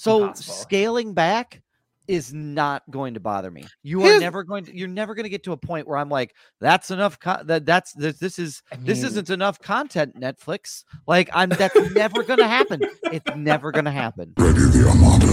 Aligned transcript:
So 0.00 0.22
Impossible. 0.22 0.54
scaling 0.54 1.12
back 1.12 1.60
is 2.08 2.32
not 2.32 2.82
going 2.90 3.12
to 3.12 3.20
bother 3.20 3.50
me. 3.50 3.66
You 3.82 4.02
are 4.02 4.18
never 4.18 4.44
going 4.44 4.64
to. 4.64 4.74
You're 4.74 4.88
never 4.88 5.14
going 5.14 5.24
to 5.24 5.28
get 5.28 5.42
to 5.42 5.52
a 5.52 5.58
point 5.58 5.86
where 5.86 5.98
I'm 5.98 6.08
like, 6.08 6.34
that's 6.58 6.90
enough. 6.90 7.20
Co- 7.20 7.42
that 7.44 7.66
that's 7.66 7.92
this. 7.92 8.18
This 8.18 8.38
is 8.38 8.62
I 8.72 8.76
this 8.76 9.02
isn't 9.02 9.28
enough 9.28 9.60
content. 9.60 10.18
Netflix. 10.18 10.84
Like 11.06 11.28
I'm. 11.34 11.50
That's 11.50 11.76
never 11.92 12.22
going 12.22 12.38
to 12.38 12.48
happen. 12.48 12.80
It's 13.12 13.36
never 13.36 13.72
going 13.72 13.84
to 13.84 13.90
happen. 13.90 14.32
Ready 14.38 14.60
the 14.60 14.88
Armada. 14.88 15.26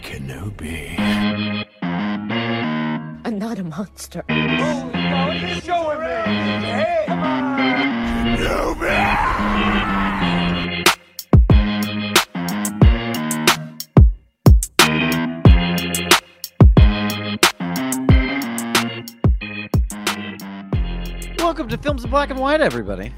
Kenobi. 0.00 0.96
I'm 3.26 3.38
not 3.38 3.58
a 3.58 3.64
monster. 3.64 4.24
Welcome 21.56 21.70
to 21.70 21.78
Films 21.78 22.04
in 22.04 22.10
Black 22.10 22.28
and 22.28 22.38
White, 22.38 22.60
everybody. 22.60 23.14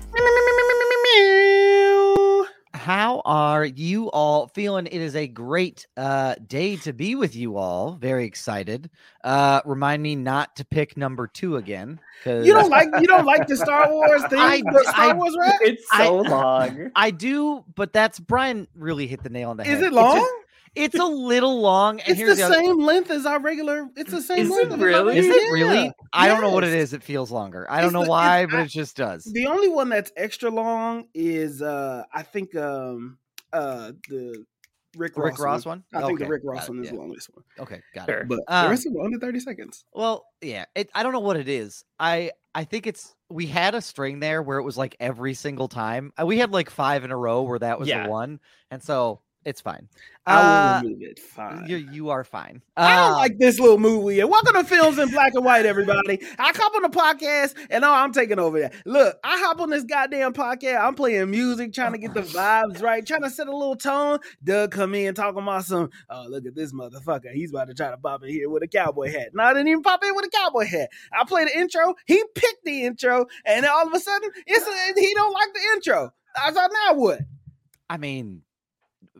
How 2.73 3.21
are 3.25 3.65
you 3.65 4.09
all 4.13 4.47
feeling? 4.47 4.87
It 4.87 5.01
is 5.01 5.17
a 5.17 5.27
great 5.27 5.89
uh, 5.97 6.37
day 6.47 6.77
to 6.77 6.93
be 6.93 7.17
with 7.17 7.35
you 7.35 7.57
all. 7.57 7.95
Very 8.01 8.27
excited. 8.27 8.91
Uh, 9.25 9.61
remind 9.65 10.05
me 10.05 10.15
not 10.15 10.55
to 10.55 10.65
pick 10.65 10.97
number 10.97 11.27
two 11.27 11.57
again. 11.57 11.99
'cause 12.23 12.47
You 12.47 12.53
don't 12.53 12.71
like 12.71 12.87
you 13.01 13.09
don't 13.09 13.27
like 13.27 13.49
the 13.49 13.57
Star 13.57 13.91
Wars 13.91 14.23
thing, 14.27 14.39
I- 14.39 14.63
the 14.65 14.85
Star 14.89 15.11
I- 15.11 15.13
Wars 15.15 15.37
rap? 15.37 15.55
It's 15.63 15.85
I- 15.91 16.07
so 16.07 16.19
long. 16.19 16.93
I 16.95 17.11
do, 17.11 17.65
but 17.75 17.93
that's 17.93 18.21
Bryan 18.21 18.69
really 18.77 19.09
hit 19.09 19.25
the 19.25 19.31
nail 19.31 19.51
on 19.51 19.57
the 19.57 19.65
head. 19.65 19.79
Is 19.79 19.83
it 19.83 19.87
It's 19.87 19.97
long? 19.97 20.41
Just- 20.79 20.95
It's, 20.95 21.03
a 21.03 21.07
little 21.07 21.61
long. 21.61 22.01
And 22.01 22.09
it's 22.11 22.19
here's 22.19 22.37
the, 22.37 22.43
the 22.43 22.47
other- 22.47 22.55
same 22.55 22.79
length 22.81 23.11
as 23.11 23.27
our 23.27 23.41
regular. 23.41 23.89
It's 23.97 24.11
the 24.11 24.21
same 24.23 24.39
Is 24.39 24.51
length. 24.51 24.73
it 24.73 24.75
as 24.75 24.81
our 24.81 24.87
really? 24.87 25.19
Is 25.19 25.27
it 25.27 25.53
really? 25.53 25.85
Yeah. 25.85 25.91
I 26.13 26.29
don't 26.29 26.41
know 26.41 26.51
what 26.51 26.65
it 26.65 26.73
is. 26.73 26.93
It 26.93 27.03
feels 27.03 27.31
longer. 27.31 27.67
I 27.71 27.77
don't 27.79 27.87
It's 27.87 27.95
know 27.95 28.05
the- 28.05 28.11
why, 28.11 28.39
it's- 28.43 28.51
but 28.53 28.61
I- 28.61 28.63
it 28.65 28.69
just 28.69 28.97
does. 28.97 29.25
The 29.25 29.47
only 29.47 29.69
one 29.69 29.89
that's 29.89 30.13
extra 30.17 30.51
long 30.51 31.07
is 31.15 31.61
uh 31.63 32.05
I 32.13 32.23
think 32.23 32.55
um 32.57 33.19
uh 33.53 33.93
the 34.09 34.45
Rick 34.97 35.17
Ross, 35.17 35.25
Rick 35.33 35.39
Ross 35.39 35.67
one. 35.67 35.85
one? 35.91 36.03
I 36.03 36.07
think 36.07 36.19
the 36.19 36.27
Rick 36.27 36.43
Ross 36.45 36.69
one 36.69 36.79
is 36.81 36.87
yeah. 36.87 36.93
the 36.93 36.99
longest 36.99 37.29
one. 37.35 37.45
Okay, 37.61 37.81
got 37.95 38.07
Sure. 38.09 38.21
it. 38.21 38.29
But 38.29 38.41
Um, 38.49 38.65
the 38.65 38.71
rest 38.71 38.87
of 38.87 38.95
them 38.95 39.03
under 39.05 39.19
30 39.19 39.39
seconds. 39.41 39.85
Well, 39.93 40.25
yeah, 40.41 40.65
it, 40.75 40.91
I 40.95 41.03
don't 41.03 41.13
know 41.13 41.21
what 41.21 41.37
it 41.37 41.49
is. 41.49 41.85
I 42.01 42.33
I 42.55 42.65
think 42.65 42.87
it's 42.87 43.15
we 43.31 43.47
had 43.47 43.75
a 43.75 43.83
string 43.83 44.19
there 44.21 44.43
where 44.43 44.59
it 44.59 44.63
was 44.63 44.77
like 44.79 44.97
every 44.99 45.35
single 45.35 45.69
time. 45.69 46.13
Uh, 46.21 46.25
We 46.27 46.39
had 46.39 46.51
like 46.51 46.71
five 46.71 47.05
in 47.05 47.11
a 47.13 47.17
row 47.17 47.43
where 47.43 47.59
that 47.59 47.79
was 47.79 47.87
Yeah. 47.89 48.05
the 48.05 48.09
one, 48.11 48.41
and 48.71 48.83
so 48.83 49.21
it's 49.49 49.63
fine. 49.63 49.89
I 50.27 50.37
Uh, 50.37 50.83
will 50.83 50.91
remove 50.91 51.03
it. 51.03 51.19
Fine. 51.19 51.65
you 51.69 51.77
you 51.79 52.11
are 52.11 52.23
fine. 52.23 52.61
I 52.77 52.97
don't 52.97 53.13
Uh, 53.15 53.17
like 53.17 53.39
this 53.39 53.59
little 53.59 53.79
movie. 53.79 54.21
And 54.21 54.29
Welcome 54.29 54.53
to 54.57 54.65
Films 54.65 54.99
in 54.99 55.09
Black 55.09 55.33
and 55.35 55.43
White, 55.43 55.65
everybody. 55.65 56.21
I 56.39 56.53
hop 56.55 56.75
on 56.75 56.83
the 56.83 56.91
podcast 56.91 57.55
and 57.71 57.83
oh, 57.83 57.91
I'm 57.91 58.13
taking 58.13 58.39
over 58.39 58.59
there. 58.61 58.71
Look, 58.85 59.19
I 59.25 59.39
hop 59.39 59.59
on 59.63 59.71
this 59.71 59.85
goddamn 59.85 60.35
podcast. 60.35 60.79
I'm 60.83 60.95
playing 60.95 61.31
music, 61.31 61.73
trying 61.73 61.93
to 61.93 61.99
get 61.99 62.13
the 62.13 62.21
vibes 62.21 62.83
right, 62.83 63.07
trying 63.07 63.23
to 63.23 63.31
set 63.31 63.47
a 63.47 63.57
little 63.57 63.75
tone. 63.77 64.19
Doug 64.45 64.71
come 64.73 64.95
in 64.95 65.15
talking 65.15 65.43
about 65.43 65.65
some, 65.65 65.89
oh, 66.11 66.27
look 66.29 66.45
at 66.45 66.55
this 66.55 66.75
motherfucker. 66.75 67.33
He's 67.33 67.51
about 67.51 67.69
to 67.69 67.75
try 67.75 67.91
to 67.91 67.97
pop 67.97 68.23
in 68.23 68.29
here 68.29 68.51
with 68.51 68.63
a 68.63 68.69
cowboy 68.69 69.11
hat. 69.11 69.31
No, 69.33 69.45
I 69.45 69.55
didn't 69.55 69.69
even 69.69 69.83
pop 69.83 70.05
in 70.05 70.15
with 70.15 70.27
a 70.27 70.31
cowboy 70.31 70.67
hat. 70.67 70.91
I 71.11 71.25
play 71.25 71.45
the 71.45 71.59
intro. 71.59 71.95
He 72.07 72.23
picked 72.35 72.65
the 72.65 72.85
intro, 72.85 73.27
and 73.47 73.65
all 73.65 73.87
of 73.87 73.95
a 73.95 73.99
sudden, 74.01 74.31
it's 74.47 74.67
a, 74.67 75.01
he 75.01 75.15
don't 75.15 75.33
like 75.33 75.55
the 75.55 75.61
intro. 75.75 76.13
I 76.39 76.51
thought, 76.51 76.71
now 76.87 76.95
what? 76.99 77.21
I 77.89 77.97
mean, 77.97 78.43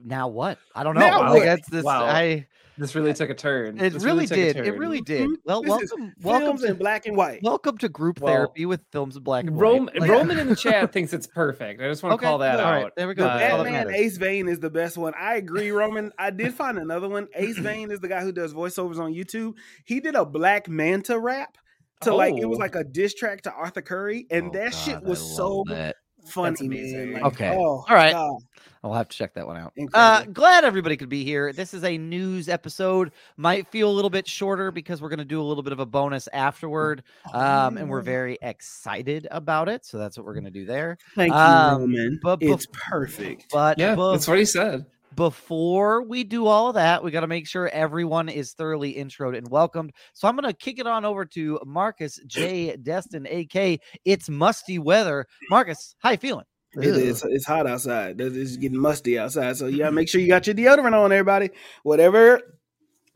now 0.05 0.29
what? 0.29 0.59
I 0.75 0.83
don't 0.85 0.95
know. 0.95 1.01
Now 1.01 1.31
Like, 1.35 1.43
that's 1.45 1.69
this. 1.69 1.85
Wow. 1.85 2.05
I 2.05 2.47
This 2.77 2.95
really 2.95 3.13
took 3.13 3.29
a 3.31 3.35
turn. 3.35 3.79
it 3.81 3.91
This 3.95 4.05
really 4.05 4.27
took 4.27 4.37
did. 4.37 4.57
It 4.57 4.79
really 4.79 5.01
did. 5.01 5.29
Mhm. 5.29 5.35
Well, 5.45 5.63
This 5.63 5.83
is 5.83 5.91
welcome, 5.93 6.15
welcome 6.23 6.47
Films 6.47 6.63
in 6.63 6.69
to 6.69 6.75
Black 6.77 7.07
and 7.07 7.17
White. 7.17 7.41
welcome 7.43 7.77
to 7.79 7.89
group 7.89 8.21
Well, 8.21 8.33
therapy 8.33 8.67
with 8.67 8.81
films 8.93 9.17
in 9.17 9.23
black 9.25 9.45
and 9.47 9.57
white. 9.57 9.63
Rome, 9.63 9.91
Like- 9.99 10.09
Roman 10.11 10.39
in 10.39 10.49
the 10.49 10.55
chat 10.57 10.93
thinks 10.93 11.13
it's 11.13 11.27
perfect. 11.27 11.81
I 11.83 11.89
just 11.89 12.03
want 12.05 12.13
to 12.13 12.15
Okay, 12.15 12.27
call 12.27 12.39
that 12.39 12.61
all 12.61 12.71
right, 12.71 12.85
out. 12.85 12.93
there 12.97 13.09
we 13.09 13.15
go. 13.15 13.25
The 13.25 13.29
That's 13.31 13.63
Batman. 13.65 13.95
Ace 13.95 14.17
Vane 14.17 14.49
is 14.49 14.61
the 14.61 14.71
best 14.71 14.97
one. 14.97 15.13
I 15.19 15.35
agree, 15.37 15.71
Roman. 15.73 16.13
I 16.19 16.31
did 16.31 16.55
find 16.55 16.79
another 16.79 17.09
one. 17.09 17.27
Ace 17.35 17.59
Vane 17.59 17.91
is 17.91 17.99
the 18.01 18.09
guy 18.09 18.21
who 18.23 18.31
does 18.33 18.55
voiceovers 18.55 18.99
on 18.99 19.13
YouTube. 19.13 19.55
He 19.85 19.99
did 20.01 20.15
a 20.15 20.25
Black 20.25 20.69
Manta 20.69 21.19
rap 21.19 21.57
to 22.03 22.15
like 22.15 22.37
it 22.37 22.45
was 22.45 22.59
Oh. 22.59 22.61
like 22.61 22.77
a 22.77 22.85
diss 22.85 23.13
track 23.13 23.43
to 23.43 23.53
Arthur 23.53 23.83
Curry, 23.83 24.29
and 24.31 24.51
Oh, 24.51 24.53
that 24.53 24.73
shit 24.73 24.95
God, 25.01 25.05
I 25.07 25.09
was 25.09 25.35
so 25.37 25.57
love 25.57 25.67
that. 25.71 25.97
Funny, 26.31 26.51
That's 26.51 26.61
amazing. 26.63 27.13
man. 27.13 27.23
Like, 27.23 27.33
Okay. 27.35 27.57
oh, 27.59 27.85
All 27.89 27.95
right. 27.95 28.13
God. 28.13 28.39
I'll 28.85 28.95
have 28.95 29.09
to 29.09 29.17
check 29.17 29.35
that 29.35 29.45
one 29.47 29.57
out. 29.57 29.73
Uh, 29.93 30.25
glad 30.33 30.65
everybody 30.65 30.97
could 30.97 31.09
be 31.09 31.25
here. 31.25 31.53
This 31.53 31.75
is 31.75 31.83
a 31.83 31.99
news 31.99 32.49
episode. 32.49 33.11
Might 33.37 33.67
feel 33.67 33.91
a 33.91 33.93
little 33.93 34.09
bit 34.09 34.27
shorter 34.29 34.71
because 34.71 35.03
we're 35.03 35.09
going 35.09 35.19
to 35.19 35.25
do 35.25 35.41
a 35.41 35.43
little 35.43 35.65
bit 35.65 35.73
of 35.73 35.81
a 35.81 35.87
bonus 35.87 36.29
afterward, 36.33 37.03
um, 37.35 37.77
and 37.77 37.91
we're 37.91 37.99
Oh, 37.99 38.03
very 38.03 38.39
excited 38.41 39.27
about 39.33 39.69
it. 39.69 39.85
So 39.85 39.99
that's 39.99 40.17
what 40.17 40.25
we're 40.25 40.35
going 40.35 40.45
to 40.45 40.51
do 40.53 40.65
there. 40.65 40.97
Thank 41.17 41.33
you, 41.33 41.37
um, 41.39 41.81
Roman. 41.81 42.21
but 42.23 42.39
it's 42.41 42.67
bef- 42.67 42.73
perfect. 42.73 43.47
But 43.53 43.79
Yeah, 43.79 43.97
bef- 43.97 44.13
that's 44.15 44.29
what 44.29 44.39
he 44.39 44.45
said. 44.45 44.87
Before 45.15 46.03
we 46.03 46.25
do 46.25 46.47
all 46.47 46.69
of 46.69 46.75
that, 46.75 47.03
we 47.03 47.11
got 47.11 47.21
to 47.21 47.27
make 47.27 47.47
sure 47.47 47.69
everyone 47.69 48.29
is 48.29 48.53
thoroughly 48.53 48.95
introed 48.95 49.37
and 49.37 49.49
welcomed. 49.51 49.93
So 50.13 50.29
I'm 50.29 50.37
going 50.37 50.49
to 50.51 50.57
kick 50.57 50.79
it 50.79 50.87
on 50.87 51.05
over 51.05 51.25
to 51.27 51.61
Marcus 51.67 52.19
J. 52.27 52.77
Destin, 52.77 53.27
AK. 53.27 53.81
It's 54.05 54.29
musty 54.29 54.79
weather. 54.79 55.27
Marcus, 55.51 55.95
how 55.99 56.11
you 56.11 56.17
feeling? 56.19 56.45
It 56.75 56.85
is. 56.85 57.25
It's 57.27 57.47
hot 57.47 57.67
outside. 57.67 58.21
It's- 58.21 58.37
It's 58.37 58.57
getting 58.57 58.79
musty 58.79 59.19
outside. 59.19 59.57
So 59.57 59.67
you 59.67 59.79
gotta 59.79 59.93
make 59.93 60.09
sure 60.09 60.21
you 60.21 60.29
got 60.29 60.47
your 60.47 60.55
deodorant 60.55 60.93
on, 60.93 61.11
everybody. 61.13 61.51
Whatever 61.83 62.58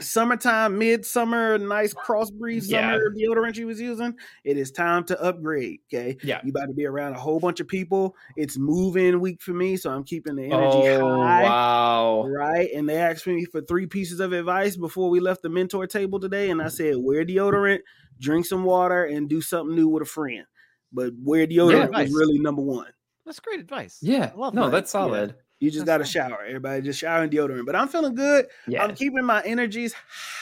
summertime, 0.02 0.78
midsummer, 0.78 1.58
nice 1.58 1.94
cross 1.94 2.30
breed 2.30 2.62
Yeah. 2.64 2.92
summer 2.92 3.10
deodorant 3.10 3.56
you 3.56 3.66
was 3.66 3.80
using, 3.80 4.14
it 4.44 4.56
is 4.56 4.70
time 4.70 5.04
to 5.04 5.20
upgrade. 5.22 5.80
Okay. 5.92 6.16
Yeah. 6.22 6.40
You 6.44 6.50
about 6.50 6.66
to 6.66 6.74
be 6.74 6.86
around 6.86 7.14
a 7.14 7.18
whole 7.18 7.40
bunch 7.40 7.60
of 7.60 7.68
people. 7.68 8.16
It's 8.36 8.58
moving 8.58 9.20
week 9.20 9.40
for 9.40 9.52
me, 9.52 9.76
so 9.76 9.90
I'm 9.90 10.04
keeping 10.04 10.36
the 10.36 10.44
energy 10.44 10.88
Oh 10.88 11.22
high. 11.22 11.42
wow. 11.44 12.26
Right. 12.26 12.70
And 12.74 12.88
they 12.88 12.96
asked 12.96 13.26
me 13.26 13.44
for 13.44 13.60
three 13.62 13.86
pieces 13.86 14.20
of 14.20 14.32
advice 14.32 14.76
before 14.76 15.10
we 15.10 15.20
left 15.20 15.42
the 15.42 15.48
mentor 15.48 15.86
table 15.86 16.20
today. 16.20 16.50
And 16.50 16.60
I 16.60 16.66
mm-hmm. 16.66 16.74
said, 16.74 16.96
wear 16.98 17.24
deodorant, 17.24 17.80
drink 18.20 18.46
some 18.46 18.64
water, 18.64 19.04
and 19.04 19.28
do 19.28 19.40
something 19.40 19.74
new 19.74 19.88
with 19.88 20.02
a 20.02 20.06
friend. 20.06 20.44
But 20.92 21.12
wear 21.22 21.46
deodorant 21.46 21.92
nice. 21.92 22.08
was 22.08 22.18
really 22.18 22.38
number 22.38 22.62
one. 22.62 22.92
That's 23.24 23.40
great 23.40 23.60
advice. 23.60 23.98
Yeah. 24.02 24.32
I 24.34 24.38
love 24.38 24.52
no, 24.52 24.64
that. 24.64 24.72
that's 24.72 24.90
solid. 24.90 25.36
You 25.62 25.70
just 25.70 25.86
got 25.86 25.98
to 25.98 26.04
shower. 26.04 26.44
Everybody 26.44 26.82
just 26.82 26.98
shower 26.98 27.22
and 27.22 27.30
deodorant. 27.30 27.66
But 27.66 27.76
I'm 27.76 27.86
feeling 27.86 28.16
good. 28.16 28.46
Yeah. 28.66 28.82
I'm 28.82 28.96
keeping 28.96 29.24
my 29.24 29.40
energies 29.42 29.94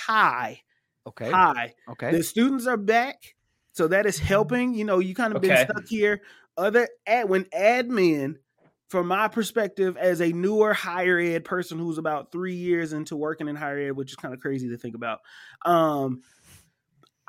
high. 0.06 0.62
Okay. 1.06 1.30
High. 1.30 1.74
Okay. 1.90 2.10
The 2.10 2.22
students 2.22 2.66
are 2.66 2.78
back. 2.78 3.34
So 3.72 3.88
that 3.88 4.06
is 4.06 4.18
helping. 4.18 4.72
You 4.72 4.86
know, 4.86 4.98
you 4.98 5.14
kind 5.14 5.36
of 5.36 5.42
been 5.42 5.58
stuck 5.58 5.86
here. 5.86 6.22
Other 6.56 6.88
ad 7.06 7.28
when 7.28 7.44
admin, 7.44 8.36
from 8.88 9.08
my 9.08 9.28
perspective, 9.28 9.98
as 9.98 10.22
a 10.22 10.32
newer 10.32 10.72
higher 10.72 11.18
ed 11.18 11.44
person 11.44 11.78
who's 11.78 11.98
about 11.98 12.32
three 12.32 12.54
years 12.54 12.94
into 12.94 13.14
working 13.14 13.46
in 13.46 13.56
higher 13.56 13.78
ed, 13.78 13.92
which 13.92 14.12
is 14.12 14.16
kind 14.16 14.32
of 14.32 14.40
crazy 14.40 14.70
to 14.70 14.78
think 14.78 14.94
about. 14.94 15.18
Um, 15.66 16.22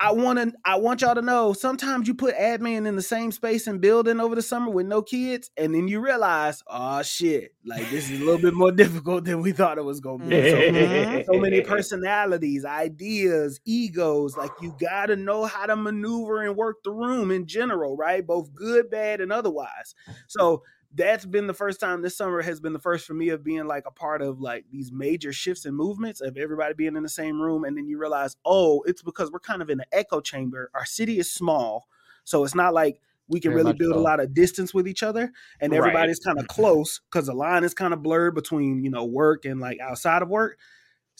I 0.02 0.10
want 0.12 0.38
to. 0.40 0.52
I 0.64 0.76
want 0.76 1.00
y'all 1.00 1.14
to 1.14 1.22
know. 1.22 1.52
Sometimes 1.52 2.08
you 2.08 2.14
put 2.14 2.36
admin 2.36 2.86
in 2.88 2.96
the 2.96 3.02
same 3.02 3.30
space 3.30 3.68
and 3.68 3.80
building 3.80 4.18
over 4.18 4.34
the 4.34 4.42
summer 4.42 4.68
with 4.68 4.86
no 4.86 5.00
kids, 5.00 5.50
and 5.56 5.72
then 5.72 5.86
you 5.86 6.00
realize, 6.00 6.60
oh 6.66 7.02
shit, 7.02 7.54
like 7.64 7.88
this 7.88 8.10
is 8.10 8.18
a 8.18 8.24
little 8.24 8.40
bit 8.40 8.52
more 8.54 8.72
difficult 8.82 9.24
than 9.24 9.42
we 9.42 9.52
thought 9.52 9.78
it 9.78 9.84
was 9.84 10.00
gonna 10.00 10.24
be. 10.24 10.42
So, 10.42 10.64
Mhm. 10.64 11.24
so 11.24 11.38
many 11.38 11.60
personalities, 11.60 12.64
ideas, 12.64 13.60
egos. 13.64 14.36
Like 14.36 14.54
you 14.58 14.72
got 14.72 15.06
to 15.06 15.16
know 15.16 15.44
how 15.44 15.66
to 15.66 15.76
maneuver 15.76 16.42
and 16.42 16.56
work 16.56 16.78
the 16.82 16.90
room 16.90 17.30
in 17.30 17.46
general, 17.46 17.96
right? 17.96 18.26
Both 18.26 18.52
good, 18.54 18.90
bad, 18.90 19.20
and 19.20 19.32
otherwise. 19.32 19.94
So 20.26 20.64
that's 20.94 21.24
been 21.24 21.46
the 21.46 21.54
first 21.54 21.80
time 21.80 22.02
this 22.02 22.16
summer 22.16 22.42
has 22.42 22.60
been 22.60 22.72
the 22.72 22.78
first 22.78 23.06
for 23.06 23.14
me 23.14 23.30
of 23.30 23.42
being 23.42 23.66
like 23.66 23.84
a 23.86 23.90
part 23.90 24.20
of 24.20 24.40
like 24.40 24.66
these 24.70 24.92
major 24.92 25.32
shifts 25.32 25.64
and 25.64 25.76
movements 25.76 26.20
of 26.20 26.36
everybody 26.36 26.74
being 26.74 26.96
in 26.96 27.02
the 27.02 27.08
same 27.08 27.40
room. 27.40 27.64
And 27.64 27.76
then 27.76 27.86
you 27.86 27.98
realize, 27.98 28.36
oh, 28.44 28.82
it's 28.86 29.02
because 29.02 29.32
we're 29.32 29.40
kind 29.40 29.62
of 29.62 29.70
in 29.70 29.80
an 29.80 29.86
echo 29.92 30.20
chamber. 30.20 30.70
Our 30.74 30.84
city 30.84 31.18
is 31.18 31.30
small. 31.30 31.86
So 32.24 32.44
it's 32.44 32.54
not 32.54 32.74
like 32.74 33.00
we 33.28 33.40
can 33.40 33.52
Very 33.52 33.62
really 33.62 33.72
build 33.72 33.94
so. 33.94 34.00
a 34.00 34.02
lot 34.02 34.20
of 34.20 34.34
distance 34.34 34.74
with 34.74 34.86
each 34.86 35.02
other 35.02 35.32
and 35.60 35.72
Right. 35.72 35.78
everybody's 35.78 36.18
kind 36.18 36.38
of 36.38 36.44
mm-hmm. 36.46 36.60
close 36.60 37.00
because 37.10 37.26
the 37.26 37.34
line 37.34 37.64
is 37.64 37.72
kind 37.74 37.94
of 37.94 38.02
blurred 38.02 38.34
between 38.34 38.84
you 38.84 38.90
know 38.90 39.04
work 39.04 39.44
and 39.44 39.60
like 39.60 39.78
outside 39.80 40.22
of 40.22 40.28
work 40.28 40.58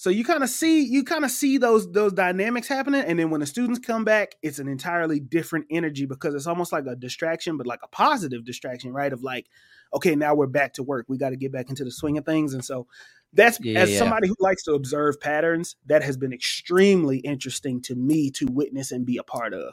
so 0.02 0.10
you 0.10 0.25
kind 0.25 0.43
of 0.43 0.50
see 0.50 0.82
you 0.84 1.04
kind 1.04 1.25
of 1.25 1.31
see 1.31 1.58
those 1.58 1.90
those 1.93 2.12
dynamics 2.12 2.66
happening 2.66 3.04
and 3.06 3.20
then 3.20 3.31
when 3.31 3.38
the 3.40 3.46
students 3.46 3.78
come 3.78 4.02
back 4.02 4.34
it's 4.43 4.58
an 4.58 4.66
entirely 4.66 5.20
different 5.20 5.64
energy 5.70 6.06
because 6.06 6.34
it's 6.34 6.49
almost 6.49 6.72
like 6.72 6.87
a 6.87 6.96
distraction 6.96 7.56
but 7.56 7.69
like 7.69 7.78
a 7.84 7.88
positive 7.88 8.44
distraction 8.44 8.93
right 8.93 9.12
of 9.12 9.22
like 9.22 9.46
okay 9.94 10.16
now 10.16 10.34
we're 10.34 10.49
back 10.49 10.72
to 10.72 10.82
work 10.82 11.06
we 11.08 11.16
got 11.16 11.31
to 11.31 11.37
get 11.37 11.52
back 11.52 11.70
into 11.70 11.84
the 11.84 11.90
swing 11.93 12.19
of 12.19 12.25
things 12.25 12.52
and 12.52 12.64
so 12.64 12.88
that's 13.32 13.60
Yeah, 13.60 13.78
as 13.78 13.93
yeah. 13.93 13.99
somebody 13.99 14.26
who 14.26 14.34
likes 14.40 14.64
to 14.64 14.72
observe 14.72 15.20
patterns 15.20 15.76
that 15.87 16.02
has 16.02 16.16
been 16.16 16.32
extremely 16.32 17.19
interesting 17.19 17.81
to 17.82 17.94
me 17.94 18.32
to 18.32 18.46
witness 18.46 18.90
and 18.90 19.06
be 19.06 19.19
a 19.19 19.22
part 19.22 19.55
of 19.55 19.72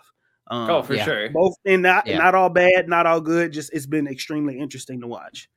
um, 0.51 0.69
oh, 0.69 0.83
for 0.83 0.93
yeah. 0.93 1.05
sure. 1.05 1.29
both 1.31 1.55
and 1.65 1.81
not 1.81 2.05
Yeah. 2.05 2.19
not 2.19 2.35
all 2.35 2.49
bad, 2.49 2.87
not 2.87 3.05
all 3.05 3.21
good. 3.21 3.51
Just 3.51 3.73
it's 3.73 3.85
been 3.85 4.07
extremely 4.07 4.59
interesting 4.59 5.01
to 5.01 5.07
watch. 5.07 5.49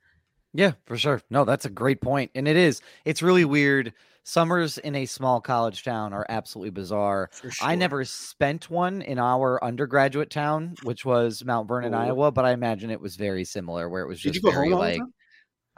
Yeah, 0.53 0.73
for 0.85 0.97
sure. 0.97 1.21
No, 1.31 1.45
that's 1.45 1.65
a 1.65 1.69
great. 1.69 1.99
And 2.05 2.47
it 2.47 2.55
is. 2.55 2.81
It's 3.05 3.23
really 3.23 3.45
weird. 3.45 3.93
Summers 4.25 4.77
in 4.77 4.95
a 4.95 5.05
small 5.05 5.41
college 5.41 5.83
town 5.83 6.13
are 6.13 6.25
absolutely 6.29 6.71
bizarre. 6.71 7.29
For 7.33 7.51
I 7.61 7.75
never 7.75 8.05
spent 8.05 8.69
one 8.69 9.01
in 9.01 9.19
our 9.19 9.61
undergraduate 9.63 10.29
town, 10.29 10.75
which 10.83 11.03
was 11.03 11.43
Mount 11.43 11.67
Vernon, 11.67 11.93
Oh. 11.93 11.97
Iowa, 11.97 12.31
but 12.31 12.45
I 12.45 12.51
imagine 12.51 12.89
it 12.89 13.01
was 13.01 13.17
very 13.17 13.43
similar 13.43 13.89
where 13.89 14.01
it 14.01 14.07
was 14.07 14.19
just 14.21 14.41
very 14.41 14.69
home 14.69 14.73
all 14.75 14.81
the 14.81 14.99
like? 14.99 15.01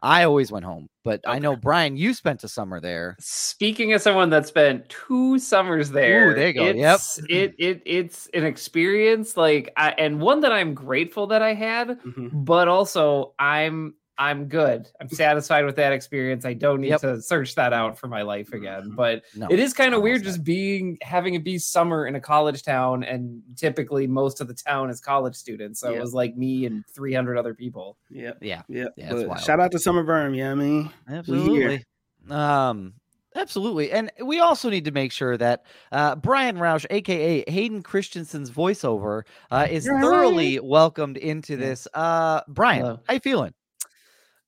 I 0.03 0.24
always 0.25 0.51
went 0.51 0.65
home. 0.65 0.88
But 1.03 1.21
I 1.25 1.39
know 1.39 1.56
Bryan, 1.56 1.97
you 1.97 2.13
spent 2.13 2.44
a 2.44 2.47
summer 2.47 2.80
there. 2.80 3.15
Speaking 3.19 3.94
of 3.94 4.01
someone 4.01 4.30
that 4.31 4.45
spent 4.45 4.89
two 4.89 5.39
summers 5.39 5.89
there, 5.89 6.36
there 6.36 6.48
you 6.50 6.53
go. 6.53 6.65
Yep. 6.65 6.95
It's, 6.95 7.19
it 7.30 7.56
it 7.57 7.81
it's 7.86 8.27
an 8.36 8.44
experience 8.44 9.38
like, 9.38 9.74
I, 9.77 9.91
and 9.98 10.19
one 10.21 10.41
that 10.41 10.51
I'm 10.51 10.74
grateful 10.75 11.25
that 11.27 11.41
I 11.41 11.53
had, 11.56 12.00
Mhm. 12.01 12.30
but 12.45 12.68
also 12.68 13.33
I'm 13.39 13.95
I'm 14.17 14.45
good. 14.47 14.88
I'm 15.01 15.09
satisfied 15.09 15.65
with 15.65 15.75
that 15.75 15.91
experience. 15.91 16.45
I 16.45 16.53
don't 16.53 16.79
need 16.79 16.89
Yep. 16.89 17.01
to 17.01 17.21
search 17.21 17.56
that 17.56 17.73
out 17.73 17.97
for 17.97 18.07
my 18.07 18.21
life 18.21 18.53
again. 18.53 18.91
But 18.95 19.23
No. 19.35 19.47
it 19.50 19.59
is 19.59 19.73
kind 19.73 19.94
of 19.94 20.01
weird 20.01 20.23
just 20.23 20.41
being 20.44 20.97
having 21.01 21.33
it 21.33 21.44
be 21.44 21.57
summer 21.57 22.07
in 22.07 22.15
a 22.15 22.21
college 22.21 22.63
town, 22.63 23.03
and 23.03 23.41
typically 23.57 24.07
most 24.07 24.39
of 24.39 24.47
the 24.47 24.53
town 24.53 24.89
is 24.89 25.01
college 25.01 25.35
students. 25.35 25.81
So 25.81 25.89
Yeah. 25.89 25.97
it 25.97 26.01
was 26.01 26.13
like 26.13 26.38
me 26.38 26.65
and 26.65 26.85
300 26.95 27.38
other 27.38 27.53
people. 27.53 27.97
Yep. 28.09 28.38
Yeah. 28.41 28.62
Yep. 28.69 28.94
Yeah, 28.95 29.13
it's 29.15 29.44
shout 29.44 29.59
out 29.59 29.71
to 29.73 29.79
Summer 29.79 30.03
Berm. 30.06 30.35
Yeah, 30.38 30.51
I 30.51 30.56
mean, 30.56 30.89
Absolutely. 31.09 31.83
Um, 32.29 32.94
absolutely. 33.35 33.91
And 33.91 34.12
we 34.23 34.39
also 34.39 34.69
need 34.69 34.85
to 34.85 34.91
make 34.91 35.12
sure 35.12 35.35
that 35.38 35.65
uh, 35.91 36.15
Bryan 36.15 36.56
Roush, 36.57 36.85
aka 36.89 37.44
Hayden 37.51 37.83
Christensen's 37.83 38.50
voiceover, 38.50 39.23
uh, 39.51 39.67
is 39.69 39.85
Bryan. 39.85 40.01
thoroughly 40.01 40.59
welcomed 40.62 41.17
into 41.17 41.57
this. 41.57 41.85
Uh, 41.94 42.41
Bryan, 42.47 42.81
Hello. 42.81 43.00
how 43.07 43.13
you 43.15 43.19
feeling? 43.19 43.53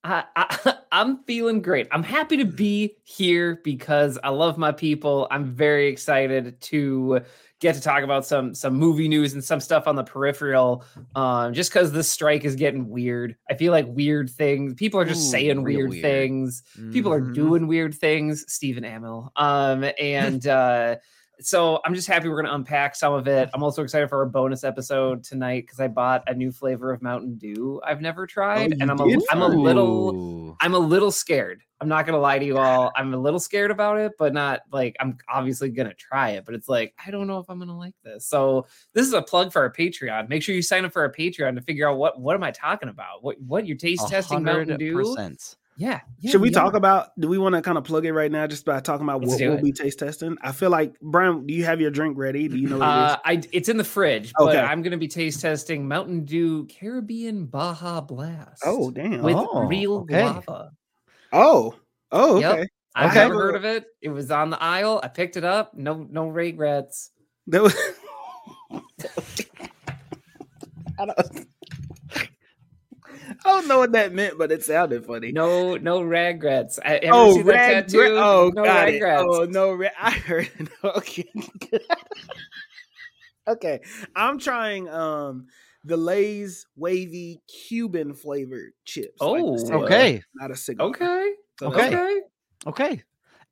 I, 0.08 0.24
I, 0.36 0.74
I'm 0.92 1.22
feeling 1.24 1.60
great. 1.62 1.86
I'm 1.90 2.02
happy 2.02 2.36
to 2.38 2.44
be 2.44 2.96
here 3.04 3.60
because 3.62 4.18
I 4.24 4.30
love 4.30 4.56
my 4.58 4.72
people. 4.72 5.28
I'm 5.30 5.44
very 5.54 5.88
excited 5.88 6.60
to 6.62 7.20
get 7.60 7.74
to 7.74 7.80
talk 7.80 8.04
about 8.04 8.24
some 8.24 8.54
some 8.54 8.74
movie 8.74 9.08
news 9.08 9.34
and 9.34 9.42
some 9.44 9.60
stuff 9.60 9.86
on 9.86 9.96
the 9.96 10.04
peripheral. 10.04 10.84
Um, 11.14 11.52
just 11.52 11.70
because 11.70 11.92
this 11.92 12.08
strike 12.10 12.44
is 12.44 12.54
getting 12.56 12.88
weird. 12.88 13.36
I 13.50 13.54
feel 13.54 13.72
like 13.72 13.86
weird 13.88 14.30
things. 14.30 14.74
People 14.74 15.00
are 15.00 15.04
just 15.04 15.26
Ooh, 15.28 15.30
saying 15.30 15.62
weird, 15.62 15.90
weird. 15.90 16.02
things. 16.02 16.62
People 16.92 17.12
are 17.12 17.20
Mhm. 17.20 17.34
doing 17.34 17.66
weird 17.66 17.94
things. 17.94 18.44
Stephen 18.48 18.84
Amell. 18.84 19.30
Um, 19.36 19.84
and 20.00 20.46
uh, 20.46 20.96
so 21.40 21.80
I'm 21.84 21.94
just 21.94 22.08
happy 22.08 22.28
we're 22.28 22.42
gonna 22.42 22.54
unpack 22.54 22.96
some 22.96 23.12
of 23.12 23.28
it. 23.28 23.48
I'm 23.54 23.62
also 23.62 23.82
excited 23.82 24.08
for 24.08 24.18
our 24.18 24.26
bonus 24.26 24.64
episode 24.64 25.24
tonight 25.24 25.64
because 25.66 25.80
I 25.80 25.88
bought 25.88 26.24
a 26.26 26.34
new 26.34 26.50
flavor 26.50 26.92
of 26.92 27.02
Mountain 27.02 27.38
Dew 27.38 27.80
I've 27.84 28.00
never 28.00 28.24
oh, 28.24 28.26
tried, 28.26 28.70
you 28.70 28.76
and 28.80 28.90
I'm 28.90 29.00
a, 29.00 29.08
did 29.08 29.22
I'm 29.30 29.42
a 29.42 29.48
little 29.48 30.56
I'm 30.60 30.74
a 30.74 30.78
little 30.78 31.10
scared. 31.10 31.62
I'm 31.80 31.88
not 31.88 32.06
gonna 32.06 32.18
lie 32.18 32.38
to 32.38 32.44
you 32.44 32.58
all. 32.58 32.90
I'm 32.96 33.14
a 33.14 33.16
little 33.16 33.38
scared 33.38 33.70
about 33.70 33.98
it, 33.98 34.12
but 34.18 34.32
not 34.32 34.62
like 34.72 34.96
I'm 34.98 35.16
obviously 35.28 35.70
gonna 35.70 35.94
try 35.94 36.30
it. 36.30 36.44
But 36.44 36.54
it's 36.54 36.68
like 36.68 36.94
I 37.04 37.10
don't 37.10 37.26
know 37.26 37.38
if 37.38 37.48
I'm 37.48 37.58
gonna 37.58 37.78
like 37.78 37.94
this. 38.02 38.26
So 38.26 38.66
this 38.94 39.06
is 39.06 39.12
a 39.12 39.22
plug 39.22 39.52
for 39.52 39.62
our 39.62 39.72
Patreon. 39.72 40.28
Make 40.28 40.42
sure 40.42 40.54
you 40.54 40.62
sign 40.62 40.84
up 40.84 40.92
for 40.92 41.02
our 41.02 41.12
Patreon 41.12 41.54
to 41.54 41.62
figure 41.62 41.88
out 41.88 41.98
what 41.98 42.20
what 42.20 42.34
am 42.34 42.42
I 42.42 42.50
talking 42.50 42.88
about? 42.88 43.22
What 43.22 43.40
what 43.40 43.66
you're 43.66 43.76
taste 43.76 44.08
testing 44.08 44.42
Mountain 44.42 44.78
Dew? 44.78 45.16
100%. 45.78 45.80
Yeah. 45.80 46.00
yeah, 46.20 46.30
Should 46.30 46.40
we 46.40 46.48
are. 46.48 46.52
talk 46.52 46.74
about? 46.74 47.10
Do 47.20 47.28
we 47.28 47.38
want 47.38 47.54
to 47.54 47.62
kind 47.62 47.78
of 47.78 47.84
plug 47.84 48.04
it 48.04 48.12
right 48.12 48.30
now, 48.32 48.46
just 48.46 48.64
by 48.64 48.80
talking 48.80 49.04
about 49.04 49.20
Let's 49.22 49.40
what 49.40 49.50
we'll 49.50 49.62
be 49.62 49.72
taste 49.72 49.98
testing? 50.00 50.36
I 50.42 50.52
feel 50.52 50.70
like 50.70 50.98
Bryan, 51.00 51.46
do 51.46 51.54
you 51.54 51.64
have 51.64 51.80
your 51.80 51.90
drink 51.90 52.18
ready? 52.18 52.48
Do 52.48 52.56
you 52.58 52.68
know 52.68 52.78
what 52.78 52.88
Uh, 52.88 53.16
I 53.24 53.42
it's 53.52 53.68
in 53.68 53.76
the 53.76 53.84
fridge, 53.84 54.32
Okay. 54.40 54.54
but 54.54 54.64
I'm 54.64 54.82
gonna 54.82 54.96
be 54.98 55.08
taste 55.08 55.40
testing 55.40 55.86
Mountain 55.86 56.24
Dew 56.24 56.66
Caribbean 56.66 57.46
Baja 57.46 58.00
Blast. 58.00 58.62
Oh, 58.66 58.90
damn. 58.90 59.22
with 59.22 59.36
Oh, 59.36 59.66
real 59.66 59.98
okay. 59.98 60.22
guava. 60.22 60.70
oh, 61.32 61.74
oh, 62.12 62.40
Yep. 62.40 62.52
okay. 62.58 62.68
I've 62.96 63.10
Okay. 63.10 63.20
never 63.28 63.34
heard 63.34 63.54
of 63.54 63.64
it. 63.64 63.84
It 64.02 64.08
was 64.08 64.30
on 64.32 64.50
the 64.50 64.60
aisle. 64.60 65.00
I 65.04 65.08
picked 65.08 65.36
it 65.36 65.44
up. 65.44 65.74
No, 65.74 66.04
no 66.10 66.26
regrets. 66.28 67.10
That 67.46 67.62
was. 67.62 67.74
I 70.98 71.06
don't. 71.06 71.46
I 73.44 73.48
don't 73.48 73.68
know 73.68 73.78
what 73.78 73.92
that 73.92 74.12
meant, 74.12 74.38
but 74.38 74.50
it 74.52 74.64
sounded 74.64 75.04
funny. 75.06 75.32
No, 75.32 75.76
no 75.76 76.00
regrets. 76.02 76.78
I, 76.84 76.96
ever 76.96 77.16
oh, 77.16 77.34
see 77.34 77.42
that 77.42 77.52
rag, 77.52 77.84
tattoo? 77.86 77.98
gra- 77.98 78.08
oh, 78.10 78.52
no 78.54 78.64
got 78.64 78.86
regrets. 78.88 79.22
it. 79.22 79.26
Oh 79.28 79.44
no, 79.44 79.72
ra- 79.72 79.88
I 80.00 80.10
heard. 80.10 80.50
it. 80.58 80.68
Okay, 80.84 81.24
okay. 83.46 83.80
I'm 84.14 84.38
trying 84.38 84.88
um 84.88 85.46
the 85.84 85.96
Lay's 85.96 86.66
wavy 86.76 87.40
Cuban 87.68 88.14
flavored 88.14 88.72
chips. 88.84 89.16
Oh, 89.20 89.56
cigar, 89.56 89.84
Okay. 89.84 90.22
not 90.34 90.50
a 90.50 90.56
cigar. 90.56 90.88
Okay. 90.88 91.32
So 91.58 91.66
Okay. 91.68 91.86
Okay. 91.88 92.20
Okay. 92.66 93.02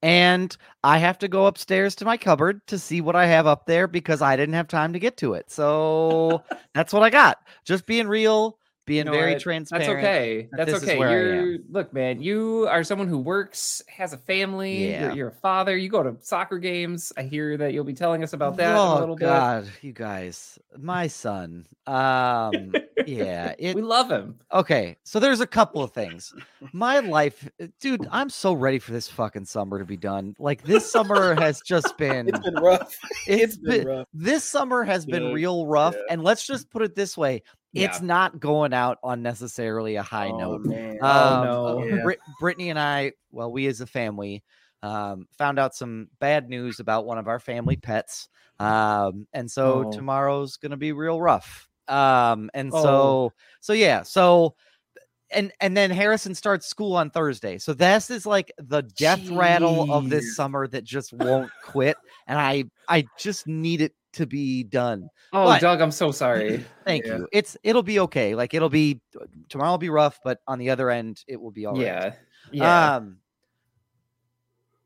And 0.02 0.54
I 0.84 0.98
have 0.98 1.18
to 1.20 1.28
go 1.28 1.46
upstairs 1.46 1.94
to 1.96 2.04
my 2.04 2.16
cupboard 2.16 2.60
to 2.66 2.78
see 2.78 3.00
what 3.00 3.16
I 3.16 3.26
have 3.26 3.46
up 3.46 3.64
there 3.66 3.88
because 3.88 4.20
I 4.20 4.36
didn't 4.36 4.54
have 4.54 4.68
time 4.68 4.92
to 4.92 4.98
get 4.98 5.16
to 5.18 5.34
it. 5.34 5.50
So 5.50 6.42
that's 6.74 6.92
what 6.92 7.02
I 7.02 7.10
got. 7.10 7.38
Just 7.64 7.86
being 7.86 8.06
real, 8.06 8.58
being 8.86 8.98
You 8.98 9.04
know 9.04 9.12
very 9.12 9.32
what? 9.32 9.42
transparent. 9.42 9.86
That's 9.86 9.98
okay. 9.98 10.48
That's 10.52 10.72
okay. 10.82 10.98
You're 10.98 11.58
look, 11.68 11.92
man. 11.92 12.22
You 12.22 12.66
are 12.70 12.84
someone 12.84 13.08
who 13.08 13.18
works, 13.18 13.82
has 13.88 14.12
a 14.12 14.16
family. 14.18 14.88
Yeah. 14.90 15.06
You're, 15.08 15.14
you're 15.16 15.28
a 15.28 15.32
father. 15.32 15.76
You 15.76 15.88
go 15.88 16.02
to 16.02 16.16
soccer 16.20 16.58
games. 16.58 17.12
I 17.16 17.22
hear 17.24 17.56
that 17.56 17.72
you'll 17.72 17.84
be 17.84 17.92
telling 17.94 18.22
us 18.22 18.32
about 18.32 18.56
that 18.58 18.76
oh 18.76 18.98
a 18.98 19.00
little 19.00 19.16
God, 19.16 19.68
you 19.82 19.92
guys, 19.92 20.58
my 20.78 21.08
son. 21.08 21.66
Um, 21.86 22.72
yeah, 23.06 23.54
it 23.58 23.74
we 23.76 23.82
love 23.82 24.10
him. 24.10 24.38
Okay, 24.52 24.96
so 25.04 25.18
there's 25.20 25.40
a 25.40 25.46
couple 25.46 25.82
of 25.82 25.92
things. 25.92 26.32
My 26.72 27.00
life, 27.00 27.48
dude, 27.80 28.06
I'm 28.10 28.30
so 28.30 28.52
ready 28.52 28.78
for 28.78 28.92
this 28.92 29.08
fucking 29.08 29.44
summer 29.46 29.78
to 29.78 29.84
be 29.84 29.96
done. 29.96 30.34
Like 30.38 30.62
this 30.62 30.90
summer 30.90 31.34
has 31.40 31.60
just 31.60 31.96
been 31.98 32.28
It's 32.36 32.38
been 32.40 32.54
rough. 32.54 32.96
it's 33.26 33.42
it's 33.54 33.56
been 33.56 33.78
been- 33.78 33.86
rough. 33.88 34.08
this 34.14 34.44
summer 34.44 34.84
has 34.84 35.04
been 35.06 35.24
Yeah, 35.24 35.32
real 35.32 35.66
rough. 35.66 35.94
yeah. 35.94 36.02
And 36.14 36.22
let's 36.24 36.46
just 36.46 36.70
put 36.70 36.82
it 36.82 36.94
this 36.94 37.16
way. 37.16 37.42
It's 37.76 38.00
Yeah. 38.00 38.06
not 38.06 38.40
going 38.40 38.72
out 38.72 38.98
on 39.02 39.22
necessarily 39.22 39.96
a 39.96 40.02
high 40.02 40.30
oh, 40.30 40.38
note. 40.38 40.64
man. 40.64 40.98
Oh, 41.00 41.06
Um, 41.08 41.44
no. 41.44 41.84
Yeah. 41.84 42.02
Brit- 42.02 42.18
Brittany 42.40 42.70
and 42.70 42.78
I, 42.78 43.12
well, 43.30 43.52
we 43.52 43.66
as 43.66 43.80
a 43.80 43.86
family, 43.86 44.42
um, 44.82 45.26
found 45.36 45.58
out 45.58 45.74
some 45.74 46.08
bad 46.20 46.48
news 46.48 46.80
about 46.80 47.06
one 47.06 47.18
of 47.18 47.28
our 47.28 47.38
family 47.40 47.76
pets. 47.76 48.28
Um, 48.58 49.26
and 49.32 49.50
so 49.50 49.84
Oh. 49.86 49.92
tomorrow's 49.92 50.56
gonna 50.56 50.76
be 50.76 50.92
real 50.92 51.20
rough. 51.20 51.68
Um, 51.88 52.50
and 52.54 52.70
Oh. 52.72 52.82
so 52.82 53.32
so 53.60 53.72
yeah, 53.72 54.02
so 54.02 54.54
and 55.32 55.52
and 55.60 55.76
then 55.76 55.90
Harrison 55.90 56.34
starts 56.34 56.66
school 56.66 56.94
on 56.96 57.10
Thursday. 57.10 57.58
So 57.58 57.74
this 57.74 58.10
is 58.10 58.26
like 58.26 58.52
the 58.58 58.82
death 58.82 59.28
rattle 59.28 59.92
of 59.92 60.08
this 60.08 60.36
summer 60.36 60.66
that 60.68 60.84
just 60.84 61.12
won't 61.12 61.50
quit. 61.64 61.96
And 62.28 62.38
I 62.38 62.64
I 62.88 63.06
just 63.18 63.46
need 63.46 63.80
it 63.82 63.92
to 64.16 64.26
be 64.26 64.62
done. 64.64 65.08
Oh, 65.32 65.44
But- 65.46 65.60
Doug, 65.60 65.80
I'm 65.80 65.90
so 65.90 66.10
sorry. 66.10 66.64
Thank 66.84 67.06
Yeah. 67.06 67.18
you. 67.18 67.28
It's 67.32 67.56
it'll 67.62 67.82
be 67.82 68.00
okay. 68.00 68.34
Like 68.34 68.52
it'll 68.54 68.68
be 68.68 69.00
tomorrow 69.48 69.70
will 69.70 69.78
be 69.78 69.90
rough, 69.90 70.18
but 70.24 70.40
on 70.46 70.58
the 70.58 70.70
other 70.70 70.90
end, 70.90 71.22
it 71.26 71.40
will 71.40 71.50
be 71.50 71.66
all 71.66 71.74
right. 71.74 71.82
yeah. 71.82 72.14
Yeah. 72.52 72.96
Um, 72.96 73.18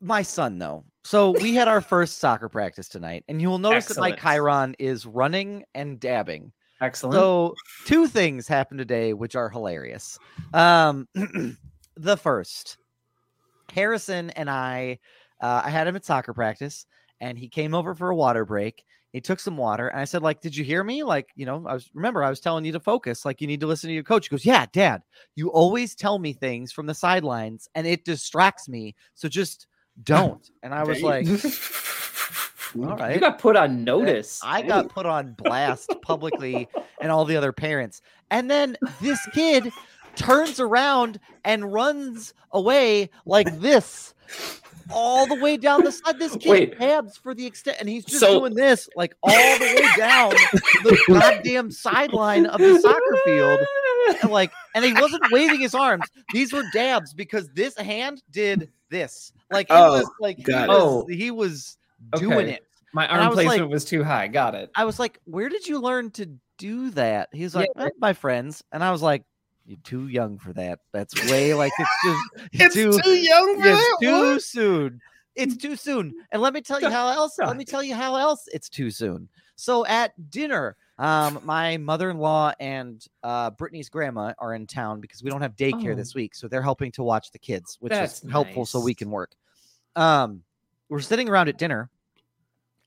my 0.01 0.23
son, 0.23 0.59
though. 0.59 0.85
So 1.05 1.31
we 1.33 1.55
had 1.55 1.69
our 1.69 1.81
first 1.81 2.19
soccer 2.19 2.49
practice 2.49 2.89
tonight, 2.89 3.25
and 3.29 3.41
you 3.41 3.49
will 3.49 3.59
notice 3.59 3.87
that 3.87 3.99
my 3.99 4.13
Chyron 4.13 4.75
is 4.79 5.05
running 5.07 5.65
and 5.75 6.01
dabbing. 6.01 6.53
Excellent. 6.81 7.15
So 7.15 7.55
two 7.85 8.07
things 8.07 8.49
happened 8.49 8.79
today, 8.79 9.13
which 9.13 9.37
are 9.37 9.51
hilarious. 9.51 10.19
Um, 10.55 11.07
the 11.97 12.17
first, 12.17 12.79
Harrison 13.73 14.31
and 14.31 14.49
I, 14.49 14.99
uh, 15.43 15.63
I 15.65 15.71
had 15.71 15.87
him 15.87 15.97
at 15.97 16.05
soccer 16.07 16.33
practice, 16.33 16.87
and 17.21 17.39
he 17.39 17.49
came 17.49 17.75
over 17.75 17.95
for 17.95 18.09
a 18.09 18.17
water 18.17 18.47
break. 18.47 18.85
He 19.13 19.21
took 19.21 19.41
some 19.41 19.57
water, 19.57 19.89
and 19.89 20.01
I 20.01 20.05
said, 20.05 20.23
"Like, 20.23 20.41
did 20.41 20.57
you 20.57 20.65
hear 20.65 20.85
me? 20.85 21.03
Like, 21.03 21.31
you 21.35 21.45
know, 21.47 21.65
I 21.67 21.75
was 21.75 21.91
remember 21.95 22.23
I 22.23 22.31
was 22.31 22.41
telling 22.41 22.65
you 22.65 22.73
to 22.73 22.81
focus. 22.81 23.25
Like, 23.25 23.41
you 23.41 23.47
need 23.47 23.61
to 23.61 23.67
listen 23.67 23.89
to 23.89 23.95
your 23.95 24.05
coach." 24.05 24.27
He 24.27 24.31
goes, 24.31 24.45
"Yeah, 24.45 24.67
Dad, 24.73 25.03
you 25.35 25.51
always 25.51 25.95
tell 25.95 26.19
me 26.19 26.33
things 26.33 26.73
from 26.73 26.87
the 26.87 26.95
sidelines, 26.95 27.69
and 27.75 27.87
it 27.87 28.05
distracts 28.05 28.69
me. 28.69 28.95
So 29.15 29.29
just 29.29 29.67
don't." 30.05 30.49
And 30.63 30.73
I 30.73 30.85
was 30.85 31.03
like, 31.03 31.27
"All 32.77 32.97
right." 32.97 33.15
You 33.15 33.21
got 33.21 33.39
put 33.39 33.57
on 33.57 33.83
notice. 33.83 34.41
I 34.45 34.63
got 34.63 34.89
put 34.89 35.07
on 35.07 35.33
blast 35.35 35.93
publicly 36.03 36.69
and 37.01 37.11
all 37.11 37.25
the 37.25 37.37
other 37.37 37.53
parents. 37.53 38.03
And 38.31 38.51
then 38.51 38.77
this 39.01 39.19
kid 39.33 39.73
turns 40.15 40.61
around 40.61 41.19
and 41.45 41.73
runs 41.73 42.35
away 42.53 43.11
like 43.27 43.59
this 43.61 44.15
all 44.93 45.27
the 45.27 45.35
way 45.37 45.57
down 45.57 45.85
the 45.85 45.93
side. 45.93 46.19
This 46.19 46.37
kid 46.37 46.49
Wait. 46.51 46.79
tabs 46.79 47.17
for 47.17 47.35
the 47.35 47.47
extent, 47.47 47.77
and 47.81 47.89
he's 47.89 48.05
just 48.05 48.21
So- 48.21 48.41
doing 48.41 48.55
this 48.55 48.89
like 48.97 49.15
all 49.23 49.31
the 49.33 49.65
way 49.65 49.87
down 49.97 50.31
the 50.85 50.99
goddamn 51.09 51.71
sideline 51.71 52.47
of 52.47 52.61
the 52.61 52.79
soccer 52.81 53.19
field. 53.25 53.61
And 54.23 54.31
like, 54.33 54.51
and 54.75 54.85
he 54.85 54.93
wasn't 54.93 55.23
waving 55.31 55.61
his 55.61 55.75
arms. 55.75 56.05
These 56.33 56.53
were 56.53 56.65
dabs 56.73 57.13
because 57.15 57.49
this 57.55 57.77
hand 57.77 58.23
did 58.31 58.71
this. 58.91 59.33
Like 59.51 59.67
it 59.71 59.73
Oh, 59.75 59.93
was 59.99 60.11
like 60.21 60.39
he 60.39 60.45
was. 60.53 60.67
Oh. 60.71 61.07
he 61.09 61.31
was 61.31 61.77
doing 62.17 62.33
Okay. 62.39 62.53
it. 62.55 62.67
My 62.93 63.05
And 63.07 63.21
I 63.21 63.25
arm 63.25 63.29
was 63.31 63.37
like- 63.37 63.47
placement 63.47 63.71
was 63.71 63.85
too 63.85 64.03
high. 64.03 64.27
Got 64.29 64.55
it. 64.57 64.71
I 64.75 64.85
was 64.85 64.99
like, 64.99 65.21
"Where 65.25 65.49
did 65.49 65.67
you 65.67 65.79
learn 65.81 66.11
to 66.13 66.27
do 66.59 66.91
that?" 66.91 67.29
He's 67.33 67.55
like, 67.55 67.69
Yeah. 67.77 67.85
"Eh, 67.85 67.91
"My 68.01 68.13
friends," 68.15 68.65
and 68.73 68.83
I 68.83 68.91
was 68.91 69.01
like, 69.01 69.23
You're 69.71 69.79
too 69.85 70.09
young 70.09 70.37
for 70.37 70.53
that. 70.55 70.81
That's 70.93 71.15
way 71.31 71.55
like 71.55 71.71
it's 71.79 71.91
just 72.05 72.49
It's 72.53 72.75
too, 72.75 72.99
too, 73.01 73.11
young 73.15 73.55
for 73.61 73.69
it's 73.69 73.79
that. 73.79 73.97
too 74.03 74.13
What? 74.33 74.43
soon. 74.43 75.01
It's 75.37 75.57
too 75.57 75.77
soon. 75.77 76.13
And 76.33 76.43
let 76.43 76.53
me 76.53 76.61
tell 76.61 76.81
you 76.81 76.91
how 76.91 77.09
else. 77.09 77.39
Let 77.39 77.57
me 77.57 77.65
tell 77.65 77.85
you 77.85 77.95
how 77.95 78.17
else 78.17 78.49
it's 78.53 78.69
too 78.69 78.91
soon. 78.91 79.29
So 79.55 79.87
at 79.87 80.13
dinner, 80.29 80.75
um, 80.99 81.39
my 81.45 81.77
mother-in-law 81.77 82.55
and 82.59 83.01
uh, 83.23 83.51
Brittany's 83.51 83.89
grandma 83.89 84.33
are 84.41 84.55
in 84.55 84.67
town 84.67 85.01
because 85.01 85.23
we 85.23 85.31
don't 85.31 85.41
have 85.41 85.55
daycare 85.55 85.93
Oh. 85.93 85.95
this 85.95 86.17
week, 86.17 86.35
so 86.35 86.49
they're 86.49 86.63
helping 86.63 86.91
to 86.93 87.05
watch 87.05 87.31
the 87.31 87.39
kids, 87.39 87.77
which 87.79 87.91
That's 87.93 88.25
is 88.25 88.31
helpful 88.31 88.67
so 88.67 88.81
we 88.81 88.93
can 88.93 89.09
work. 89.09 89.31
Um, 89.95 90.43
we're 90.89 91.01
sitting 91.01 91.29
around 91.29 91.49
at 91.49 91.59
dinner, 91.59 91.89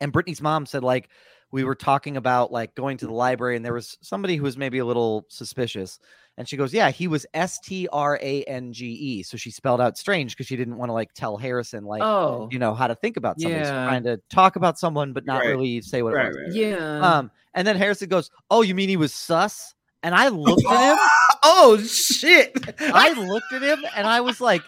and 0.01 0.11
Brittany's 0.11 0.41
mom 0.41 0.65
said 0.65 0.83
like 0.83 1.07
we 1.53 1.63
were 1.63 1.75
talking 1.75 2.17
about 2.17 2.51
like 2.51 2.74
going 2.75 2.98
to 2.98 3.05
the 3.05 3.13
library, 3.13 3.55
and 3.55 3.63
there 3.63 3.74
was 3.74 3.98
somebody 4.01 4.36
who 4.36 4.43
was 4.43 4.57
maybe 4.57 4.79
a 4.79 4.86
little 4.86 5.25
suspicious, 5.29 6.00
and 6.38 6.50
she 6.50 6.57
goes, 6.57 6.74
"Yeah, 6.74 6.89
he 6.89 7.07
was 7.07 7.25
S 7.33 7.60
T 7.60 7.88
R 7.93 8.19
A 8.22 8.43
N 8.43 8.74
G 8.74 8.88
E." 8.88 9.24
So 9.24 9.38
she 9.38 9.51
spelled 9.51 9.79
out 9.79 9.98
strange 9.98 10.36
because 10.36 10.48
she 10.48 10.57
didn't 10.57 10.77
want 10.77 10.89
to 10.89 10.93
like 10.93 11.13
tell 11.13 11.38
Harrison 11.38 11.86
like 11.86 12.01
oh, 12.01 12.50
you 12.51 12.57
know 12.60 12.74
how 12.74 12.88
to 12.88 12.95
think 12.95 13.17
about 13.17 13.39
somebody. 13.39 13.63
So 13.63 13.72
trying 13.72 14.03
to 14.03 14.19
talk 14.29 14.55
about 14.55 14.79
someone 14.79 15.13
but 15.13 15.25
not 15.25 15.41
Right. 15.41 15.50
really 15.50 15.81
say 15.81 16.01
what 16.01 16.13
Right, 16.15 16.25
it 16.25 16.29
was. 16.29 16.38
right, 16.38 16.45
right. 16.48 16.55
yeah. 16.55 17.17
Um, 17.17 17.31
and 17.53 17.67
then 17.67 17.77
Harrison 17.77 18.10
goes, 18.10 18.31
"Oh, 18.50 18.63
you 18.63 18.74
mean 18.75 18.89
he 18.89 18.98
was 18.98 19.13
sus?" 19.13 19.75
And 20.01 20.13
I 20.15 20.27
looked 20.29 20.65
at 20.65 20.91
him. 20.91 20.98
Oh 21.45 21.77
shit! 21.77 22.53
I 22.79 23.12
looked 23.12 23.51
at 23.51 23.62
him, 23.62 23.83
and 23.98 24.07
I 24.07 24.22
was 24.22 24.39
like, 24.39 24.62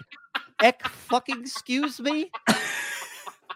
"Eck, 0.62 0.86
fucking 0.88 1.40
excuse 1.42 2.02
me." 2.02 2.30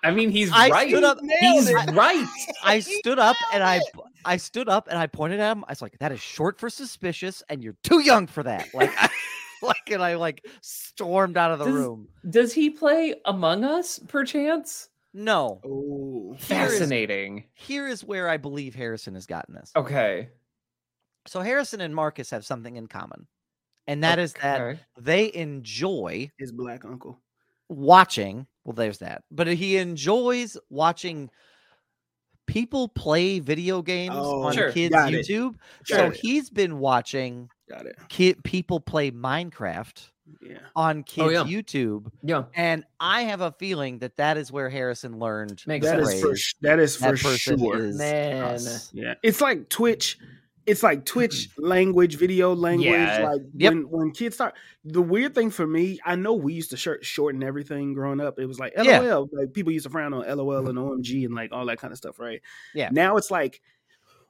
I 0.03 0.11
mean, 0.11 0.29
he's 0.29 0.51
I 0.51 0.69
right. 0.69 0.89
stood 0.89 1.03
up- 1.03 1.19
He's 1.39 1.69
it. 1.69 1.73
right. 1.93 2.25
I 2.63 2.79
stood 2.99 3.19
up 3.19 3.35
and 3.53 3.63
I 3.63 3.81
I 4.25 4.37
stood 4.37 4.69
up 4.69 4.87
and 4.89 4.97
I 4.97 5.07
pointed 5.07 5.39
at 5.39 5.51
him. 5.51 5.63
I 5.67 5.71
was 5.71 5.81
like, 5.81 5.97
"That 5.99 6.11
is 6.11 6.19
short 6.19 6.59
for 6.59 6.69
suspicious, 6.69 7.41
and 7.49 7.63
you're 7.63 7.75
too 7.83 7.99
young 7.99 8.27
for 8.27 8.43
that." 8.43 8.73
Like, 8.73 8.91
I, 8.97 9.09
like, 9.61 9.89
and 9.91 10.01
I 10.01 10.15
like 10.15 10.45
stormed 10.61 11.35
out 11.37 11.51
of 11.51 11.59
the 11.59 11.65
Does- 11.65 11.73
room. 11.73 12.07
Does 12.29 12.53
he 12.53 12.69
play 12.69 13.15
Among 13.25 13.63
Us, 13.63 13.99
perchance? 14.07 14.89
No, 15.13 15.59
Oh, 15.65 16.35
Fascinating. 16.37 17.45
here 17.55 17.87
is 17.87 18.03
where 18.03 18.29
I 18.29 18.37
believe 18.37 18.75
Harrison 18.75 19.15
has 19.15 19.25
gotten 19.25 19.55
this. 19.55 19.71
Okay. 19.75 20.29
So 21.25 21.41
Harrison 21.41 21.81
and 21.81 21.95
Marcus 21.95 22.29
have 22.29 22.45
something 22.45 22.75
in 22.75 22.87
common, 22.87 23.25
and 23.87 24.03
that 24.03 24.19
is 24.19 24.33
that 24.41 24.61
Okay. 24.61 24.79
they 24.99 25.33
enjoy 25.33 26.29
his 26.37 26.51
black 26.51 26.85
uncle. 26.85 27.19
watching. 27.69 28.45
Well, 28.69 28.75
there's 28.75 28.99
that, 28.99 29.23
but 29.31 29.47
he 29.47 29.77
enjoys 29.77 30.55
watching 30.69 31.31
people 32.45 32.87
play 32.87 33.39
video 33.39 33.81
games 33.81 34.13
Oh, 34.15 34.43
on 34.43 34.53
Sure. 34.53 34.71
kids' 34.71 34.93
Got. 34.93 35.11
YouTube. 35.11 35.55
Got 35.87 35.97
So 35.97 36.05
it. 36.05 36.15
he's 36.17 36.51
been 36.51 36.77
watching 36.77 37.49
Got 37.67 37.87
it. 37.87 37.95
kid 38.09 38.43
people 38.43 38.79
play 38.79 39.09
Minecraft 39.09 40.11
Yeah. 40.39 40.59
on 40.75 40.99
oh, 40.99 41.03
kids' 41.03 41.33
yeah. 41.33 41.43
YouTube, 41.45 42.11
Yeah. 42.21 42.43
and 42.53 42.83
I 42.99 43.23
have 43.23 43.41
a 43.41 43.51
feeling 43.53 43.97
that 43.99 44.17
that 44.17 44.37
is 44.37 44.51
where 44.51 44.69
Harrison 44.69 45.17
learned 45.17 45.63
Makes 45.65 45.87
the 45.87 45.95
That 45.95 46.05
sense. 46.05 46.13
is 46.13 46.21
for 46.21 46.27
phrase, 46.27 46.39
sh- 46.39 46.53
that 46.61 46.77
is 46.79 46.95
for 46.95 47.17
person 47.17 47.57
sure. 47.57 47.85
is 47.85 47.97
Man. 47.97 48.43
us. 48.43 48.91
Yeah, 48.93 49.15
it's 49.23 49.41
like 49.41 49.67
Twitch. 49.69 50.19
It's 50.69 50.83
like 50.83 51.05
Twitch 51.05 51.49
mm-hmm. 51.49 51.65
language, 51.65 52.17
video 52.17 52.53
language. 52.53 52.91
Yeah. 52.91 53.29
Like 53.29 53.41
Yep. 53.55 53.73
when 53.73 53.81
when 53.89 54.11
kids 54.11 54.35
start. 54.35 54.55
The 54.85 55.01
weird 55.01 55.35
thing 55.35 55.49
for 55.49 55.65
me, 55.65 55.99
I 56.05 56.15
know 56.15 56.33
we 56.33 56.53
used 56.53 56.69
to 56.71 56.77
short, 56.77 57.03
shorten 57.03 57.43
everything 57.43 57.93
growing 57.93 58.21
up. 58.21 58.39
It 58.39 58.45
was 58.45 58.59
like 58.59 58.73
LOL. 58.77 58.85
Yeah. 58.85 59.23
Like 59.31 59.53
people 59.53 59.73
used 59.73 59.85
to 59.85 59.89
frown 59.89 60.13
on 60.13 60.21
LOL 60.21 60.63
mm-hmm. 60.63 60.67
and 60.69 60.77
OMG 60.77 61.25
and 61.25 61.33
like 61.33 61.51
all 61.51 61.65
that 61.65 61.79
kind 61.79 61.91
of 61.91 61.97
stuff, 61.97 62.19
right? 62.19 62.41
Yeah. 62.73 62.89
Now 62.91 63.17
it's 63.17 63.31
like 63.31 63.61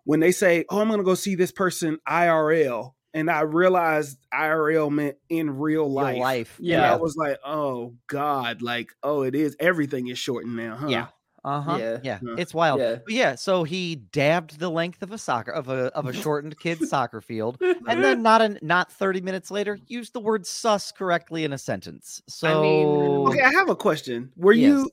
when 0.06 0.20
they 0.20 0.32
say, 0.32 0.66
"Oh, 0.70 0.80
I'm 0.80 0.90
gonna 0.90 1.04
go 1.04 1.16
see 1.16 1.36
this 1.36 1.52
person 1.52 2.00
IRL," 2.08 2.94
and 3.14 3.30
I 3.30 3.42
realized 3.42 4.18
IRL 4.34 4.92
meant 4.92 5.18
in 5.30 5.58
real 5.58 5.90
Real 5.90 6.20
life. 6.20 6.58
Yeah. 6.60 6.78
And 6.78 6.86
I 6.86 6.96
was 6.96 7.16
like, 7.16 7.38
"Oh 7.46 7.96
God!" 8.08 8.62
Like, 8.62 8.90
oh, 9.04 9.24
it 9.24 9.36
is. 9.36 9.56
Everything 9.60 10.08
is 10.08 10.18
shortened 10.18 10.56
now, 10.56 10.78
huh? 10.78 10.88
Yeah. 10.88 11.08
Uh 11.44 11.62
huh. 11.62 11.78
Yeah. 11.80 12.00
Yeah. 12.04 12.20
Yeah. 12.22 12.36
It's 12.38 12.54
wild. 12.54 12.80
Yeah. 12.80 12.98
Yeah, 13.08 13.36
so 13.36 13.64
he 13.64 13.96
dabbed 13.96 14.60
the 14.60 14.70
length 14.70 15.02
of 15.02 15.12
a 15.12 15.18
soccer 15.18 15.52
of 15.52 15.70
a 15.70 15.86
of 15.96 16.06
a 16.06 16.14
shortened 16.24 16.60
kid's 16.60 16.90
soccer 16.90 17.22
field, 17.22 17.58
and 17.62 18.04
then 18.04 18.22
not 18.22 18.42
an 18.42 18.60
not 18.62 18.92
thirty 18.92 19.22
minutes 19.22 19.50
later, 19.52 19.80
used 19.88 20.14
the 20.14 20.20
word 20.20 20.46
"sus" 20.46 20.92
correctly 20.92 21.44
in 21.44 21.54
a 21.54 21.58
sentence. 21.58 22.22
So 22.28 22.48
I 22.48 22.62
mean, 22.62 23.28
Okay, 23.28 23.42
I 23.42 23.52
have 23.52 23.70
a 23.70 23.76
question. 23.76 24.32
Were 24.36 24.54
Yes. 24.54 24.68
you 24.68 24.92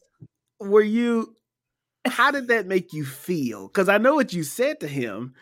were 0.60 0.82
you 0.82 1.34
how 2.06 2.30
did 2.30 2.48
that 2.48 2.66
make 2.66 2.92
you 2.92 3.04
feel? 3.04 3.66
Because 3.68 3.88
I 3.88 3.98
know 3.98 4.14
what 4.14 4.32
you 4.32 4.42
said 4.44 4.80
to 4.80 4.88
him, 4.88 5.34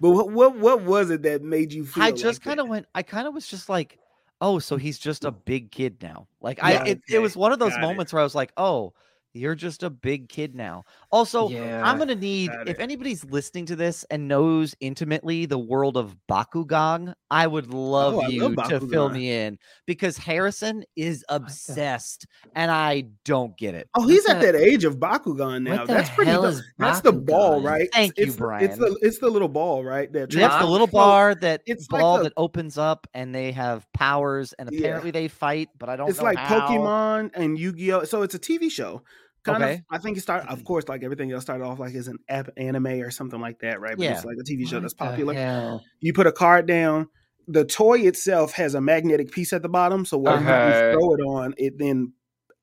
but 0.00 0.10
what 0.10 0.30
what, 0.30 0.56
what 0.58 0.82
was 0.82 1.10
it 1.10 1.22
that 1.22 1.42
made 1.42 1.72
you 1.72 1.84
feel? 1.84 2.02
I 2.04 2.10
just 2.10 2.40
like 2.40 2.44
kind 2.44 2.60
of 2.60 2.68
went. 2.68 2.86
I 2.94 3.02
kind 3.02 3.26
of 3.28 3.34
was 3.34 3.46
just 3.46 3.68
like, 3.68 3.98
oh, 4.40 4.58
so 4.58 4.76
he's 4.76 4.98
just 4.98 5.24
a 5.24 5.30
big 5.30 5.70
kid 5.70 6.02
now. 6.02 6.26
Like 6.40 6.58
Yeah, 6.58 6.82
I, 6.82 6.88
it, 6.90 7.00
it 7.08 7.18
was 7.20 7.36
one 7.36 7.52
of 7.52 7.58
those 7.58 7.70
got 7.70 7.84
it. 7.84 7.86
moments 7.86 8.12
where 8.12 8.20
I 8.20 8.24
was 8.24 8.34
like, 8.34 8.52
oh, 8.56 8.92
you're 9.32 9.54
just 9.54 9.82
a 9.82 9.90
big 9.90 10.28
kid 10.28 10.54
now. 10.54 10.82
Also, 11.12 11.48
yeah. 11.48 11.82
I'm 11.84 11.98
gonna 11.98 12.14
need 12.14 12.50
if 12.66 12.78
anybody's 12.80 13.24
listening 13.24 13.66
to 13.66 13.76
this 13.76 14.04
and 14.10 14.26
knows 14.28 14.74
intimately 14.80 15.46
the 15.46 15.58
world 15.58 15.96
of 15.96 16.16
Bakugan, 16.30 17.14
I 17.30 17.46
would 17.46 17.72
love 17.72 18.14
Oh, 18.14 18.28
you 18.28 18.48
love 18.48 18.68
to 18.68 18.80
fill 18.80 19.08
me 19.08 19.30
in 19.32 19.58
because 19.86 20.16
Harrison 20.16 20.82
is 20.96 21.24
obsessed 21.28 22.26
and 22.54 22.70
I 22.70 23.04
don't 23.24 23.56
get 23.56 23.74
it. 23.74 23.88
Oh, 23.96 24.06
he's 24.06 24.26
at 24.28 24.40
the- 24.40 24.46
that 24.52 24.54
age 24.56 24.84
of 24.84 24.96
Bakugan 24.98 25.62
now. 25.62 25.84
That's 25.86 26.10
pretty. 26.10 26.30
the- 26.32 26.62
that's 26.78 27.00
the 27.00 27.12
ball, 27.12 27.60
right? 27.62 27.88
Thank 27.92 28.18
you, 28.18 28.24
it's, 28.24 28.34
the- 28.34 28.38
Bryan. 28.38 28.64
It's 28.64 28.78
the 28.78 28.98
it's 29.02 29.18
the 29.18 29.28
little 29.28 29.48
ball, 29.48 29.84
right? 29.84 30.12
That 30.12 30.30
That's 30.30 30.34
Yeah. 30.34 30.58
the 30.60 30.66
little 30.68 30.86
bar 30.86 31.34
that 31.36 31.62
it's 31.66 31.90
like 31.90 32.00
ball 32.00 32.22
that 32.22 32.32
opens 32.36 32.78
up 32.78 33.06
and 33.14 33.34
they 33.34 33.52
have 33.52 33.86
powers 33.94 34.52
and 34.58 34.68
Yeah. 34.72 34.78
apparently 34.80 35.10
they 35.12 35.28
fight, 35.28 35.68
but 35.78 35.88
I 35.88 35.96
don't 35.96 36.08
It's 36.10 36.18
know 36.18 36.24
like 36.24 36.38
how. 36.38 36.68
Pokemon 36.68 37.30
and 37.34 37.58
Yu 37.58 37.72
Gi 37.72 37.92
Oh. 37.92 38.04
So 38.04 38.22
it's 38.22 38.34
a 38.34 38.38
TV 38.38 38.70
show. 38.70 39.02
Kind 39.44 39.62
Okay. 39.62 39.74
of. 39.76 39.80
I 39.90 39.98
think 39.98 40.18
it 40.18 40.20
started, 40.20 40.50
of 40.50 40.64
course, 40.64 40.88
like 40.88 41.02
everything 41.02 41.32
else 41.32 41.42
started 41.42 41.64
off 41.64 41.78
like 41.78 41.94
as 41.94 42.08
an 42.08 42.18
app 42.28 42.50
anime 42.56 42.86
or 42.86 43.10
something 43.10 43.40
like 43.40 43.58
that, 43.60 43.80
right? 43.80 43.96
But 43.96 44.04
Yeah. 44.04 44.12
it's 44.12 44.24
like 44.24 44.36
a 44.38 44.44
TV 44.44 44.66
show 44.68 44.76
What 44.76 44.82
that's 44.82 44.94
popular. 44.94 45.80
you 46.00 46.12
put 46.12 46.26
a 46.26 46.32
card 46.32 46.66
down. 46.66 47.08
The 47.48 47.64
toy 47.64 48.00
itself 48.00 48.52
has 48.52 48.74
a 48.74 48.80
magnetic 48.80 49.32
piece 49.32 49.52
at 49.52 49.62
the 49.62 49.68
bottom, 49.68 50.04
so 50.04 50.18
whatever 50.18 50.42
Okay. 50.42 50.66
you 50.68 50.74
throw 50.92 51.14
it 51.14 51.20
on, 51.20 51.54
it 51.56 51.78
then 51.78 52.12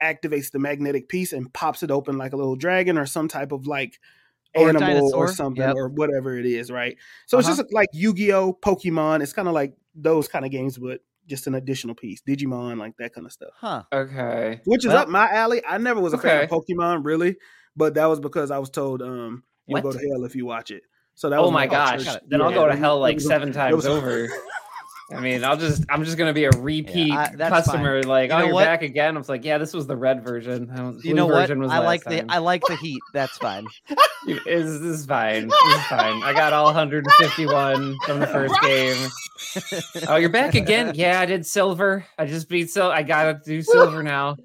activates 0.02 0.52
the 0.52 0.60
magnetic 0.60 1.10
piece 1.10 1.34
and 1.34 1.52
pops 1.54 1.82
it 1.82 1.90
open 1.90 2.18
like 2.20 2.32
a 2.34 2.38
little 2.38 2.56
dragon 2.56 2.98
or 3.00 3.06
some 3.08 3.28
type 3.28 3.52
of 3.52 3.66
like 3.66 4.00
Or 4.56 4.70
animal 4.70 5.12
or 5.16 5.28
something 5.28 5.64
yep. 5.64 5.76
or 5.76 5.90
whatever 5.90 6.38
it 6.38 6.46
is, 6.46 6.72
right? 6.72 6.98
So 7.26 7.40
it's 7.40 7.48
Uh-huh. 7.48 7.58
just 7.58 7.74
like 7.74 7.90
Yu-Gi-Oh, 7.94 8.60
Pokemon. 8.62 9.22
It's 9.24 9.34
kind 9.34 9.48
of 9.48 9.54
like 9.56 9.74
those 9.96 10.28
kind 10.28 10.46
of 10.46 10.52
games, 10.52 10.78
but 10.78 11.02
just 11.28 11.48
an 11.48 11.56
additional 11.56 11.94
piece. 11.96 12.22
Digimon, 12.28 12.78
like 12.80 12.94
that 12.98 13.14
kind 13.14 13.26
of 13.28 13.34
stuff, 13.34 13.50
Huh. 13.56 13.84
Okay. 13.94 14.62
which 14.66 14.86
is 14.86 14.90
Well- 14.94 15.04
up 15.04 15.10
my 15.10 15.30
alley. 15.30 15.62
I 15.68 15.78
never 15.78 16.00
was 16.00 16.14
a 16.14 16.18
fan 16.18 16.44
of 16.44 16.50
Pokemon 16.50 17.06
really, 17.06 17.38
but 17.76 17.94
that 17.96 18.06
was 18.06 18.20
because 18.20 18.50
I 18.52 18.60
was 18.60 18.70
told 18.70 19.02
um 19.02 19.44
you'll 19.66 19.82
go 19.82 19.92
to 19.92 19.98
hell 20.00 20.24
if 20.26 20.36
you 20.36 20.46
watch 20.46 20.72
it. 20.72 20.84
So 21.16 21.30
that 21.32 21.40
Oh 21.40 21.44
was 21.44 21.52
my 21.52 21.66
my 21.66 21.68
gosh. 21.68 22.06
church- 22.06 22.22
Then 22.28 22.42
I'll 22.42 22.52
go 22.54 22.68
to 22.68 22.76
hell 22.76 23.00
like 23.00 23.20
seven 23.20 23.52
times 23.52 23.86
over. 23.88 24.28
I 25.10 25.22
mean, 25.22 25.44
I'll 25.46 25.56
just 25.56 25.86
I'm 25.90 26.04
just 26.04 26.18
gonna 26.18 26.34
be 26.34 26.44
a 26.44 26.50
repeat 26.52 27.14
I- 27.14 27.32
that's 27.36 27.50
customer. 27.68 28.04
Like, 28.04 28.30
You 28.30 28.36
oh, 28.36 28.40
you're 28.40 28.54
what? 28.54 28.66
back 28.66 28.82
again. 28.82 29.16
I 29.16 29.18
was 29.18 29.30
like, 29.30 29.46
yeah, 29.46 29.58
this 29.58 29.74
was 29.74 29.88
the 29.88 29.96
red 29.96 30.22
version. 30.24 30.70
I 30.70 30.92
You 31.08 31.14
know 31.14 31.28
what? 31.28 31.50
I 31.50 31.80
like 31.80 32.04
the 32.04 32.18
time. 32.18 32.26
I 32.30 32.40
like 32.40 32.62
the 32.68 32.76
heat. 32.82 33.00
That's 33.14 33.38
fine. 33.38 33.66
Is 34.28 34.82
this 34.82 35.00
is 35.00 35.06
fine? 35.06 35.48
This 35.48 35.76
is 35.76 35.84
fine. 35.86 36.22
I 36.24 36.34
got 36.34 36.52
all 36.52 36.66
151 36.66 37.98
from 38.06 38.20
the 38.20 38.28
first 38.28 38.60
game. 38.62 39.08
Oh, 40.08 40.18
you're 40.18 40.30
back 40.30 40.54
again? 40.56 40.92
Yeah, 40.94 41.20
I 41.20 41.26
did 41.26 41.46
silver. 41.46 42.06
I 42.18 42.26
just 42.26 42.48
beat 42.50 42.70
silver. 42.70 42.94
I 42.94 43.02
gotta 43.02 43.40
do 43.44 43.62
silver 43.62 44.04
now. 44.04 44.38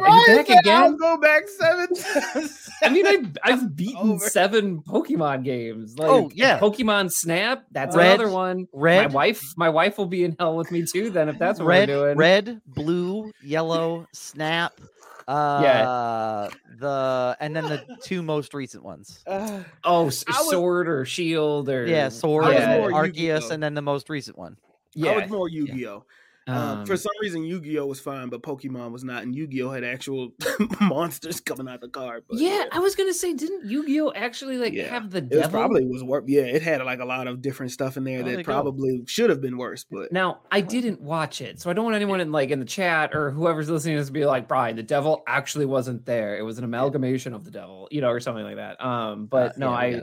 Are 0.00 0.08
you 0.18 0.26
back 0.36 0.46
said 0.46 0.56
I'll 0.66 0.84
again? 0.86 0.96
go 0.96 1.16
back 1.18 1.48
seven 1.48 1.88
times. 1.94 2.68
I 2.82 2.88
mean, 2.88 3.06
I've, 3.06 3.36
I've 3.44 3.76
beaten 3.76 4.10
Over. 4.12 4.28
seven 4.28 4.82
Pokemon 4.82 5.44
games. 5.44 5.98
Like, 5.98 6.08
Oh, 6.10 6.30
yeah. 6.34 6.58
Pokemon 6.58 7.10
Snap. 7.12 7.64
That's 7.70 7.94
Red, 7.96 8.20
another 8.20 8.30
one. 8.30 8.66
Red, 8.72 9.08
My 9.10 9.14
wife, 9.14 9.42
my 9.56 9.68
wife 9.68 9.96
will 9.98 10.06
be 10.06 10.24
in 10.24 10.36
hell 10.38 10.56
with 10.56 10.70
me 10.70 10.84
too. 10.84 11.10
Then 11.10 11.28
if 11.28 11.38
that's 11.38 11.60
what 11.60 11.66
red, 11.66 11.88
we're 11.88 12.06
doing. 12.06 12.16
red, 12.18 12.60
blue, 12.66 13.30
yellow, 13.42 14.06
snap. 14.12 14.72
Uh, 15.26 16.50
the 16.78 17.34
and 17.40 17.56
then 17.56 17.64
the 17.64 17.82
two 18.02 18.22
most 18.22 18.52
recent 18.52 18.84
ones. 18.84 19.24
Uh, 19.26 19.62
Oh, 19.82 20.08
s- 20.08 20.22
I 20.28 20.32
was- 20.38 20.50
sword 20.50 20.86
or 20.86 21.06
shield 21.06 21.70
or 21.70 21.86
Yeah, 21.86 22.10
sword, 22.10 22.44
I 22.44 22.48
was 22.50 22.58
and 22.58 22.92
Arceus, 22.92 23.16
Yu-Gi-Oh. 23.16 23.50
and 23.54 23.62
then 23.62 23.72
the 23.72 23.80
most 23.80 24.10
recent 24.10 24.36
one. 24.36 24.58
yeah. 24.94 25.12
I 25.12 25.18
was 25.22 25.30
more 25.30 25.48
Yu-Gi-Oh. 25.48 26.04
Um, 26.46 26.56
Um, 26.80 26.86
for 26.86 26.96
some 26.96 27.12
reason, 27.22 27.44
Yu-Gi-Oh 27.44 27.86
was 27.86 28.00
fine, 28.00 28.28
but 28.28 28.42
Pokemon 28.42 28.90
was 28.92 29.02
not, 29.02 29.22
and 29.22 29.34
Yu-Gi-Oh 29.34 29.70
had 29.70 29.82
actual 29.82 30.32
monsters 30.80 31.40
coming 31.40 31.68
out 31.68 31.76
of 31.76 31.80
the 31.80 31.88
card. 31.88 32.24
But 32.28 32.38
yeah, 32.38 32.64
I 32.70 32.80
was 32.80 32.94
gonna 32.94 33.14
say, 33.14 33.32
didn't 33.32 33.64
Yu-Gi-Oh 33.70 34.12
actually 34.14 34.58
like 34.58 34.72
Yeah. 34.74 34.88
have 34.88 35.10
the 35.10 35.18
it 35.18 35.30
was 35.30 35.40
devil? 35.40 35.50
probably 35.50 35.86
was 35.86 36.04
worse. 36.04 36.24
Yeah, 36.26 36.42
it 36.42 36.62
had 36.62 36.82
like 36.84 37.00
a 37.00 37.04
lot 37.04 37.26
of 37.26 37.40
different 37.40 37.72
stuff 37.72 37.96
in 37.96 38.04
there 38.04 38.20
Oh, 38.20 38.22
there 38.22 38.30
you 38.32 38.36
that 38.38 38.42
go. 38.46 38.52
probably 38.52 39.02
should 39.06 39.30
have 39.30 39.40
been 39.40 39.56
worse. 39.56 39.84
But 39.90 40.12
Now, 40.12 40.40
I 40.50 40.60
didn't 40.60 41.00
watch 41.00 41.40
it, 41.40 41.60
so 41.60 41.70
I 41.70 41.72
don't 41.72 41.84
want 41.84 41.96
anyone 41.96 42.20
in 42.20 42.30
like 42.32 42.50
in 42.50 42.58
the 42.58 42.64
chat 42.66 43.14
or 43.14 43.30
whoever's 43.30 43.70
listening 43.70 43.94
to 43.96 44.00
this 44.00 44.08
to 44.08 44.12
be 44.12 44.26
like, 44.26 44.46
Bryan, 44.48 44.76
the 44.76 44.82
devil 44.82 45.22
actually 45.26 45.66
wasn't 45.66 46.04
there. 46.04 46.36
It 46.36 46.42
was 46.42 46.58
an 46.58 46.64
amalgamation 46.64 47.32
of 47.32 47.44
the 47.44 47.50
devil, 47.50 47.88
you 47.90 48.00
know, 48.00 48.10
or 48.10 48.20
something 48.20 48.44
like 48.44 48.56
that. 48.56 48.84
Um, 48.84 49.26
but 49.26 49.52
Uh, 49.52 49.54
no, 49.58 49.70
yeah, 49.70 49.76
I 49.76 49.92
got 49.92 50.02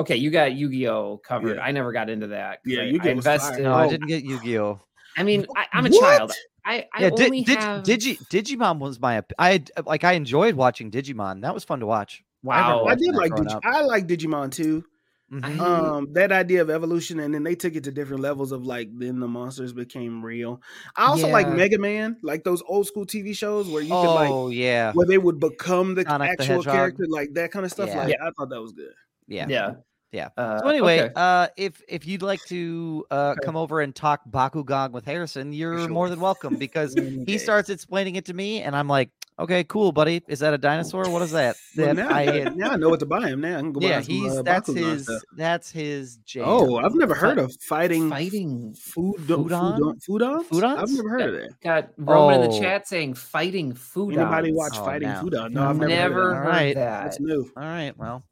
okay, 0.00 0.16
you 0.16 0.30
got 0.30 0.52
Yu-Gi-Oh 0.54 1.18
covered. 1.18 1.56
Yeah. 1.56 1.62
I 1.62 1.70
never 1.72 1.92
got 1.92 2.08
into 2.08 2.28
that. 2.28 2.60
Yeah, 2.64 2.80
I, 2.80 2.84
Yu-Gi-Oh 2.84 3.10
I 3.10 3.14
was 3.14 3.24
fire. 3.24 3.34
invested. 3.34 3.62
No, 3.64 3.72
I 3.74 3.84
Oh. 3.86 3.90
didn't 3.90 4.06
get 4.08 4.24
Yu-Gi-Oh. 4.24 4.80
I 5.16 5.22
mean, 5.22 5.46
I, 5.56 5.66
I'm 5.72 5.86
a 5.86 5.90
What? 5.90 6.00
child. 6.00 6.32
I, 6.64 6.86
I 6.94 7.02
yeah, 7.02 7.10
Di- 7.10 7.24
only 7.24 7.42
Dig- 7.42 7.58
have. 7.58 7.82
Digi- 7.82 8.18
Digimon 8.28 8.78
was 8.78 9.00
my. 9.00 9.22
I 9.38 9.62
like. 9.86 10.04
I 10.04 10.12
enjoyed 10.12 10.54
watching 10.54 10.90
Digimon. 10.90 11.42
That 11.42 11.54
was 11.54 11.64
fun 11.64 11.80
to 11.80 11.86
watch. 11.86 12.22
Wow. 12.42 12.80
I 12.80 12.82
watched 12.84 13.00
did 13.00 13.14
like 13.14 13.32
Digi- 13.32 13.60
I 13.64 13.82
like 13.82 14.06
Digimon 14.06 14.52
too. 14.52 14.84
Mhm. 15.32 15.60
Um, 15.60 16.12
that 16.12 16.30
idea 16.30 16.60
of 16.60 16.68
evolution, 16.68 17.18
and 17.18 17.32
then 17.32 17.42
they 17.42 17.54
took 17.54 17.74
it 17.74 17.84
to 17.84 17.90
different 17.90 18.20
levels 18.22 18.52
of 18.52 18.66
like 18.66 18.90
then 18.92 19.18
the 19.18 19.26
monsters 19.26 19.72
became 19.72 20.22
real. 20.22 20.60
I 20.94 21.06
also 21.06 21.28
like 21.28 21.48
Mega 21.48 21.78
Man, 21.78 22.18
like 22.22 22.44
those 22.44 22.62
old 22.68 22.86
school 22.86 23.06
TV 23.06 23.34
shows 23.34 23.66
where 23.66 23.82
you 23.82 23.88
could 23.88 24.14
like 24.14 24.30
oh 24.30 24.48
yeah, 24.50 24.92
where 24.92 25.06
they 25.06 25.16
would 25.16 25.40
become 25.40 25.94
the 25.94 26.02
Sonic 26.02 26.32
actual 26.32 26.56
Hedgehog. 26.56 26.74
character, 26.74 27.04
like 27.08 27.32
that 27.32 27.50
kind 27.50 27.64
of 27.64 27.72
stuff. 27.72 27.88
Yeah. 27.88 27.96
Like 27.98 28.08
Yeah. 28.10 28.26
I 28.26 28.30
thought 28.38 28.50
that 28.50 28.60
was 28.60 28.72
good. 28.72 28.92
yeah, 29.26 29.46
Yeah. 29.48 29.74
Yeah. 30.12 30.28
Uh, 30.36 30.60
So 30.60 30.68
anyway, 30.68 31.00
okay. 31.04 31.12
uh, 31.16 31.48
if 31.56 31.82
if 31.88 32.06
you'd 32.06 32.22
like 32.22 32.44
to 32.46 33.04
uh, 33.10 33.34
Okay. 33.36 33.40
come 33.46 33.56
over 33.56 33.80
and 33.80 33.94
talk 33.94 34.20
Bakugan 34.30 34.92
with 34.92 35.04
Harrison, 35.06 35.52
you're 35.54 35.78
Sure. 35.78 35.88
more 35.88 36.10
than 36.10 36.20
welcome 36.20 36.56
because 36.56 36.94
he 37.26 37.38
starts 37.38 37.70
explaining 37.70 38.16
it 38.16 38.26
to 38.26 38.34
me, 38.34 38.60
and 38.62 38.76
I'm 38.76 38.88
like, 38.88 39.08
okay, 39.38 39.64
cool, 39.64 39.90
buddy. 39.90 40.22
Is 40.28 40.40
that 40.40 40.52
a 40.52 40.58
dinosaur? 40.58 41.08
What 41.08 41.22
is 41.22 41.32
that? 41.32 41.56
Well, 41.76 41.86
That 41.86 41.96
now, 41.96 42.08
I- 42.10 42.50
now 42.54 42.70
I 42.72 42.76
know 42.76 42.90
what 42.90 43.00
to 43.00 43.06
buy 43.06 43.28
him. 43.28 43.40
Now 43.40 43.56
I 43.56 43.60
can 43.60 43.72
go 43.72 43.80
buy 43.80 43.86
yeah, 43.88 44.00
some, 44.02 44.14
he's 44.14 44.36
uh, 44.36 44.42
that's 44.42 44.68
Bakugan 44.68 44.92
his 44.92 45.02
stuff. 45.04 45.22
that's 45.38 45.70
his 45.70 46.16
jam. 46.18 46.44
Oh, 46.46 46.76
I've 46.76 46.94
never 46.94 47.14
heard 47.14 47.38
Fi- 47.38 47.44
of 47.44 47.56
fighting 47.62 48.10
fighting. 48.10 48.74
food 48.74 49.16
Foodon? 49.20 49.78
foodon 49.78 50.04
foodons. 50.06 50.44
Foodons? 50.48 50.76
I've 50.76 50.90
never 50.90 51.08
heard 51.08 51.22
of 51.22 51.40
that. 51.40 51.60
Got 51.62 51.88
Roman 51.96 52.42
in 52.42 52.50
the 52.50 52.54
Oh. 52.54 52.60
chat 52.60 52.86
saying 52.86 53.14
fighting 53.14 53.72
food. 53.72 54.18
Anybody 54.18 54.52
watch 54.52 54.74
Oh, 54.76 54.84
fighting 54.84 55.08
now. 55.08 55.22
foodon? 55.22 55.52
No, 55.52 55.62
I've 55.70 55.76
never, 55.78 55.88
Never 55.88 56.14
heard 56.14 56.30
of 56.32 56.36
heard 56.36 56.44
All 56.44 56.50
right. 56.52 56.74
that. 56.74 57.04
That's 57.04 57.20
new. 57.20 57.50
All 57.56 57.62
right, 57.62 57.96
well, 57.96 58.22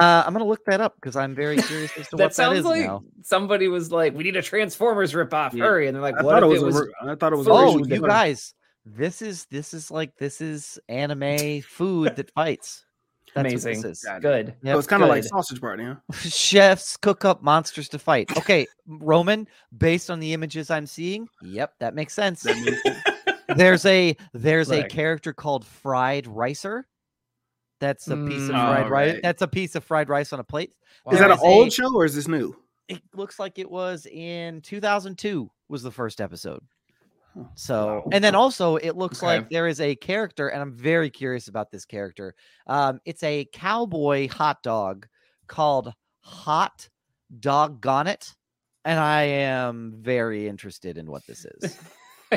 uh, 0.00 0.24
I'm 0.26 0.32
gonna 0.32 0.44
look 0.46 0.64
that 0.66 0.80
up 0.80 0.94
because 0.96 1.16
I'm 1.16 1.34
very 1.34 1.56
curious 1.56 1.90
as 1.98 2.08
to 2.10 2.16
That 2.16 2.22
what 2.24 2.28
that 2.30 2.34
sounds 2.34 2.58
is 2.60 2.64
like 2.64 2.82
now. 2.82 3.02
somebody 3.22 3.68
was 3.68 3.90
like, 3.92 4.14
"We 4.14 4.24
need 4.24 4.36
a 4.36 4.42
Transformers 4.42 5.12
ripoff, 5.12 5.52
Yeah. 5.52 5.64
hurry!" 5.64 5.86
And 5.86 5.94
they're 5.94 6.02
like, 6.02 6.16
I 6.18 6.22
"What 6.22 6.40
thought 6.40 6.50
if 6.52 6.58
it 6.60 6.64
was. 6.64 6.76
it 6.76 6.78
was?" 6.80 6.88
a, 7.08 7.12
I 7.12 7.14
thought 7.14 7.32
it 7.32 7.36
was. 7.36 7.48
Oh, 7.48 7.78
you 7.78 7.84
different. 7.84 8.06
guys, 8.06 8.54
this 8.84 9.22
is 9.22 9.46
this 9.46 9.74
is 9.74 9.90
like 9.90 10.16
this 10.16 10.40
is 10.40 10.78
anime 10.88 11.60
food 11.62 12.16
that 12.16 12.30
fights. 12.32 12.84
That's 13.34 13.44
what 13.44 13.50
Amazing. 13.52 13.82
this 13.82 13.98
is. 13.98 14.04
It. 14.04 14.22
Good. 14.22 14.54
Yep, 14.62 14.74
so 14.74 14.78
it's 14.78 14.86
kind 14.88 15.02
of 15.02 15.10
like 15.10 15.22
sausage 15.24 15.60
party, 15.60 15.84
huh? 15.84 15.96
Chefs 16.14 16.96
cook 16.96 17.24
up 17.26 17.42
monsters 17.42 17.88
to 17.90 17.98
fight. 17.98 18.34
Okay, 18.36 18.66
Roman, 18.86 19.46
based 19.76 20.10
on 20.10 20.20
the 20.20 20.32
images 20.32 20.70
I'm 20.70 20.86
seeing, 20.86 21.28
yep, 21.42 21.74
that 21.80 21.94
makes 21.94 22.14
sense. 22.14 22.42
That 22.44 22.56
makes 22.64 22.82
sense. 22.82 22.98
there's 23.56 23.84
a 23.84 24.16
there's 24.32 24.70
a 24.70 24.84
character 24.88 25.32
called 25.34 25.66
Fried 25.66 26.26
Ricer. 26.26 26.86
That's 27.80 28.08
a 28.08 28.16
piece 28.16 28.48
of 28.48 28.54
Mm, 28.54 28.66
fried 28.68 28.90
rice. 28.90 29.08
alright. 29.08 29.22
That's 29.22 29.42
a 29.42 29.48
piece 29.48 29.74
of 29.74 29.84
fried 29.84 30.08
rice 30.08 30.32
on 30.32 30.40
a 30.40 30.44
plate. 30.44 30.72
Is 31.12 31.18
that 31.18 31.30
an 31.30 31.38
old 31.42 31.68
a- 31.68 31.70
show 31.70 31.94
or 31.94 32.04
is 32.04 32.14
this 32.14 32.26
new? 32.28 32.54
It 32.88 33.02
looks 33.14 33.38
like 33.38 33.58
it 33.58 33.70
was 33.70 34.06
in 34.06 34.60
2002 34.62 35.50
was 35.68 35.82
the 35.82 35.90
first 35.90 36.20
episode. 36.20 36.60
So, 37.54 37.86
Wow. 37.86 38.04
and 38.12 38.24
then 38.24 38.34
also 38.34 38.76
it 38.76 38.96
looks 38.96 39.18
Okay. 39.18 39.26
like 39.26 39.50
there 39.50 39.66
is 39.68 39.80
a 39.80 39.94
character, 39.96 40.48
and 40.48 40.62
I'm 40.62 40.72
very 40.72 41.10
curious 41.10 41.48
about 41.48 41.70
this 41.70 41.84
character. 41.84 42.34
Um, 42.66 42.98
it's 43.04 43.22
a 43.22 43.46
cowboy 43.52 44.28
hot 44.28 44.62
dog 44.62 45.06
called 45.46 45.92
Hot 46.20 46.88
Doggone 47.40 48.06
It, 48.06 48.34
and 48.86 48.98
I 48.98 49.22
am 49.24 49.96
very 49.98 50.48
interested 50.48 50.96
in 50.96 51.10
what 51.10 51.26
this 51.26 51.44
is. 51.44 51.78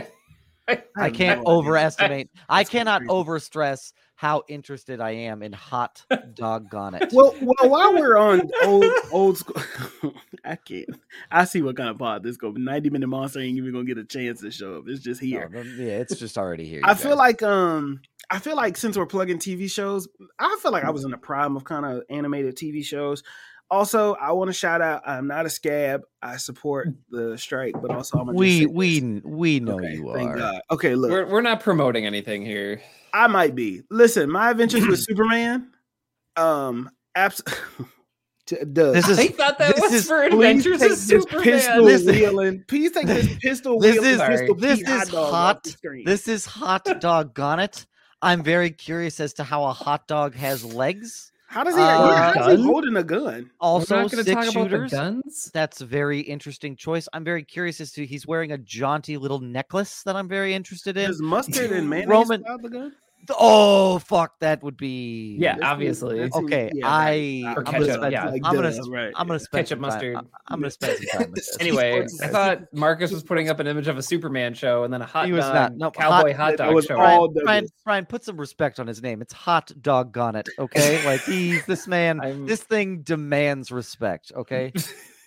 I 0.67 0.77
have 0.97 1.13
can't 1.13 1.43
no 1.45 1.51
overestimate. 1.53 2.29
I 2.49 2.59
That's 2.61 2.69
cannot 2.69 3.01
crazy. 3.01 3.11
overstress 3.13 3.93
how 4.19 4.43
interested 4.49 4.99
I 4.99 5.11
am 5.11 5.41
in 5.41 5.53
Hot 5.53 6.03
Doggone 6.33 6.95
It. 6.95 7.13
Well, 7.13 7.33
well, 7.41 7.69
while 7.69 7.93
we're 7.93 8.17
on 8.17 8.51
old 8.65 8.83
old 9.13 9.37
school, 9.37 9.63
I 10.43 10.57
can't. 10.57 10.89
I 11.31 11.45
see 11.45 11.61
what 11.61 11.77
kind 11.77 11.87
of 11.87 11.97
pod 11.97 12.21
this 12.23 12.35
go. 12.35 12.51
Ninety 12.51 12.89
minute 12.89 13.07
monster 13.07 13.39
ain't 13.39 13.57
even 13.57 13.71
gonna 13.71 13.85
get 13.85 13.97
a 13.97 14.03
chance 14.03 14.41
to 14.41 14.51
show 14.51 14.75
up. 14.79 14.83
It's 14.87 15.01
just 15.01 15.21
here. 15.21 15.49
the- 15.49 15.63
yeah, 15.63 15.99
it's 15.99 16.19
just 16.19 16.37
already 16.37 16.67
here. 16.67 16.81
I 16.83 16.89
you 16.91 16.95
feel 16.97 17.15
like 17.15 17.41
um, 17.43 18.01
I 18.29 18.39
feel 18.39 18.57
like 18.57 18.75
since 18.75 18.97
we're 18.97 19.05
plugging 19.05 19.39
TV 19.39 19.71
shows, 19.71 20.09
I 20.37 20.59
feel 20.61 20.73
like 20.73 20.83
I 20.83 20.89
was 20.89 21.05
in 21.05 21.11
the 21.11 21.17
prime 21.17 21.55
of 21.55 21.63
kind 21.63 21.85
of 21.85 22.03
animated 22.09 22.57
TV 22.57 22.83
shows. 22.83 23.23
Also, 23.71 24.15
I 24.15 24.31
want 24.31 24.47
to 24.49 24.53
shout 24.53 24.81
out. 24.81 25.03
I'm 25.05 25.27
not 25.27 25.45
a 25.45 25.49
scab. 25.49 26.01
I 26.23 26.37
support 26.37 26.89
the 27.11 27.37
strike, 27.37 27.75
but 27.79 27.91
also 27.91 28.17
I'm 28.17 28.25
gonna 28.25 28.37
we 28.37 28.65
we 28.65 28.99
this. 28.99 29.21
we 29.23 29.59
know 29.59 29.75
Okay, 29.79 29.93
you 29.93 30.11
thank 30.13 30.29
are. 30.31 30.37
God. 30.37 30.61
Okay, 30.71 30.95
look, 30.95 31.11
We're 31.11 31.27
we're 31.27 31.41
not 31.41 31.59
promoting 31.59 32.05
anything 32.07 32.43
here. 32.43 32.81
I 33.13 33.27
might 33.27 33.53
be. 33.55 33.83
Listen, 33.91 34.29
my 34.31 34.49
adventures 34.51 34.87
with 34.87 34.99
Superman. 35.03 35.69
Um, 36.35 36.89
abs- 37.15 37.43
does 38.73 38.93
This 38.95 39.07
is 39.09 39.19
I 39.19 39.27
thought 39.27 39.59
that 39.59 39.75
this 39.75 39.83
was 39.83 39.93
is- 39.93 40.07
for 40.07 40.23
Adventures 40.23 40.79
take 40.79 40.91
of 40.91 40.97
Superman. 40.97 41.43
pistol 41.43 41.83
Listen. 41.83 42.15
wheeling. 42.15 42.63
Please 42.67 42.91
take 42.91 43.05
this 43.05 43.35
pistol 43.41 43.79
This 43.79 43.99
wheeling. 43.99 44.09
is- 44.09 44.21
pistol 44.21 44.55
this 44.55 44.79
is 44.81 45.09
hot. 45.09 45.75
This 46.05 46.27
is 46.27 46.45
hot 46.47 46.85
doggone 46.99 47.59
it. 47.59 47.85
I'm 48.21 48.41
very 48.43 48.71
curious 48.71 49.19
as 49.19 49.33
to 49.35 49.43
how 49.43 49.63
a 49.65 49.73
hot 49.73 50.07
dog 50.07 50.33
has 50.35 50.65
legs. 50.65 51.28
How 51.49 51.63
does 51.63 51.73
he? 51.75 51.81
Uh, 51.81 52.33
how 52.33 52.49
is 52.49 52.59
he 52.59 52.63
holding 52.63 52.95
a 52.95 53.03
gun? 53.03 53.49
Also, 53.59 53.95
we're 53.95 54.01
not 54.03 54.11
going 54.11 54.23
to 54.23 54.29
six 54.29 54.45
talk 54.45 54.53
about 54.55 54.69
the 54.69 54.75
shooters. 54.75 54.91
guns. 54.91 55.51
That's 55.51 55.81
a 55.81 55.85
very 55.85 56.19
interesting 56.19 56.75
choice. 56.75 57.07
I'm 57.11 57.23
very 57.23 57.43
curious 57.43 57.81
as 57.81 57.91
to 57.93 58.05
he's 58.05 58.27
wearing 58.27 58.51
a 58.51 58.57
jaunty 58.59 59.17
little 59.17 59.39
necklace 59.39 60.03
that 60.03 60.15
I'm 60.15 60.27
very 60.27 60.53
interested 60.53 60.95
in. 60.95 61.09
Is 61.09 61.19
mustard 61.23 61.71
and 61.71 61.89
mayonnaise 61.89 62.07
Roman- 62.07 62.43
the 62.61 62.69
gun? 62.69 62.93
Oh 63.37 63.99
fuck, 63.99 64.39
that 64.39 64.63
would 64.63 64.75
be 64.77 65.35
Yeah, 65.39 65.53
That's- 65.55 65.71
obviously. 65.71 66.19
that's- 66.19 66.35
Okay, 66.43 66.71
yeah, 66.73 66.87
I 66.87 67.43
I'm 67.45 67.53
gonna 67.63 67.93
spend 67.93 68.11
yeah. 68.11 68.29
Like 68.29 68.41
I'm 68.43 68.55
gonna 68.55 68.71
duh, 68.71 68.83
right, 68.89 69.11
I'm 69.15 69.27
gonna 69.27 69.39
spend 69.39 69.67
Ketchup, 69.67 69.77
some 69.77 69.89
time- 69.89 70.13
mustard. 70.13 70.15
I- 70.15 70.53
I'm 70.53 70.59
gonna 70.59 70.71
spend 70.71 70.97
some 70.97 71.05
time 71.19 71.31
with 71.31 71.35
this. 71.35 71.57
Anyway, 71.59 72.05
I 72.23 72.27
thought 72.27 72.61
Marcus 72.73 73.11
was 73.11 73.23
putting 73.23 73.49
up 73.49 73.59
an 73.59 73.67
image 73.67 73.87
of 73.87 73.97
a 73.97 74.01
Superman 74.03 74.53
show 74.53 74.83
and 74.83 74.93
then 74.93 75.01
a 75.01 75.05
hot 75.05 75.27
He 75.27 75.31
was 75.33 75.45
dog 75.45 75.53
not. 75.53 75.77
No, 75.77 75.91
cowboy 75.91 76.33
hot- 76.33 76.49
hot, 76.51 76.57
dog 76.57 76.73
was 76.73 76.85
show. 76.85 76.99
all- 76.99 77.29
Bryan, 77.29 77.45
Bryan, 77.45 77.65
Bryan, 77.85 78.05
put 78.05 78.23
some 78.23 78.37
respect 78.37 78.79
on 78.79 78.87
his 78.87 79.01
name. 79.03 79.21
It's 79.21 79.33
hot 79.33 79.71
doggone 79.81 80.35
it. 80.35 80.49
Okay, 80.57 81.03
like 81.05 81.21
he's 81.21 81.65
this 81.65 81.87
man. 81.87 82.19
I'm- 82.21 82.45
This 82.47 82.63
thing 82.63 83.01
demands 83.01 83.71
respect. 83.71 84.31
Okay, 84.35 84.71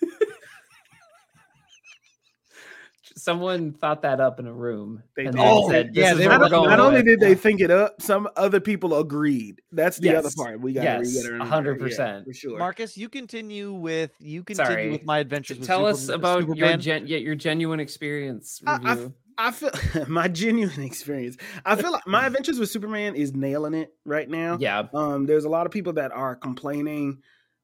Someone 3.23 3.73
thought 3.73 4.03
that 4.03 4.19
up 4.21 4.41
in 4.41 4.47
a 4.49 4.53
room. 4.53 5.03
They 5.15 5.27
and 5.27 5.37
Oh, 5.39 5.71
said, 5.71 5.91
yeah, 5.95 6.15
"This 6.15 6.19
they 6.19 6.23
is 6.25 6.29
were 6.29 6.33
what 6.33 6.39
Not, 6.41 6.41
we're 6.41 6.49
going 6.67 6.71
not 6.71 6.81
only 6.81 6.97
with." 6.99 7.07
did 7.07 7.21
they 7.21 7.35
think 7.37 7.61
it 7.61 7.71
up, 7.71 8.03
some 8.03 8.29
other 8.37 8.59
people 8.59 8.99
agreed. 8.99 9.63
That's 9.71 9.97
the 9.99 10.17
other 10.17 10.31
part. 10.37 10.61
We 10.61 10.73
got 10.73 10.83
Yes, 10.83 11.13
get 11.23 11.31
100%. 11.33 12.25
for 12.25 12.33
sure. 12.33 12.59
Marcus, 12.59 12.97
you 12.99 13.09
continue 13.09 13.73
with 13.73 14.11
you 14.19 14.43
continue 14.43 14.71
Sorry. 14.73 14.91
with 14.91 15.05
my 15.05 15.21
adventures. 15.21 15.59
With 15.59 15.67
Tell 15.69 15.87
us 15.87 16.01
Superman- 16.07 16.19
about 16.21 16.39
your 16.47 16.57
Superman. 16.57 16.81
gen- 16.81 17.07
yeah, 17.07 17.19
your 17.19 17.35
genuine 17.37 17.79
experience 17.81 18.61
I- 18.67 18.81
I. 18.83 19.09
I 19.39 19.51
feel 19.51 19.71
my 20.09 20.29
genuine 20.29 20.83
experience. 20.83 21.37
I 21.65 21.77
feel 21.77 21.91
like 21.93 22.07
my 22.07 22.27
adventures 22.27 22.59
with 22.59 22.71
Superman 22.71 23.15
is 23.15 23.35
nailing 23.35 23.73
it 23.75 23.95
right 24.05 24.29
now. 24.29 24.59
yeah, 24.61 24.83
Um, 24.93 25.25
there's 25.27 25.45
a 25.45 25.49
lot 25.49 25.65
of 25.65 25.73
people 25.73 25.95
that 25.95 26.13
are 26.13 26.37
complaining 26.37 27.23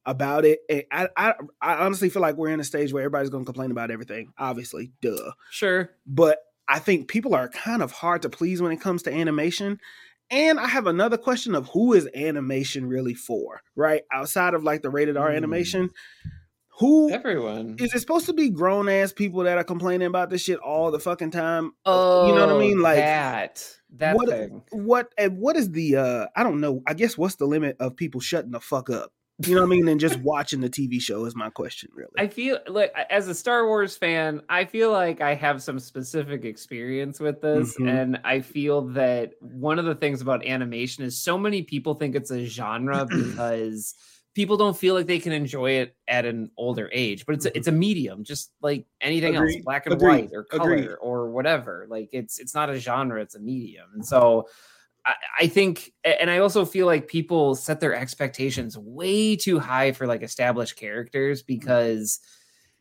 about 0.09 0.45
it. 0.45 0.61
And 0.71 0.85
I, 0.91 1.09
I, 1.17 1.35
I 1.61 1.75
honestly 1.85 2.09
feel 2.09 2.23
like 2.23 2.37
we're 2.37 2.49
in 2.49 2.61
a 2.61 2.65
stage 2.65 2.93
where 2.93 3.03
everybody's 3.03 3.31
going 3.31 3.45
to 3.45 3.47
complain 3.47 3.71
about 3.71 3.91
everything. 3.91 4.33
Obviously, 4.39 4.91
duh. 5.03 5.33
sure. 5.51 5.91
But 6.07 6.39
I 6.67 6.79
think 6.79 7.09
people 7.09 7.35
are 7.35 7.49
kind 7.49 7.83
of 7.83 7.93
hard 7.93 8.23
to 8.23 8.31
please 8.31 8.63
when 8.63 8.73
it 8.73 8.81
comes 8.81 9.03
to 9.05 9.13
animation. 9.13 9.79
And 10.31 10.59
I 10.59 10.67
have 10.67 10.87
another 10.87 11.17
question 11.17 11.55
of 11.55 11.69
who 11.69 11.93
is 11.95 12.09
animation 12.15 12.87
really 12.87 13.15
for? 13.15 13.61
Right 13.77 14.03
outside 14.13 14.55
of 14.55 14.65
like 14.65 14.83
the 14.83 14.91
rated 14.91 15.17
R 15.17 15.31
Hmm. 15.31 15.37
animation, 15.37 15.91
who 16.79 17.11
Everyone. 17.11 17.77
is 17.79 17.93
it 17.95 17.99
supposed 18.01 18.27
to 18.27 18.33
be 18.33 18.51
grown 18.51 18.89
ass 18.89 19.13
people 19.13 19.43
that 19.45 19.59
are 19.59 19.65
complaining 19.65 20.07
about 20.07 20.31
this 20.31 20.43
shit 20.43 20.59
all 20.61 20.91
the 20.91 20.99
fucking 21.01 21.31
time? 21.33 21.73
oh, 21.87 22.27
you 22.27 22.35
know 22.35 22.47
what 22.47 22.55
I 22.55 22.59
mean? 22.59 22.81
Like 22.81 22.97
that. 22.99 23.75
That 23.97 24.17
what 24.17 24.29
thing. 24.29 24.63
what 24.71 25.13
and 25.17 25.39
what 25.39 25.57
is 25.57 25.71
the 25.73 25.97
uh 25.97 26.27
I 26.37 26.43
don't 26.45 26.61
know. 26.61 26.83
I 26.87 26.93
guess 26.95 27.17
what's 27.17 27.37
the 27.37 27.47
limit 27.47 27.77
of 27.81 27.97
people 27.97 28.21
shutting 28.21 28.51
the 28.51 28.61
fuck 28.61 28.91
up? 28.91 29.13
You 29.47 29.55
know 29.55 29.61
what 29.61 29.69
I 29.69 29.71
mean? 29.71 29.87
And 29.87 30.01
just 30.01 30.19
watching 30.21 30.61
the 30.61 30.69
TV 30.69 31.01
show 31.01 31.25
is 31.25 31.37
my 31.37 31.49
question, 31.49 31.91
really. 31.95 32.11
I 32.19 32.27
feel 32.27 32.59
like 32.67 32.93
as 33.09 33.29
a 33.29 33.35
Star 33.35 33.67
Wars 33.67 33.97
fan, 33.97 34.43
I 34.49 34.65
feel 34.65 34.91
like 34.91 35.21
I 35.21 35.35
have 35.35 35.63
some 35.63 35.79
specific 35.79 36.45
experience 36.45 37.21
with 37.21 37.41
this, 37.41 37.77
Mhm. 37.79 37.89
and 37.89 38.21
I 38.25 38.41
feel 38.41 38.83
that 38.89 39.35
one 39.41 39.79
of 39.79 39.85
the 39.85 39.95
things 39.95 40.21
about 40.23 40.45
animation 40.45 41.05
is 41.05 41.17
so 41.21 41.39
many 41.39 41.63
people 41.63 41.95
think 41.95 42.17
it's 42.17 42.33
a 42.33 42.45
genre 42.47 43.07
because 43.09 43.95
people 44.35 44.57
don't 44.57 44.77
feel 44.77 44.95
like 44.95 45.07
they 45.07 45.21
can 45.21 45.33
enjoy 45.33 45.71
it 45.71 45.95
at 46.09 46.25
an 46.25 46.51
older 46.57 46.91
age. 46.93 47.25
But 47.25 47.37
it's 47.37 47.47
a, 47.47 47.57
it's 47.57 47.69
a 47.69 47.73
medium, 47.73 48.25
just 48.25 48.51
like 48.61 48.87
anything 49.01 49.37
else, 49.37 49.55
black 49.63 49.87
and 49.87 49.95
Agreed. 49.95 50.09
white 50.09 50.31
or 50.33 50.43
color 50.45 50.73
Agreed. 50.75 50.91
or 51.01 51.31
whatever. 51.31 51.87
Like 51.89 52.09
it's 52.13 52.41
it's 52.41 52.55
not 52.57 52.71
a 52.71 52.79
genre; 52.79 53.23
it's 53.23 53.37
a 53.37 53.41
medium, 53.41 53.87
and 53.95 54.05
so. 54.05 54.49
I- 55.09 55.45
I 55.45 55.47
think, 55.47 55.93
and 56.05 56.31
I 56.31 56.39
also 56.39 56.65
feel 56.65 56.87
like 56.87 57.09
people 57.09 57.55
set 57.55 57.81
their 57.81 57.95
expectations 57.95 58.77
way 58.77 59.37
too 59.37 59.59
high 59.59 59.93
for 59.93 60.07
like 60.07 60.23
established 60.23 60.77
characters 60.77 61.43
mm-hmm. 61.43 61.59
because 61.59 62.21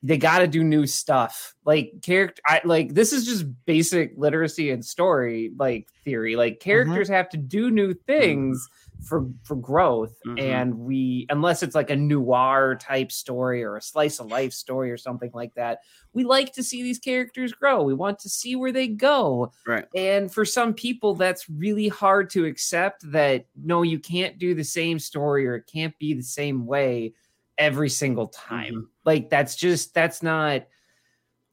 they 0.03 0.17
got 0.17 0.39
to 0.39 0.47
do 0.47 0.63
new 0.63 0.85
stuff. 0.85 1.55
Like 1.65 1.93
character, 2.03 2.41
I 2.45 2.61
like 2.63 2.93
this 2.93 3.13
is 3.13 3.25
just 3.25 3.45
basic 3.65 4.13
literacy 4.15 4.71
and 4.71 4.83
story 4.83 5.51
like 5.57 5.87
theory. 6.03 6.35
Like 6.35 6.55
mm-hmm. 6.55 6.69
characters 6.69 7.09
have 7.09 7.29
to 7.29 7.37
do 7.37 7.71
new 7.71 7.93
mm-hmm. 7.93 8.03
things 8.05 8.69
for 9.03 9.27
for 9.43 9.55
growth 9.55 10.15
Mhm. 10.25 10.39
and 10.39 10.75
we 10.79 11.25
unless 11.29 11.61
it's 11.63 11.75
like 11.75 11.89
a 11.89 11.95
noir 11.95 12.75
type 12.81 13.11
story 13.11 13.63
or 13.63 13.75
a 13.77 13.81
slice 13.81 14.19
of 14.19 14.27
life 14.27 14.51
story 14.53 14.91
or 14.91 14.97
something 14.97 15.31
like 15.33 15.53
that 15.55 15.79
we 16.13 16.23
like 16.23 16.51
to 16.53 16.63
see 16.63 16.81
these 16.83 16.99
characters 16.99 17.53
grow 17.53 17.83
we 17.83 17.93
want 17.93 18.19
to 18.19 18.29
see 18.29 18.55
where 18.55 18.71
they 18.71 18.87
go 18.87 19.51
Right. 19.65 19.87
and 19.95 20.33
for 20.33 20.45
some 20.45 20.73
people 20.73 21.13
that's 21.15 21.49
really 21.49 21.87
hard 21.87 22.29
to 22.31 22.45
accept 22.45 23.09
that 23.11 23.45
no 23.55 23.83
you 23.83 23.99
can't 23.99 24.37
do 24.39 24.53
the 24.55 24.63
same 24.63 24.99
story 24.99 25.47
or 25.47 25.55
it 25.55 25.69
can't 25.71 25.97
be 25.99 26.13
the 26.13 26.23
same 26.23 26.65
way 26.65 27.13
every 27.57 27.89
single 27.89 28.27
time 28.27 28.73
Mhm. 28.73 28.87
like 29.05 29.29
that's 29.29 29.55
just 29.55 29.93
that's 29.93 30.21
not 30.23 30.63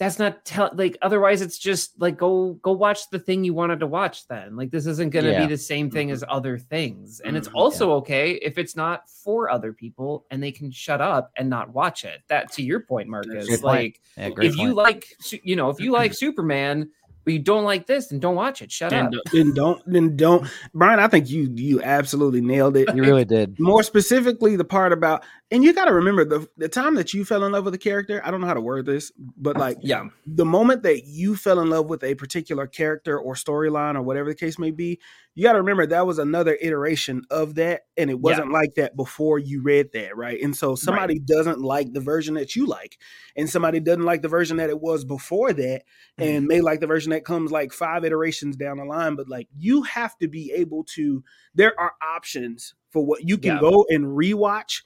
that's 0.05 0.19
not 0.19 0.45
tell 0.45 0.71
like 0.75 0.97
otherwise 1.03 1.41
it's 1.43 1.59
just 1.59 1.99
like 2.01 2.17
go 2.19 2.55
go 2.63 2.73
watch 2.73 3.09
the 3.11 3.19
thing 3.19 3.43
you 3.45 3.55
wanted 3.55 3.81
to 3.81 3.87
watch 3.87 4.27
then 4.29 4.57
like 4.57 4.71
this 4.71 4.87
isn't 4.87 5.11
going 5.11 5.25
to 5.25 5.31
Yeah. 5.33 5.47
be 5.47 5.47
the 5.47 5.59
same 5.59 5.91
thing 5.91 6.11
as 6.11 6.23
other 6.29 6.59
things 6.59 7.21
and 7.21 7.37
it's 7.37 7.49
Mhm. 7.49 7.55
also 7.55 7.93
okay 7.95 8.33
if 8.33 8.59
it's 8.59 8.77
not 8.77 9.09
for 9.09 9.51
other 9.51 9.73
people 9.73 10.27
and 10.31 10.43
they 10.43 10.53
can 10.53 10.71
shut 10.71 11.01
up 11.01 11.31
and 11.37 11.49
not 11.49 11.73
watch 11.73 12.05
it 12.05 12.21
that 12.29 12.53
to 12.53 12.63
your 12.63 12.81
point 12.81 13.09
marcus 13.09 13.47
Good 13.49 13.63
point. 13.63 13.65
like 13.65 14.01
Yeah, 14.17 14.31
great 14.31 14.49
if 14.51 14.57
you 14.59 14.75
like 14.75 15.07
you 15.43 15.57
know 15.57 15.71
if 15.71 15.81
you 15.81 15.91
like 15.93 16.13
superman 16.25 16.91
but 17.25 17.33
you 17.33 17.39
don't 17.39 17.65
like 17.65 17.87
this 17.87 18.09
then 18.09 18.21
don't 18.21 18.35
watch 18.35 18.61
it 18.61 18.71
shut 18.71 18.91
Then, 18.91 19.07
up 19.07 19.13
don't- 19.13 19.31
then 19.33 19.55
don't 19.55 19.83
then 19.87 20.17
don't 20.17 20.47
Bryan, 20.75 21.01
I 21.01 21.09
think 21.09 21.31
you 21.31 21.51
you 21.55 21.81
absolutely 21.83 22.43
nailed 22.43 22.77
it. 22.77 22.95
you 22.95 23.03
really 23.03 23.25
did. 23.25 23.59
More 23.59 23.83
specifically, 23.83 24.57
the 24.57 24.65
part 24.65 24.93
about 24.93 25.25
and 25.55 25.63
you 25.63 25.73
got 25.73 25.85
to 25.85 25.93
remember 25.93 26.25
the 26.25 26.49
the 26.57 26.69
time 26.69 26.97
that 26.97 27.15
you 27.15 27.25
fell 27.25 27.45
in 27.45 27.53
love 27.53 27.65
with 27.65 27.75
a 27.75 27.79
character. 27.79 28.21
I 28.25 28.33
don't 28.33 28.41
know 28.41 28.47
how 28.49 28.55
to 28.55 28.61
word 28.61 28.87
this, 28.87 29.13
but 29.17 29.57
like 29.57 29.79
yeah 29.83 30.09
the 30.27 30.45
moment 30.45 30.83
that 30.83 31.07
you 31.07 31.37
fell 31.37 31.61
in 31.61 31.71
love 31.71 31.87
with 31.87 32.03
a 32.03 32.17
particular 32.17 32.67
character 32.67 33.17
or 33.17 33.35
storyline 33.35 33.95
or 33.95 34.03
whatever 34.03 34.31
the 34.31 34.35
case 34.35 34.59
may 34.59 34.73
be, 34.73 34.99
you 35.37 35.45
got 35.45 35.53
to 35.53 35.59
remember 35.59 35.87
that 35.87 36.07
was 36.07 36.19
another 36.19 36.59
iteration 36.61 37.23
of 37.31 37.55
that, 37.55 37.83
and 37.97 38.11
it 38.11 38.19
wasn't 38.19 38.51
like 38.51 38.75
that 38.75 38.97
before 38.97 39.39
you 39.39 39.63
read 39.63 39.93
that, 39.93 40.17
right? 40.17 40.43
And 40.43 40.57
so 40.57 40.75
somebody 40.75 41.21
doesn't 41.21 41.61
like 41.61 41.93
the 41.93 42.01
version 42.01 42.35
that 42.35 42.57
you 42.57 42.67
like, 42.67 42.99
and 43.37 43.49
somebody 43.49 43.79
doesn't 43.79 44.05
like 44.05 44.23
the 44.23 44.29
version 44.29 44.57
that 44.57 44.71
it 44.71 44.81
was 44.81 45.05
before 45.05 45.53
that, 45.53 45.83
mm-hmm. 46.19 46.23
and 46.23 46.47
may 46.47 46.63
like 46.63 46.81
the 46.81 46.89
version 46.89 47.11
that 47.11 47.25
comes 47.25 47.53
like 47.53 47.73
five 47.73 48.05
iterations 48.05 48.57
down 48.57 48.79
the 48.79 48.85
line. 48.85 49.15
But 49.15 49.29
like 49.29 49.47
you 49.57 49.83
have 49.85 50.19
to 50.19 50.27
be 50.27 50.51
able 50.53 50.83
to. 50.95 51.23
There 51.55 51.79
are 51.79 51.93
options 52.03 52.75
for 52.91 53.05
what 53.05 53.29
you 53.29 53.39
can 53.39 53.55
Yeah. 53.55 53.61
go 53.61 53.87
and 53.89 54.05
rewatch 54.07 54.83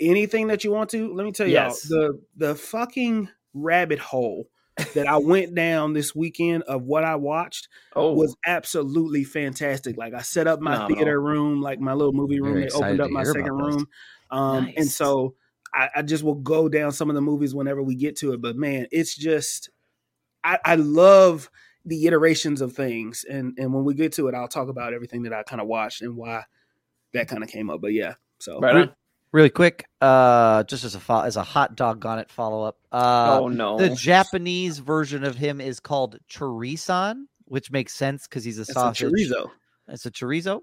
anything 0.00 0.48
that 0.48 0.64
you 0.64 0.70
want 0.72 0.90
to. 0.90 1.12
Let 1.14 1.24
me 1.24 1.32
tell 1.32 1.46
you, 1.46 1.54
Yes. 1.54 1.82
the 1.82 2.20
the 2.36 2.54
fucking 2.54 3.28
rabbit 3.54 3.98
hole 3.98 4.48
that 4.94 5.06
I 5.06 5.16
went 5.16 5.54
down 5.54 5.94
this 5.94 6.14
weekend 6.14 6.62
of 6.64 6.82
what 6.82 7.02
I 7.02 7.16
watched 7.16 7.68
oh 7.94 8.12
was 8.12 8.36
absolutely 8.46 9.24
fantastic. 9.24 9.96
Like 9.96 10.12
I 10.12 10.20
set 10.20 10.46
up 10.46 10.60
my 10.60 10.74
Phenomenal. 10.74 10.96
theater 10.96 11.20
room, 11.20 11.62
like 11.62 11.80
my 11.80 11.94
little 11.94 12.12
movie 12.12 12.40
room. 12.40 12.60
They 12.60 12.68
opened 12.68 13.00
up 13.00 13.10
my 13.10 13.24
second 13.24 13.52
room. 13.56 13.88
Um, 14.30 14.70
and 14.76 14.86
so 14.86 15.34
I, 15.72 15.88
I 15.96 16.02
just 16.02 16.22
will 16.22 16.34
go 16.34 16.68
down 16.68 16.92
some 16.92 17.08
of 17.08 17.14
the 17.14 17.22
movies 17.22 17.54
whenever 17.54 17.82
we 17.82 17.94
get 17.94 18.16
to 18.16 18.32
it. 18.32 18.42
But 18.42 18.56
man, 18.56 18.86
it's 18.92 19.16
just 19.16 19.70
I, 20.44 20.58
I 20.64 20.74
love 20.74 21.50
the 21.86 22.06
iterations 22.06 22.60
of 22.60 22.74
things. 22.74 23.24
And 23.28 23.54
and 23.58 23.72
when 23.72 23.84
we 23.84 23.94
get 23.94 24.12
to 24.14 24.28
it, 24.28 24.34
I'll 24.34 24.48
talk 24.48 24.68
about 24.68 24.92
everything 24.92 25.22
that 25.22 25.32
I 25.32 25.42
kind 25.42 25.62
of 25.62 25.68
watched 25.68 26.02
and 26.02 26.16
why 26.16 26.44
that 27.14 27.28
kind 27.28 27.42
of 27.42 27.48
came 27.48 27.70
up. 27.70 27.80
But 27.80 27.94
yeah. 27.94 28.14
So 28.40 28.60
right. 28.60 28.92
Really 29.36 29.50
quick, 29.50 29.84
uh, 30.00 30.62
just 30.62 30.82
as 30.84 30.94
a 30.94 30.98
fo- 30.98 31.20
as 31.20 31.36
a 31.36 31.42
hot 31.42 31.76
doggone 31.76 32.18
it 32.20 32.30
follow 32.30 32.62
up. 32.62 32.78
Uh, 32.90 33.38
oh 33.38 33.48
no 33.48 33.76
the 33.76 33.90
Japanese 33.90 34.78
version 34.78 35.24
of 35.24 35.36
him 35.36 35.60
is 35.60 35.78
called 35.78 36.16
chorisan, 36.26 37.24
which 37.44 37.70
makes 37.70 37.92
sense 37.92 38.26
because 38.26 38.44
he's 38.44 38.56
a 38.56 38.62
it's 38.62 38.70
a 38.70 38.72
sausage. 38.72 39.12
chorizo. 39.12 39.50
It's 39.88 40.06
a 40.06 40.10
chorizo. 40.10 40.62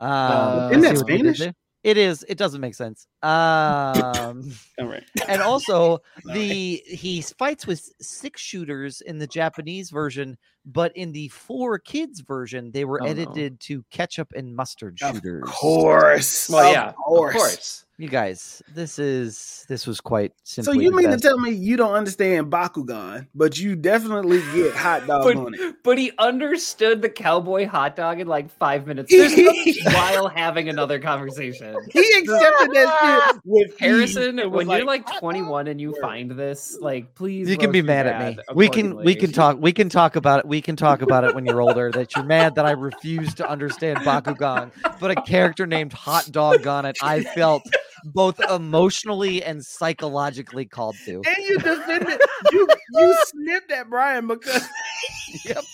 Uh, 0.00 0.70
Isn't 0.72 0.80
that 0.84 0.96
see 0.96 1.02
what 1.02 1.06
we 1.12 1.18
did 1.18 1.36
Spanish? 1.36 1.54
It 1.82 1.98
is. 1.98 2.24
It 2.26 2.38
doesn't 2.38 2.62
make 2.62 2.74
sense. 2.74 3.06
Um, 3.22 4.50
All 4.80 4.86
right. 4.86 5.04
and 5.28 5.42
also 5.42 5.98
Sorry. 6.26 6.38
the 6.38 6.82
he 6.86 7.20
fights 7.20 7.66
with 7.66 7.86
six 8.00 8.40
shooters 8.40 9.02
in 9.02 9.18
the 9.18 9.26
Japanese 9.26 9.90
version, 9.90 10.38
but 10.66 10.96
in 10.96 11.12
the 11.12 11.28
4Kids 11.30 12.26
version, 12.26 12.70
they 12.72 12.84
were 12.84 13.00
Oh, 13.02 13.04
no. 13.04 13.10
edited 13.10 13.60
to 13.60 13.84
ketchup 13.90 14.32
and 14.34 14.54
mustard 14.54 14.98
Of 15.02 15.16
shooters. 15.16 15.44
course. 15.46 16.48
well 16.50 16.66
Of 16.66 16.72
yeah 16.72 16.92
course. 16.92 17.34
of 17.34 17.40
course 17.40 17.80
You 17.96 18.08
guys, 18.08 18.60
this 18.74 18.98
is 18.98 19.64
this 19.68 19.86
was 19.86 20.00
quite 20.00 20.32
simple. 20.42 20.74
So 20.74 20.80
you 20.80 20.90
mean 20.90 21.10
best. 21.10 21.22
to 21.22 21.28
tell 21.28 21.38
me 21.38 21.50
you 21.52 21.76
don't 21.76 21.94
understand 21.94 22.50
Bakugan, 22.50 23.28
but 23.36 23.56
you 23.56 23.76
definitely 23.76 24.40
get 24.52 24.74
hot 24.74 25.06
dog 25.06 25.22
but, 25.24 25.36
on 25.36 25.54
it? 25.54 25.76
but 25.84 25.96
he 25.96 26.10
understood 26.18 27.02
the 27.02 27.08
cowboy 27.08 27.68
hot 27.68 27.94
dog 27.94 28.18
in 28.18 28.26
like 28.26 28.50
five 28.50 28.88
minutes 28.88 29.12
while 29.94 30.26
having 30.26 30.68
another 30.68 30.98
conversation. 30.98 31.76
He 31.92 32.00
accepted 32.18 32.72
that 32.74 33.30
shit 33.32 33.40
with. 33.44 33.78
Harrison, 33.78 34.38
It 34.40 34.50
was 34.50 34.66
when 34.66 34.76
you're 34.76 34.86
like 34.86 35.08
hot 35.08 35.20
21 35.20 35.68
and 35.68 35.80
you 35.80 35.94
find 36.00 36.32
this, 36.32 36.76
like 36.80 37.14
please 37.14 37.48
you 37.48 37.56
can 37.56 37.70
be 37.70 37.80
mad 37.82 38.08
at 38.08 38.36
me. 38.36 38.42
We 38.56 38.68
can 38.68 38.96
we 38.96 39.14
can 39.14 39.30
talk 39.30 39.58
we 39.60 39.72
can 39.72 39.88
talk 39.88 40.16
about 40.16 40.40
it. 40.40 40.46
We 40.54 40.62
can 40.62 40.76
talk 40.76 41.02
about 41.02 41.24
it 41.24 41.34
when 41.34 41.44
you're 41.46 41.60
older 41.60 41.90
that 41.90 42.14
you're 42.14 42.24
mad 42.24 42.54
that 42.54 42.64
I 42.64 42.70
refuse 42.70 43.34
to 43.34 43.50
understand 43.50 43.98
Bakugan, 43.98 44.70
but 45.00 45.10
a 45.10 45.20
character 45.22 45.66
named 45.66 45.92
Hot 45.94 46.30
Doggone 46.30 46.84
It, 46.84 46.96
I 47.02 47.24
felt 47.24 47.64
both 48.04 48.38
emotionally 48.38 49.42
and 49.42 49.66
psychologically 49.66 50.64
called 50.64 50.94
to. 51.06 51.22
And 51.26 51.36
you 51.38 51.58
defended 51.58 52.20
you 52.52 52.68
you 52.92 53.16
snipped 53.26 53.72
at 53.72 53.90
Bryan 53.90 54.28
because 54.28 54.62
Yep. 55.44 55.64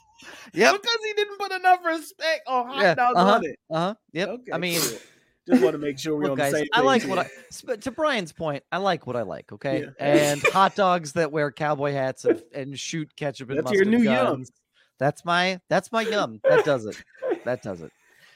Yep. 0.55 0.81
because 0.81 0.99
he 1.05 1.12
didn't 1.12 1.38
put 1.38 1.53
enough 1.53 1.85
respect 1.85 2.40
on 2.47 2.69
hot 2.69 2.81
Yeah, 2.81 2.95
dog 2.95 3.16
uh-huh. 3.16 3.33
on 3.35 3.45
it. 3.45 3.59
Uh-huh. 3.71 3.95
Yep. 4.14 4.29
Okay, 4.31 4.53
I 4.55 4.57
mean, 4.57 4.81
cool. 4.81 4.99
just 5.47 5.62
want 5.62 5.75
to 5.75 5.79
make 5.79 5.99
sure 5.99 6.16
we're 6.16 6.23
look, 6.23 6.31
on 6.31 6.38
the 6.38 6.43
guys, 6.45 6.53
same. 6.53 6.66
I 6.73 6.81
like 6.81 7.03
what 7.03 7.19
I 7.19 7.77
to 7.77 7.90
Bryan's 7.90 8.33
point, 8.33 8.64
I 8.73 8.79
like 8.79 9.07
what 9.07 9.16
I 9.16 9.23
like, 9.25 9.53
okay? 9.53 9.81
Yeah. 9.81 9.90
And 9.99 10.43
hot 10.43 10.75
dogs 10.75 11.12
that 11.12 11.33
wear 11.33 11.53
cowboy 11.53 11.93
hats 11.93 12.25
and, 12.25 12.43
and 12.55 12.79
shoot 12.81 13.14
ketchup 13.14 13.51
and 13.51 13.59
That's 13.59 13.73
your 13.73 13.85
mustard 13.85 14.01
new 14.01 14.11
yum. 14.11 14.25
guns. 14.25 14.53
That's 15.01 15.25
my 15.25 15.59
that's 15.69 15.91
my 15.91 16.03
yum. 16.03 16.41
That 16.45 16.65
does 16.65 16.87
it. 16.87 17.03
That 17.45 17.63
does 17.63 17.81
it. 17.81 17.91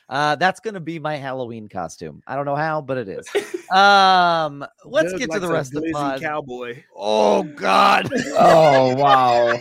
Uh, 0.09 0.35
that's 0.37 0.61
gonna 0.61 0.81
be 0.81 0.99
my 0.99 1.17
Halloween 1.17 1.69
costume. 1.69 2.23
I 2.27 2.35
don't 2.35 2.47
know 2.47 2.57
how, 2.57 2.81
but 2.81 2.97
it 2.99 3.09
is. 3.09 3.29
Um, 3.71 4.65
let's 4.85 5.13
Doug 5.13 5.19
get 5.21 5.27
to 5.27 5.31
likes 5.33 5.41
the 5.43 5.49
rest 5.53 5.75
of 5.77 5.83
the 5.83 5.93
pod. 5.93 6.21
cowboy. 6.21 6.83
Oh 6.97 7.43
God, 7.43 8.11
Oh 8.33 8.95
wow. 8.97 9.59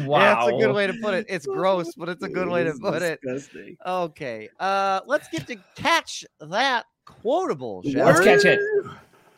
wow. 0.00 0.36
that's 0.36 0.48
a 0.48 0.52
good 0.58 0.74
way 0.74 0.86
to 0.86 0.94
put 0.94 1.14
it. 1.14 1.26
It's 1.28 1.46
gross, 1.46 1.94
but 1.94 2.08
it's 2.08 2.22
a 2.22 2.28
good 2.28 2.48
way 2.48 2.64
to 2.64 2.70
It's 2.70 2.78
put 2.78 3.02
it. 3.02 3.20
disgusting. 3.22 3.76
Okay. 3.86 4.48
Uh, 4.60 5.00
let's 5.06 5.28
get 5.28 5.46
to 5.48 5.56
catch 5.76 6.24
that 6.40 6.84
quotable. 7.06 7.82
shall 7.82 8.06
Let's 8.06 8.20
we? 8.20 8.24
catch 8.26 8.44
it. 8.44 8.60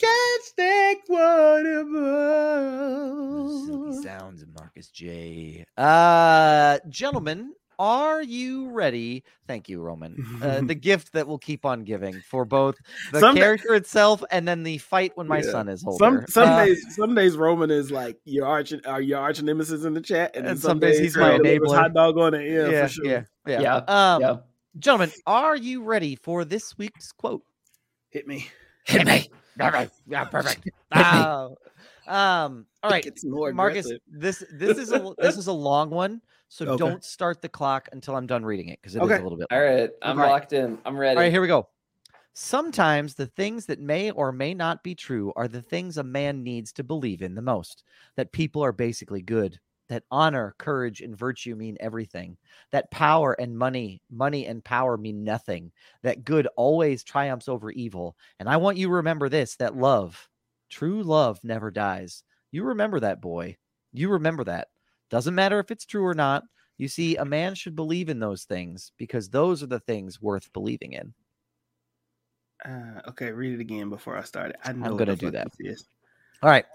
Catch 0.05 0.57
that 0.57 0.95
Silky 1.07 1.07
quotable. 3.07 4.03
sounds 4.03 4.43
of 4.43 4.49
Marcus 4.55 4.89
J. 4.89 5.65
Uh, 5.77 6.79
gentlemen, 6.89 7.53
are 7.79 8.23
you 8.23 8.71
ready? 8.71 9.25
Thank 9.49 9.69
you, 9.69 9.81
Roman. 9.81 10.25
Uh, 10.43 10.61
the 10.65 10.75
gift 10.75 11.13
that 11.15 11.27
will 11.27 11.39
keep 11.39 11.65
on 11.65 11.83
giving 11.85 12.21
for 12.29 12.45
both 12.45 12.77
the 13.13 13.21
Some- 13.21 13.35
character 13.37 13.75
itself 13.75 14.23
and 14.31 14.47
then 14.47 14.63
the 14.63 14.79
fight 14.79 15.13
when 15.17 15.27
my 15.27 15.39
Yeah. 15.39 15.51
son 15.51 15.69
is 15.69 15.85
older. 15.87 15.99
Some 16.05 16.27
some 16.29 16.49
Uh, 16.51 16.65
days 16.67 16.85
some 16.95 17.15
days 17.15 17.37
Roman 17.37 17.71
is 17.71 17.91
like 17.91 18.19
your 18.25 18.47
arch 18.47 18.73
uh, 18.87 18.97
your 18.99 19.19
arch 19.21 19.43
nemesis 19.43 19.85
in 19.85 19.95
the 19.95 20.01
chat, 20.01 20.33
and, 20.37 20.45
then 20.45 20.53
And 20.53 20.61
some 20.61 20.79
days 20.79 20.99
he's 20.99 21.17
my 21.17 21.35
is 21.35 21.41
enabler. 21.41 21.75
Hot 21.77 21.95
Doggone 21.95 22.35
It, 22.35 22.51
yeah, 22.53 22.69
yeah, 22.69 22.83
for 22.87 22.93
sure. 22.93 23.07
yeah, 23.07 23.23
yeah, 23.47 23.61
Yeah, 23.61 23.77
Um, 23.89 24.21
yeah. 24.23 24.37
gentlemen, 24.79 25.11
are 25.27 25.57
you 25.57 25.83
ready 25.83 26.15
for 26.17 26.45
this 26.45 26.77
week's 26.79 27.11
quote? 27.13 27.43
Hit 28.11 28.27
me. 28.29 28.49
Hit 28.87 29.07
me. 29.07 29.29
All 29.61 29.71
right, 29.71 29.91
yeah, 30.07 30.25
perfect. 30.25 30.69
Uh, 30.93 31.49
um, 32.07 32.67
all 32.85 32.91
right, 32.91 33.05
It's 33.05 33.25
more 33.25 33.51
Marcus, 33.51 33.87
aggressive. 33.87 34.01
this 34.07 34.45
this 34.53 34.79
is 34.79 34.93
a 34.93 35.13
this 35.21 35.37
is 35.37 35.49
a 35.49 35.53
long 35.53 35.91
one, 35.91 36.21
so 36.49 36.65
Okay. 36.69 36.77
don't 36.77 37.03
start 37.03 37.43
the 37.43 37.49
clock 37.49 37.89
until 37.93 38.15
I'm 38.15 38.27
done 38.27 38.45
reading 38.45 38.69
it 38.69 38.79
because 38.81 38.95
it 38.95 39.01
is 39.01 39.07
Okay. 39.07 39.19
a 39.19 39.23
little 39.23 39.39
bit. 39.39 39.49
All 39.51 39.61
right, 39.61 39.91
I'm 40.03 40.19
Okay. 40.19 40.29
locked 40.29 40.53
in. 40.53 40.79
I'm 40.85 40.97
ready. 40.97 41.17
All 41.17 41.23
right, 41.25 41.33
here 41.33 41.41
we 41.41 41.49
go. 41.49 41.69
Sometimes 42.35 43.15
the 43.15 43.27
things 43.27 43.67
that 43.67 43.81
may 43.81 44.11
or 44.11 44.31
may 44.33 44.55
not 44.55 44.83
be 44.83 44.95
true 44.95 45.33
are 45.37 45.49
the 45.49 45.63
things 45.63 45.97
a 45.99 46.05
man 46.05 46.43
needs 46.43 46.73
to 46.75 46.85
believe 46.85 47.23
in 47.23 47.35
the 47.35 47.43
most. 47.43 47.83
That 48.17 48.33
people 48.33 48.63
are 48.63 48.73
basically 48.73 49.23
good. 49.23 49.59
That 49.89 50.05
honor, 50.11 50.55
courage, 50.59 51.01
and 51.01 51.17
virtue 51.17 51.55
mean 51.55 51.77
everything. 51.81 52.39
That 52.71 52.91
power 52.91 53.33
and 53.35 53.57
money, 53.59 54.03
money 54.11 54.47
and 54.47 54.65
power 54.65 54.97
mean 54.97 55.25
nothing. 55.25 55.73
That 56.03 56.25
good 56.25 56.47
always 56.57 57.05
triumphs 57.05 57.49
over 57.49 57.71
evil. 57.71 58.17
And 58.39 58.49
I 58.49 58.57
want 58.57 58.79
you 58.79 58.89
to 58.89 58.93
remember 58.95 59.29
this 59.29 59.57
that 59.57 59.77
love, 59.77 60.29
true 60.71 61.03
love, 61.03 61.43
never 61.45 61.71
dies. 61.71 62.25
You 62.51 62.65
remember 62.65 63.01
that, 63.01 63.21
boy. 63.21 63.59
You 63.93 64.11
remember 64.11 64.45
that. 64.45 64.69
Doesn't 65.11 65.35
matter 65.35 65.59
if 65.61 65.71
it's 65.71 65.85
true 65.87 66.05
or 66.05 66.15
not. 66.15 66.45
You 66.77 66.89
see, 66.89 67.17
a 67.17 67.25
man 67.25 67.55
should 67.55 67.77
believe 67.77 68.09
in 68.09 68.19
those 68.19 68.45
things 68.45 68.93
because 68.97 69.31
those 69.31 69.63
are 69.63 69.67
the 69.69 69.81
things 69.81 70.21
worth 70.21 70.53
believing 70.53 70.93
in. 70.93 71.15
Uh, 72.65 73.01
okay, 73.09 73.31
read 73.33 73.53
it 73.55 73.61
again 73.61 73.91
before 73.91 74.17
I 74.17 74.23
start 74.23 74.51
it. 74.51 74.57
I 74.65 74.73
know 74.73 74.95
what 74.95 75.05
gonna 75.05 75.17
the 75.17 75.17
do 75.17 75.31
that. 75.33 75.49
All 76.43 76.51
right. 76.51 76.67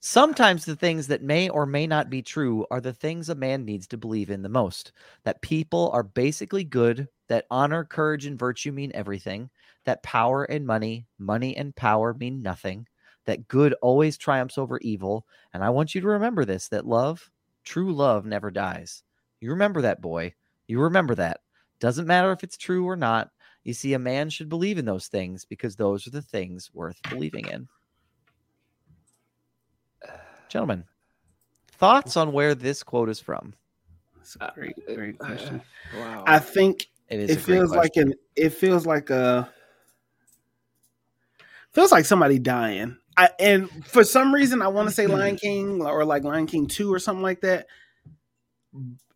Sometimes 0.00 0.64
the 0.64 0.74
things 0.76 1.06
that 1.08 1.22
may 1.22 1.48
or 1.48 1.66
may 1.66 1.86
not 1.86 2.08
be 2.08 2.22
true 2.22 2.66
are 2.70 2.80
the 2.80 2.92
things 2.94 3.28
a 3.28 3.34
man 3.34 3.64
needs 3.64 3.86
to 3.88 3.96
believe 3.98 4.30
in 4.30 4.42
the 4.42 4.48
most. 4.48 4.92
That 5.24 5.42
people 5.42 5.90
are 5.92 6.02
basically 6.02 6.64
good, 6.64 7.08
that 7.28 7.46
honor, 7.50 7.84
courage, 7.84 8.24
and 8.26 8.38
virtue 8.38 8.72
mean 8.72 8.90
everything, 8.94 9.50
that 9.84 10.02
power 10.02 10.44
and 10.44 10.66
money, 10.66 11.06
money 11.18 11.56
and 11.56 11.76
power 11.76 12.14
mean 12.14 12.42
nothing, 12.42 12.86
that 13.26 13.48
good 13.48 13.74
always 13.82 14.16
triumphs 14.16 14.56
over 14.56 14.78
evil. 14.78 15.26
And 15.52 15.62
I 15.62 15.70
want 15.70 15.94
you 15.94 16.00
to 16.00 16.08
remember 16.08 16.44
this 16.44 16.68
that 16.68 16.86
love, 16.86 17.30
true 17.64 17.92
love, 17.92 18.24
never 18.24 18.50
dies. 18.50 19.02
You 19.40 19.50
remember 19.50 19.82
that, 19.82 20.00
boy. 20.00 20.34
You 20.66 20.80
remember 20.80 21.14
that. 21.16 21.40
Doesn't 21.80 22.06
matter 22.06 22.32
if 22.32 22.42
it's 22.42 22.56
true 22.56 22.88
or 22.88 22.96
not. 22.96 23.30
You 23.62 23.74
see, 23.74 23.92
a 23.92 23.98
man 23.98 24.30
should 24.30 24.48
believe 24.48 24.78
in 24.78 24.86
those 24.86 25.08
things 25.08 25.44
because 25.44 25.76
those 25.76 26.06
are 26.06 26.10
the 26.10 26.22
things 26.22 26.70
worth 26.72 27.04
believing 27.08 27.46
in. 27.46 27.68
Gentlemen, 30.48 30.84
thoughts 31.72 32.16
on 32.16 32.32
where 32.32 32.54
this 32.54 32.82
quote 32.82 33.08
is 33.08 33.20
from? 33.20 33.54
That's 34.16 34.36
a 34.40 34.52
great, 34.54 34.76
great 34.94 35.18
question. 35.18 35.62
wow. 35.96 36.24
I 36.26 36.38
think 36.38 36.88
It 37.08 37.20
is. 37.20 37.30
it 37.30 37.32
a 37.32 37.36
great 37.36 37.44
feels 37.44 37.70
like 37.74 37.96
an. 37.96 38.14
It 38.36 38.50
feels 38.50 38.86
like 38.86 39.10
a. 39.10 39.48
Feels 41.72 41.92
like 41.92 42.04
somebody 42.04 42.38
dying. 42.38 42.96
I 43.16 43.30
and 43.38 43.68
for 43.86 44.04
some 44.04 44.32
reason 44.34 44.62
I 44.62 44.68
want 44.68 44.88
to 44.88 44.94
say 44.94 45.06
Lion 45.08 45.36
King 45.36 45.82
or 45.82 46.04
like 46.04 46.24
Lion 46.24 46.46
King 46.46 46.66
two 46.66 46.92
or 46.92 46.98
something 46.98 47.22
like 47.22 47.40
that. 47.42 47.66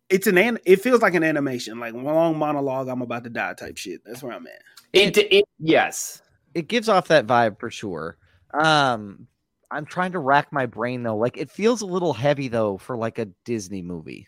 It's 0.09 0.27
an. 0.27 0.37
an 0.37 0.59
it 0.65 0.81
feels 0.81 1.01
like 1.01 1.15
an 1.15 1.23
animation, 1.23 1.79
like 1.79 1.93
long 1.93 2.37
monologue. 2.37 2.87
I'm 2.87 3.01
about 3.01 3.23
to 3.23 3.29
die 3.29 3.53
type 3.53 3.77
shit. 3.77 4.01
That's 4.05 4.21
where 4.21 4.33
I'm 4.33 4.45
at. 4.47 4.61
it, 4.93 5.17
it 5.17 5.45
yes. 5.59 6.21
it 6.53 6.67
gives 6.67 6.89
off 6.89 7.07
that 7.07 7.25
vibe 7.25 7.59
for 7.59 7.69
sure. 7.71 8.17
Um, 8.53 9.27
I'm 9.73 9.85
trying 9.85 10.11
to 10.13 10.19
rack 10.19 10.51
my 10.53 10.65
brain 10.65 11.03
though. 11.03 11.17
Like 11.17 11.37
it 11.37 11.49
feels 11.51 11.81
a 11.81 11.85
little 11.85 12.13
heavy 12.13 12.47
though 12.47 12.77
for 12.77 12.95
like 12.95 13.19
a 13.19 13.25
Disney 13.45 13.81
movie. 13.81 14.27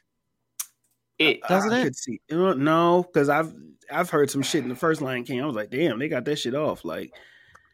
It 1.18 1.42
Doesn't 1.48 1.72
I 1.72 1.86
it? 1.86 1.96
See. 1.96 2.20
No, 2.30 3.04
because 3.04 3.30
I've 3.30 3.54
I've 3.92 4.10
heard 4.10 4.30
some 4.30 4.42
shit 4.42 4.64
in 4.64 4.70
the 4.70 4.76
first 4.76 5.02
Lion 5.02 5.24
King. 5.24 5.42
I 5.42 5.46
was 5.46 5.56
like, 5.56 5.70
damn, 5.70 6.00
they 6.00 6.10
got 6.10 6.26
that 6.26 6.38
shit 6.38 6.56
off. 6.56 6.84
Like, 6.84 7.14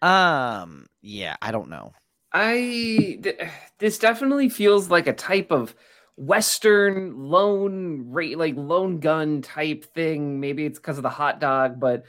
Um, 0.01 0.85
yeah, 1.01 1.37
I 1.41 1.51
don't 1.51 1.69
know. 1.69 1.93
I 2.33 3.19
th- 3.23 3.39
this 3.79 3.97
definitely 3.97 4.49
feels 4.49 4.89
like 4.89 5.07
a 5.07 5.13
type 5.13 5.51
of 5.51 5.75
western 6.17 7.15
lone 7.17 8.05
ra- 8.09 8.35
like 8.35 8.55
lone 8.55 8.99
gun 8.99 9.41
type 9.41 9.85
thing. 9.93 10.39
Maybe 10.39 10.65
it's 10.65 10.79
because 10.79 10.97
of 10.97 11.03
the 11.03 11.09
hot 11.09 11.39
dog, 11.39 11.79
but 11.79 12.03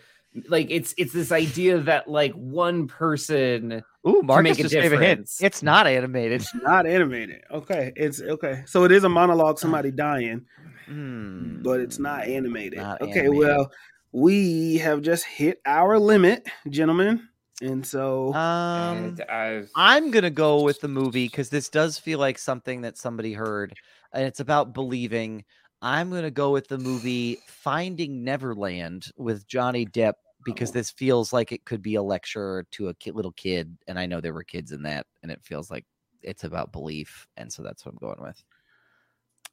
like 0.49 0.68
it's 0.71 0.95
it's 0.97 1.12
this 1.12 1.31
idea 1.31 1.79
that 1.79 2.09
like 2.09 2.33
one 2.33 2.87
person 2.88 3.83
Ooh, 4.09 4.23
Marcus 4.23 4.42
make 4.42 4.59
a 4.59 4.62
just 4.62 4.73
gave 4.75 4.92
a 4.92 4.97
hint. 4.97 5.01
difference. 5.01 5.42
It's 5.42 5.62
not 5.62 5.87
animated. 5.87 6.40
It's 6.40 6.55
not 6.55 6.87
animated. 6.87 7.42
Okay, 7.51 7.92
it's 7.97 8.21
okay. 8.21 8.62
So 8.66 8.85
it 8.85 8.92
is 8.92 9.05
a 9.05 9.09
monologue, 9.09 9.59
somebody 9.59 9.90
dying, 9.90 10.47
Hmm, 10.87 11.62
but 11.62 11.81
it's 11.81 11.99
not 11.99 12.25
animated. 12.25 12.79
Not 12.79 13.01
okay, 13.03 13.21
animated. 13.21 13.37
well, 13.38 13.73
we 14.12 14.79
have 14.79 15.03
just 15.03 15.25
hit 15.25 15.61
our 15.66 15.99
limit, 15.99 16.47
gentlemen, 16.68 17.29
and 17.61 17.87
so 17.87 18.33
Um, 18.35 19.14
and 19.31 19.68
I'm 19.77 20.11
gonna 20.11 20.31
go 20.31 20.62
with 20.62 20.81
the 20.81 20.88
movie 20.88 21.27
because 21.29 21.51
this 21.51 21.68
does 21.68 21.99
feel 21.99 22.18
like 22.18 22.38
something 22.38 22.81
that 22.83 22.97
somebody 22.99 23.35
heard, 23.35 23.75
and 24.12 24.25
it's 24.25 24.40
about 24.40 24.73
believing. 24.73 25.45
I'm 25.83 26.11
gonna 26.11 26.31
go 26.31 26.51
with 26.53 26.68
the 26.68 26.79
movie 26.79 27.38
Finding 27.49 28.23
Neverland 28.25 29.11
with 29.16 29.47
Johnny 29.49 29.85
Depp 29.85 30.14
because 30.45 30.71
Oh. 30.71 30.75
this 30.75 30.90
feels 30.92 31.33
like 31.33 31.53
it 31.53 31.64
could 31.64 31.83
be 31.83 31.97
a 31.97 32.03
lecture 32.03 32.64
to 32.73 32.88
a 32.88 32.95
ki- 32.95 33.11
little 33.11 33.33
kid, 33.33 33.77
and 33.88 33.99
I 33.99 34.07
know 34.07 34.21
there 34.21 34.33
were 34.33 34.45
kids 34.45 34.73
in 34.73 34.83
that, 34.85 35.07
and 35.23 35.31
it 35.31 35.42
feels 35.42 35.71
like 35.71 35.85
it's 36.23 36.45
about 36.45 36.73
belief, 36.73 37.27
and 37.37 37.53
so 37.53 37.62
that's 37.62 37.85
what 37.85 37.92
I'm 37.92 37.99
going 37.99 38.23
with. 38.23 38.42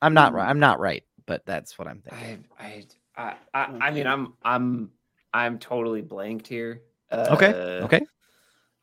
I'm 0.02 0.14
not 0.14 0.34
right. 0.34 0.44
Hmm. 0.46 0.50
I'm 0.52 0.60
not 0.60 0.80
right, 0.80 1.04
but 1.26 1.46
that's 1.46 1.78
what 1.78 1.88
I'm 1.88 2.02
thinking. 2.02 2.46
I, 2.60 2.84
I, 3.18 3.34
I, 3.34 3.36
I, 3.54 3.88
I 3.88 3.92
mean, 3.92 4.08
I'm, 4.08 4.34
I'm, 4.44 4.92
I'm 5.34 5.60
totally 5.60 6.02
blanked 6.02 6.48
here. 6.48 6.84
Uh, 7.12 7.28
Okay. 7.32 7.52
Okay. 7.84 8.02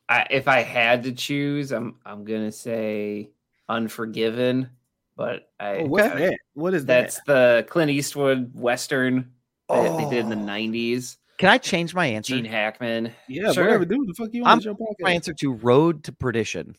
I, 0.08 0.26
if 0.30 0.46
I 0.46 0.60
had 0.60 1.02
to 1.04 1.12
choose, 1.12 1.72
I'm, 1.72 1.96
I'm 2.04 2.24
gonna 2.24 2.52
say 2.52 3.30
Unforgiven, 3.68 4.70
but 5.16 5.48
I, 5.58 5.78
oh, 5.78 5.86
what's 5.86 6.08
I- 6.08 6.18
that? 6.18 6.38
What 6.54 6.74
is 6.74 6.84
that's 6.86 7.16
that? 7.16 7.26
the 7.26 7.66
Clint 7.68 7.90
Eastwood 7.90 8.50
western 8.54 9.32
that 9.68 9.96
they 9.98 10.08
did 10.10 10.20
in 10.24 10.28
the 10.30 10.36
Oh. 10.36 10.38
'90s. 10.46 11.16
Can 11.38 11.48
I 11.50 11.58
change 11.58 11.94
my 11.94 12.06
answer? 12.06 12.34
Gene 12.34 12.44
Hackman. 12.46 13.12
Yeah, 13.28 13.52
sure. 13.52 13.64
whatever. 13.64 13.84
Do 13.84 13.98
what 13.98 14.06
the 14.06 14.14
fuck 14.14 14.28
you 14.32 14.42
want 14.42 14.48
I'm- 14.48 14.56
want. 14.56 14.58
It's 14.60 14.64
your 14.66 14.74
podcast. 14.74 15.04
My 15.04 15.12
answer 15.12 15.34
to 15.34 15.52
Road 15.52 16.04
to 16.04 16.12
Perdition 16.12 16.76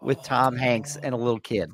with 0.00 0.18
Oh, 0.18 0.22
Tom 0.24 0.56
Hanks 0.56 0.96
and 0.96 1.14
a 1.14 1.18
little 1.18 1.38
kid. 1.40 1.70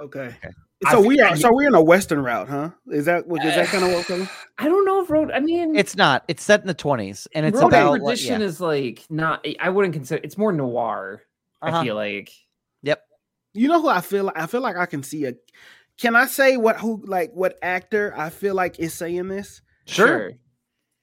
Okay. 0.00 0.26
Okay. 0.26 0.48
I 0.86 0.92
So 0.92 0.98
think 0.98 1.08
we 1.08 1.20
are. 1.20 1.30
I- 1.30 1.34
So 1.34 1.52
we're 1.52 1.66
in 1.66 1.74
a 1.74 1.82
western 1.82 2.22
route, 2.22 2.48
huh? 2.48 2.70
Is 2.92 3.06
that 3.06 3.26
what? 3.26 3.44
Is 3.44 3.54
that 3.56 3.66
kind 3.66 3.82
of 3.84 3.90
what? 3.90 4.08
we're 4.08 4.28
I 4.58 4.68
don't 4.68 4.84
know 4.84 5.02
if 5.02 5.10
Road. 5.10 5.32
I 5.32 5.40
mean, 5.40 5.74
It's 5.74 5.96
not. 5.96 6.24
It's 6.28 6.44
set 6.44 6.60
in 6.60 6.68
the 6.68 6.74
20s, 6.74 7.26
and 7.34 7.44
it's 7.44 7.58
Road 7.60 7.68
about 7.68 7.84
to 7.84 7.90
like, 7.90 8.02
Perdition 8.02 8.40
yeah. 8.40 8.46
is 8.46 8.60
like 8.60 9.04
not. 9.10 9.44
I 9.58 9.70
wouldn't 9.70 9.94
consider. 9.94 10.20
It's 10.22 10.38
more 10.38 10.52
noir. 10.52 11.22
Uh-huh. 11.60 11.78
I 11.78 11.84
feel 11.84 11.96
like. 11.96 12.30
Yep. 13.54 13.62
You 13.62 13.68
know 13.68 13.80
who 13.82 13.88
I 13.88 14.00
feel 14.00 14.24
like? 14.24 14.38
I 14.38 14.46
feel 14.46 14.60
like 14.60 14.76
I 14.76 14.86
can 14.86 15.02
see 15.02 15.24
a. 15.26 15.34
Can 15.98 16.14
I 16.14 16.26
say 16.26 16.56
what 16.56 16.78
who 16.78 17.02
like 17.06 17.32
what 17.32 17.58
actor 17.62 18.14
I 18.16 18.30
feel 18.30 18.54
like 18.54 18.78
is 18.78 18.94
saying 18.94 19.28
this? 19.28 19.62
Sure. 19.86 20.32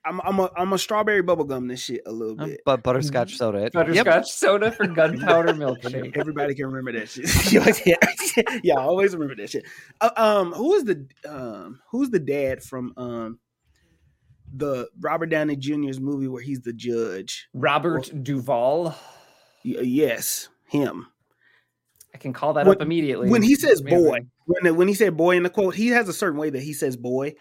I'm 0.06 0.22
I'm 0.22 0.40
a 0.40 0.52
I'm 0.56 0.72
a 0.72 0.78
strawberry 0.78 1.24
bubblegum 1.24 1.68
this 1.68 1.82
shit 1.82 2.02
a 2.06 2.12
little 2.12 2.40
Um, 2.40 2.52
bit. 2.52 2.62
but 2.66 2.84
butterscotch 2.84 3.36
soda. 3.38 3.66
It. 3.66 3.74
Butterscotch 3.74 4.06
Yep. 4.06 4.26
soda 4.26 4.72
for 4.72 4.86
gunpowder 4.88 5.54
milkshake. 5.56 6.16
Everybody 6.16 6.54
can 6.54 6.68
remember 6.68 6.92
that 7.00 7.10
shit. 7.10 7.26
yeah, 7.86 8.54
yeah, 8.64 8.76
always 8.76 9.14
remember 9.14 9.36
that 9.36 9.50
shit. 9.50 9.66
Uh, 10.00 10.12
um, 10.16 10.54
who 10.54 10.76
is 10.76 10.84
the 10.86 11.08
um 11.28 11.80
who's 11.90 12.12
the 12.12 12.20
dad 12.20 12.62
from 12.64 12.94
um 12.98 13.40
the 14.54 14.88
Robert 15.02 15.26
Downey 15.28 15.56
Jr.'s 15.56 16.00
movie 16.00 16.28
where 16.28 16.42
he's 16.42 16.62
the 16.62 16.72
judge? 16.74 17.50
Robert 17.54 18.10
Duvall. 18.24 18.96
Y- 19.66 19.80
yes, 19.82 20.48
him. 20.68 21.08
I 22.16 22.18
can 22.18 22.32
call 22.32 22.54
that 22.54 22.66
When- 22.66 22.78
up 22.78 22.82
immediately. 22.82 23.30
When 23.30 23.42
he 23.42 23.56
says 23.56 23.82
Amazing. 23.82 24.04
boy, 24.06 24.20
when 24.46 24.76
when 24.78 24.88
he 24.88 24.94
said 24.94 25.18
boy 25.18 25.36
in 25.36 25.44
the 25.44 25.50
quote, 25.50 25.76
he 25.76 25.90
has 25.90 26.08
a 26.08 26.14
certain 26.14 26.40
way 26.40 26.50
that 26.50 26.62
he 26.62 26.72
says 26.72 26.96
boy. 26.96 27.36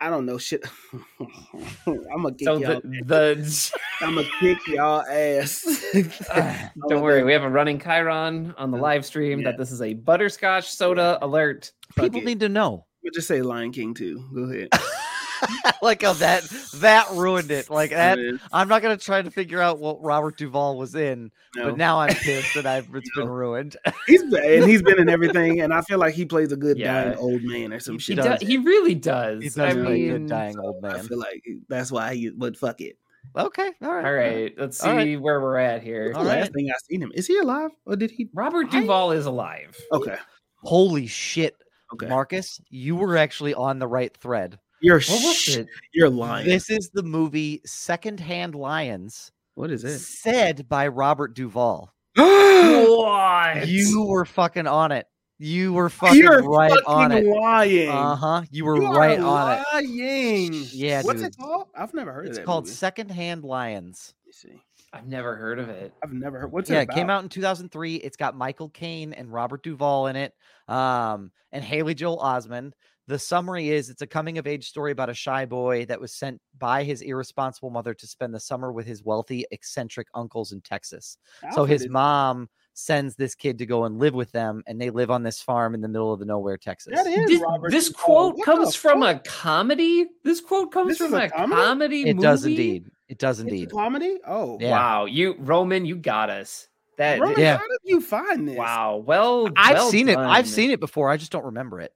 I 0.00 0.08
don't 0.08 0.24
know 0.24 0.38
shit. 0.38 0.64
I'm 1.20 2.22
gonna 2.22 2.32
kick 2.32 2.46
So 2.48 2.56
y'all. 2.56 2.80
the, 2.80 3.02
the 3.04 3.72
I'm 4.00 4.14
gonna 4.14 4.26
kick 4.40 4.58
y'all 4.66 5.02
ass. 5.02 5.84
Ah, 6.30 6.72
don't 6.88 7.02
worry, 7.02 7.22
we 7.22 7.34
have 7.34 7.42
a 7.42 7.50
running 7.50 7.78
Chyron 7.78 8.54
on 8.56 8.70
the 8.70 8.78
live 8.78 9.04
stream 9.04 9.40
Yeah. 9.40 9.50
that 9.50 9.58
this 9.58 9.70
is 9.70 9.82
a 9.82 9.92
butterscotch 9.92 10.70
soda 10.70 11.18
alert. 11.20 11.72
People 11.94 12.20
it. 12.20 12.24
need 12.24 12.40
to 12.40 12.48
know. 12.48 12.86
We'll 13.02 13.12
just 13.12 13.28
say 13.28 13.42
Lion 13.42 13.72
King 13.72 13.92
too. 13.92 14.24
Go 14.34 14.44
ahead. 14.44 14.68
like 15.82 16.02
how 16.02 16.12
that 16.14 16.42
that 16.74 17.10
ruined 17.12 17.50
it. 17.50 17.70
Like 17.70 17.90
that. 17.90 18.18
I'm 18.52 18.68
not 18.68 18.82
gonna 18.82 18.96
try 18.96 19.22
to 19.22 19.30
figure 19.30 19.60
out 19.60 19.78
what 19.78 20.02
Robert 20.02 20.36
Duvall 20.36 20.76
was 20.78 20.94
in, 20.94 21.30
no. 21.56 21.70
but 21.70 21.76
now 21.78 22.00
I'm 22.00 22.14
pissed 22.14 22.54
that 22.54 22.66
I've 22.66 22.88
it's 22.94 23.10
been 23.16 23.28
ruined. 23.28 23.76
he's 24.06 24.22
been, 24.24 24.44
and 24.44 24.64
he's 24.70 24.82
been 24.82 24.98
in 25.00 25.08
everything, 25.08 25.60
and 25.60 25.72
I 25.72 25.80
feel 25.82 25.98
like 25.98 26.14
he 26.14 26.24
plays 26.24 26.52
a 26.52 26.56
good 26.56 26.78
Yeah. 26.78 27.04
dying 27.04 27.18
old 27.18 27.42
man 27.42 27.72
or 27.72 27.80
some 27.80 27.94
He, 27.94 28.00
shit. 28.00 28.16
does, 28.16 28.40
he 28.40 28.58
really 28.58 28.94
does. 28.94 29.42
He 29.42 29.48
does 29.48 29.58
I 29.58 29.72
play 29.72 30.08
a 30.08 30.18
good 30.18 30.28
dying 30.28 30.58
old 30.58 30.82
man. 30.82 30.96
I 30.96 31.00
feel 31.00 31.18
like 31.18 31.42
that's 31.68 31.90
why 31.92 32.14
he. 32.14 32.30
But 32.30 32.56
fuck 32.56 32.80
it. 32.80 32.96
Okay, 33.36 33.72
all 33.82 33.92
right, 33.94 34.04
All 34.04 34.12
right, 34.12 34.54
let's 34.58 34.78
see 34.78 34.86
All 34.88 34.94
right. 34.94 35.20
where 35.20 35.40
we're 35.40 35.56
at 35.56 35.82
here. 35.82 36.12
All 36.14 36.22
the 36.22 36.28
right. 36.28 36.40
last 36.40 36.52
thing 36.52 36.68
I 36.70 36.74
seen 36.90 37.02
him. 37.02 37.10
Is 37.14 37.26
he 37.26 37.38
alive 37.38 37.70
or 37.86 37.96
did 37.96 38.10
he? 38.10 38.28
Robert 38.34 38.66
I- 38.72 38.80
Duvall 38.80 39.12
is 39.12 39.26
alive. 39.26 39.76
Okay. 39.92 40.16
Holy 40.62 41.06
shit, 41.06 41.54
Okay. 41.92 42.06
Marcus, 42.06 42.60
you 42.70 42.96
were 42.96 43.16
actually 43.16 43.54
on 43.54 43.78
the 43.78 43.86
right 43.86 44.14
thread. 44.16 44.58
You're 44.84 45.00
What 45.00 45.22
was 45.24 45.34
sh- 45.36 45.56
it? 45.56 45.68
you're 45.94 46.10
lying. 46.10 46.46
This 46.46 46.68
is 46.68 46.90
the 46.92 47.02
movie 47.02 47.62
Secondhand 47.64 48.54
Lions, 48.54 49.32
what 49.54 49.70
is 49.70 49.82
it? 49.82 49.98
said 49.98 50.68
by 50.68 50.88
Robert 50.88 51.34
Duvall. 51.34 51.90
What? 52.16 53.66
You 53.68 54.04
were 54.06 54.24
fucking 54.24 54.66
on 54.66 54.92
it. 54.92 55.06
You 55.38 55.72
were 55.72 55.88
fucking 55.90 56.18
You're 56.20 56.42
right 56.42 56.70
on 56.86 57.10
fucking 57.10 57.26
it. 57.26 57.30
lying. 57.34 57.88
Uh 57.88 58.14
huh. 58.16 58.42
You 58.50 58.64
were 58.66 58.76
You 58.80 58.86
are 58.88 58.94
right 58.98 59.18
on 59.18 59.58
it. 59.58 59.64
lying. 59.72 60.52
Yeah, 60.72 61.02
What's 61.02 61.20
dude. 61.22 61.32
it 61.32 61.36
called? 61.38 61.68
I've 61.74 61.92
never 61.94 62.12
heard 62.12 62.26
It's 62.26 62.36
of 62.38 62.42
that. 62.42 62.46
called 62.46 62.64
movie. 62.64 62.74
Secondhand 62.74 63.42
Lions. 63.44 64.14
Let 64.22 64.26
me 64.26 64.32
see. 64.32 64.62
I've 64.92 65.06
never 65.08 65.34
heard 65.34 65.58
of 65.58 65.68
it. 65.70 65.92
I've 66.04 66.12
never 66.12 66.38
heard. 66.40 66.52
What's 66.52 66.70
yeah, 66.70 66.80
it 66.80 66.82
About? 66.84 66.96
it 66.96 67.00
came 67.00 67.10
out 67.10 67.22
in 67.24 67.28
2003. 67.30 67.96
It's 67.96 68.16
got 68.16 68.36
Michael 68.36 68.68
Caine 68.68 69.12
and 69.12 69.32
Robert 69.32 69.62
Duvall 69.64 70.06
in 70.06 70.16
it, 70.16 70.34
um, 70.68 71.32
and 71.52 71.64
Haley 71.64 71.94
Joel 71.94 72.18
Osment. 72.18 72.72
The 73.06 73.18
summary 73.18 73.68
is 73.68 73.90
it's 73.90 74.00
a 74.00 74.06
coming 74.06 74.38
of 74.38 74.46
age 74.46 74.66
story 74.68 74.90
about 74.92 75.10
a 75.10 75.14
shy 75.14 75.44
boy 75.44 75.84
that 75.86 76.00
was 76.00 76.14
sent 76.14 76.40
by 76.58 76.84
his 76.84 77.02
irresponsible 77.02 77.68
mother 77.70 77.92
to 77.92 78.06
spend 78.06 78.32
the 78.32 78.40
summer 78.40 78.72
with 78.72 78.86
his 78.86 79.02
wealthy, 79.04 79.44
eccentric 79.50 80.08
uncles 80.14 80.52
in 80.52 80.62
Texas. 80.62 81.18
So 81.52 81.64
his 81.64 81.82
is- 81.82 81.88
mom 81.90 82.48
sends 82.76 83.14
this 83.14 83.34
kid 83.34 83.58
to 83.58 83.66
go 83.66 83.84
and 83.84 83.98
live 83.98 84.14
with 84.14 84.32
them, 84.32 84.62
and 84.66 84.80
they 84.80 84.90
live 84.90 85.10
on 85.10 85.22
this 85.22 85.40
farm 85.40 85.74
in 85.74 85.80
the 85.80 85.86
middle 85.86 86.12
of 86.12 86.18
the 86.18 86.24
nowhere, 86.24 86.56
Texas. 86.56 86.92
That 86.96 87.06
is 87.06 87.28
This, 87.28 87.40
Robert 87.40 87.70
this 87.70 87.88
Duvall. 87.88 88.02
quote 88.04 88.36
What 88.38 88.44
comes 88.46 88.74
from 88.74 89.00
fuck? 89.02 89.16
a 89.26 89.28
comedy. 89.28 90.06
This 90.24 90.40
quote 90.40 90.72
comes 90.72 90.88
This 90.88 90.98
from 90.98 91.14
a 91.14 91.24
a 91.24 91.28
comedy? 91.30 91.62
comedy. 91.62 92.08
It 92.08 92.18
does 92.20 92.44
indeed. 92.44 92.86
It 93.08 93.18
does 93.18 93.38
It's 93.38 93.48
a 93.48 93.54
indeed. 93.54 93.70
comedy. 93.70 94.18
Oh, 94.26 94.58
Yeah. 94.60 94.70
Wow, 94.70 95.04
you 95.04 95.36
Roman, 95.38 95.84
you 95.84 95.94
got 95.96 96.30
us. 96.30 96.68
That 96.96 97.20
Roman, 97.20 97.38
Yeah. 97.38 97.58
how 97.58 97.68
did 97.68 97.78
you 97.84 98.00
find 98.00 98.48
this? 98.48 98.56
wow. 98.56 98.96
Well, 98.96 99.50
I've 99.56 99.74
well 99.76 99.90
seen 99.90 100.08
it. 100.08 100.16
I've 100.16 100.48
seen 100.48 100.70
it 100.70 100.80
before. 100.80 101.10
I 101.10 101.16
just 101.16 101.30
don't 101.30 101.44
remember 101.44 101.80
it. 101.80 101.92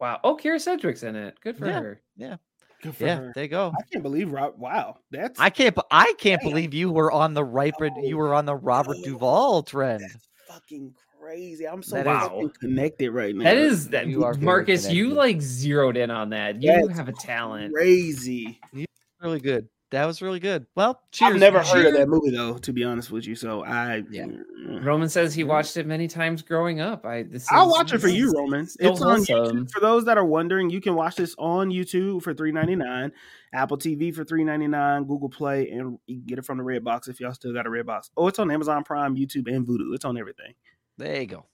Wow. 0.00 0.20
Oh, 0.24 0.36
Kyra 0.36 0.60
Sedgwick's 0.60 1.02
in 1.02 1.14
it. 1.16 1.38
Good 1.40 1.56
for 1.58 1.66
Yeah. 1.66 1.80
her. 1.80 2.00
Yeah. 2.16 2.36
Good 2.82 2.96
for 2.96 3.04
Yeah, 3.04 3.16
her. 3.16 3.32
there 3.34 3.44
you 3.44 3.50
go. 3.50 3.72
I 3.78 3.82
can't 3.92 4.02
believe 4.02 4.32
Rob. 4.32 4.58
Wow, 4.58 4.96
that's 5.10 5.38
I 5.38 5.50
can't. 5.50 5.76
I 5.90 6.14
can't 6.18 6.40
Damn. 6.40 6.50
believe 6.50 6.72
you 6.72 6.90
were 6.90 7.12
on 7.12 7.34
the 7.34 7.44
Robert. 7.44 7.92
You 8.02 8.14
oh, 8.16 8.18
were 8.18 8.34
on 8.34 8.46
the 8.46 8.56
Robert 8.56 8.96
Oh, 9.00 9.04
Duvall 9.04 9.62
trend. 9.62 10.00
that's 10.00 10.28
fucking 10.48 10.94
crazy. 11.20 11.68
I'm 11.68 11.82
so 11.82 12.02
wow. 12.02 12.50
connected 12.58 13.10
right 13.10 13.34
now. 13.34 13.44
That 13.44 13.58
is 13.58 13.90
that 13.90 14.06
You 14.06 14.24
are 14.24 14.32
Marcus. 14.34 14.90
You 14.90 15.10
like 15.10 15.42
zeroed 15.42 15.98
in 15.98 16.10
on 16.10 16.30
that. 16.30 16.62
You 16.62 16.72
That's 16.86 16.96
have 16.98 17.08
a 17.08 17.12
talent. 17.12 17.74
crazy. 17.74 18.58
You're 18.72 18.86
Really 19.20 19.40
good. 19.40 19.68
That 19.90 20.06
was 20.06 20.22
really 20.22 20.38
good. 20.38 20.66
Well, 20.76 21.00
cheers. 21.10 21.32
I've 21.34 21.40
never 21.40 21.60
heard 21.64 21.86
of 21.86 21.94
that 21.94 22.08
movie 22.08 22.30
though, 22.30 22.58
to 22.58 22.72
be 22.72 22.84
honest 22.84 23.10
with 23.10 23.26
you. 23.26 23.34
So 23.34 23.64
I 23.64 24.04
Yeah. 24.10 24.26
mm. 24.26 24.84
Roman 24.84 25.08
says 25.08 25.34
he 25.34 25.42
watched 25.42 25.76
it 25.76 25.84
many 25.84 26.06
times 26.06 26.42
growing 26.42 26.80
up. 26.80 27.04
I 27.04 27.24
this 27.24 27.50
I'll 27.50 27.66
is- 27.66 27.72
watch 27.72 27.92
it 27.92 27.98
for 27.98 28.06
you, 28.06 28.26
is 28.28 28.34
Roman. 28.36 28.66
so 28.68 28.76
It's 28.78 29.02
on 29.02 29.16
wholesome. 29.16 29.36
YouTube. 29.66 29.70
For 29.72 29.80
those 29.80 30.04
that 30.04 30.16
are 30.16 30.24
wondering, 30.24 30.70
you 30.70 30.80
can 30.80 30.94
watch 30.94 31.16
this 31.16 31.34
on 31.38 31.70
YouTube 31.70 32.22
for 32.22 32.32
three 32.32 32.52
ninety 32.52 32.76
nine, 32.76 33.10
Apple 33.52 33.78
TV 33.78 34.14
for 34.14 34.22
three 34.24 34.44
ninety 34.44 34.68
nine, 34.68 35.04
Google 35.04 35.28
Play, 35.28 35.68
and 35.70 35.98
you 36.06 36.18
can 36.18 36.24
get 36.26 36.38
it 36.38 36.44
from 36.44 36.58
the 36.58 36.64
Red 36.64 36.84
Box 36.84 37.08
if 37.08 37.18
y'all 37.18 37.34
still 37.34 37.52
got 37.52 37.66
a 37.66 37.70
Red 37.70 37.86
Box. 37.86 38.10
Oh, 38.16 38.28
it's 38.28 38.38
on 38.38 38.48
Amazon 38.50 38.84
Prime, 38.84 39.16
YouTube, 39.16 39.48
and 39.52 39.66
Vudu. 39.66 39.92
It's 39.94 40.04
on 40.04 40.16
everything. 40.16 40.54
There 40.98 41.20
you 41.20 41.26
go. 41.26 41.46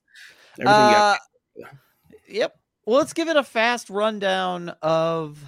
Everything. 0.59 0.65
got- 0.67 1.19
Uh, 1.59 1.69
yep. 2.29 2.55
Well, 2.85 2.99
let's 2.99 3.15
give 3.15 3.29
it 3.29 3.37
a 3.37 3.43
fast 3.43 3.89
rundown 3.89 4.69
of 4.83 5.39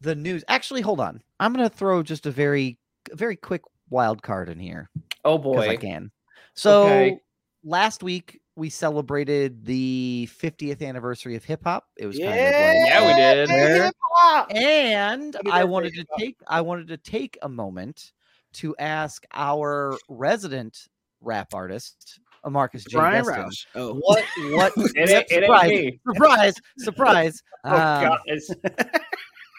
the 0.00 0.14
news. 0.14 0.44
Actually, 0.48 0.80
hold 0.80 1.00
on. 1.00 1.22
I'm 1.38 1.52
going 1.52 1.68
to 1.68 1.74
throw 1.74 2.02
just 2.02 2.26
a 2.26 2.30
very, 2.30 2.78
very 3.12 3.36
quick 3.36 3.62
wild 3.90 4.22
card 4.22 4.48
in 4.48 4.58
here 4.58 4.88
Oh 5.24 5.36
boy, 5.36 5.68
I 5.68 5.76
can. 5.76 6.10
So 6.54 6.84
Okay. 6.84 7.18
last 7.64 8.02
week 8.02 8.40
we 8.56 8.70
celebrated 8.70 9.64
the 9.64 10.28
50th 10.40 10.82
anniversary 10.86 11.34
of 11.36 11.44
hip 11.44 11.62
hop. 11.64 11.86
It 11.96 12.06
was 12.06 12.18
kind 12.18 12.30
of 12.30 12.54
yeah, 12.54 12.66
like, 12.66 12.76
Yeah, 12.86 13.06
we 13.06 13.14
did. 13.14 13.50
hip-hop. 13.50 14.54
and 14.54 15.36
I 15.50 15.64
wanted 15.64 15.92
to 15.94 16.00
hip-hop. 16.00 16.18
take 16.18 16.36
I 16.46 16.60
wanted 16.60 16.88
to 16.88 16.96
take 16.96 17.38
a 17.42 17.48
moment 17.48 18.12
to 18.54 18.74
ask 18.78 19.24
our 19.34 19.96
resident 20.08 20.88
rap 21.20 21.52
artist, 21.54 22.20
uh, 22.44 22.50
Marcus 22.50 22.84
J. 22.84 22.96
Brian 22.96 23.24
Destin, 23.24 23.44
Roush. 23.44 23.66
Oh, 23.74 23.94
What 23.94 24.24
what 24.52 24.72
It 24.96 25.08
Yep, 25.10 25.26
it 25.30 25.44
surprise, 25.44 25.92
surprise, 26.06 26.54
surprise. 26.78 27.42
Oh 27.64 27.70
Um, 27.74 28.02
God. 28.04 28.18
it's- 28.26 28.50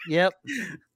Yep. 0.08 0.32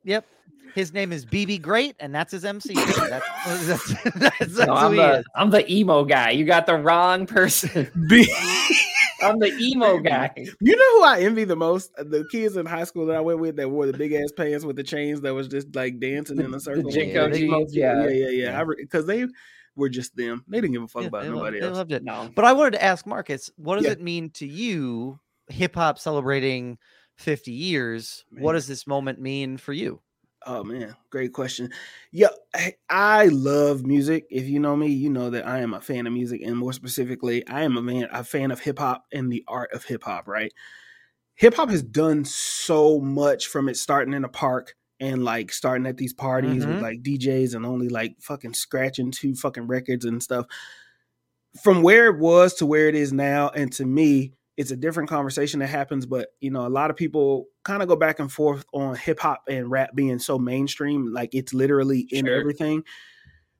Yep. 0.04 0.26
His 0.74 0.92
name 0.92 1.10
is 1.10 1.24
BB 1.24 1.62
Great, 1.62 1.96
and 2.00 2.14
that's 2.14 2.32
his 2.32 2.44
MC. 2.44 2.74
That's, 2.74 2.98
that's, 3.08 4.02
that's, 4.14 4.54
that's 4.54 4.56
No, 4.66 4.74
I'm 4.74 4.94
the. 4.96 5.24
I'm 5.34 5.50
the 5.50 5.70
emo 5.72 6.04
guy. 6.04 6.30
You 6.30 6.44
got 6.44 6.66
the 6.66 6.76
wrong 6.76 7.26
person. 7.26 7.90
B- 8.08 8.30
I'm 9.22 9.38
the 9.38 9.50
emo 9.58 9.98
guy. 9.98 10.30
You 10.60 10.76
know 10.76 10.98
who 10.98 11.04
I 11.04 11.20
envy 11.20 11.44
the 11.44 11.56
most? 11.56 11.92
The 11.96 12.26
kids 12.30 12.58
in 12.58 12.66
high 12.66 12.84
school 12.84 13.06
that 13.06 13.16
I 13.16 13.20
went 13.20 13.38
with 13.38 13.56
that 13.56 13.70
wore 13.70 13.86
the 13.86 13.96
big 13.96 14.12
ass 14.12 14.30
pants 14.36 14.66
with 14.66 14.76
the 14.76 14.82
chains 14.82 15.22
that 15.22 15.32
was 15.32 15.48
just 15.48 15.74
like 15.74 15.98
dancing 15.98 16.38
in 16.38 16.52
a 16.52 16.60
circle. 16.60 16.90
JNCO 16.90 17.14
Yeah, 17.14 17.28
jeans, 17.30 17.74
yeah, 17.74 18.02
yeah. 18.02 18.08
yeah, 18.10 18.28
yeah. 18.28 18.64
Because 18.76 19.06
they 19.06 19.26
were 19.74 19.88
just 19.88 20.14
them. 20.16 20.44
They 20.46 20.60
didn't 20.60 20.74
give 20.74 20.82
a 20.82 20.88
fuck 20.88 21.02
Yeah, 21.02 21.08
about 21.08 21.22
they, 21.22 21.28
loved, 21.30 21.38
nobody 21.38 21.60
they 21.60 21.66
else. 21.66 21.76
loved 21.78 21.92
it. 21.92 22.04
No. 22.04 22.28
But 22.36 22.44
I 22.44 22.52
wanted 22.52 22.72
to 22.72 22.84
ask 22.84 23.06
Marcus, 23.06 23.50
what 23.56 23.76
does 23.76 23.86
Yeah. 23.86 23.92
it 23.92 24.02
mean 24.02 24.28
to 24.32 24.46
you, 24.46 25.18
hip 25.48 25.74
hop 25.74 25.98
celebrating 25.98 26.76
50 27.16 27.52
years? 27.52 28.24
What 28.30 28.52
does 28.52 28.66
this 28.66 28.86
moment 28.86 29.20
mean 29.20 29.56
for 29.58 29.72
you? 29.72 30.00
Oh 30.48 30.62
man, 30.62 30.94
great 31.10 31.32
question. 31.32 31.72
Yeah, 32.12 32.28
I, 32.88 33.26
love 33.26 33.84
music. 33.84 34.26
If 34.30 34.46
you 34.46 34.60
know 34.60 34.76
me, 34.76 34.86
you 34.88 35.10
know 35.10 35.28
that 35.30 35.44
I 35.46 35.58
am 35.58 35.74
a 35.74 35.80
fan 35.80 36.06
of 36.06 36.12
music, 36.12 36.40
and 36.42 36.56
more 36.56 36.72
specifically, 36.72 37.44
I 37.48 37.62
am 37.62 37.76
a 37.76 37.82
man, 37.82 38.08
a 38.12 38.22
fan 38.22 38.52
of 38.52 38.60
hip 38.60 38.78
hop 38.78 39.06
and 39.12 39.32
the 39.32 39.42
art 39.48 39.72
of 39.72 39.84
hip 39.84 40.04
hop. 40.04 40.28
Right, 40.28 40.52
hip 41.34 41.54
hop 41.54 41.70
has 41.70 41.82
done 41.82 42.24
so 42.24 43.00
much 43.00 43.48
from 43.48 43.68
it 43.68 43.76
starting 43.76 44.14
in 44.14 44.24
a 44.24 44.28
park 44.28 44.76
and 45.00 45.24
like 45.24 45.52
starting 45.52 45.86
at 45.86 45.96
these 45.96 46.14
parties 46.14 46.64
Mhm. 46.64 46.68
with 46.68 46.82
like 46.82 47.02
DJs 47.02 47.54
and 47.54 47.66
only 47.66 47.88
like 47.88 48.16
fucking 48.20 48.54
scratching 48.54 49.10
two 49.10 49.34
fucking 49.34 49.66
records 49.66 50.04
and 50.04 50.22
stuff. 50.22 50.46
From 51.62 51.82
where 51.82 52.06
it 52.06 52.18
was 52.18 52.54
to 52.54 52.66
where 52.66 52.88
it 52.88 52.94
is 52.94 53.12
now, 53.12 53.48
and 53.48 53.72
to 53.74 53.86
me, 53.86 54.32
it's 54.56 54.70
a 54.70 54.76
different 54.76 55.08
conversation 55.08 55.60
that 55.60 55.66
happens. 55.68 56.06
But 56.06 56.28
you 56.40 56.50
know, 56.50 56.66
a 56.66 56.68
lot 56.68 56.90
of 56.90 56.96
people 56.96 57.46
kind 57.64 57.82
of 57.82 57.88
go 57.88 57.96
back 57.96 58.18
and 58.20 58.30
forth 58.32 58.64
on 58.72 58.96
hip 58.96 59.20
hop 59.20 59.42
and 59.48 59.70
rap 59.70 59.94
being 59.94 60.18
so 60.18 60.38
mainstream, 60.38 61.12
like 61.12 61.34
it's 61.34 61.52
literally 61.54 62.06
in 62.10 62.26
Sure. 62.26 62.34
everything. 62.34 62.84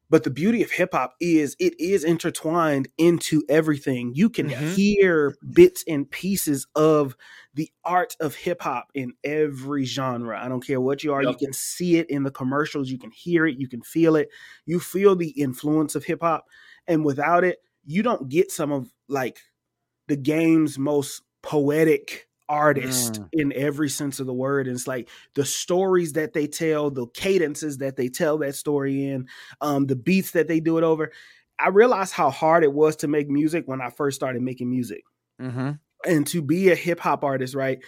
But 0.09 0.23
the 0.23 0.31
beauty 0.31 0.63
of 0.63 0.71
hip 0.71 0.91
hop 0.93 1.15
is 1.21 1.57
it 1.59 1.75
is 1.81 2.05
intertwined 2.05 2.87
into 2.97 3.43
everything. 3.49 4.13
You 4.15 4.31
can 4.31 4.49
Mhm. 4.49 4.75
hear 4.75 5.35
bits 5.53 5.83
and 5.89 6.09
pieces 6.09 6.65
of 6.77 7.17
the 7.55 7.69
art 7.83 8.15
of 8.21 8.37
hip 8.37 8.63
hop 8.63 8.91
in 8.95 9.15
every 9.25 9.85
genre. 9.85 10.41
I 10.41 10.49
don't 10.49 10.65
care 10.65 10.81
what 10.81 11.03
you 11.03 11.13
are. 11.13 11.25
Yep. 11.25 11.33
You 11.33 11.47
can 11.49 11.53
see 11.53 11.97
it 11.97 12.09
in 12.09 12.23
the 12.23 12.31
commercials. 12.31 12.89
You 12.89 12.99
can 12.99 13.11
hear 13.11 13.47
it. 13.47 13.59
You 13.59 13.67
can 13.69 13.83
feel 13.83 14.15
it. 14.15 14.29
You 14.65 14.79
feel 14.79 15.17
the 15.17 15.31
influence 15.31 15.97
of 15.97 16.05
hip 16.05 16.21
hop. 16.23 16.47
And 16.87 17.05
without 17.05 17.43
it, 17.43 17.59
you 17.85 18.05
don't 18.05 18.29
get 18.29 18.53
some 18.53 18.71
of 18.71 18.93
like 19.09 19.41
the 20.09 20.17
game's 20.17 20.79
most 20.79 21.23
poetic 21.43 22.29
artist 22.49 23.15
Mm. 23.15 23.29
in 23.33 23.53
every 23.55 23.89
sense 23.89 24.21
of 24.21 24.27
the 24.27 24.33
word. 24.35 24.69
And 24.69 24.77
it's 24.77 24.87
like 24.87 25.09
the 25.35 25.45
stories 25.45 26.13
that 26.13 26.33
they 26.33 26.47
tell, 26.47 26.91
the 26.91 27.07
cadences 27.09 27.79
that 27.79 27.97
they 27.97 28.09
tell 28.09 28.39
that 28.39 28.55
story 28.55 29.05
in, 29.09 29.27
um, 29.61 29.87
the 29.87 29.97
beats 29.97 30.31
that 30.33 30.47
they 30.47 30.61
do 30.61 30.79
it 30.79 30.85
over. 30.85 31.11
I 31.59 31.69
realized 31.71 32.13
how 32.13 32.31
hard 32.31 32.63
it 32.63 32.73
was 32.73 32.97
to 32.97 33.09
make 33.09 33.29
music 33.29 33.67
when 33.67 33.81
I 33.81 33.91
first 33.91 34.15
started 34.15 34.43
making 34.43 34.71
music. 34.71 35.03
Mm-hmm. 35.41 35.73
And 36.05 36.27
to 36.29 36.43
be 36.43 36.71
a 36.71 36.77
hip 36.77 37.01
hop 37.01 37.25
artist, 37.25 37.55
right? 37.55 37.79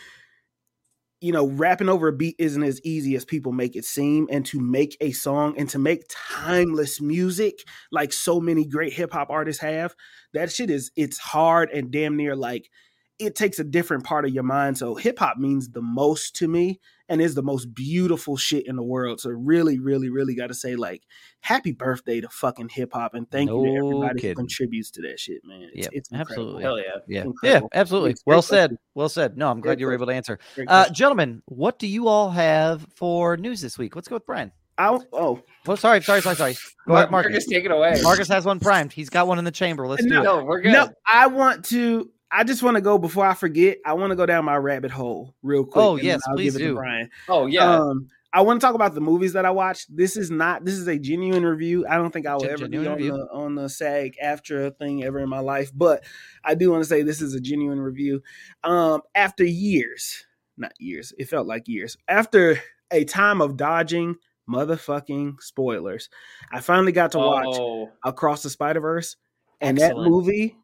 You 1.21 1.33
know, 1.33 1.49
rapping 1.49 1.89
over 1.89 2.09
a 2.09 2.13
beat 2.13 2.37
isn't 2.39 2.63
as 2.63 2.81
easy 2.85 3.17
as 3.17 3.25
people 3.25 3.53
make 3.53 3.75
it 3.75 3.85
seem. 3.85 4.29
And 4.31 4.47
to 4.47 4.61
make 4.61 4.97
a 5.01 5.11
song 5.13 5.55
and 5.59 5.69
to 5.71 5.79
make 5.79 6.05
timeless 6.09 7.01
music 7.01 7.65
like 7.91 8.13
so 8.13 8.41
many 8.41 8.65
great 8.65 8.93
hip 8.93 9.13
hop 9.13 9.29
artists 9.31 9.61
have, 9.63 9.95
that 10.33 10.53
shit 10.53 10.71
is 10.71 10.93
it's 10.97 11.19
hard 11.19 11.71
and 11.71 11.91
damn 11.91 12.17
near 12.17 12.37
like 12.37 12.71
it 13.19 13.35
takes 13.35 13.59
a 13.59 13.65
different 13.65 14.05
part 14.05 14.25
of 14.25 14.33
your 14.33 14.45
mind. 14.45 14.79
So 14.79 14.95
hip 14.95 15.19
hop 15.19 15.39
means 15.39 15.71
the 15.71 15.83
most 15.83 16.37
to 16.37 16.47
me 16.47 16.81
and 17.09 17.21
is 17.23 17.35
the 17.35 17.43
most 17.43 17.75
beautiful 17.75 18.37
shit 18.37 18.67
in 18.67 18.77
the 18.77 18.83
world. 18.83 19.21
So 19.21 19.31
really, 19.31 19.79
really, 19.79 20.11
really 20.11 20.35
got 20.35 20.49
to 20.49 20.55
say 20.55 20.77
like 20.77 21.03
happy 21.41 21.73
birthday 21.73 22.21
to 22.21 22.29
fucking 22.29 22.69
hip 22.71 22.91
hop 22.93 23.15
and 23.15 23.31
thank 23.31 23.49
you 23.51 23.57
to 23.57 23.73
No 23.73 23.87
everybody 24.03 24.29
who 24.29 24.35
contributes 24.35 24.91
to 24.93 25.03
that 25.03 25.19
shit, 25.19 25.41
man. 25.45 25.71
It's, 25.73 25.87
Yep, 25.87 25.91
it's 25.95 26.13
absolutely. 26.13 26.63
Hell 26.63 26.79
yeah. 26.79 26.85
Yeah. 27.07 27.25
Yeah, 27.43 27.61
absolutely. 27.73 28.11
Thanks. 28.11 28.23
Great 28.23 28.35
Well 28.35 28.43
said. 28.43 28.71
question. 28.71 28.79
Well 28.95 29.09
said. 29.09 29.37
No, 29.37 29.51
I'm 29.51 29.61
glad 29.61 29.71
Great 29.77 29.81
you 29.81 29.87
were 29.87 29.95
able 29.95 30.07
to 30.07 30.13
answer. 30.13 30.39
Uh, 30.67 30.89
gentlemen, 30.91 31.43
what 31.47 31.79
do 31.79 31.87
you 31.87 32.09
all 32.09 32.31
have 32.31 32.87
for 32.95 33.37
news 33.37 33.61
this 33.61 33.79
week? 33.79 33.95
Let's 33.97 34.09
go 34.09 34.17
with 34.17 34.27
Brian. 34.27 34.53
I, 34.77 34.97
oh, 35.13 35.43
Well, 35.67 35.77
sorry, 35.77 36.01
sorry, 36.03 36.23
sorry, 36.23 36.37
sorry. 36.37 36.55
Go 36.55 36.93
Mar- 36.93 36.99
ahead, 36.99 37.11
Marcus. 37.11 37.31
Marcus, 37.33 37.47
take 37.47 37.65
it 37.65 37.71
away. 37.73 37.99
Marcus 38.03 38.29
has 38.29 38.45
one 38.45 38.61
primed. 38.61 38.93
He's 38.93 39.11
got 39.11 39.27
one 39.27 39.39
in 39.41 39.45
the 39.45 39.51
chamber. 39.51 39.89
Let's 39.89 40.05
do 40.05 40.21
it. 40.21 40.23
No, 40.23 40.45
we're 40.45 40.61
good. 40.61 40.73
no, 40.73 40.89
I 41.05 41.27
want 41.27 41.65
to. 41.67 42.09
I 42.31 42.45
just 42.45 42.63
want 42.63 42.77
to 42.77 42.81
go 42.81 42.99
before 42.99 43.25
I 43.27 43.35
forget. 43.35 43.79
I 43.87 43.95
want 43.95 44.11
to 44.11 44.17
go 44.17 44.27
down 44.27 44.45
my 44.45 44.57
rabbit 44.57 44.91
hole 44.91 45.35
real 45.43 45.65
quick. 45.65 45.85
Oh, 45.85 45.95
and 45.97 46.05
yes, 46.05 46.21
I'll 46.29 46.35
please 46.37 46.53
give 46.55 46.63
it 46.63 46.65
do. 46.67 46.71
to 46.73 46.77
Brian. 46.77 47.11
Oh 47.29 47.47
yeah. 47.47 47.77
Um, 47.77 48.09
I 48.31 48.43
want 48.43 48.61
to 48.61 48.67
talk 48.67 48.75
about 48.75 48.95
the 48.95 49.01
movies 49.01 49.33
that 49.33 49.47
I 49.47 49.51
watched. 49.51 49.87
This 49.97 50.15
is 50.15 50.31
not. 50.31 50.63
This 50.63 50.75
is 50.75 50.87
a 50.87 50.99
genuine 50.99 51.47
review. 51.47 51.87
I 51.89 51.97
don't 51.97 52.11
think 52.13 52.27
I 52.27 52.35
will 52.35 52.43
Gen- 52.43 52.51
ever 52.51 52.69
be 52.69 52.77
genuine 52.77 52.89
on 52.89 52.97
review. 52.99 53.13
the 53.13 53.29
on 53.33 53.55
the 53.55 53.69
SAG-AFTRA 53.69 54.77
thing 54.77 55.03
ever 55.03 55.19
in 55.21 55.31
my 55.31 55.39
life, 55.41 55.71
but 55.75 56.05
I 56.45 56.55
do 56.55 56.71
want 56.71 56.83
to 56.83 56.89
say 56.89 57.03
this 57.03 57.23
is 57.23 57.33
a 57.35 57.41
genuine 57.41 57.81
review. 57.81 58.23
Um, 58.65 59.01
after 59.15 59.45
years, 59.45 60.27
not 60.59 60.73
years, 60.79 61.15
it 61.19 61.31
felt 61.31 61.47
like 61.47 61.69
years. 61.69 61.97
After 62.07 62.61
a 62.91 63.05
time 63.05 63.41
of 63.41 63.57
dodging 63.57 64.17
motherfucking 64.63 65.41
spoilers, 65.41 66.11
I 66.53 66.61
finally 66.61 66.93
got 66.93 67.13
to 67.13 67.19
watch 67.19 67.47
Oh, 67.59 67.91
Across 68.05 68.43
the 68.43 68.51
Spider 68.51 68.81
Verse, 68.81 69.17
and 69.63 69.79
Excellent. 69.79 70.05
that 70.05 70.11
movie 70.11 70.57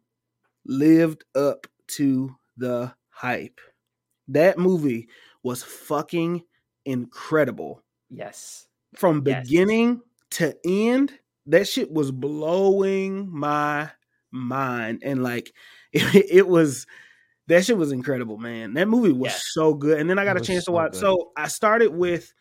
lived 0.66 1.24
up 1.34 1.66
to 1.88 2.34
the 2.56 2.94
hype. 3.10 3.60
That 4.28 4.58
movie 4.58 5.08
was 5.42 5.62
fucking 5.62 6.42
incredible 6.84 7.82
yes. 8.10 8.66
from 8.96 9.22
Yes. 9.26 9.46
beginning 9.46 10.00
to 10.32 10.56
end. 10.64 11.18
That 11.46 11.68
shit 11.68 11.90
was 11.92 12.10
blowing 12.10 13.28
my 13.30 13.90
mind, 14.30 15.02
and 15.04 15.22
like 15.22 15.52
it, 15.92 16.02
it 16.30 16.48
was. 16.48 16.86
That 17.46 17.62
shit 17.66 17.76
was 17.76 17.92
incredible, 17.92 18.38
man. 18.38 18.72
That 18.72 18.88
movie 18.88 19.12
was 19.12 19.32
Yes. 19.32 19.44
so 19.52 19.74
good. 19.74 19.98
And 20.00 20.08
then 20.08 20.18
I 20.18 20.24
got 20.24 20.38
a 20.38 20.40
was 20.40 20.46
chance 20.46 20.64
to 20.64 20.72
watch. 20.72 20.92
good. 20.92 21.00
So 21.00 21.32
I 21.36 21.48
started 21.48 21.88
with 21.88 22.32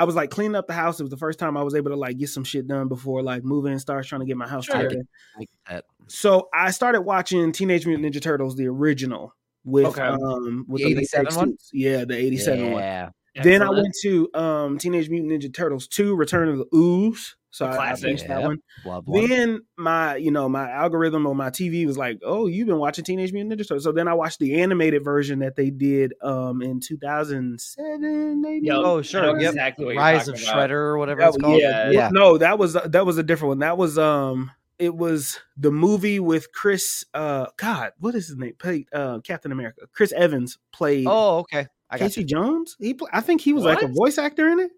I 0.00 0.04
was 0.04 0.14
like 0.14 0.30
cleaning 0.30 0.54
up 0.56 0.66
the 0.66 0.72
house. 0.72 0.98
It 0.98 1.02
was 1.02 1.10
the 1.10 1.18
first 1.18 1.38
time 1.38 1.58
I 1.58 1.62
was 1.62 1.74
able 1.74 1.90
to 1.90 1.96
like 1.96 2.16
get 2.16 2.30
some 2.30 2.42
shit 2.42 2.66
done 2.66 2.88
before 2.88 3.22
like 3.22 3.44
moving 3.44 3.72
and 3.72 3.80
start 3.80 4.06
trying 4.06 4.22
to 4.22 4.26
get 4.26 4.38
my 4.38 4.48
house 4.48 4.64
Sure. 4.64 4.76
together. 4.82 5.02
I 5.38 5.44
that. 5.68 5.84
So 6.06 6.48
I 6.54 6.70
started 6.70 7.02
watching 7.02 7.52
Teenage 7.52 7.84
Mutant 7.86 8.14
Ninja 8.14 8.22
Turtles, 8.22 8.56
the 8.56 8.66
original, 8.66 9.34
with 9.64 9.84
Okay. 9.86 10.00
um 10.02 10.64
with 10.68 10.80
The 10.82 10.94
the 10.94 11.00
87 11.00 11.34
one? 11.36 11.56
Yeah, 11.74 12.06
the 12.06 12.16
87 12.16 12.72
one. 12.72 12.80
Yeah. 12.82 13.10
Then 13.42 13.60
I 13.62 13.68
went 13.68 13.94
to 14.02 14.28
um, 14.34 14.78
Teenage 14.78 15.10
Mutant 15.10 15.30
Ninja 15.32 15.52
Turtles 15.52 15.86
2, 15.86 16.16
Return 16.16 16.48
of 16.48 16.56
the 16.56 16.66
Ooze. 16.74 17.36
So 17.52 17.66
A 17.66 17.68
I, 17.68 17.72
I 17.72 17.76
classic. 17.76 18.04
finished 18.04 18.28
that 18.28 18.38
Yep. 18.40 18.46
one. 18.48 18.58
Love 18.84 19.08
one. 19.08 19.28
Then 19.28 19.60
my, 19.76 20.16
you 20.16 20.30
know, 20.30 20.48
my 20.48 20.70
algorithm 20.70 21.26
on 21.26 21.36
my 21.36 21.50
TV 21.50 21.84
was 21.86 21.98
like, 21.98 22.20
"Oh, 22.24 22.46
you've 22.46 22.68
been 22.68 22.78
watching 22.78 23.04
Teenage 23.04 23.32
Mutant 23.32 23.52
Ninja 23.54 23.66
Turtles." 23.66 23.84
So 23.84 23.90
then 23.92 24.06
I 24.08 24.14
watched 24.14 24.38
the 24.38 24.60
animated 24.60 25.02
version 25.04 25.40
that 25.40 25.56
they 25.56 25.70
did 25.70 26.14
um 26.22 26.62
in 26.62 26.78
2007, 26.80 28.40
maybe. 28.42 28.66
Yep, 28.66 28.76
Oh, 28.78 29.02
sure, 29.02 29.22
know 29.22 29.34
yep. 29.40 29.50
exactly 29.50 29.84
what 29.86 29.96
Rise 29.96 30.28
of 30.28 30.34
talking 30.36 30.48
about. 30.48 30.70
Shredder 30.70 30.72
or 30.72 30.98
whatever 30.98 31.20
That 31.20 31.28
it's 31.28 31.36
was- 31.38 31.42
called. 31.44 31.60
yeah. 31.60 31.90
yeah. 31.90 32.08
No, 32.12 32.38
that 32.38 32.58
was 32.58 32.74
that 32.74 33.06
was 33.06 33.18
a 33.18 33.22
different 33.22 33.48
one. 33.50 33.58
That 33.60 33.76
was 33.78 33.98
um, 33.98 34.50
it 34.78 34.94
was 34.94 35.38
the 35.56 35.70
movie 35.70 36.20
with 36.20 36.52
Chris. 36.52 37.04
Uh, 37.14 37.46
God, 37.56 37.92
what 37.98 38.14
is 38.14 38.28
his 38.28 38.36
name? 38.36 38.54
Played 38.58 38.86
uh, 38.92 39.20
Captain 39.20 39.52
America. 39.52 39.82
Chris 39.92 40.12
Evans 40.12 40.58
played 40.72 41.06
Oh, 41.08 41.38
okay. 41.38 41.66
I 41.92 41.98
got 41.98 42.04
Casey 42.06 42.22
Jones. 42.24 42.76
He, 42.78 42.94
pl- 42.94 43.08
I 43.12 43.20
think 43.20 43.40
he 43.40 43.52
was 43.52 43.64
like 43.64 43.82
a 43.82 43.88
voice 43.88 44.16
actor 44.16 44.48
in 44.48 44.60
it. 44.60 44.70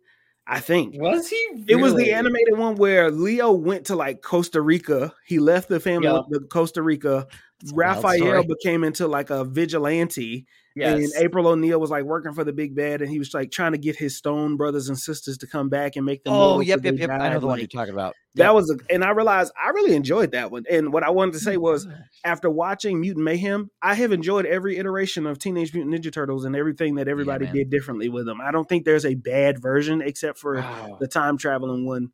I 0.47 0.61
think. 0.61 0.95
Was 1.01 1.29
he? 1.29 1.65
It 1.69 1.77
was 1.77 1.95
the 1.95 2.13
animated 2.13 2.59
one 2.59 2.75
where 2.77 3.11
Leo 3.11 3.53
went 3.53 3.87
to 3.87 3.97
like 3.97 4.23
Costa 4.23 4.61
Rica. 4.61 5.15
He 5.25 5.39
left 5.39 5.69
the 5.69 5.79
family 5.81 6.09
Yep. 6.09 6.25
to 6.33 6.41
Costa 6.49 6.83
Rica. 6.83 7.27
It's 7.63 7.73
a 7.73 7.75
wild 7.75 8.05
Raphael 8.05 8.43
became 8.45 8.85
into 8.85 9.07
like 9.09 9.31
a 9.31 9.45
vigilante, 9.45 10.47
Yes. 10.75 11.13
and 11.15 11.25
April 11.25 11.47
O'Neil 11.49 11.79
was 11.79 11.91
like 11.91 12.05
working 12.05 12.33
for 12.33 12.45
the 12.45 12.53
big 12.53 12.75
bad, 12.75 13.03
and 13.03 13.11
he 13.11 13.19
was 13.19 13.35
like 13.35 13.51
trying 13.51 13.73
to 13.73 13.79
get 13.79 13.95
his 13.97 14.17
Stone 14.17 14.57
brothers 14.57 14.89
and 14.89 14.99
sisters 14.99 15.37
to 15.39 15.47
come 15.47 15.69
back 15.69 15.97
and 15.97 16.07
make 16.07 16.25
them. 16.25 16.33
Oh, 16.33 16.61
yep, 16.61 16.83
yep, 16.83 16.97
yep. 16.99 17.11
I 17.11 17.29
know 17.29 17.41
the 17.41 17.47
one 17.47 17.59
you're 17.59 17.69
talking 17.69 17.93
about. 17.93 18.15
that 18.37 18.55
was, 18.55 18.71
a, 18.71 18.93
and 18.93 19.05
I 19.05 19.11
realized 19.11 19.53
I 19.63 19.69
really 19.71 19.95
enjoyed 19.95 20.33
that 20.33 20.51
one. 20.51 20.65
And 20.71 20.91
what 20.93 21.03
I 21.03 21.11
wanted 21.11 21.33
to 21.35 21.41
say 21.41 21.57
Oh, 21.57 21.61
was, 21.61 21.87
after 22.25 22.49
watching 22.49 23.01
Mutant 23.01 23.23
Mayhem, 23.25 23.71
I 23.83 23.93
have 23.95 24.13
enjoyed 24.13 24.47
every 24.47 24.79
iteration 24.79 25.27
of 25.27 25.39
Teenage 25.39 25.75
Mutant 25.75 25.95
Ninja 25.95 26.11
Turtles 26.11 26.47
and 26.47 26.57
everything 26.57 26.95
that 26.95 27.07
everybody 27.07 27.45
man. 27.45 27.55
did 27.55 27.71
differently 27.71 28.09
with 28.09 28.25
them. 28.25 28.41
I 28.41 28.51
don't 28.51 28.67
think 28.69 28.87
there's 28.87 29.05
a 29.05 29.15
bad 29.15 29.61
version 29.61 30.01
except 30.01 30.39
for 30.39 30.55
Wow. 30.57 30.97
the 31.01 31.07
time 31.07 31.37
traveling 31.37 31.85
one, 31.87 32.13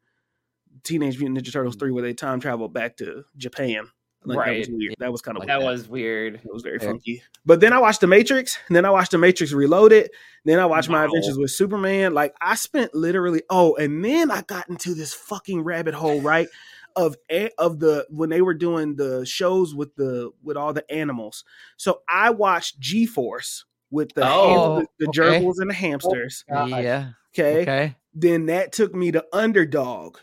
Teenage 0.82 1.20
Mutant 1.20 1.38
Ninja 1.46 1.52
Turtles 1.52 1.76
Mm. 1.76 1.78
three, 1.78 1.90
where 1.92 2.02
they 2.02 2.12
time 2.12 2.40
traveled 2.40 2.72
back 2.74 2.96
to 2.96 3.22
Japan. 3.36 3.86
Like, 4.24 4.36
That 4.46 4.58
was 4.58 4.68
Right. 4.68 4.76
weird. 4.78 4.94
That 4.98 5.12
was 5.12 5.22
kind 5.22 5.36
of 5.36 5.40
Like 5.40 5.46
that 5.48 5.58
weird. 5.60 5.70
was 5.70 5.88
weird. 5.88 6.34
It 6.36 6.52
was 6.52 6.62
very 6.62 6.78
Fair. 6.78 6.90
funky. 6.90 7.22
But 7.46 7.60
then 7.60 7.72
I 7.72 7.78
watched 7.78 8.00
The 8.00 8.06
Matrix, 8.08 8.58
and 8.66 8.76
then 8.76 8.84
I 8.84 8.90
watched 8.90 9.12
The 9.12 9.18
Matrix 9.18 9.52
Reloaded. 9.52 10.10
Then 10.44 10.58
I 10.58 10.66
watched 10.66 10.88
My 10.88 11.04
Adventures 11.04 11.38
with 11.38 11.50
Superman. 11.50 12.14
Like 12.14 12.34
I 12.40 12.54
spent 12.56 12.94
literally 12.94 13.42
oh, 13.50 13.74
and 13.76 14.04
then 14.04 14.30
I 14.30 14.42
got 14.42 14.68
into 14.68 14.94
this 14.94 15.14
fucking 15.14 15.62
rabbit 15.62 15.94
hole, 15.94 16.20
right? 16.20 16.48
Of 16.96 17.16
of 17.58 17.78
the 17.78 18.06
when 18.10 18.28
they 18.28 18.42
were 18.42 18.54
doing 18.54 18.96
the 18.96 19.24
shows 19.24 19.72
with 19.74 19.94
the 19.94 20.32
with 20.42 20.56
all 20.56 20.72
the 20.72 20.90
animals. 20.90 21.44
So 21.76 22.00
I 22.08 22.30
watched 22.30 22.80
G 22.80 23.06
Force 23.06 23.64
with 23.90 24.12
the 24.14 24.26
Oh, 24.28 24.76
ham- 24.78 24.86
the, 24.98 25.06
the 25.06 25.08
okay. 25.10 25.40
gerbils 25.40 25.54
and 25.58 25.70
the 25.70 25.74
hamsters. 25.74 26.44
Oh, 26.50 26.68
God. 26.68 26.82
Yeah. 26.84 27.10
Okay. 27.32 27.62
Okay. 27.62 27.96
Then 28.14 28.46
that 28.46 28.72
took 28.72 28.94
me 28.94 29.12
to 29.12 29.24
Underdog. 29.32 30.18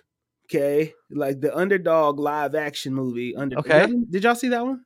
Okay, 0.46 0.94
like 1.10 1.42
the 1.42 1.56
Underdog 1.56 2.20
live 2.20 2.54
action 2.56 2.94
movie. 2.94 3.36
Under 3.36 3.58
Okay. 3.58 3.88
did 4.10 4.24
y'all 4.24 4.36
see 4.36 4.50
that 4.50 4.64
one? 4.64 4.86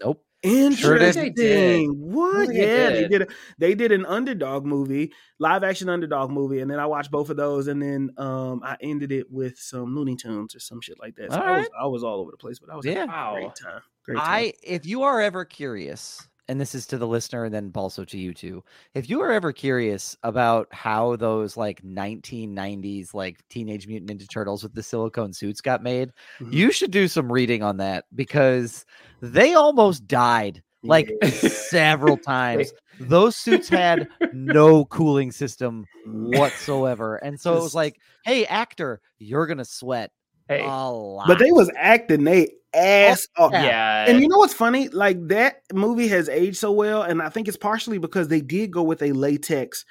Nope. 0.00 0.24
Interesting. 0.42 0.76
Sure 0.76 0.98
did. 0.98 1.14
They 1.14 1.30
did. 1.30 1.90
What? 1.90 2.48
think 2.48 2.58
I 2.58 2.64
Yeah, 2.66 2.90
they 2.90 3.00
did. 3.02 3.10
did. 3.10 3.22
A, 3.22 3.26
they 3.58 3.74
did 3.74 3.92
an 3.92 4.04
underdog 4.06 4.66
movie, 4.66 5.12
live 5.38 5.64
action 5.64 5.88
underdog 5.88 6.30
movie, 6.30 6.60
and 6.60 6.70
then 6.70 6.78
I 6.78 6.86
watched 6.86 7.10
both 7.10 7.30
of 7.30 7.36
those, 7.36 7.66
and 7.66 7.80
then 7.82 8.10
um 8.18 8.62
I 8.62 8.76
ended 8.80 9.12
it 9.12 9.30
with 9.30 9.58
some 9.58 9.94
Looney 9.94 10.16
Tunes 10.16 10.54
or 10.54 10.60
some 10.60 10.80
shit 10.80 10.98
like 10.98 11.16
that. 11.16 11.32
So 11.32 11.38
All 11.38 11.46
I, 11.46 11.50
was, 11.50 11.58
right. 11.60 11.68
I 11.82 11.86
was 11.86 12.04
all 12.04 12.20
over 12.20 12.30
the 12.30 12.36
place, 12.36 12.58
but 12.58 12.70
I 12.70 12.76
was 12.76 12.84
Yeah. 12.84 12.92
yeah, 12.94 13.06
Wow. 13.06 13.34
great 13.34 13.54
time. 13.54 13.80
Great 14.04 14.16
time. 14.16 14.26
I 14.26 14.52
if 14.62 14.84
you 14.86 15.02
are 15.02 15.20
ever 15.20 15.44
curious, 15.44 16.28
and 16.48 16.60
this 16.60 16.74
is 16.74 16.86
to 16.88 16.98
the 16.98 17.06
listener 17.06 17.44
and 17.44 17.54
then 17.54 17.72
also 17.74 18.04
to 18.04 18.18
you 18.18 18.34
too, 18.34 18.62
if 18.94 19.08
you 19.08 19.20
are 19.22 19.32
ever 19.32 19.52
curious 19.52 20.16
about 20.22 20.68
how 20.72 21.16
those 21.16 21.56
like 21.56 21.82
1990s 21.82 23.14
like 23.14 23.38
Teenage 23.48 23.86
Mutant 23.86 24.10
Ninja 24.10 24.28
Turtles 24.28 24.62
with 24.62 24.74
the 24.74 24.82
silicone 24.82 25.32
suits 25.32 25.60
got 25.60 25.82
made, 25.82 26.12
Mhm. 26.40 26.52
you 26.52 26.70
should 26.72 26.90
do 26.90 27.08
some 27.08 27.32
reading 27.32 27.62
on 27.62 27.78
that 27.78 28.04
because 28.14 28.84
they 29.20 29.54
almost 29.54 30.06
died 30.06 30.62
like 30.82 31.10
several 31.32 32.16
times. 32.18 32.72
Those 33.00 33.36
suits 33.36 33.68
had 33.68 34.06
no 34.34 34.84
cooling 34.84 35.32
system 35.32 35.86
whatsoever. 36.06 37.16
And 37.16 37.40
so 37.40 37.56
it 37.56 37.60
was 37.62 37.74
like, 37.74 37.98
hey, 38.24 38.44
actor, 38.46 39.00
you're 39.18 39.46
gonna 39.46 39.64
sweat 39.64 40.10
Hey. 40.46 40.60
a 40.62 40.90
lot. 40.90 41.26
but 41.26 41.38
they 41.38 41.50
was 41.52 41.70
acting 41.74 42.24
they 42.24 42.50
ass 42.74 43.28
oh, 43.36 43.46
off. 43.46 43.52
yeah. 43.52 43.62
yeah. 43.62 44.10
And 44.10 44.20
you 44.20 44.28
know 44.28 44.38
what's 44.38 44.54
funny? 44.54 44.88
Like 44.88 45.28
that 45.28 45.62
movie 45.72 46.08
has 46.08 46.28
aged 46.28 46.56
so 46.56 46.72
well, 46.72 47.02
and 47.02 47.22
I 47.22 47.28
think 47.28 47.48
it's 47.48 47.56
partially 47.56 47.98
because 47.98 48.28
they 48.28 48.40
did 48.40 48.70
go 48.70 48.82
with 48.82 49.02
a 49.02 49.12
latex 49.12 49.84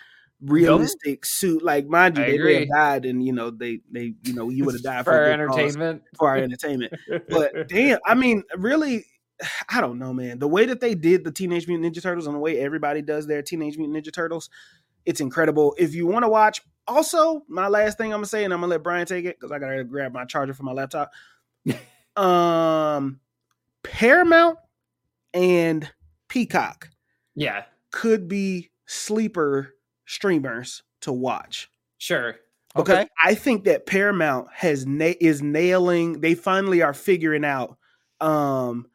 realistic 0.46 1.26
suit. 1.26 1.64
Like, 1.64 1.88
mind 1.88 2.18
you, 2.18 2.24
I 2.24 2.28
they 2.28 2.32
may 2.34 2.40
agree. 2.40 2.60
have 2.60 2.70
died, 2.70 3.06
and 3.06 3.24
you 3.24 3.34
know, 3.34 3.50
they 3.50 3.80
they 3.92 4.14
you 4.24 4.34
know 4.34 4.50
you 4.50 4.66
would 4.66 4.76
have 4.76 4.84
died 4.84 5.06
for 5.06 5.12
for, 5.12 5.18
our 5.18 5.24
a 5.24 5.38
good 5.38 5.48
cause, 5.50 5.60
entertainment. 5.60 6.04
for 6.18 6.30
our 6.30 6.38
entertainment. 6.38 6.94
But 7.30 7.68
damn, 7.70 8.00
I 8.06 8.16
mean, 8.16 8.44
really, 8.58 9.06
I 9.70 9.82
don't 9.82 10.00
know, 10.00 10.14
man. 10.14 10.40
The 10.40 10.48
way 10.48 10.66
that 10.66 10.82
they 10.82 10.96
did 10.96 11.24
the 11.24 11.32
Teenage 11.32 11.68
Mutant 11.68 11.96
Ninja 11.96 12.02
Turtles 12.02 12.28
and 12.28 12.36
the 12.36 12.40
way 12.40 12.60
everybody 12.60 13.02
does 13.02 13.28
their 13.28 13.42
Teenage 13.42 13.78
Mutant 13.78 14.06
Ninja 14.06 14.14
Turtles, 14.14 14.50
it's 15.06 15.22
incredible. 15.22 15.76
If 15.78 15.96
you 15.96 16.08
want 16.08 16.24
to 16.24 16.30
watch, 16.30 16.62
also 16.88 17.44
my 17.48 17.68
last 17.68 17.98
thing 17.98 18.14
I'm 18.14 18.18
gonna 18.18 18.28
say, 18.28 18.44
and 18.44 18.54
I'm 18.54 18.60
gonna 18.60 18.72
let 18.72 18.84
Brian 18.84 19.06
take 19.06 19.26
it 19.26 19.38
because 19.40 19.52
I 19.52 19.60
gotta 19.60 19.84
grab 19.84 20.14
my 20.14 20.26
charger 20.26 20.54
for 20.54 20.64
my 20.64 20.74
laptop. 20.74 21.12
Um, 22.16 23.20
Paramount 23.84 24.58
and 25.34 25.92
Peacock 26.30 26.90
yeah, 27.36 27.66
could 27.92 28.28
be 28.28 28.72
sleeper 28.86 29.74
streamers 30.06 30.84
to 31.02 31.12
watch 31.12 31.70
sure. 31.98 32.36
because 32.76 33.00
Okay. 33.00 33.08
I 33.24 33.36
think 33.36 33.64
that 33.66 33.86
Paramount 33.86 34.48
has 34.54 34.86
na- 34.86 35.14
is 35.20 35.42
nailing. 35.42 36.22
They 36.22 36.36
finally 36.36 36.82
are 36.82 36.94
figuring 36.94 37.46
out 37.46 37.78
um 38.22 38.88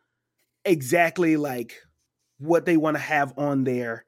exactly 0.64 1.36
like 1.36 1.74
what 2.38 2.64
they 2.64 2.76
want 2.76 2.96
to 2.96 3.02
have 3.02 3.36
on 3.38 3.64
their 3.64 4.04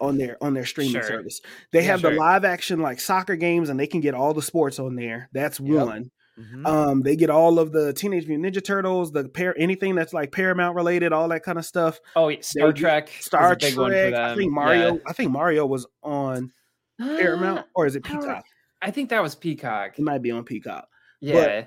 on 0.00 0.18
their 0.18 0.36
on 0.42 0.54
their 0.54 0.66
streaming 0.66 0.92
Sure. 0.92 1.02
service. 1.02 1.40
They 1.72 1.80
Yeah, 1.80 1.86
have 1.92 2.02
the 2.02 2.10
live 2.12 2.44
action 2.44 2.80
like 2.80 3.00
soccer 3.00 3.36
games, 3.36 3.68
and 3.70 3.80
they 3.80 3.86
can 3.86 4.00
get 4.00 4.14
all 4.14 4.34
the 4.34 4.42
sports 4.42 4.78
on 4.78 4.94
there. 4.96 5.28
That's 5.32 5.58
Yep. 5.60 5.86
one. 5.86 6.10
Mhm. 6.40 6.66
Um, 6.66 7.02
they 7.02 7.16
get 7.16 7.30
all 7.30 7.58
of 7.58 7.72
the 7.72 7.92
Teenage 7.92 8.26
Mutant 8.26 8.54
Ninja 8.54 8.64
Turtles, 8.64 9.12
the 9.12 9.28
pair 9.28 9.54
anything 9.58 9.94
that's 9.94 10.12
like 10.14 10.32
Paramount 10.32 10.74
related, 10.76 11.12
all 11.12 11.28
that 11.28 11.42
kind 11.42 11.58
of 11.58 11.64
stuff. 11.64 12.00
Oh, 12.16 12.28
yeah, 12.28 12.38
Star 12.40 12.72
Trek. 12.72 13.08
Star 13.20 13.56
big 13.56 13.76
one 13.76 13.90
for 13.90 13.96
Trek. 14.10 14.14
I 14.14 14.34
think 14.36 14.52
Mario. 14.52 15.00
I 15.06 15.12
think 15.12 15.30
Mario 15.30 15.66
was 15.66 15.86
on 16.02 16.52
Yeah. 16.98 17.16
Paramount, 17.18 17.66
or 17.74 17.86
is 17.86 17.96
it 17.96 18.04
Peacock? 18.04 18.44
I 18.82 18.90
think 18.90 19.10
that 19.10 19.22
was 19.22 19.34
Peacock. 19.34 19.98
It 19.98 20.02
might 20.02 20.22
be 20.22 20.30
on 20.30 20.44
Peacock. 20.44 20.88
Yeah. 21.20 21.64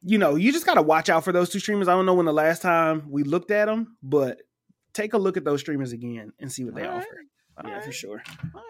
you 0.00 0.18
know, 0.18 0.34
you 0.36 0.52
just 0.52 0.66
got 0.66 0.74
to 0.74 0.82
watch 0.82 1.08
out 1.08 1.24
for 1.24 1.32
those 1.32 1.48
two 1.50 1.58
streamers. 1.58 1.88
I 1.88 1.92
don't 1.92 2.06
know 2.06 2.14
when 2.14 2.26
the 2.26 2.32
last 2.32 2.62
time 2.62 3.04
we 3.10 3.22
looked 3.24 3.50
at 3.50 3.66
them, 3.66 3.96
but 4.02 4.40
take 4.94 5.12
a 5.14 5.18
look 5.18 5.36
at 5.36 5.44
those 5.44 5.60
streamers 5.60 5.92
again 5.92 6.32
and 6.38 6.50
see 6.50 6.64
what 6.64 6.74
they 6.74 6.82
All 6.84 6.90
right. 6.96 6.98
offer. 6.98 7.20
All 7.58 7.68
yeah, 7.68 7.76
right. 7.76 7.84
for 7.84 7.92
sure. 7.92 8.22
All 8.54 8.60
right. 8.60 8.64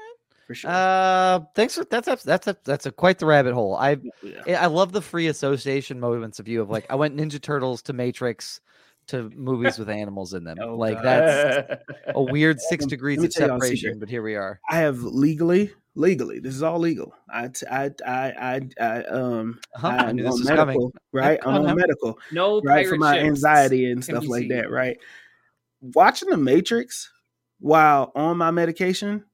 For 0.53 0.57
sure. 0.57 0.71
Uh, 0.71 1.41
thanks 1.55 1.75
for 1.77 1.85
that's 1.85 2.09
a, 2.09 2.19
that's 2.27 2.47
a, 2.47 2.57
that's 2.65 2.85
a 2.85 2.93
quite 2.93 3.19
the 3.19 3.25
rabbit 3.25 3.55
hole. 3.55 3.75
I 3.75 3.97
yeah. 4.23 4.43
I 4.47 4.53
I 4.53 4.67
love 4.67 4.93
the 4.93 5.01
free 5.01 5.29
association 5.29 5.99
moments 5.99 6.39
of 6.39 6.47
you 6.47 6.61
of 6.61 6.69
like 6.69 6.85
I 6.91 6.95
went 6.95 7.17
Ninja 7.17 7.41
Turtles 7.41 7.81
to 7.83 7.95
Matrix 7.95 8.61
to 9.07 9.31
movies 9.31 9.79
with 9.79 9.89
animals 9.89 10.35
in 10.35 10.45
them. 10.45 10.59
Oh, 10.61 10.77
like 10.77 10.97
God. 10.97 11.05
that's 11.05 11.83
a 12.15 12.23
weird 12.23 12.61
six 12.61 12.85
degrees 12.85 13.23
of 13.23 13.31
tell 13.33 13.49
y'all 13.49 13.57
a 13.57 13.61
separation, 13.61 13.99
but 13.99 14.11
here 14.11 14.23
we 14.23 14.37
are. 14.37 14.61
I 14.69 14.77
have 14.77 15.03
legally, 15.03 15.73
legally, 15.95 16.39
this 16.39 16.55
is 16.55 16.63
all 16.63 16.79
legal. 16.79 17.15
I, 17.33 17.49
t- 17.49 17.67
I, 17.67 17.91
I, 18.07 18.33
I, 18.39 18.61
I 18.81 19.05
um, 19.05 19.59
Uh-huh, 19.75 19.89
I 19.89 19.97
I'm 20.09 20.17
knew 20.17 20.27
on 20.27 20.39
medical, 20.45 20.57
coming. 20.57 20.93
right? 21.13 21.41
I'm 21.43 21.55
on 21.55 21.67
on 21.67 21.77
medical, 21.77 22.19
no 22.31 22.61
right? 22.61 22.87
For 22.87 22.97
my 22.97 23.15
ships 23.15 23.25
anxiety 23.27 23.91
and 23.91 24.05
can 24.05 24.17
stuff 24.17 24.29
like 24.29 24.43
seen. 24.43 24.49
that, 24.51 24.71
right? 24.71 24.99
Watching 25.81 26.29
The 26.29 26.37
Matrix 26.37 27.11
while 27.59 28.13
on 28.15 28.37
my 28.37 28.51
medication, 28.51 29.25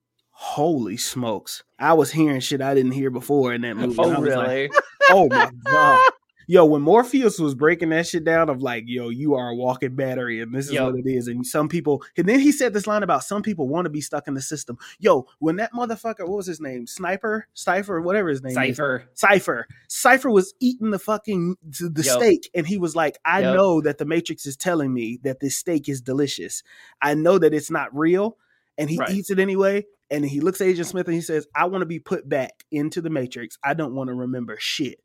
holy 0.41 0.97
smokes. 0.97 1.65
I 1.81 1.95
was 1.95 2.13
hearing 2.13 2.39
shit 2.39 2.61
I 2.63 2.73
didn't 2.73 2.93
hear 2.93 3.11
before 3.11 3.53
in 3.53 3.63
that 3.63 3.77
movie. 3.77 3.97
Oh, 3.99 4.21
was 4.21 4.35
like, 4.37 4.47
really? 4.47 4.71
oh 5.11 5.27
my 5.29 5.51
god. 5.65 6.13
Yo, 6.47 6.65
when 6.65 6.81
Morpheus 6.81 7.41
was 7.41 7.57
breaking 7.57 7.89
that 7.89 8.07
shit 8.07 8.23
down 8.25 8.49
of 8.49 8.63
like, 8.63 8.85
yo, 8.87 9.09
you 9.09 9.35
are 9.35 9.49
a 9.51 9.55
walking 9.55 9.97
battery, 9.97 10.41
and 10.41 10.55
this 10.55 10.71
is 10.71 10.81
what 10.81 10.95
it 10.95 11.07
is. 11.07 11.27
And 11.27 11.45
some 11.45 11.69
people, 11.69 12.03
and 12.17 12.27
then 12.27 12.39
he 12.39 12.53
said 12.53 12.73
this 12.73 12.87
line 12.87 13.03
about 13.03 13.25
some 13.25 13.43
people 13.43 13.69
want 13.69 13.85
to 13.87 13.91
be 13.91 14.01
stuck 14.01 14.29
in 14.29 14.35
the 14.35 14.41
system. 14.41 14.79
Yo, 15.01 15.27
when 15.41 15.57
that 15.57 15.73
motherfucker, 15.75 16.21
what 16.21 16.37
was 16.37 16.47
his 16.47 16.61
name? 16.61 16.87
Sniper, 16.87 17.49
Cypher, 17.53 18.01
whatever 18.01 18.29
his 18.29 18.41
name 18.43 18.51
is. 18.51 18.55
Cypher. 18.55 19.09
Cypher. 19.15 19.67
Cypher 19.89 20.31
was 20.31 20.55
eating 20.61 20.91
the 20.93 21.01
fucking 21.01 21.57
the 21.63 22.03
steak, 22.05 22.49
and 22.55 22.65
he 22.67 22.79
was 22.79 22.95
like, 22.95 23.19
"I 23.25 23.43
know 23.43 23.81
that 23.81 23.99
the 23.99 24.07
Matrix 24.07 24.47
is 24.47 24.57
telling 24.57 24.95
me 24.95 25.19
that 25.25 25.41
this 25.41 25.59
steak 25.59 25.89
is 25.89 26.01
delicious. 26.01 26.63
I 27.03 27.13
know 27.15 27.39
that 27.39 27.53
it's 27.53 27.73
not 27.73 27.95
real." 27.95 28.39
And 28.79 28.89
he 28.89 28.97
Right. 28.97 29.11
eats 29.11 29.29
it 29.31 29.41
anyway. 29.41 29.85
And 30.11 30.25
he 30.25 30.41
looks 30.41 30.61
at 30.61 30.69
Agent 30.69 30.87
Smith 30.89 31.07
and 31.07 31.15
he 31.15 31.21
says, 31.21 31.47
"I 31.55 31.67
want 31.67 31.83
to 31.83 31.87
be 31.87 31.99
put 31.99 32.29
back 32.29 32.65
into 32.71 33.01
the 33.03 33.11
Matrix. 33.11 33.57
I 33.65 33.75
don't 33.75 33.95
want 33.95 34.09
to 34.09 34.15
remember 34.15 34.57
shit." 34.59 35.01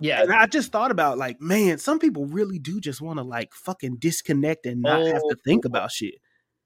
Yeah. 0.00 0.22
And 0.22 0.32
I 0.32 0.46
just 0.46 0.70
thought 0.72 0.90
about 0.90 1.18
like, 1.18 1.40
man, 1.40 1.78
some 1.78 1.98
people 1.98 2.26
really 2.26 2.58
do 2.58 2.80
just 2.80 3.00
want 3.00 3.18
to 3.18 3.24
like 3.24 3.52
fucking 3.54 3.96
disconnect 3.98 4.66
and 4.66 4.82
not 4.82 5.04
have 5.06 5.22
to 5.22 5.36
think 5.44 5.64
Oh. 5.64 5.68
about 5.68 5.90
shit. 5.92 6.14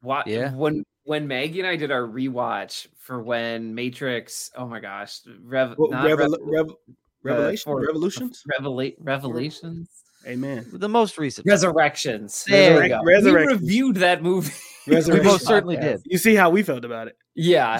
Why, 0.00 0.22
Yeah. 0.26 0.52
When 0.54 0.84
when 1.04 1.26
Maggie 1.26 1.60
and 1.60 1.68
I 1.68 1.76
did 1.76 1.90
our 1.90 2.02
rewatch 2.06 2.86
for 2.98 3.22
when 3.22 3.74
Matrix, 3.74 4.50
oh 4.56 4.66
my 4.66 4.80
gosh, 4.80 5.20
Rev, 5.42 5.74
Well, 5.78 5.90
not 5.90 6.04
Revel- 6.04 6.36
Rev- 6.42 6.66
Rev- 6.66 6.74
Revelation, 7.22 7.64
for- 7.64 7.80
Revolutions. 7.86 8.42
Revela- 8.60 8.94
Revelations, 8.98 9.88
Amen. 10.26 10.66
The 10.72 10.88
most 10.88 11.16
recent. 11.16 11.46
Resurrections. 11.46 12.44
There 12.46 12.80
we 12.82 12.88
go. 12.88 13.00
go. 13.02 13.02
We 13.04 13.30
reviewed 13.46 13.96
that 13.96 14.22
movie. 14.22 14.52
we 14.86 14.96
most 15.22 15.46
certainly 15.46 15.76
did. 15.76 16.00
You 16.04 16.18
see 16.18 16.34
how 16.34 16.50
we 16.50 16.62
felt 16.62 16.84
about 16.84 17.08
it. 17.08 17.16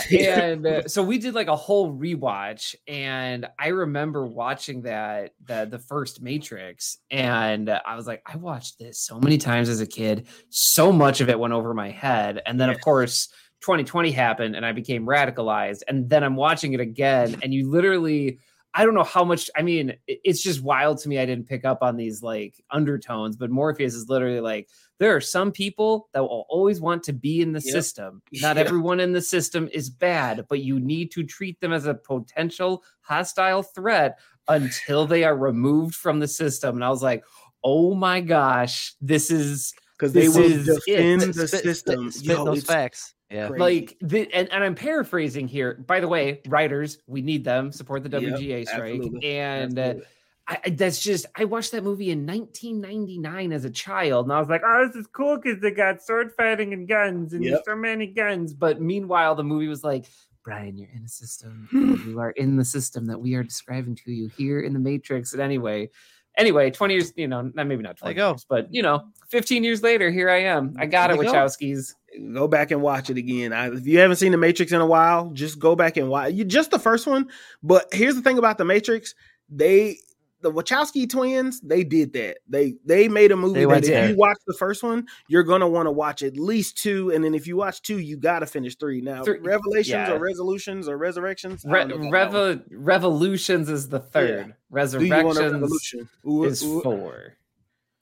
Yeah, 0.10 0.46
and 0.46 0.66
uh, 0.66 0.88
so 0.88 1.02
we 1.02 1.18
did 1.18 1.34
like 1.34 1.48
a 1.48 1.56
whole 1.56 1.92
rewatch, 1.92 2.76
and 2.86 3.46
I 3.58 3.68
remember 3.68 4.24
watching 4.24 4.82
that 4.82 5.32
the 5.44 5.66
the 5.68 5.80
first 5.80 6.22
Matrix, 6.22 6.98
and 7.10 7.68
I 7.68 7.96
was 7.96 8.06
like, 8.06 8.22
I 8.24 8.36
watched 8.36 8.78
this 8.78 9.00
so 9.00 9.18
many 9.18 9.36
times 9.36 9.68
as 9.68 9.80
a 9.80 9.86
kid, 9.86 10.28
so 10.48 10.92
much 10.92 11.20
of 11.20 11.28
it 11.28 11.38
went 11.38 11.54
over 11.54 11.74
my 11.74 11.90
head, 11.90 12.40
and 12.46 12.60
then 12.60 12.70
of 12.70 12.80
course 12.80 13.28
2020 13.62 14.12
happened, 14.12 14.54
and 14.54 14.64
I 14.64 14.70
became 14.70 15.04
radicalized, 15.04 15.82
and 15.88 16.08
then 16.08 16.22
I'm 16.22 16.36
watching 16.36 16.72
it 16.72 16.80
again, 16.80 17.36
and 17.42 17.52
you 17.52 17.68
literally. 17.68 18.38
I 18.74 18.84
don't 18.84 18.94
know 18.94 19.02
how 19.04 19.24
much. 19.24 19.50
I 19.56 19.62
mean, 19.62 19.94
it's 20.06 20.42
just 20.42 20.62
wild 20.62 20.98
to 20.98 21.08
me. 21.08 21.18
I 21.18 21.26
didn't 21.26 21.48
pick 21.48 21.64
up 21.64 21.78
on 21.82 21.96
these 21.96 22.22
like 22.22 22.62
undertones, 22.70 23.36
but 23.36 23.50
Morpheus 23.50 23.94
is 23.94 24.08
literally 24.08 24.40
like, 24.40 24.68
there 24.98 25.16
are 25.16 25.20
some 25.20 25.50
people 25.52 26.08
that 26.12 26.22
will 26.22 26.46
always 26.48 26.80
want 26.80 27.02
to 27.04 27.12
be 27.12 27.40
in 27.40 27.52
the 27.52 27.60
Yep. 27.60 27.72
system. 27.72 28.22
Not 28.32 28.56
Yeah. 28.56 28.64
everyone 28.64 29.00
in 29.00 29.12
the 29.12 29.22
system 29.22 29.68
is 29.72 29.90
bad, 29.90 30.46
but 30.48 30.60
you 30.60 30.78
need 30.78 31.10
to 31.12 31.24
treat 31.24 31.60
them 31.60 31.72
as 31.72 31.86
a 31.86 31.94
potential 31.94 32.84
hostile 33.00 33.62
threat 33.62 34.18
until 34.48 35.06
they 35.06 35.24
are 35.24 35.36
removed 35.36 35.94
from 35.94 36.20
the 36.20 36.28
system. 36.28 36.76
And 36.76 36.84
I 36.84 36.90
was 36.90 37.02
like, 37.02 37.24
oh 37.64 37.94
my 37.94 38.20
gosh, 38.20 38.94
this 39.00 39.30
is 39.30 39.74
Because 39.96 40.12
they 40.12 40.28
will 40.28 40.44
is 40.44 40.68
it. 40.86 40.96
defend 40.96 41.22
the 41.34 41.48
system. 41.48 42.10
spit 42.10 42.36
Yo, 42.36 42.44
those 42.44 42.64
facts. 42.64 43.14
Yeah. 43.30 43.48
crazy. 43.48 43.60
like 43.60 43.96
the 44.00 44.32
and, 44.32 44.50
and 44.52 44.64
I'm 44.64 44.74
paraphrasing 44.74 45.48
here. 45.48 45.74
By 45.86 46.00
the 46.00 46.08
way, 46.08 46.40
writers, 46.48 46.98
we 47.06 47.20
need 47.22 47.44
them 47.44 47.72
support 47.72 48.02
the 48.02 48.08
Yep, 48.08 48.22
WGA 48.38 48.66
strike. 48.66 49.00
absolutely, 49.02 49.28
And 49.30 49.78
uh, 49.78 49.82
Absolutely. 49.82 50.04
I, 50.48 50.58
I- 50.64 50.70
that's 50.70 50.98
just 51.00 51.26
I 51.36 51.44
watched 51.44 51.72
that 51.72 51.84
movie 51.84 52.10
in 52.10 52.24
1999 52.26 53.52
as 53.52 53.64
a 53.66 53.70
child, 53.70 54.26
and 54.26 54.32
I 54.32 54.40
was 54.40 54.48
like, 54.48 54.62
"Oh, 54.64 54.86
this 54.86 54.96
is 54.96 55.06
cool 55.08 55.36
because 55.36 55.60
they 55.60 55.70
got 55.72 56.02
sword 56.02 56.32
fighting 56.36 56.72
and 56.72 56.88
guns, 56.88 57.32
and 57.34 57.44
Yep. 57.44 57.52
there's 57.52 57.64
so 57.66 57.76
many 57.76 58.06
guns." 58.06 58.54
But 58.54 58.80
meanwhile, 58.80 59.34
the 59.34 59.44
movie 59.44 59.68
was 59.68 59.84
like, 59.84 60.06
"Brian, 60.42 60.78
you're 60.78 60.88
in 60.94 61.04
a 61.04 61.08
system. 61.08 61.68
you 62.06 62.18
are 62.20 62.30
in 62.30 62.56
the 62.56 62.64
system 62.64 63.04
that 63.08 63.20
we 63.20 63.34
are 63.34 63.42
describing 63.44 63.94
to 63.96 64.10
you 64.10 64.28
here 64.28 64.60
in 64.60 64.72
the 64.72 64.78
Matrix." 64.80 65.34
And 65.34 65.42
anyway, 65.42 65.90
anyway, 66.38 66.70
20 66.70 66.94
years, 66.94 67.12
you 67.16 67.28
know, 67.28 67.50
maybe 67.54 67.76
not 67.76 67.98
There 68.00 68.12
20 68.12 68.14
go. 68.14 68.30
years, 68.30 68.46
but 68.48 68.72
you 68.72 68.82
know, 68.82 69.08
15 69.28 69.62
years 69.64 69.82
later, 69.82 70.10
here 70.10 70.30
I 70.30 70.42
am. 70.44 70.74
I 70.78 70.86
got 70.86 71.10
it, 71.10 71.18
There 71.18 71.24
go. 71.26 71.32
Wachowskis. 71.32 71.94
go 72.32 72.48
back 72.48 72.70
and 72.70 72.80
watch 72.80 73.10
it 73.10 73.18
again. 73.18 73.52
I, 73.52 73.68
if 73.74 73.86
you 73.86 73.98
haven't 73.98 74.16
seen 74.16 74.32
the 74.32 74.38
Matrix 74.38 74.72
in 74.72 74.80
a 74.80 74.86
while, 74.86 75.30
just 75.32 75.58
go 75.58 75.76
back 75.76 75.96
and 75.98 76.08
watch. 76.08 76.32
You 76.32 76.44
just 76.44 76.70
the 76.70 76.78
first 76.78 77.06
one. 77.06 77.28
But 77.62 77.88
here's 77.92 78.14
the 78.14 78.22
thing 78.22 78.38
about 78.38 78.56
the 78.56 78.64
Matrix: 78.64 79.14
they, 79.50 79.98
the 80.40 80.52
Wachowski 80.52 81.08
twins, 81.10 81.60
they 81.60 81.82
did 81.84 82.12
that. 82.12 82.38
They 82.48 82.74
they 82.84 83.08
made 83.08 83.32
a 83.32 83.36
movie 83.36 83.60
They 83.60 83.66
that 83.66 83.78
if 83.84 83.86
there. 83.90 84.08
you 84.10 84.16
watch 84.16 84.38
the 84.46 84.54
first 84.54 84.82
one, 84.82 85.06
you're 85.28 85.42
gonna 85.42 85.68
want 85.68 85.86
to 85.86 85.90
watch 85.90 86.22
at 86.22 86.36
least 86.36 86.76
two, 86.78 87.10
and 87.10 87.24
then 87.24 87.34
if 87.34 87.46
you 87.46 87.56
watch 87.56 87.82
two, 87.82 87.98
you 87.98 88.16
got 88.16 88.38
to 88.40 88.46
finish 88.46 88.76
three. 88.76 89.00
Now, 89.00 89.24
Three- 89.24 89.38
Revelations 89.40 89.88
yeah. 90.08 90.12
or 90.12 90.18
Resolutions 90.18 90.88
or 90.88 90.96
Resurrections. 90.96 91.64
I 91.66 91.70
Re- 91.70 91.78
don't 91.88 92.02
know 92.02 92.08
about 92.08 92.32
that 92.32 92.38
one. 92.38 92.62
Reva- 92.70 92.82
Revolutions 92.84 93.68
is 93.68 93.88
the 93.88 93.98
third. 94.00 94.28
Do 94.28 94.34
you 94.34 94.44
want 94.44 94.54
a 94.54 94.58
Resurrections 94.70 95.52
revolution? 95.52 96.08
Ooh, 96.28 96.44
is 96.44 96.62
ooh. 96.62 96.80
four. 96.82 97.34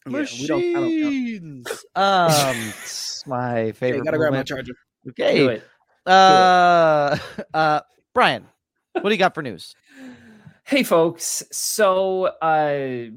Yeah, 0.08 0.20
we 0.38 0.46
don't. 0.46 0.60
I 0.60 0.72
don't 0.72 0.72
count. 0.74 0.84
Machines. 0.84 1.84
um, 1.96 2.56
it's 2.82 3.26
my 3.26 3.54
Hey, 3.54 3.72
favorite. 3.72 4.04
gotta 4.04 4.18
grab 4.18 4.30
my 4.32 4.36
moment. 4.36 4.48
charger. 4.48 4.72
Do 5.04 5.10
Okay. 5.10 5.46
it. 5.56 5.62
Uh, 6.04 7.16
uh, 7.54 7.80
Brian, 8.14 8.46
what 8.92 9.02
do 9.04 9.10
you 9.10 9.16
got 9.18 9.34
for 9.34 9.42
news? 9.42 9.74
Hey 10.68 10.82
folks, 10.82 11.44
so 11.52 12.24
uh 12.42 13.10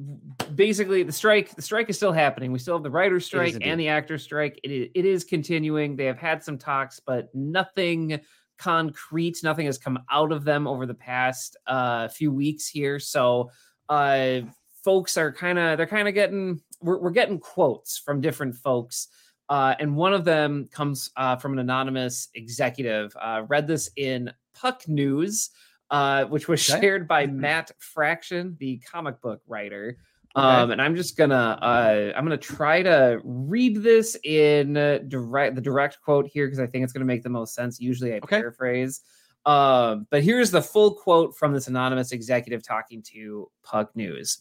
basically 0.54 1.02
the 1.02 1.12
strike 1.12 1.56
the 1.56 1.64
strike 1.64 1.90
is 1.90 1.96
still 1.96 2.12
happening. 2.12 2.52
We 2.52 2.60
still 2.60 2.76
have 2.76 2.84
the 2.84 2.92
writer's 2.92 3.26
strike 3.26 3.58
and 3.60 3.80
the 3.80 3.88
actor's 3.88 4.22
strike. 4.22 4.60
It 4.64 4.70
is, 4.70 4.90
it 4.94 5.04
is 5.04 5.24
continuing. 5.24 5.96
They 5.96 6.06
have 6.06 6.20
had 6.20 6.44
some 6.44 6.60
talks, 6.60 7.00
but 7.00 7.34
nothing 7.34 8.20
concrete, 8.60 9.40
nothing 9.42 9.66
has 9.66 9.80
come 9.80 9.98
out 10.12 10.32
of 10.32 10.44
them 10.44 10.68
over 10.68 10.86
the 10.86 10.94
past 10.94 11.58
uh 11.66 12.08
few 12.10 12.32
weeks 12.32 12.68
here. 12.68 13.00
So 13.00 13.50
uh 13.90 14.42
folks 14.84 15.18
are 15.18 15.34
kind 15.34 15.58
of 15.58 15.80
they're 15.80 15.88
kind 15.88 16.08
of 16.08 16.14
getting 16.14 16.62
we're, 16.82 17.00
we're 17.00 17.10
getting 17.10 17.40
quotes 17.40 17.98
from 17.98 18.22
different 18.22 18.54
folks 18.54 19.08
uh, 19.50 19.74
and 19.80 19.96
one 19.96 20.14
of 20.14 20.24
them 20.24 20.70
comes 20.72 21.10
uh, 21.18 21.36
from 21.36 21.54
an 21.54 21.60
anonymous 21.60 22.30
executive. 22.36 23.12
Uh, 23.20 23.42
read 23.48 23.66
this 23.66 23.90
in 23.96 24.32
Puck 24.54 24.88
News, 24.88 25.50
uh, 25.92 26.26
which 26.26 26.48
was 26.48 26.68
Okay. 26.70 26.80
shared 26.82 27.08
by 27.08 27.26
Matt 27.28 27.72
Fraction, 27.80 28.56
the 28.60 28.78
comic 28.80 29.20
book 29.22 29.42
writer. 29.48 29.98
Um, 30.36 30.70
and 30.72 30.82
I'm 30.82 30.96
just 30.96 31.18
gonna 31.18 31.58
uh, 31.62 32.14
I'm 32.16 32.24
gonna 32.24 32.38
try 32.38 32.84
to 32.84 33.20
read 33.24 33.82
this 33.82 34.16
in 34.24 34.78
uh, 34.78 35.00
direct 35.08 35.56
the 35.56 35.62
direct 35.62 36.00
quote 36.02 36.28
here 36.28 36.46
because 36.46 36.60
I 36.60 36.68
think 36.68 36.84
it's 36.84 36.94
gonna 36.94 37.06
make 37.06 37.24
the 37.24 37.30
most 37.30 37.56
sense. 37.56 37.80
Usually 37.80 38.14
I 38.14 38.18
Okay. 38.18 38.40
paraphrase. 38.40 39.02
Um, 39.46 40.06
but 40.12 40.22
here's 40.24 40.52
the 40.52 40.62
full 40.62 40.94
quote 40.94 41.36
from 41.36 41.52
this 41.54 41.68
anonymous 41.68 42.12
executive 42.12 42.62
talking 42.62 43.02
to 43.04 43.50
Puck 43.64 43.96
News. 43.96 44.38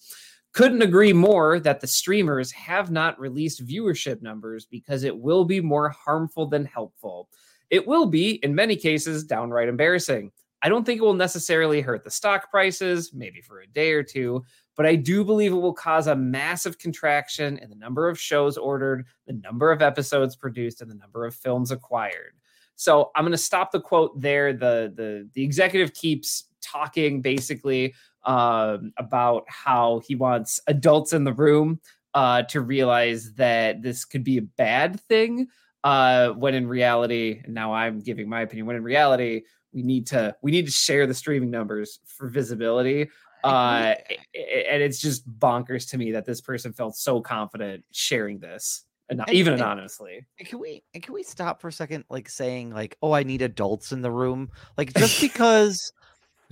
Couldn't 0.52 0.82
agree 0.82 1.12
more 1.12 1.58
that 1.60 1.80
the 1.80 1.86
streamers 1.86 2.50
have 2.52 2.90
not 2.90 3.18
released 3.18 3.66
viewership 3.66 4.20
numbers 4.22 4.66
because 4.66 5.04
it 5.04 5.16
will 5.16 5.44
be 5.44 5.60
more 5.60 5.88
harmful 5.88 6.46
than 6.46 6.64
helpful. 6.64 7.28
It 7.70 7.86
will 7.86 8.06
be, 8.06 8.32
in 8.44 8.54
many 8.54 8.76
cases, 8.76 9.24
downright 9.24 9.68
embarrassing. 9.68 10.32
I 10.62 10.68
don't 10.68 10.84
think 10.84 10.98
it 10.98 11.04
will 11.04 11.14
necessarily 11.14 11.80
hurt 11.80 12.04
the 12.04 12.10
stock 12.10 12.50
prices, 12.50 13.12
maybe 13.14 13.40
for 13.40 13.60
a 13.60 13.66
day 13.66 13.92
or 13.92 14.02
two, 14.02 14.44
but 14.76 14.86
I 14.86 14.96
do 14.96 15.24
believe 15.24 15.52
it 15.52 15.56
will 15.56 15.72
cause 15.72 16.06
a 16.06 16.16
massive 16.16 16.78
contraction 16.78 17.58
in 17.58 17.70
the 17.70 17.76
number 17.76 18.08
of 18.08 18.18
shows 18.18 18.56
ordered, 18.56 19.06
the 19.26 19.34
number 19.34 19.70
of 19.70 19.82
episodes 19.82 20.36
produced, 20.36 20.82
and 20.82 20.90
the 20.90 20.96
number 20.96 21.24
of 21.26 21.34
films 21.34 21.70
acquired. 21.70 22.34
So 22.74 23.10
I'm 23.16 23.24
going 23.24 23.32
to 23.32 23.38
stop 23.38 23.72
the 23.72 23.80
quote 23.80 24.20
there. 24.20 24.52
The 24.52 24.92
the 24.94 25.28
the 25.34 25.42
executive 25.42 25.94
keeps 25.94 26.44
talking 26.60 27.20
basically 27.20 27.94
um, 28.24 28.92
about 28.96 29.44
how 29.48 30.00
he 30.06 30.14
wants 30.14 30.60
adults 30.68 31.12
in 31.12 31.24
the 31.24 31.32
room 31.32 31.80
uh, 32.14 32.42
to 32.42 32.60
realize 32.60 33.32
that 33.34 33.82
this 33.82 34.04
could 34.04 34.22
be 34.22 34.38
a 34.38 34.42
bad 34.42 35.00
thing. 35.00 35.48
Uh, 35.84 36.30
when 36.30 36.54
in 36.54 36.66
reality, 36.66 37.42
now 37.48 37.72
I'm 37.72 38.00
giving 38.00 38.28
my 38.28 38.42
opinion. 38.42 38.66
When 38.66 38.76
in 38.76 38.82
reality, 38.82 39.42
we 39.78 39.84
need 39.84 40.06
to 40.08 40.34
we 40.42 40.50
need 40.50 40.66
to 40.66 40.72
share 40.72 41.06
the 41.06 41.14
streaming 41.14 41.50
numbers 41.50 42.00
for 42.06 42.28
visibility. 42.28 43.08
Uh, 43.44 43.94
and 44.34 44.82
it's 44.82 45.00
just 45.00 45.28
bonkers 45.38 45.88
to 45.90 45.96
me 45.98 46.10
that 46.12 46.26
this 46.26 46.40
person 46.40 46.72
felt 46.72 46.96
so 46.96 47.20
confident 47.20 47.84
sharing 47.92 48.40
this, 48.40 48.84
and 49.08 49.18
not, 49.18 49.28
And- 49.28 49.36
even 49.38 49.52
and- 49.52 49.62
anonymously. 49.62 50.26
And 50.40 50.48
Can 50.48 50.58
we 50.58 50.82
and 50.94 51.02
can 51.02 51.14
we 51.14 51.22
stop 51.22 51.60
for 51.60 51.68
a 51.68 51.72
second, 51.72 52.04
like 52.10 52.28
saying 52.28 52.70
like, 52.70 52.96
"Oh, 53.00 53.12
I 53.12 53.22
need 53.22 53.42
adults 53.42 53.92
in 53.92 54.02
the 54.02 54.10
room," 54.10 54.50
like 54.76 54.92
just 54.94 55.20
because, 55.20 55.92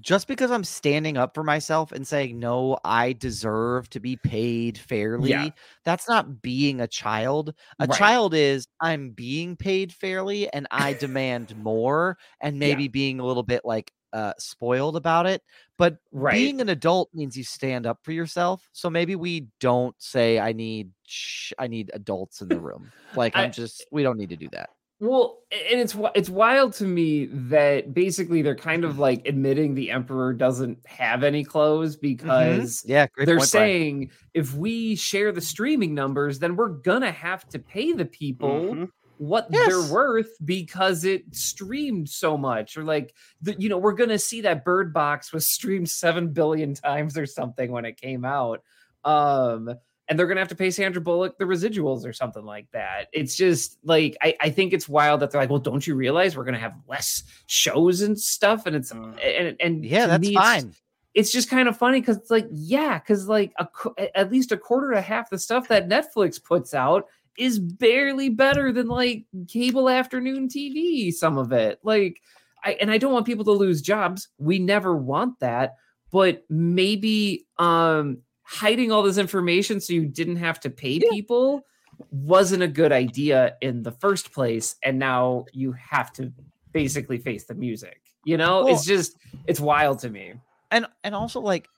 just 0.01 0.29
because 0.29 0.51
I'm 0.51 0.65
standing 0.65 1.17
up 1.17 1.35
for 1.35 1.43
myself 1.43 1.93
and 1.93 2.07
saying 2.07 2.39
no, 2.39 2.79
I 2.85 3.15
deserve 3.15 3.89
to 3.91 4.01
be 4.01 4.17
paid 4.17 4.77
fairly. 4.79 5.53
That's 5.85 6.09
not 6.09 6.43
being 6.43 6.81
a 6.81 6.87
child. 6.89 7.55
A 7.79 7.87
Right. 7.87 7.97
child 7.99 8.35
is 8.35 8.67
I'm 8.81 9.11
being 9.11 9.57
paid 9.57 9.93
fairly 9.93 10.49
and 10.53 10.67
I 10.71 10.93
demand 10.93 11.57
more, 11.57 12.19
and 12.41 12.57
Yeah. 12.57 12.61
maybe 12.61 12.89
being 12.89 13.21
a 13.21 13.25
little 13.27 13.43
bit 13.43 13.65
like 13.65 13.91
uh 14.13 14.33
spoiled 14.39 14.97
about 14.97 15.27
it. 15.27 15.43
But 15.79 15.99
Right. 16.13 16.35
being 16.35 16.61
an 16.61 16.69
adult 16.69 17.11
means 17.13 17.37
you 17.37 17.45
stand 17.45 17.87
up 17.87 17.99
for 18.03 18.13
yourself. 18.13 18.69
So 18.73 18.89
maybe 18.89 19.17
we 19.17 19.49
don't 19.61 19.95
say 20.01 20.39
I 20.39 20.53
need 20.53 20.93
sh- 21.07 21.53
I 21.59 21.67
need 21.67 21.91
adults 21.95 22.41
in 22.43 22.49
the 22.49 22.61
room. 22.61 22.93
Like 23.15 23.37
I- 23.37 23.45
I'm 23.45 23.53
just 23.53 23.85
we 23.91 24.03
don't 24.03 24.17
need 24.19 24.31
to 24.31 24.37
do 24.37 24.49
that. 24.53 24.71
Well, 24.99 25.41
and 25.53 25.79
it's 25.81 25.95
it's 26.15 26.31
wild 26.31 26.73
to 26.75 26.85
me 26.85 27.27
that 27.27 27.93
basically 27.93 28.41
they're 28.41 28.55
kind 28.57 28.83
of 28.83 28.99
like 28.99 29.27
admitting 29.27 29.75
the 29.75 29.91
emperor 29.91 30.33
doesn't 30.33 30.79
have 30.87 31.23
any 31.23 31.45
clothes 31.45 31.97
because 31.97 32.83
Yeah, 32.87 33.07
they're 33.17 33.27
point, 33.37 33.51
Brian. 33.53 33.69
saying 33.69 34.11
if 34.33 34.55
we 34.55 34.97
share 34.97 35.33
the 35.33 35.43
streaming 35.43 35.95
numbers, 35.95 36.39
then 36.39 36.57
we're 36.57 36.71
gonna 36.71 37.13
have 37.13 37.47
to 37.51 37.59
pay 37.59 37.93
the 37.93 38.07
people 38.07 38.49
Mhm. 38.75 38.89
what 39.19 39.49
Yes. 39.51 39.69
they're 39.69 39.93
worth 39.93 40.31
because 40.47 41.05
it 41.05 41.25
streamed 41.35 42.09
so 42.09 42.39
much, 42.39 42.79
or 42.79 42.83
like 42.85 43.15
the, 43.43 43.55
you 43.59 43.69
know 43.69 43.77
we're 43.79 43.93
gonna 43.93 44.19
see 44.19 44.41
that 44.43 44.65
Bird 44.65 44.95
Box 44.95 45.31
was 45.31 45.47
streamed 45.47 45.91
seven 45.91 46.33
billion 46.33 46.73
times 46.73 47.19
or 47.19 47.27
something 47.27 47.71
when 47.71 47.85
it 47.85 48.01
came 48.01 48.25
out. 48.25 48.63
Um, 49.05 49.75
and 50.09 50.19
they're 50.19 50.27
gonna 50.27 50.41
have 50.41 50.49
to 50.49 50.55
pay 50.57 50.71
Sandra 50.71 51.01
Bullock 51.01 51.39
the 51.39 51.45
residuals 51.45 52.07
or 52.07 52.13
something 52.13 52.45
like 52.45 52.71
that. 52.73 53.09
It's 53.13 53.37
just 53.37 53.79
like 53.83 54.17
I, 54.23 54.37
I 54.41 54.51
think 54.51 54.73
it's 54.73 54.89
wild 54.89 55.21
that 55.21 55.31
they're 55.31 55.41
like, 55.41 55.51
well, 55.51 55.59
don't 55.59 55.87
you 55.87 55.95
realize 55.95 56.37
we're 56.37 56.45
gonna 56.45 56.59
have 56.59 56.75
less 56.89 57.25
shows 57.47 58.03
and 58.03 58.19
stuff? 58.19 58.67
And 58.67 58.77
it's 58.77 58.93
Uh, 58.93 59.15
and 59.19 59.57
and 59.61 59.85
Yeah, 59.85 60.07
that's 60.07 60.21
me, 60.21 60.35
fine. 60.35 60.75
It's 61.15 61.33
just 61.33 61.49
kind 61.49 61.67
of 61.67 61.77
funny 61.77 62.01
because 62.01 62.19
it's 62.19 62.31
like, 62.31 62.47
yeah, 62.53 62.99
because 62.99 63.27
like 63.27 63.53
a, 63.59 63.67
at 64.15 64.31
least 64.31 64.53
a 64.53 64.57
quarter 64.57 64.93
to 64.93 65.01
half 65.01 65.31
the 65.31 65.39
stuff 65.39 65.69
that 65.69 65.89
Netflix 65.89 66.43
puts 66.43 66.75
out 66.75 67.07
is 67.39 67.59
barely 67.59 68.29
better 68.29 68.73
than 68.73 68.87
like 68.87 69.25
cable 69.49 69.89
afternoon 69.89 70.49
TV. 70.49 71.13
Some 71.13 71.39
of 71.39 71.53
it, 71.53 71.79
like, 71.83 72.21
I 72.63 72.73
and 72.81 72.91
I 72.91 72.99
don't 72.99 73.13
want 73.13 73.27
people 73.27 73.45
to 73.47 73.53
lose 73.53 73.83
jobs. 73.83 74.29
We 74.39 74.59
never 74.59 74.97
want 74.97 75.41
that, 75.41 75.77
but 76.11 76.45
maybe 76.49 77.47
um 77.59 78.19
hiding 78.47 78.93
all 78.93 79.03
this 79.03 79.19
information 79.19 79.81
so 79.81 79.93
you 79.93 80.07
didn't 80.07 80.37
have 80.37 80.61
to 80.61 80.71
pay 80.71 80.99
people 81.11 81.63
wasn't 82.11 82.63
a 82.63 82.69
good 82.69 82.93
idea 82.93 83.57
in 83.61 83.83
the 83.83 83.91
first 83.93 84.33
place 84.33 84.77
and 84.85 84.99
now 84.99 85.45
you 85.53 85.73
have 85.73 86.13
to 86.13 86.33
basically 86.73 87.19
face 87.19 87.45
the 87.47 87.55
music 87.55 88.01
you 88.25 88.37
know? 88.37 88.65
Well- 88.65 88.75
it's 88.75 88.85
just 88.85 89.17
it's 89.47 89.61
wild 89.61 90.01
to 90.01 90.11
me. 90.11 90.35
And 90.73 90.87
and 91.05 91.15
also 91.15 91.41
like 91.41 91.69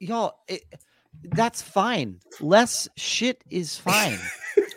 y'all 0.00 0.40
it, 0.48 0.64
that's 1.22 1.62
fine. 1.62 2.18
Less 2.40 2.88
shit 2.96 3.42
is 3.48 3.78
fine. 3.78 4.18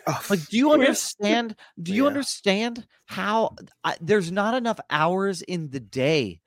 Oh, 0.06 0.18
like 0.30 0.46
do 0.48 0.56
you 0.56 0.72
understand 0.72 1.54
do 1.82 1.92
you 1.92 2.04
Yeah. 2.04 2.08
understand 2.08 2.86
how 3.04 3.54
I, 3.84 3.96
there's 4.00 4.32
not 4.32 4.54
enough 4.54 4.80
hours 4.88 5.42
in 5.42 5.68
the 5.70 5.78
day 5.80 6.40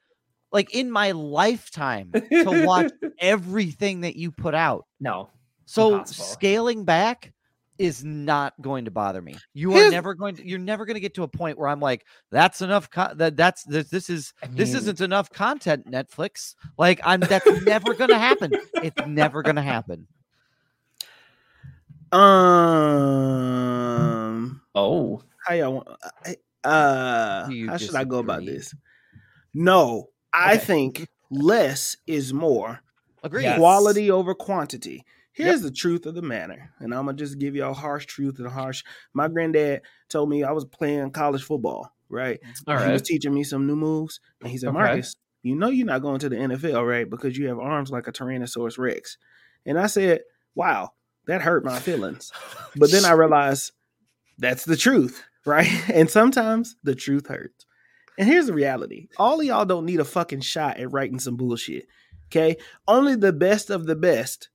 like 0.53 0.73
in 0.73 0.89
my 0.89 1.11
lifetime 1.11 2.11
to 2.13 2.63
watch 2.65 2.91
everything 3.19 4.01
that 4.01 4.15
you 4.15 4.31
put 4.31 4.53
out 4.55 4.85
no 5.01 5.29
so 5.65 5.95
Impossible. 5.95 6.23
scaling 6.25 6.85
back 6.85 7.33
is 7.79 8.03
not 8.05 8.53
going 8.61 8.85
to 8.85 8.91
bother 8.91 9.19
me. 9.19 9.35
You 9.55 9.71
are 9.71 9.77
Here's- 9.77 9.91
never 9.91 10.13
going 10.13 10.35
to 10.35 10.47
you're 10.47 10.59
never 10.59 10.85
going 10.85 10.93
to 10.93 10.99
get 10.99 11.15
to 11.15 11.23
a 11.23 11.27
point 11.27 11.57
where 11.57 11.67
I'm 11.67 11.79
like 11.79 12.05
that's 12.31 12.61
enough 12.61 12.89
co- 12.91 13.13
that 13.15 13.35
that's 13.35 13.63
this, 13.63 13.89
this 13.89 14.09
is 14.11 14.31
I 14.43 14.47
this 14.47 14.75
isn't 14.75 15.01
enough 15.01 15.31
content 15.31 15.89
Netflix. 15.89 16.53
Like 16.77 17.01
I'm 17.03 17.19
that's 17.21 17.47
never 17.63 17.95
going 17.95 18.11
to 18.11 18.19
happen. 18.19 18.51
It's 18.75 19.07
never 19.07 19.41
going 19.41 19.55
to 19.55 19.63
happen. 19.63 20.07
Um, 23.23 24.61
oh 24.75 25.21
how 25.47 25.53
y'all 25.55 25.73
want? 25.73 25.87
I- 26.25 26.37
Uh, 26.63 27.47
Do 27.47 27.53
you 27.55 27.69
how 27.69 27.75
should 27.77 27.95
I 27.95 28.03
go 28.05 28.19
about 28.19 28.45
this? 28.45 28.73
No, 29.53 30.09
I 30.33 30.55
Okay. 30.55 30.65
think 30.65 31.07
less 31.29 31.95
is 32.07 32.33
more. 32.33 32.81
Agree. 33.23 33.43
Yes. 33.43 33.57
Quality 33.57 34.11
over 34.11 34.33
quantity. 34.33 35.05
Here's 35.31 35.61
the 35.61 35.71
truth 35.71 36.05
of 36.05 36.13
the 36.13 36.21
matter, 36.21 36.69
and 36.79 36.93
I'm 36.93 37.05
gonna 37.05 37.17
just 37.17 37.39
give 37.39 37.55
you 37.55 37.65
a 37.65 37.73
harsh 37.73 38.05
truth 38.05 38.37
and 38.37 38.45
a 38.45 38.51
harsh. 38.51 38.83
My 39.13 39.27
granddad 39.27 39.81
told 40.09 40.29
me 40.29 40.43
I 40.43 40.51
was 40.51 40.65
playing 40.65 41.09
college 41.11 41.43
football, 41.43 41.91
right? 42.07 42.39
all 42.67 42.77
He 42.77 42.91
was 42.91 43.01
teaching 43.01 43.33
me 43.33 43.43
some 43.43 43.65
new 43.65 43.75
moves, 43.75 44.19
and 44.41 44.49
he 44.51 44.57
said, 44.59 44.69
Okay. 44.69 44.77
"Marcus, 44.77 45.15
you 45.41 45.55
know 45.55 45.69
you're 45.69 45.87
not 45.87 46.03
going 46.03 46.19
to 46.19 46.29
the 46.29 46.35
NFL, 46.35 46.85
right? 46.87 47.09
Because 47.09 47.35
you 47.35 47.47
have 47.47 47.57
arms 47.57 47.89
like 47.89 48.07
a 48.07 48.11
Tyrannosaurus 48.11 48.77
Rex." 48.77 49.17
And 49.65 49.79
I 49.79 49.87
said, 49.87 50.21
"Wow, 50.53 50.91
that 51.25 51.41
hurt 51.41 51.65
my 51.65 51.79
feelings." 51.79 52.31
But 52.75 52.91
then 52.91 53.03
I 53.03 53.11
realized 53.13 53.71
that's 54.37 54.65
the 54.65 54.77
truth, 54.77 55.23
right? 55.47 55.67
And 55.91 56.09
sometimes 56.11 56.75
the 56.83 56.93
truth 56.95 57.25
hurts. 57.27 57.65
And 58.17 58.27
here's 58.27 58.47
the 58.47 58.53
reality: 58.53 59.07
all 59.17 59.39
of 59.39 59.45
y'all 59.45 59.65
don't 59.65 59.85
need 59.85 59.99
a 59.99 60.05
fucking 60.05 60.41
shot 60.41 60.77
at 60.77 60.91
writing 60.91 61.19
some 61.19 61.35
bullshit. 61.35 61.87
Okay, 62.27 62.57
only 62.87 63.15
the 63.15 63.33
best 63.33 63.69
of 63.69 63.85
the 63.85 63.95
best, 63.95 64.49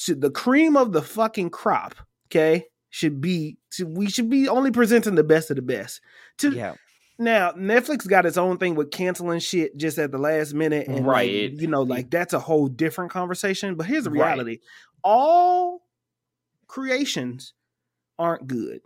to 0.00 0.14
the 0.14 0.30
cream 0.30 0.76
of 0.76 0.92
the 0.92 1.02
fucking 1.02 1.50
crop. 1.50 1.94
Okay, 2.28 2.66
should 2.90 3.20
be. 3.20 3.58
We 3.84 4.08
should 4.08 4.30
be 4.30 4.48
only 4.48 4.70
presenting 4.70 5.14
the 5.16 5.24
best 5.24 5.50
of 5.50 5.56
the 5.56 5.62
best. 5.62 6.00
To 6.38 6.50
Yeah. 6.52 6.74
now, 7.18 7.52
Netflix 7.52 8.06
got 8.08 8.26
its 8.26 8.36
own 8.36 8.58
thing 8.58 8.74
with 8.74 8.90
canceling 8.90 9.38
shit 9.40 9.76
just 9.76 9.98
at 9.98 10.10
the 10.12 10.18
last 10.18 10.54
minute, 10.54 10.86
and 10.88 10.98
like, 11.06 11.06
Right. 11.06 11.52
you 11.52 11.66
know, 11.66 11.82
like 11.82 12.10
that's 12.10 12.32
a 12.32 12.38
whole 12.40 12.68
different 12.68 13.10
conversation. 13.10 13.74
But 13.74 13.86
here's 13.86 14.04
the 14.04 14.10
Right. 14.10 14.30
reality: 14.30 14.58
all 15.04 15.82
creations 16.66 17.54
aren't 18.18 18.46
good. 18.46 18.80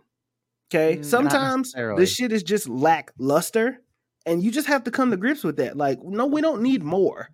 Okay, 0.69 0.97
Mm, 0.97 1.05
sometimes 1.05 1.73
this 1.97 2.13
shit 2.13 2.31
is 2.31 2.43
just 2.43 2.67
lackluster, 2.69 3.81
and 4.25 4.43
you 4.43 4.51
just 4.51 4.67
have 4.67 4.83
to 4.85 4.91
come 4.91 5.11
to 5.11 5.17
grips 5.17 5.43
with 5.43 5.57
that. 5.57 5.77
Like, 5.77 5.99
no, 6.03 6.25
we 6.25 6.41
don't 6.41 6.61
need 6.61 6.83
more. 6.83 7.29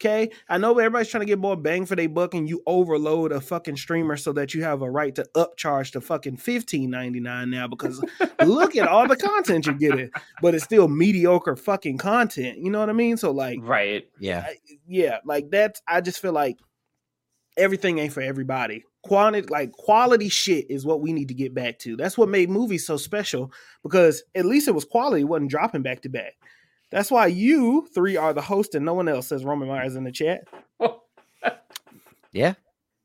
Okay, 0.00 0.30
I 0.48 0.58
know 0.58 0.78
everybody's 0.78 1.08
trying 1.08 1.22
to 1.22 1.26
get 1.26 1.40
more 1.40 1.56
bang 1.56 1.84
for 1.84 1.96
their 1.96 2.08
buck, 2.08 2.32
and 2.32 2.48
you 2.48 2.62
overload 2.68 3.32
a 3.32 3.40
fucking 3.40 3.76
streamer 3.76 4.16
so 4.16 4.32
that 4.34 4.54
you 4.54 4.62
have 4.62 4.80
a 4.80 4.88
right 4.88 5.12
to 5.16 5.26
upcharge 5.36 5.90
to 5.92 6.00
fucking 6.00 6.36
fifteen 6.36 6.88
ninety 6.88 7.18
nine 7.18 7.50
now 7.50 7.66
because 7.66 8.00
look 8.44 8.76
at 8.76 8.86
all 8.86 9.08
the 9.08 9.16
content 9.16 9.66
you're 9.66 9.74
getting, 9.74 10.10
but 10.40 10.54
it's 10.54 10.62
still 10.62 10.86
mediocre 10.86 11.56
fucking 11.56 11.98
content. 11.98 12.58
You 12.58 12.70
know 12.70 12.78
what 12.78 12.90
I 12.90 12.92
mean? 12.92 13.16
So 13.16 13.32
like, 13.32 13.58
right 13.60 14.08
Yeah. 14.20 14.44
I- 14.46 14.58
yeah, 14.86 15.18
like 15.24 15.50
that's. 15.50 15.82
I 15.88 16.00
just 16.00 16.20
feel 16.20 16.32
like 16.32 16.58
everything 17.56 17.98
ain't 17.98 18.12
for 18.12 18.20
everybody. 18.22 18.84
Quantity, 19.04 19.48
like 19.48 19.72
quality 19.72 20.28
shit, 20.28 20.66
is 20.70 20.84
what 20.84 21.00
we 21.00 21.12
need 21.12 21.28
to 21.28 21.34
get 21.34 21.54
back 21.54 21.78
to. 21.80 21.96
That's 21.96 22.18
what 22.18 22.28
made 22.28 22.50
movies 22.50 22.86
so 22.86 22.96
special 22.96 23.52
because 23.82 24.22
at 24.34 24.44
least 24.44 24.68
it 24.68 24.74
was 24.74 24.84
quality, 24.84 25.22
it 25.22 25.24
wasn't 25.24 25.50
dropping 25.50 25.82
back 25.82 26.02
to 26.02 26.08
back. 26.08 26.34
That's 26.90 27.10
why 27.10 27.26
you 27.26 27.86
three 27.94 28.16
are 28.16 28.32
the 28.34 28.40
host 28.42 28.74
and 28.74 28.84
no 28.84 28.94
one 28.94 29.08
else 29.08 29.28
says 29.28 29.44
Roman 29.44 29.68
Myers 29.68 29.94
in 29.96 30.04
the 30.04 30.12
chat. 30.12 30.44
Yeah. 32.32 32.54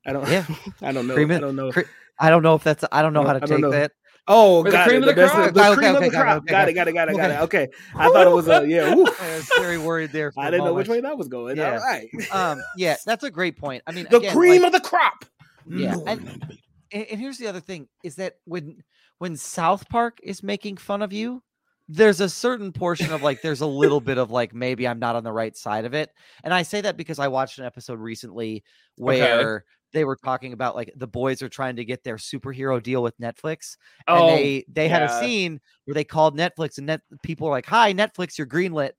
I 0.05 0.13
don't. 0.13 0.27
Yeah. 0.29 0.45
I 0.81 0.91
don't 0.91 1.07
know. 1.07 1.13
Cream 1.13 1.31
I 1.31 1.39
don't 1.39 1.55
know. 1.55 1.71
cre- 1.71 1.81
I 2.19 2.29
don't 2.29 2.43
know 2.43 2.55
if 2.55 2.63
that's 2.63 2.83
I 2.91 3.01
don't 3.01 3.13
know 3.13 3.21
No, 3.21 3.27
how 3.27 3.33
to 3.33 3.39
don't 3.39 3.49
take 3.49 3.59
know. 3.61 3.71
that. 3.71 3.91
Oh, 4.27 4.59
We're 4.59 4.65
the 4.65 4.71
got 4.71 4.87
cream 4.87 5.03
it. 5.03 5.09
of 5.09 5.15
the 5.15 5.21
That's 5.21 5.33
crop. 5.33 5.53
The 5.53 5.65
Okay, 5.69 5.75
cream 5.75 5.89
of 5.91 5.95
okay, 5.97 6.05
the 6.09 6.11
got 6.11 6.19
it, 6.19 6.23
crop. 6.23 6.37
okay, 6.43 6.51
Got 6.51 6.51
got 6.51 6.67
it. 6.67 6.73
Got 6.73 6.87
it. 6.87 6.93
Got 6.93 7.09
it. 7.09 7.17
Got 7.17 7.43
Okay. 7.43 7.63
it. 7.63 7.69
Okay. 7.69 7.73
I 7.95 8.09
thought 8.09 8.27
it 8.27 8.31
was 8.31 8.47
a 8.47 8.67
yeah. 8.67 8.93
woo. 8.95 9.05
I 9.05 9.35
was 9.35 9.49
very 9.57 9.77
worried 9.77 10.11
there. 10.11 10.31
For 10.31 10.41
I 10.43 10.47
a 10.47 10.51
didn't 10.51 10.65
know 10.65 10.73
which 10.73 10.87
way 10.89 11.01
that 11.01 11.17
was 11.17 11.27
going. 11.29 11.57
Yeah. 11.57 11.71
All 11.73 11.77
right. 11.79 12.07
Um, 12.31 12.61
yeah, 12.77 12.95
that's 13.05 13.23
a 13.23 13.31
great 13.31 13.57
point. 13.57 13.83
I 13.87 13.91
mean, 13.91 14.07
The 14.09 14.17
again, 14.17 14.33
cream 14.33 14.61
like- 14.61 14.73
of 14.73 14.81
the 14.81 14.87
crop. 14.87 15.25
Yeah, 15.67 15.95
No. 15.95 16.03
and- 16.07 16.57
and, 16.91 17.19
here's 17.19 17.37
the 17.39 17.47
other 17.47 17.59
thing 17.59 17.87
is 18.03 18.15
that 18.15 18.35
when 18.45 18.83
when 19.17 19.35
South 19.37 19.87
Park 19.89 20.19
is 20.21 20.43
making 20.43 20.77
fun 20.77 21.01
of 21.01 21.11
you, 21.13 21.41
there's 21.87 22.19
a 22.21 22.29
certain 22.29 22.71
portion 22.71 23.11
of 23.11 23.23
like 23.23 23.41
there's 23.41 23.61
a 23.61 23.65
little 23.67 23.99
bit 24.01 24.17
of 24.17 24.29
like 24.31 24.53
maybe 24.53 24.87
I'm 24.87 24.99
not 24.99 25.15
on 25.15 25.23
the 25.23 25.31
right 25.31 25.55
side 25.55 25.85
of 25.85 25.93
it. 25.93 26.11
And 26.43 26.53
I 26.53 26.61
say 26.63 26.81
that 26.81 26.97
because 26.97 27.19
I 27.19 27.27
watched 27.29 27.57
an 27.59 27.65
episode 27.65 27.99
recently 27.99 28.63
where 28.97 29.65
they 29.91 30.05
were 30.05 30.15
talking 30.15 30.53
about 30.53 30.75
like 30.75 30.91
the 30.95 31.07
boys 31.07 31.41
are 31.41 31.49
trying 31.49 31.75
to 31.77 31.85
get 31.85 32.03
their 32.03 32.17
superhero 32.17 32.81
deal 32.81 33.01
with 33.03 33.17
Netflix. 33.19 33.77
And 34.07 34.17
oh 34.17 34.27
they 34.35 34.65
they 34.67 34.87
had 34.87 35.03
a 35.03 35.19
scene 35.19 35.59
where 35.85 35.93
they 35.95 36.03
called 36.03 36.37
Netflix 36.37 36.77
and 36.77 36.87
net 36.87 37.01
people 37.23 37.47
are 37.47 37.51
like, 37.51 37.65
Hi, 37.67 37.93
Netflix, 37.93 38.37
you're 38.37 38.47
greenlit. 38.47 38.91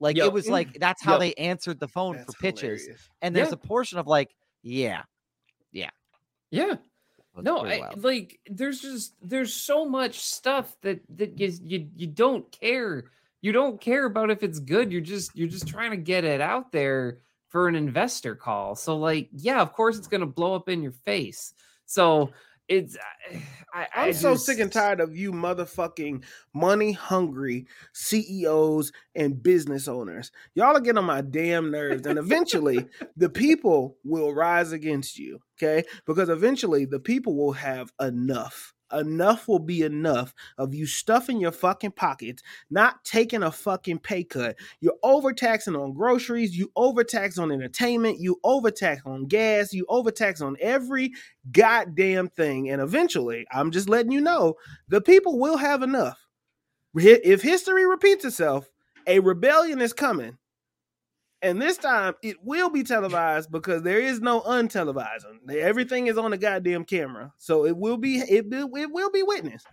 Like 0.00 0.16
Yep. 0.16 0.26
it 0.26 0.32
was 0.32 0.48
like 0.48 0.74
that's 0.80 1.02
how 1.02 1.12
Yep. 1.12 1.20
they 1.20 1.34
answered 1.34 1.80
the 1.80 1.88
phone 1.88 2.16
That's 2.16 2.34
for 2.34 2.40
pitches. 2.40 2.82
hilarious. 2.82 3.08
And 3.20 3.36
there's 3.36 3.48
Yeah. 3.48 3.54
a 3.54 3.66
portion 3.68 3.98
of 3.98 4.06
like, 4.06 4.34
yeah. 4.62 5.02
yeah 5.70 5.90
that's 7.34 7.44
no 7.44 7.64
I, 7.66 7.90
like 7.96 8.38
there's 8.48 8.80
just 8.80 9.14
there's 9.22 9.54
so 9.54 9.88
much 9.88 10.20
stuff 10.20 10.76
that 10.82 11.00
that 11.16 11.38
you, 11.40 11.52
you 11.62 11.88
you 11.96 12.06
don't 12.06 12.50
care 12.52 13.04
you 13.40 13.52
don't 13.52 13.80
care 13.80 14.04
about 14.04 14.30
if 14.30 14.42
it's 14.42 14.58
good 14.58 14.92
you're 14.92 15.00
just 15.00 15.34
you're 15.34 15.48
just 15.48 15.66
trying 15.66 15.90
to 15.90 15.96
get 15.96 16.24
it 16.24 16.40
out 16.40 16.72
there 16.72 17.18
for 17.48 17.68
an 17.68 17.74
investor 17.74 18.34
call. 18.34 18.74
So 18.76 18.96
like 18.96 19.28
yeah 19.32 19.60
of 19.60 19.72
course 19.72 19.98
it's 19.98 20.08
going 20.08 20.20
to 20.20 20.26
blow 20.26 20.54
up 20.54 20.68
in 20.68 20.82
your 20.82 20.92
face. 20.92 21.54
So 21.86 22.32
it's 22.68 22.96
I, 23.74 23.86
I 23.94 24.06
I'm 24.06 24.12
so 24.12 24.34
sick 24.34 24.58
and 24.58 24.72
tired 24.72 25.00
of 25.00 25.16
you 25.16 25.32
motherfucking 25.32 26.24
money 26.54 26.92
hungry 26.92 27.66
CEOs 27.92 28.92
and 29.14 29.42
business 29.42 29.88
owners. 29.88 30.30
Y'all 30.54 30.76
are 30.76 30.80
getting 30.80 30.98
on 30.98 31.04
my 31.04 31.20
damn 31.20 31.70
nerves. 31.70 32.06
And 32.06 32.18
eventually 32.18 32.86
the 33.16 33.30
people 33.30 33.96
will 34.04 34.34
rise 34.34 34.72
against 34.72 35.18
you. 35.18 35.40
Okay. 35.60 35.86
Because 36.06 36.28
eventually 36.28 36.84
the 36.84 37.00
people 37.00 37.36
will 37.36 37.52
have 37.52 37.92
enough. 38.00 38.74
Enough 38.92 39.48
will 39.48 39.58
be 39.58 39.82
enough 39.82 40.34
of 40.58 40.74
you 40.74 40.86
stuffing 40.86 41.40
your 41.40 41.52
fucking 41.52 41.92
pockets, 41.92 42.42
not 42.70 43.04
taking 43.04 43.42
a 43.42 43.50
fucking 43.50 44.00
pay 44.00 44.24
cut. 44.24 44.56
You're 44.80 44.98
overtaxing 45.02 45.76
on 45.76 45.92
groceries, 45.92 46.56
you 46.56 46.70
overtax 46.76 47.38
on 47.38 47.50
entertainment, 47.50 48.20
you 48.20 48.38
overtax 48.44 49.00
on 49.06 49.26
gas, 49.26 49.72
you 49.72 49.86
overtax 49.88 50.40
on 50.40 50.56
every 50.60 51.12
goddamn 51.52 52.28
thing. 52.28 52.70
And 52.70 52.82
eventually, 52.82 53.46
I'm 53.52 53.70
just 53.70 53.88
letting 53.88 54.12
you 54.12 54.20
know, 54.20 54.54
the 54.88 55.00
people 55.00 55.38
will 55.38 55.56
have 55.56 55.82
enough. 55.82 56.18
If 56.94 57.40
history 57.40 57.86
repeats 57.86 58.24
itself, 58.24 58.68
a 59.06 59.18
rebellion 59.20 59.80
is 59.80 59.92
coming. 59.92 60.36
And 61.42 61.60
this 61.60 61.76
time 61.76 62.14
it 62.22 62.36
will 62.42 62.70
be 62.70 62.84
televised 62.84 63.50
because 63.50 63.82
there 63.82 64.00
is 64.00 64.20
no 64.20 64.40
untelevising. 64.42 65.50
Everything 65.50 66.06
is 66.06 66.16
on 66.16 66.30
the 66.30 66.38
goddamn 66.38 66.84
camera. 66.84 67.32
So 67.36 67.66
it 67.66 67.76
will 67.76 67.96
be 67.96 68.18
it 68.18 68.48
will, 68.48 68.70
it 68.76 68.90
will 68.90 69.10
be 69.10 69.22
witnessed. 69.22 69.66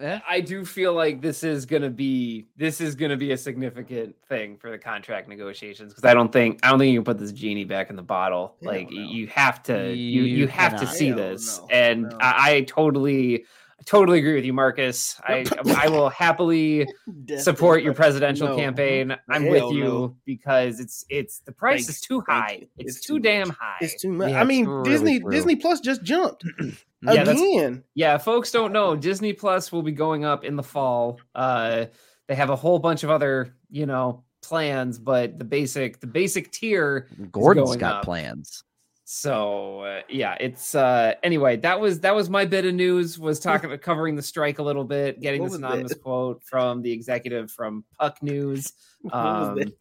Yeah. 0.00 0.20
I 0.28 0.40
do 0.42 0.64
feel 0.66 0.92
like 0.92 1.22
this 1.22 1.42
is 1.42 1.64
gonna 1.64 1.88
be 1.88 2.48
this 2.56 2.82
is 2.82 2.94
gonna 2.94 3.16
be 3.16 3.32
a 3.32 3.36
significant 3.36 4.14
thing 4.28 4.58
for 4.58 4.70
the 4.70 4.76
contract 4.76 5.26
negotiations 5.26 5.94
because 5.94 6.04
I 6.08 6.12
don't 6.12 6.30
think 6.30 6.60
I 6.62 6.68
don't 6.68 6.78
think 6.78 6.92
you 6.92 6.98
can 6.98 7.04
put 7.04 7.18
this 7.18 7.32
genie 7.32 7.64
back 7.64 7.88
in 7.88 7.96
the 7.96 8.02
bottle. 8.02 8.56
Hell 8.62 8.72
like 8.72 8.90
no. 8.90 9.02
you 9.02 9.26
have 9.28 9.62
to 9.64 9.94
you 9.94 10.22
You 10.22 10.36
you 10.36 10.48
have 10.48 10.78
to 10.80 10.86
see 10.86 11.08
Hell 11.08 11.16
this, 11.16 11.60
no, 11.60 11.66
and 11.70 12.02
no. 12.02 12.18
I, 12.20 12.56
I 12.56 12.60
totally 12.62 13.46
totally 13.86 14.18
agree 14.18 14.34
with 14.34 14.44
you, 14.44 14.52
Marcus. 14.52 15.18
I 15.24 15.44
I 15.78 15.88
will 15.88 16.08
happily 16.10 16.86
support 17.38 17.82
your 17.82 17.94
presidential 17.94 18.48
No. 18.48 18.56
campaign. 18.56 19.16
I'm 19.30 19.44
Hell 19.44 19.50
with 19.68 19.76
you 19.76 19.84
no. 19.84 20.16
because 20.26 20.80
it's 20.80 21.04
it's 21.08 21.38
the 21.40 21.52
price 21.52 21.86
Thank- 21.86 21.90
is 21.90 22.00
too 22.02 22.22
high. 22.28 22.66
It's, 22.76 22.96
It's 22.98 23.06
too, 23.06 23.14
too 23.14 23.20
damn 23.20 23.48
high. 23.50 23.78
It's 23.80 24.00
too 24.00 24.10
much. 24.12 24.30
Yeah, 24.30 24.40
I 24.40 24.44
mean, 24.44 24.66
really 24.66 24.90
Disney 24.90 25.20
true. 25.20 25.30
Disney 25.30 25.56
Plus 25.56 25.80
just 25.80 26.02
jumped. 26.02 26.44
Yeah, 27.02 27.22
again. 27.22 27.84
Yeah, 27.94 28.18
folks 28.18 28.50
don't 28.50 28.72
know 28.72 28.96
Disney 28.96 29.32
Plus 29.32 29.70
will 29.70 29.82
be 29.82 29.92
going 29.92 30.24
up 30.24 30.44
in 30.44 30.56
the 30.56 30.62
fall. 30.62 31.20
Uh, 31.36 31.84
they 32.26 32.34
have 32.34 32.50
a 32.50 32.56
whole 32.56 32.80
bunch 32.80 33.04
of 33.04 33.10
other, 33.10 33.54
you 33.70 33.86
know, 33.86 34.24
plans, 34.42 34.98
but 34.98 35.38
the 35.38 35.44
basic 35.44 36.00
the 36.00 36.08
basic 36.08 36.50
tier. 36.50 37.08
Gordon's 37.30 37.68
going 37.68 37.78
got 37.78 37.96
up. 37.96 38.04
plans. 38.04 38.64
So 39.08 39.82
uh, 39.82 40.00
yeah, 40.08 40.36
it's 40.40 40.74
uh 40.74 41.14
anyway. 41.22 41.56
That 41.58 41.78
was 41.80 42.00
that 42.00 42.12
was 42.12 42.28
my 42.28 42.44
bit 42.44 42.64
of 42.64 42.74
news. 42.74 43.20
Was 43.20 43.38
talking 43.38 43.66
about 43.66 43.80
covering 43.80 44.16
the 44.16 44.22
strike 44.22 44.58
a 44.58 44.64
little 44.64 44.82
bit, 44.82 45.20
getting 45.20 45.42
What 45.42 45.46
this 45.46 45.52
was 45.52 45.60
that? 45.60 45.66
anonymous 45.68 45.94
quote 45.94 46.42
from 46.42 46.82
the 46.82 46.90
executive 46.90 47.48
from 47.52 47.84
Puck 47.98 48.20
News. 48.22 48.72
Um, 49.12 49.54
that? 49.56 49.72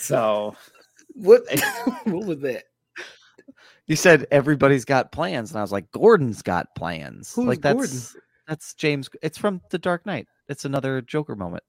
so 0.00 0.56
What, 1.14 1.42
what 2.04 2.26
was 2.26 2.40
that? 2.40 2.64
You 3.86 3.94
said 3.94 4.26
everybody's 4.32 4.84
got 4.84 5.12
plans, 5.12 5.50
and 5.52 5.58
I 5.58 5.62
was 5.62 5.70
like, 5.70 5.88
Gordon's 5.92 6.42
got 6.42 6.74
plans. 6.74 7.32
Who's 7.34 7.46
like 7.46 7.60
that's 7.60 7.74
Gordon? 7.76 7.98
that's 8.48 8.74
James. 8.74 9.08
It's 9.22 9.38
from 9.38 9.60
The 9.70 9.78
Dark 9.78 10.04
Knight. 10.06 10.26
It's 10.48 10.64
another 10.64 11.00
Joker 11.02 11.36
moment. 11.36 11.62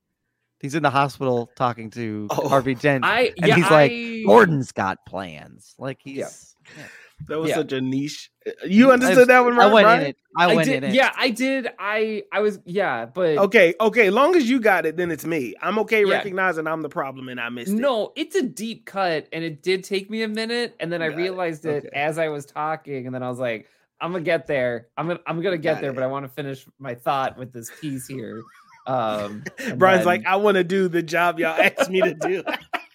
He's 0.59 0.73
in 0.73 0.81
the 0.81 0.89
hospital 0.89 1.51
talking 1.55 1.91
to 1.91 2.27
Oh. 2.31 2.47
Harvey 2.49 2.73
Dent. 2.73 3.05
I 3.05 3.33
And 3.37 3.47
yeah, 3.47 3.55
he's 3.57 3.69
like, 3.69 3.91
I- 3.91 4.23
Gordon's 4.25 4.71
got 4.71 5.05
plans. 5.05 5.75
Like 5.77 5.99
he's. 6.01 6.15
Yeah. 6.17 6.27
That 7.27 7.37
was 7.37 7.49
Yeah. 7.49 7.55
such 7.55 7.73
a 7.73 7.81
niche. 7.81 8.31
You 8.65 8.93
understood 8.93 9.27
that 9.27 9.41
one, 9.41 9.53
I 9.59 9.65
right? 9.65 9.73
went 9.73 9.83
Brian? 9.85 10.01
in 10.03 10.07
it. 10.07 10.17
I, 10.37 10.43
I 10.51 10.55
went 10.55 10.67
did, 10.69 10.83
in 10.85 10.89
it. 10.91 10.95
yeah, 10.95 11.11
I 11.17 11.29
did. 11.31 11.67
I 11.77 12.23
I 12.31 12.39
was 12.39 12.59
yeah, 12.63 13.07
but 13.07 13.37
Okay, 13.39 13.73
okay. 13.81 14.09
Long 14.09 14.37
as 14.37 14.49
you 14.49 14.61
got 14.61 14.85
it, 14.85 14.95
then 14.95 15.11
it's 15.11 15.25
me. 15.25 15.53
I'm 15.61 15.77
okay 15.79 16.05
Yeah. 16.05 16.13
recognizing 16.13 16.65
I'm 16.65 16.81
the 16.81 16.87
problem 16.87 17.27
and 17.27 17.37
I 17.37 17.49
missed 17.49 17.73
it. 17.73 17.75
No, 17.75 18.13
it's 18.15 18.37
a 18.37 18.41
deep 18.41 18.85
cut, 18.85 19.27
and 19.33 19.43
it 19.43 19.61
did 19.61 19.83
take 19.83 20.09
me 20.09 20.23
a 20.23 20.29
minute, 20.29 20.77
and 20.79 20.93
then 20.93 21.01
I 21.01 21.09
Got 21.09 21.19
it. 21.19 21.21
realized 21.23 21.65
it, 21.65 21.85
Okay. 21.87 21.89
as 21.93 22.17
I 22.17 22.29
was 22.29 22.45
talking, 22.45 23.05
and 23.05 23.13
then 23.13 23.21
I 23.21 23.27
was 23.29 23.37
like, 23.37 23.67
"I'm 23.99 24.13
gonna 24.13 24.23
get 24.23 24.47
there. 24.47 24.87
I'm 24.97 25.07
gonna 25.07 25.19
I'm 25.27 25.41
gonna 25.41 25.57
get 25.57 25.73
Got 25.73 25.81
there, 25.81 25.91
it. 25.91 25.95
but 25.95 26.03
I 26.03 26.07
want 26.07 26.23
to 26.25 26.29
finish 26.31 26.65
my 26.79 26.95
thought 26.95 27.37
with 27.37 27.51
this 27.51 27.69
piece 27.81 28.07
here." 28.07 28.41
Um, 28.87 29.43
Brian's 29.75 29.99
then- 29.99 30.05
like, 30.05 30.25
I 30.25 30.37
want 30.37 30.55
to 30.55 30.63
do 30.63 30.87
the 30.87 31.03
job 31.03 31.37
y'all 31.37 31.59
asked 31.77 31.89
me 31.89 31.99
to 32.01 32.13
do. 32.13 32.43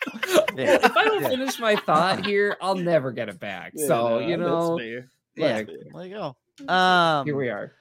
Yeah. 0.57 0.79
if 0.83 0.97
I 0.97 1.05
don't 1.05 1.23
Yeah. 1.23 1.29
finish 1.29 1.59
my 1.59 1.75
thought 1.75 2.25
here, 2.25 2.57
I'll 2.61 2.77
never 2.77 3.11
get 3.11 3.29
it 3.29 3.41
back. 3.41 3.73
Yeah, 3.75 3.87
so 3.89 4.09
no, 4.21 4.27
you 4.27 4.37
know, 4.37 4.79
fair. 4.79 5.09
Yeah. 5.37 5.63
There 5.93 6.07
you 6.07 6.15
go. 6.15 6.37
Um, 6.73 7.27
here 7.27 7.37
we 7.37 7.49
are. 7.49 7.73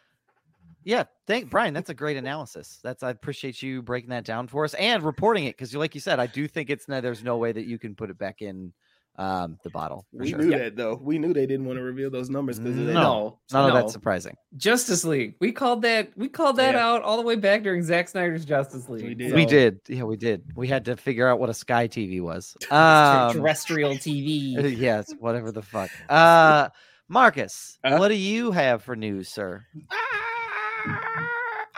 Yeah, 0.84 1.04
thank 1.28 1.50
Brian. 1.50 1.74
That's 1.74 1.90
a 1.92 1.94
great 1.94 2.18
analysis. 2.18 2.80
That's 2.84 3.04
I 3.04 3.12
appreciate 3.12 3.62
you 3.62 3.82
breaking 3.82 4.10
that 4.10 4.26
down 4.26 4.48
for 4.48 4.66
us 4.66 4.74
and 4.74 5.04
reporting 5.04 5.46
it 5.46 5.56
because 5.56 5.72
you, 5.72 5.80
like 5.80 5.96
you 5.96 6.02
said, 6.02 6.20
I 6.20 6.28
do 6.28 6.48
think 6.48 6.70
it's 6.70 6.88
no, 6.88 7.00
there's 7.00 7.24
no 7.24 7.38
way 7.38 7.52
that 7.52 7.66
you 7.66 7.78
can 7.78 7.96
put 7.96 8.10
it 8.10 8.18
back 8.18 8.42
in 8.42 8.74
um 9.18 9.60
the 9.64 9.70
bottle. 9.70 10.06
We 10.12 10.30
sure. 10.30 10.40
knew 10.40 10.50
Yeah. 10.52 10.58
that 10.60 10.76
though. 10.76 11.00
We 11.02 11.20
knew 11.20 11.34
they 11.34 11.46
didn't 11.46 11.66
want 11.68 11.78
to 11.78 11.84
reveal 11.84 12.10
those 12.10 12.30
numbers 12.32 12.60
because 12.60 12.76
No. 12.76 12.94
No, 12.94 13.40
None 13.52 13.68
no. 13.68 13.68
of 13.68 13.74
that's 13.74 13.94
surprising. 13.94 14.36
Justice 14.58 15.04
League. 15.06 15.36
We 15.40 15.52
called 15.52 15.84
that. 15.84 16.10
We 16.18 16.30
called 16.30 16.58
that 16.58 16.74
Yeah. 16.76 16.88
out 16.88 17.04
all 17.04 17.18
the 17.18 17.24
way 17.24 17.36
back 17.36 17.62
during 17.64 17.84
Zack 17.84 18.10
Snyder's 18.10 18.44
Justice 18.46 18.90
League. 18.90 19.04
We 19.06 19.14
did. 19.14 19.34
We 19.34 19.46
did. 19.46 19.80
Yeah, 19.88 20.04
we 20.04 20.18
did. 20.18 20.44
We 20.56 20.68
had 20.68 20.86
to 20.86 20.98
figure 20.98 21.28
out 21.28 21.40
what 21.40 21.50
a 21.50 21.54
Sky 21.54 21.88
TV 21.88 22.22
was. 22.22 22.56
Ter- 22.62 22.76
Um, 22.76 23.34
terrestrial 23.34 23.94
TV. 23.94 24.78
yes, 24.80 25.14
whatever 25.20 25.52
the 25.52 25.62
fuck. 25.62 25.92
Uh, 26.10 26.70
Marcus, 27.08 27.78
Uh? 27.84 27.98
what 27.98 28.08
do 28.08 28.16
you 28.16 28.52
have 28.52 28.82
for 28.82 28.96
news, 28.96 29.30
sir? 29.30 29.64
Ah, 29.92 31.28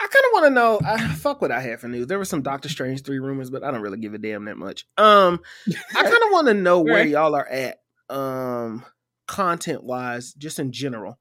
I 0.06 0.08
kind 0.12 0.24
of 0.24 0.30
want 0.32 0.44
to 0.46 0.50
know. 0.50 0.80
Uh, 0.84 1.14
fuck 1.16 1.40
what 1.42 1.50
I 1.50 1.60
had 1.60 1.80
for 1.80 1.88
news. 1.88 2.06
There 2.06 2.18
was 2.18 2.28
some 2.28 2.42
Doctor 2.42 2.68
Strange 2.68 3.02
three 3.02 3.18
rumors, 3.18 3.50
but 3.50 3.64
I 3.64 3.70
don't 3.70 3.80
really 3.80 3.98
give 3.98 4.14
a 4.14 4.18
damn 4.18 4.44
that 4.44 4.56
much. 4.56 4.86
Um, 4.96 5.40
I 5.68 5.72
kind 6.02 6.06
of 6.06 6.30
want 6.30 6.46
to 6.48 6.54
know 6.54 6.80
where 6.80 6.94
Right. 6.94 7.08
y'all 7.08 7.34
are 7.34 7.46
at, 7.48 7.78
um, 8.08 8.84
content 9.26 9.82
wise, 9.82 10.32
just 10.34 10.58
in 10.58 10.70
general. 10.72 11.18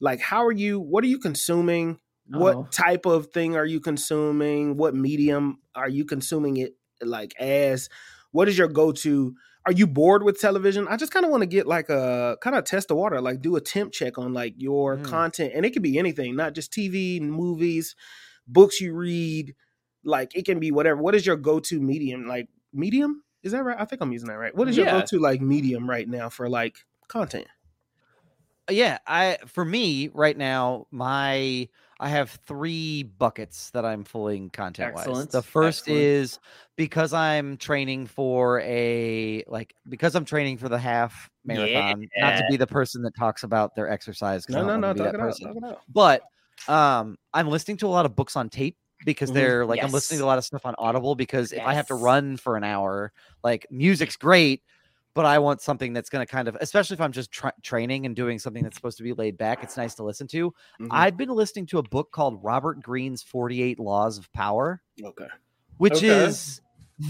Like, 0.00 0.20
how 0.20 0.44
are 0.44 0.52
you? 0.52 0.80
What 0.80 1.04
are 1.04 1.08
you 1.08 1.18
consuming? 1.18 1.98
What 2.26 2.56
Oh. 2.56 2.68
type 2.70 3.06
of 3.06 3.28
thing 3.28 3.54
are 3.56 3.66
you 3.66 3.80
consuming? 3.80 4.76
What 4.76 4.94
medium 4.94 5.58
are 5.74 5.88
you 5.88 6.04
consuming 6.04 6.56
it 6.56 6.74
like 7.02 7.34
as? 7.38 7.88
What 8.32 8.48
is 8.48 8.58
your 8.58 8.68
go 8.68 8.90
to? 8.92 9.34
Are 9.66 9.72
you 9.72 9.86
bored 9.86 10.22
with 10.22 10.38
television? 10.40 10.86
I 10.88 10.96
just 10.96 11.12
kind 11.12 11.24
of 11.24 11.30
want 11.30 11.42
to 11.42 11.46
get 11.46 11.66
like 11.66 11.88
a 11.88 12.36
kind 12.42 12.54
of 12.54 12.64
test 12.64 12.88
the 12.88 12.94
water, 12.94 13.20
like 13.20 13.40
do 13.40 13.56
a 13.56 13.60
temp 13.60 13.92
check 13.92 14.18
on 14.18 14.32
like 14.34 14.54
your 14.58 14.98
Mm. 14.98 15.04
content, 15.04 15.52
and 15.54 15.64
it 15.64 15.70
could 15.72 15.82
be 15.82 15.98
anything, 15.98 16.36
not 16.36 16.54
just 16.54 16.72
TV, 16.72 17.20
movies, 17.20 17.96
books 18.46 18.80
you 18.80 18.94
read. 18.94 19.54
Like 20.04 20.36
it 20.36 20.44
can 20.44 20.60
be 20.60 20.70
whatever. 20.70 21.00
What 21.00 21.14
is 21.14 21.24
your 21.26 21.36
go 21.36 21.60
to 21.60 21.80
medium? 21.80 22.26
Like 22.26 22.48
medium? 22.74 23.24
Is 23.42 23.52
that 23.52 23.64
right? 23.64 23.76
I 23.78 23.86
think 23.86 24.02
I'm 24.02 24.12
using 24.12 24.28
that 24.28 24.36
right. 24.38 24.54
What 24.54 24.68
is 24.68 24.76
your 24.76 24.86
go 24.86 25.00
to 25.02 25.18
like 25.18 25.40
medium 25.40 25.88
right 25.88 26.08
now 26.08 26.28
for 26.28 26.48
like 26.48 26.76
content? 27.08 27.46
yeah 28.70 28.98
i 29.06 29.36
for 29.46 29.64
me 29.64 30.08
right 30.14 30.36
now 30.38 30.86
my 30.90 31.68
i 32.04 32.08
have 32.08 32.30
three 32.46 33.02
buckets 33.02 33.70
that 33.70 33.84
i'm 33.84 34.04
filling 34.04 34.50
content 34.50 34.94
wise 34.94 35.26
the 35.28 35.42
first 35.42 35.80
excellent. 35.80 36.00
is 36.00 36.38
because 36.76 37.12
i'm 37.14 37.56
training 37.56 38.06
for 38.06 38.60
a 38.60 39.42
like 39.48 39.74
because 39.88 40.14
i'm 40.14 40.24
training 40.24 40.58
for 40.58 40.68
the 40.68 40.78
half 40.78 41.30
marathon 41.44 42.06
not 42.20 42.36
to 42.36 42.44
be 42.44 42.56
the 42.56 42.66
person 42.66 43.02
that 43.02 43.16
talks 43.16 43.42
about 43.42 43.74
their 43.74 43.88
exercise. 43.88 44.46
No, 44.48 44.62
no, 44.66 44.76
no. 44.76 44.92
be 44.94 45.00
that 45.00 45.14
out. 45.14 45.20
person. 45.20 45.60
But 45.92 46.22
um 46.68 47.16
i'm 47.32 47.48
listening 47.48 47.76
to 47.78 47.86
a 47.86 47.88
lot 47.88 48.06
of 48.06 48.14
books 48.14 48.36
on 48.36 48.48
tape 48.48 48.76
because 49.04 49.30
Mhm. 49.30 49.34
they're 49.34 49.66
like 49.66 49.82
i'm 49.82 49.92
listening 49.92 50.18
to 50.20 50.24
a 50.24 50.26
lot 50.26 50.38
of 50.38 50.44
stuff 50.44 50.64
on 50.64 50.74
audible 50.78 51.14
because 51.14 51.52
if 51.52 51.60
i 51.60 51.74
have 51.74 51.86
to 51.88 51.94
run 51.94 52.36
for 52.36 52.56
an 52.56 52.64
hour 52.64 53.12
like 53.42 53.66
music's 53.70 54.16
great 54.16 54.62
but 55.14 55.24
i 55.24 55.38
want 55.38 55.60
something 55.60 55.92
that's 55.92 56.10
going 56.10 56.24
to 56.24 56.30
kind 56.30 56.48
of 56.48 56.56
especially 56.60 56.94
if 56.94 57.00
i'm 57.00 57.12
just 57.12 57.30
tra- 57.32 57.52
training 57.62 58.04
and 58.06 58.14
doing 58.16 58.38
something 58.38 58.62
that's 58.62 58.76
supposed 58.76 58.96
to 58.98 59.02
be 59.04 59.12
laid 59.12 59.36
back 59.38 59.62
it's 59.62 59.76
nice 59.76 59.94
to 59.94 60.02
listen 60.02 60.26
to 60.26 60.52
Mhm. 60.80 60.88
i've 60.90 61.16
been 61.16 61.28
listening 61.30 61.66
to 61.66 61.78
a 61.78 61.82
book 61.82 62.10
called 62.12 62.38
robert 62.42 62.80
greene's 62.82 63.22
48 63.22 63.78
laws 63.78 64.18
of 64.18 64.30
power 64.32 64.82
okay. 65.02 65.26
which 65.78 65.94
Okay. 65.94 66.08
is 66.08 66.60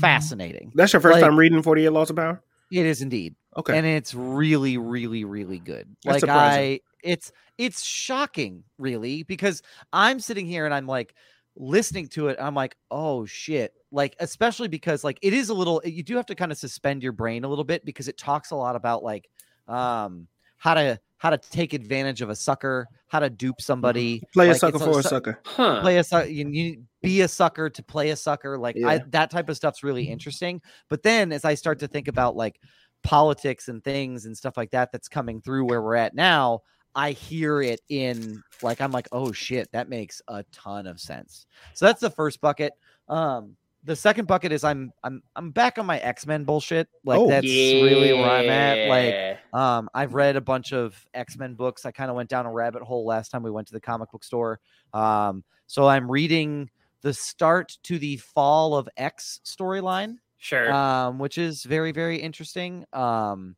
fascinating 0.00 0.72
That's 0.74 0.92
your 0.92 1.00
first 1.00 1.14
Like- 1.14 1.22
time 1.24 1.38
reading 1.38 1.62
48 1.62 1.88
Laws 1.90 2.10
of 2.10 2.16
Power? 2.16 2.42
it 2.70 2.86
is 2.86 3.02
indeed 3.02 3.34
Okay. 3.56 3.76
and 3.76 3.86
it's 3.86 4.14
really 4.14 4.78
really 4.78 5.24
really 5.24 5.58
good 5.58 5.94
That's 6.04 6.14
like 6.14 6.20
surprising. 6.20 6.60
i 6.62 6.80
it's 7.02 7.30
it's 7.58 7.82
shocking 7.84 8.64
really 8.78 9.22
because 9.22 9.62
i'm 9.92 10.18
sitting 10.20 10.46
here 10.46 10.64
and 10.64 10.74
i'm 10.74 10.86
like 10.86 11.14
listening 11.56 12.08
to 12.08 12.28
it 12.28 12.36
i'm 12.40 12.54
like 12.54 12.74
oh 12.90 13.26
shit 13.26 13.74
like 13.94 14.16
especially 14.18 14.68
because 14.68 15.04
like 15.04 15.18
it 15.22 15.32
is 15.32 15.48
a 15.48 15.54
little 15.54 15.80
you 15.84 16.02
do 16.02 16.16
have 16.16 16.26
to 16.26 16.34
kind 16.34 16.50
of 16.50 16.58
suspend 16.58 17.02
your 17.02 17.12
brain 17.12 17.44
a 17.44 17.48
little 17.48 17.64
bit 17.64 17.84
because 17.84 18.08
it 18.08 18.18
talks 18.18 18.50
a 18.50 18.56
lot 18.56 18.76
about 18.76 19.02
like 19.02 19.30
um 19.68 20.26
how 20.58 20.74
to 20.74 20.98
how 21.18 21.30
to 21.30 21.38
take 21.38 21.72
advantage 21.72 22.20
of 22.20 22.28
a 22.28 22.34
sucker 22.34 22.88
how 23.06 23.20
to 23.20 23.30
dupe 23.30 23.60
somebody 23.60 24.20
Play 24.34 24.50
a 24.50 24.54
sucker 24.54 24.78
for 24.78 24.98
a 24.98 25.02
su- 25.02 25.08
sucker. 25.08 25.40
Huh. 25.46 25.80
play 25.80 25.98
a 25.98 26.04
sucker 26.04 26.26
you, 26.26 26.48
you 26.48 26.82
be 27.02 27.20
a 27.20 27.28
sucker 27.28 27.70
to 27.70 27.82
play 27.82 28.10
a 28.10 28.16
sucker 28.16 28.58
like 28.58 28.76
I, 28.84 28.98
that 29.10 29.30
type 29.30 29.48
of 29.48 29.56
stuff's 29.56 29.84
really 29.84 30.04
interesting. 30.04 30.60
But 30.88 31.02
then 31.02 31.32
as 31.32 31.44
i 31.44 31.54
start 31.54 31.78
to 31.78 31.88
think 31.88 32.08
about 32.08 32.34
like 32.36 32.60
politics 33.04 33.68
and 33.68 33.82
things 33.84 34.26
and 34.26 34.36
stuff 34.36 34.56
like 34.56 34.72
that 34.72 34.90
that's 34.90 35.08
coming 35.08 35.40
through 35.40 35.66
where 35.66 35.82
we're 35.82 35.94
at 35.94 36.14
now 36.14 36.60
i 36.94 37.10
hear 37.10 37.60
it 37.60 37.82
in 37.90 38.42
like 38.62 38.80
i'm 38.80 38.92
like 38.92 39.06
oh 39.12 39.30
shit 39.30 39.70
that 39.72 39.90
makes 39.90 40.20
a 40.28 40.42
ton 40.52 40.86
of 40.86 40.98
sense. 40.98 41.46
So 41.74 41.86
that's 41.86 42.00
the 42.00 42.10
first 42.10 42.40
bucket. 42.40 42.72
Um 43.08 43.56
the 43.84 43.94
second 43.94 44.26
bucket 44.26 44.50
is 44.52 44.64
i'm 44.64 44.92
i'm 45.02 45.22
i'm 45.36 45.50
back 45.50 45.78
on 45.78 45.84
my 45.86 45.98
x-men 45.98 46.44
bullshit 46.44 46.88
like 47.04 47.18
Oh. 47.20 47.28
that's 47.28 47.44
really 47.46 48.12
where 48.14 48.30
i'm 48.30 48.48
at 48.48 48.88
like 48.88 49.38
um, 49.54 49.88
I've 49.94 50.14
read 50.14 50.34
a 50.34 50.40
bunch 50.40 50.72
of 50.72 51.06
X 51.14 51.36
Men 51.38 51.54
books. 51.54 51.86
I 51.86 51.92
kind 51.92 52.10
of 52.10 52.16
went 52.16 52.28
down 52.28 52.44
a 52.44 52.50
rabbit 52.52 52.82
hole 52.82 53.06
last 53.06 53.30
time 53.30 53.44
we 53.44 53.52
went 53.52 53.68
to 53.68 53.72
the 53.72 53.80
comic 53.80 54.10
book 54.10 54.24
store. 54.24 54.58
Um, 54.92 55.44
so 55.68 55.86
I'm 55.86 56.10
reading 56.10 56.70
the 57.02 57.14
start 57.14 57.78
to 57.84 57.98
the 58.00 58.16
Fall 58.16 58.74
of 58.76 58.88
X 58.96 59.40
storyline, 59.44 60.16
sure. 60.38 60.72
um, 60.72 61.20
which 61.20 61.38
is 61.38 61.62
very 61.62 61.92
very 61.92 62.16
interesting. 62.16 62.84
Um, 62.92 63.54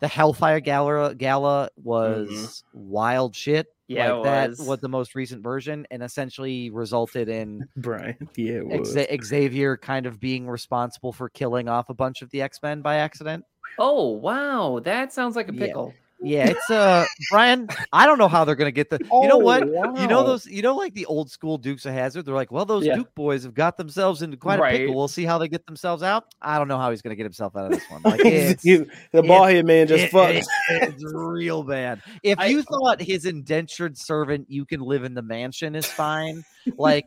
the 0.00 0.08
Hellfire 0.08 0.58
Gala 0.58 1.14
Gala 1.14 1.68
was 1.76 2.64
wild 2.72 3.36
shit. 3.36 3.68
Yeah, 3.96 4.12
like 4.12 4.20
it 4.20 4.24
that 4.24 4.48
was. 4.50 4.60
was 4.60 4.78
the 4.80 4.88
most 4.88 5.14
recent 5.14 5.42
version, 5.42 5.86
and 5.90 6.02
essentially 6.02 6.70
resulted 6.70 7.28
in 7.28 7.68
Brian. 7.76 8.16
Yeah, 8.36 8.60
it 8.70 8.80
was. 8.80 8.94
Xa- 8.94 9.24
Xavier 9.24 9.76
kind 9.76 10.06
of 10.06 10.20
being 10.20 10.46
responsible 10.48 11.12
for 11.12 11.28
killing 11.28 11.68
off 11.68 11.88
a 11.90 11.94
bunch 11.94 12.22
of 12.22 12.30
the 12.30 12.42
X 12.42 12.58
Men 12.62 12.82
by 12.82 12.96
accident. 12.96 13.44
oh 13.78 14.08
wow, 14.10 14.80
that 14.84 15.12
sounds 15.12 15.34
like 15.36 15.48
a 15.48 15.52
pickle. 15.52 15.92
Yeah, 15.94 16.00
it's 16.22 16.70
uh 16.70 17.04
Brian. 17.30 17.68
I 17.92 18.06
don't 18.06 18.18
know 18.18 18.28
how 18.28 18.44
they're 18.44 18.54
gonna 18.54 18.70
get 18.70 18.90
the. 18.90 18.98
you 19.02 19.28
know 19.28 19.30
Oh, 19.34 19.38
what? 19.38 19.66
You 19.66 20.06
know 20.06 20.24
those. 20.24 20.46
You 20.46 20.62
know, 20.62 20.76
like 20.76 20.94
the 20.94 21.06
old 21.06 21.30
school 21.30 21.56
Dukes 21.58 21.86
of 21.86 21.92
Hazzard. 21.94 22.26
They're 22.26 22.34
like, 22.34 22.50
well, 22.52 22.64
those 22.66 22.84
Yeah. 22.84 22.96
Duke 22.96 23.14
boys 23.14 23.42
have 23.44 23.54
got 23.54 23.76
themselves 23.76 24.22
into 24.22 24.36
quite 24.36 24.58
a 24.58 24.62
pickle. 24.78 24.94
We'll 24.96 25.08
see 25.08 25.24
how 25.24 25.38
they 25.38 25.48
get 25.48 25.66
themselves 25.66 26.02
out. 26.02 26.24
I 26.42 26.58
don't 26.58 26.68
know 26.68 26.78
how 26.78 26.90
he's 26.90 27.02
gonna 27.02 27.16
get 27.16 27.24
himself 27.24 27.56
out 27.56 27.66
of 27.66 27.70
this 27.72 27.84
one. 27.90 28.02
Like 28.10 28.20
it's, 28.24 28.62
the 28.62 29.22
ball 29.22 29.44
head 29.44 29.64
man 29.66 29.86
just 29.86 30.04
it- 30.04 30.10
fucked. 30.10 30.34
it- 30.34 30.46
it's 30.70 31.04
real 31.14 31.62
bad. 31.62 32.02
If 32.22 32.38
I- 32.38 32.46
you 32.46 32.62
thought 32.62 33.00
his 33.00 33.24
indentured 33.24 33.96
servant, 33.96 34.46
you 34.50 34.64
can 34.64 34.80
live 34.80 35.04
in 35.04 35.14
the 35.14 35.22
mansion, 35.22 35.74
is 35.74 35.86
fine. 35.86 36.44
Like 36.76 37.06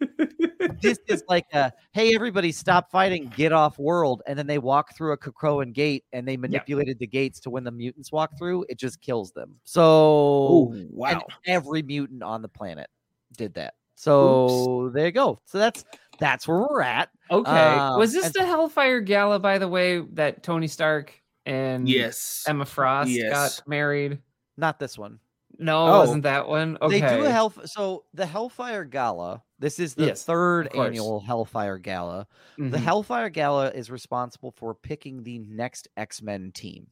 this 0.81 0.97
is 1.07 1.23
like 1.29 1.45
a 1.53 1.71
hey 1.91 2.15
everybody 2.15 2.51
stop 2.51 2.89
fighting 2.89 3.31
get 3.35 3.51
off 3.51 3.77
world 3.77 4.21
and 4.25 4.37
then 4.39 4.47
they 4.47 4.57
walk 4.57 4.95
through 4.97 5.11
a 5.11 5.17
Krakoan 5.17 5.73
gate 5.73 6.03
and 6.11 6.27
they 6.27 6.37
manipulated 6.37 6.97
the 6.99 7.05
gates 7.05 7.39
to 7.41 7.49
when 7.51 7.63
the 7.63 7.71
mutants 7.71 8.11
walk 8.11 8.31
through 8.37 8.65
it 8.69 8.79
just 8.79 8.99
kills 9.03 9.31
them. 9.33 9.55
So 9.63 9.83
Oh 9.83 10.71
and 10.73 10.89
wow. 10.91 11.21
every 11.45 11.81
mutant 11.83 12.23
on 12.23 12.41
the 12.41 12.47
planet 12.47 12.89
did 13.37 13.53
that. 13.55 13.75
So 13.95 14.89
there 14.93 15.05
you 15.05 15.11
go. 15.11 15.39
So 15.45 15.57
that's 15.59 15.85
that's 16.19 16.47
where 16.47 16.59
we're 16.59 16.81
at. 16.81 17.09
Okay. 17.29 17.51
Um, 17.51 17.97
was 17.99 18.13
this 18.13 18.25
and- 18.25 18.33
the 18.35 18.45
Hellfire 18.45 19.01
Gala, 19.01 19.39
by 19.39 19.57
the 19.57 19.67
way, 19.67 19.99
that 20.13 20.43
Tony 20.43 20.67
Stark 20.67 21.13
and 21.45 21.87
Yes. 21.89 22.43
Emma 22.47 22.65
Frost 22.65 23.09
Yes. 23.11 23.31
got 23.59 23.67
married? 23.67 24.19
Not 24.57 24.79
this 24.79 24.97
one. 24.97 25.19
No, 25.59 25.85
Oh. 25.85 25.95
it 25.95 25.99
wasn't 25.99 26.23
that 26.23 26.47
one. 26.47 26.77
Okay. 26.81 26.99
They 27.01 27.17
do 27.17 27.25
a 27.25 27.29
hell. 27.29 27.53
So 27.65 28.05
the 28.13 28.25
Hellfire 28.25 28.85
Gala. 28.85 29.43
This 29.59 29.79
is 29.79 29.93
the 29.95 30.07
Yes, 30.07 30.23
third 30.25 30.75
annual 30.75 31.19
Hellfire 31.21 31.77
Gala. 31.77 32.27
The 32.57 32.63
Mhm. 32.63 32.83
Hellfire 32.83 33.29
Gala 33.29 33.69
is 33.71 33.89
responsible 33.91 34.51
for 34.51 34.73
picking 34.73 35.23
the 35.23 35.39
next 35.39 35.87
X 35.95 36.21
Men 36.21 36.51
team, 36.51 36.87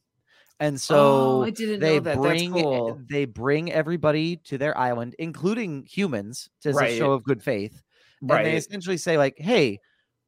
and 0.62 0.76
oh, 0.76 0.78
so 0.78 1.44
I 1.44 1.50
didn't 1.50 1.82
they 1.82 1.96
know 1.96 2.04
that. 2.06 2.18
bring 2.18 2.54
cool. 2.54 3.02
they 3.10 3.26
bring 3.26 3.72
everybody 3.72 4.38
to 4.46 4.58
their 4.58 4.78
island, 4.78 5.16
including 5.20 5.86
humans, 5.86 6.50
as 6.64 6.80
a 6.80 6.98
show 6.98 7.12
of 7.12 7.24
good 7.24 7.44
faith. 7.44 7.82
Right. 8.22 8.38
And 8.46 8.48
they 8.48 8.56
essentially 8.58 8.98
say 8.98 9.18
like, 9.18 9.36
"Hey, 9.38 9.80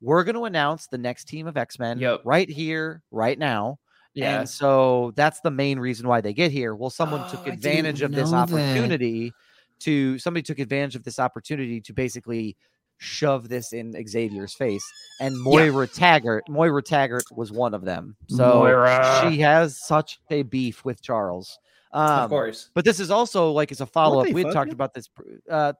we're 0.01 0.23
going 0.25 0.35
to 0.35 0.43
announce 0.45 0.87
the 0.87 0.97
next 0.97 1.25
team 1.29 1.47
of 1.47 1.55
X 1.55 1.79
Men 1.79 1.99
Yep. 1.99 2.21
right 2.25 2.49
here, 2.49 3.01
right 3.11 3.39
now." 3.39 3.77
Yeah. 4.15 4.39
And 4.39 4.49
so 4.49 5.13
that's 5.15 5.39
the 5.41 5.49
main 5.51 5.79
reason 5.79 6.07
why 6.07 6.19
they 6.21 6.33
get 6.33 6.51
here. 6.51 6.75
Well, 6.75 6.89
someone 6.89 7.21
Oh, 7.23 7.29
took 7.31 7.47
advantage 7.47 8.01
of 8.01 8.11
this 8.11 8.31
that. 8.31 8.35
opportunity 8.35 9.31
to 9.79 10.19
somebody 10.19 10.43
took 10.43 10.59
advantage 10.59 10.95
of 10.95 11.03
this 11.03 11.19
opportunity 11.19 11.81
to 11.81 11.93
basically 11.93 12.55
shove 13.03 13.49
this 13.49 13.73
in 13.73 13.93
Xavier's 14.07 14.53
face. 14.53 14.83
And 15.19 15.39
Moira 15.39 15.87
Taggart, 15.87 16.47
Moira 16.49 16.81
Taggart 16.81 17.25
was 17.31 17.51
one 17.51 17.73
of 17.73 17.83
them. 17.85 18.15
So 18.27 18.59
Moira. 18.59 19.27
she 19.29 19.39
has 19.39 19.77
such 19.79 20.19
a 20.29 20.43
beef 20.43 20.83
with 20.85 21.01
Charles. 21.01 21.59
Um, 21.91 22.21
of 22.21 22.29
course. 22.31 22.69
but 22.73 22.85
this 22.85 22.99
is 22.99 23.11
also 23.11 23.51
like 23.51 23.71
as 23.71 23.79
a 23.81 23.85
follow 23.85 24.21
up. 24.21 24.29
We 24.31 24.41
had 24.41 24.51
talked 24.51 24.55
fucking? 24.55 24.73
about 24.73 24.95
this 24.95 25.09
uh, 25.51 25.73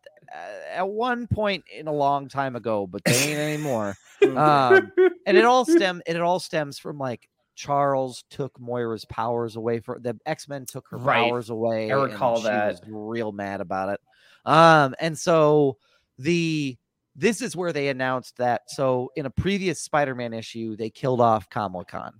at 0.71 0.87
one 0.87 1.25
point 1.25 1.63
in 1.75 1.87
a 1.87 1.91
long 1.91 2.27
time 2.29 2.55
ago, 2.55 2.85
but 2.85 3.03
they 3.03 3.15
ain't 3.31 3.39
anymore. 3.39 3.95
Um, 4.23 4.89
and 5.25 5.35
it 5.35 5.43
all 5.43 5.65
stem 5.65 6.01
and 6.07 6.15
it 6.15 6.21
all 6.21 6.39
stems 6.39 6.79
from 6.79 6.97
like 6.97 7.27
Charles 7.55 8.23
took 8.29 8.57
Moira's 8.57 9.03
powers 9.03 9.57
away 9.57 9.81
for 9.81 9.99
the 9.99 10.17
X 10.25 10.47
Men 10.47 10.65
took 10.65 10.87
her 10.89 10.97
Right. 10.97 11.27
powers 11.29 11.49
away. 11.49 11.91
I 11.91 11.95
recall 11.95 12.35
and 12.35 12.41
she 12.43 12.47
that. 12.47 12.67
was 12.69 12.81
real 12.87 13.33
mad 13.33 13.59
about 13.59 13.89
it. 13.89 13.99
Um, 14.45 14.95
and 15.01 15.17
so 15.17 15.75
the 16.17 16.77
this 17.15 17.41
is 17.41 17.55
where 17.55 17.71
they 17.73 17.89
announced 17.89 18.37
that. 18.37 18.61
So 18.67 19.11
in 19.15 19.25
a 19.25 19.29
previous 19.29 19.81
Spider 19.81 20.15
Man 20.15 20.33
issue, 20.33 20.75
they 20.75 20.89
killed 20.89 21.21
off 21.21 21.49
Kamala 21.49 21.85
Khan. 21.85 22.13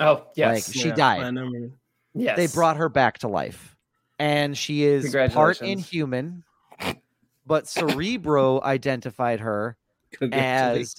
Oh, 0.00 0.26
yes. 0.34 0.68
Like, 0.68 0.74
she 0.74 0.88
Yeah, 0.88 0.94
died. 0.94 1.38
I 1.38 1.68
yes. 2.14 2.36
They 2.36 2.46
brought 2.46 2.76
her 2.76 2.88
back 2.88 3.18
to 3.18 3.28
life, 3.28 3.76
and 4.18 4.56
she 4.56 4.84
is 4.84 5.14
part 5.32 5.60
Inhuman. 5.60 6.44
But 7.46 7.66
Cerebro 7.66 8.60
identified 8.62 9.40
her 9.40 9.76
as 10.32 10.94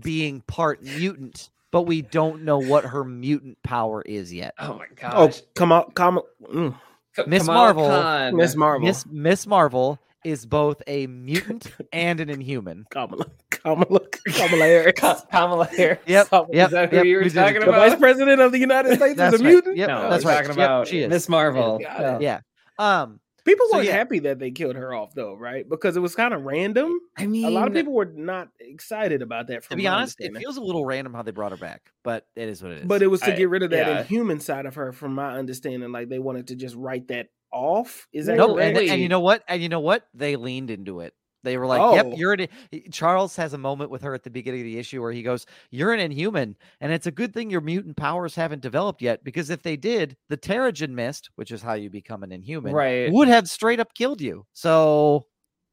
being 0.00 0.40
part 0.42 0.82
mutant, 0.82 1.50
but 1.70 1.82
we 1.82 2.02
don't 2.02 2.42
know 2.42 2.58
what 2.58 2.84
her 2.84 3.04
mutant 3.04 3.62
power 3.62 4.02
is 4.02 4.32
yet. 4.32 4.54
Oh 4.58 4.74
my 4.74 4.86
god! 4.96 5.12
Oh, 5.14 5.30
come 5.54 5.70
on, 5.72 5.90
come 5.92 6.18
on. 6.52 6.74
K- 7.14 7.24
Miss 7.28 7.46
Marvel- 7.46 8.32
Miss 8.32 8.56
Marvel. 8.56 8.86
Miss 8.86 9.06
Miss 9.06 9.46
Marvel 9.46 10.00
is 10.24 10.46
both 10.46 10.82
a 10.86 11.06
mutant 11.06 11.70
and 11.92 12.18
an 12.20 12.30
inhuman. 12.30 12.86
Kamala. 12.90 13.26
Kamala. 13.50 14.00
Kamala 14.26 14.64
Harris. 14.64 14.92
Ka- 14.96 15.22
Kamala 15.30 15.66
Harris. 15.66 15.98
Yep, 16.06 16.28
Kamala- 16.30 16.48
yep, 16.52 16.66
Is 16.68 16.72
that 16.72 16.90
who 16.90 16.96
yep, 16.96 17.04
you 17.06 17.16
were 17.18 17.22
we 17.24 17.30
talking 17.30 17.56
about? 17.58 17.66
The 17.66 17.72
vice 17.90 17.98
president 17.98 18.40
of 18.40 18.52
the 18.52 18.58
United 18.58 18.94
States 18.96 19.16
That's 19.16 19.34
is 19.34 19.40
a 19.40 19.44
right. 19.44 19.50
mutant. 19.50 19.76
Yep, 19.76 19.88
No, 19.88 20.10
that's 20.10 20.24
we're 20.24 20.30
right. 20.30 20.36
talking 20.46 20.58
Yep, 20.58 20.68
about 20.68 20.88
she 20.88 21.00
is. 21.00 21.08
Miss 21.10 21.28
Marvel. 21.28 21.78
Got 21.78 22.22
Yeah. 22.22 22.40
Yeah. 22.78 23.00
Um. 23.02 23.20
People 23.44 23.66
So, 23.68 23.76
weren't 23.76 23.88
yeah. 23.88 23.92
happy 23.92 24.20
that 24.20 24.38
they 24.38 24.50
killed 24.52 24.74
her 24.74 24.94
off, 24.94 25.12
though, 25.14 25.34
right? 25.34 25.68
Because 25.68 25.98
it 25.98 26.00
was 26.00 26.14
kind 26.14 26.32
of 26.32 26.44
random. 26.44 26.98
I 27.18 27.26
mean, 27.26 27.44
A 27.44 27.50
lot 27.50 27.68
of 27.68 27.74
people 27.74 27.92
were 27.92 28.06
not 28.06 28.48
excited 28.58 29.20
about 29.20 29.48
that. 29.48 29.68
To 29.68 29.76
be 29.76 29.86
honest, 29.86 30.16
it 30.18 30.34
feels 30.34 30.56
a 30.56 30.62
little 30.62 30.86
random 30.86 31.12
how 31.12 31.20
they 31.20 31.30
brought 31.30 31.50
her 31.50 31.58
back, 31.58 31.82
but 32.02 32.26
it 32.36 32.48
is 32.48 32.62
what 32.62 32.72
it 32.72 32.78
is. 32.78 32.86
but 32.86 33.02
it 33.02 33.08
was 33.08 33.20
to 33.20 33.34
I- 33.34 33.36
get 33.36 33.50
rid 33.50 33.62
of 33.62 33.68
that 33.72 33.86
yeah. 33.86 34.00
inhuman 34.00 34.40
side 34.40 34.64
of 34.64 34.76
her, 34.76 34.92
from 34.92 35.14
my 35.14 35.36
understanding. 35.36 35.92
Like 35.92 36.08
they 36.08 36.18
wanted 36.18 36.46
to 36.48 36.56
just 36.56 36.74
write 36.74 37.08
that 37.08 37.26
off. 37.54 38.06
Is 38.12 38.26
that 38.26 38.36
nope. 38.36 38.58
And, 38.60 38.76
and 38.76 39.00
you 39.00 39.08
know 39.08 39.20
what? 39.20 39.42
And 39.48 39.62
you 39.62 39.68
know 39.70 39.80
what? 39.80 40.06
They 40.12 40.36
leaned 40.36 40.70
into 40.70 41.00
it. 41.00 41.14
They 41.44 41.58
were 41.58 41.66
like, 41.66 41.94
"Yep, 41.96 42.06
Oh. 42.06 42.16
you're 42.16 42.32
an." 42.32 42.48
he- 42.70 42.88
Charles 42.90 43.36
has 43.36 43.52
a 43.52 43.58
moment 43.58 43.90
with 43.90 44.00
her 44.02 44.14
at 44.14 44.22
the 44.22 44.30
beginning 44.30 44.60
of 44.62 44.64
the 44.64 44.78
issue 44.78 45.02
where 45.02 45.12
he 45.12 45.22
goes, 45.22 45.44
"You're 45.70 45.92
an 45.92 46.00
Inhuman, 46.00 46.56
and 46.80 46.90
it's 46.90 47.06
a 47.06 47.10
good 47.10 47.34
thing 47.34 47.50
your 47.50 47.60
mutant 47.60 47.96
powers 47.98 48.34
haven't 48.34 48.62
developed 48.62 49.02
yet 49.02 49.22
because 49.24 49.50
if 49.50 49.62
they 49.62 49.76
did, 49.76 50.16
the 50.30 50.38
Terrigen 50.38 50.90
Mist, 50.90 51.28
which 51.36 51.50
is 51.50 51.60
how 51.60 51.74
you 51.74 51.90
become 51.90 52.22
an 52.22 52.32
Inhuman, 52.32 52.72
Right. 52.72 53.12
would 53.12 53.28
have 53.28 53.46
straight 53.48 53.78
up 53.78 53.92
killed 53.94 54.22
you. 54.22 54.46
So, 54.54 55.26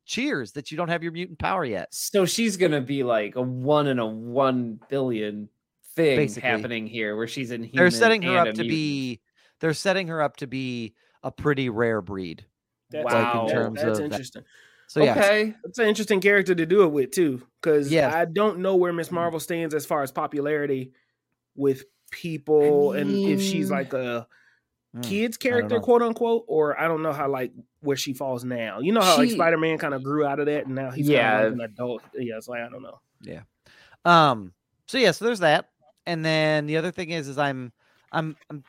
cheers 0.05 0.51
that 0.53 0.71
you 0.71 0.77
don't 0.77 0.89
have 0.89 1.03
your 1.03 1.13
mutant 1.13 1.39
power 1.39 1.63
yet. 1.63 1.87
So 1.93 2.25
she's 2.25 2.57
gonna 2.57 2.81
be 2.81 3.03
like 3.03 3.37
a 3.37 3.41
one 3.41 3.87
in 3.87 3.97
a 3.99 4.05
one 4.05 4.77
billion 4.89 5.47
thing 5.95 6.17
Basically. 6.17 6.49
happening 6.49 6.85
here, 6.85 7.15
where 7.15 7.27
she's 7.27 7.51
in. 7.51 7.69
They're 7.73 7.91
setting 7.91 8.21
her 8.23 8.37
up 8.37 8.53
to 8.55 8.63
be. 8.63 9.21
They're 9.61 9.73
setting 9.73 10.07
her 10.09 10.21
up 10.21 10.35
to 10.37 10.47
be 10.47 10.95
a 11.23 11.31
pretty 11.31 11.69
rare 11.69 12.01
breed. 12.01 12.45
That's, 12.89 13.05
Wow. 13.05 13.45
that- 13.47 13.53
terms 13.53 13.75
that's 13.81 13.87
of 13.91 13.97
that. 13.97 14.03
interesting. 14.11 14.43
So 14.87 15.01
yeah, 15.03 15.11
Okay. 15.17 15.55
It's 15.63 15.79
an 15.79 15.87
interesting 15.87 16.19
character 16.19 16.53
to 16.53 16.65
do 16.65 16.83
it 16.83 16.89
with 16.89 17.11
too, 17.11 17.41
because 17.61 17.89
yeah. 17.91 18.13
I 18.13 18.25
don't 18.25 18.59
know 18.59 18.75
where 18.75 18.91
Miss 18.91 19.09
Marvel 19.11 19.39
stands 19.39 19.73
as 19.73 19.85
far 19.85 20.03
as 20.03 20.11
popularity 20.11 20.91
with 21.55 21.85
people, 22.11 22.91
and 22.91 23.09
if 23.09 23.41
she's 23.41 23.71
like 23.71 23.93
a 23.93 24.27
Mm, 24.93 25.03
kids 25.03 25.37
character, 25.37 25.79
quote 25.79 26.01
unquote, 26.01 26.43
or 26.49 26.77
I 26.77 26.89
don't 26.89 27.01
know 27.01 27.13
how 27.13 27.29
like 27.29 27.53
where 27.79 27.95
she 27.95 28.11
falls 28.11 28.43
now. 28.43 28.81
You 28.81 28.91
know 28.91 28.99
how 28.99 29.15
like 29.17 29.29
Spider 29.29 29.57
Man 29.57 29.77
kind 29.77 29.93
of 29.93 30.03
grew 30.03 30.25
out 30.25 30.41
of 30.41 30.47
that, 30.47 30.65
and 30.65 30.75
now 30.75 30.91
he's 30.91 31.07
Yeah. 31.07 31.31
kind 31.31 31.45
of 31.45 31.53
like 31.53 31.65
an 31.69 31.73
adult. 31.73 32.01
Yeah, 32.13 32.35
it's 32.35 32.49
like 32.49 32.59
I 32.59 32.67
don't 32.67 32.81
know. 32.83 32.99
Yeah. 33.21 33.43
Um. 34.03 34.51
So 34.87 34.97
yeah. 34.97 35.11
So 35.11 35.23
there's 35.23 35.39
that, 35.39 35.69
and 36.05 36.25
then 36.25 36.65
the 36.65 36.75
other 36.75 36.91
thing 36.91 37.11
is, 37.11 37.29
is 37.29 37.37
I'm, 37.37 37.71
I'm, 38.13 38.35
I'm, 38.49 38.63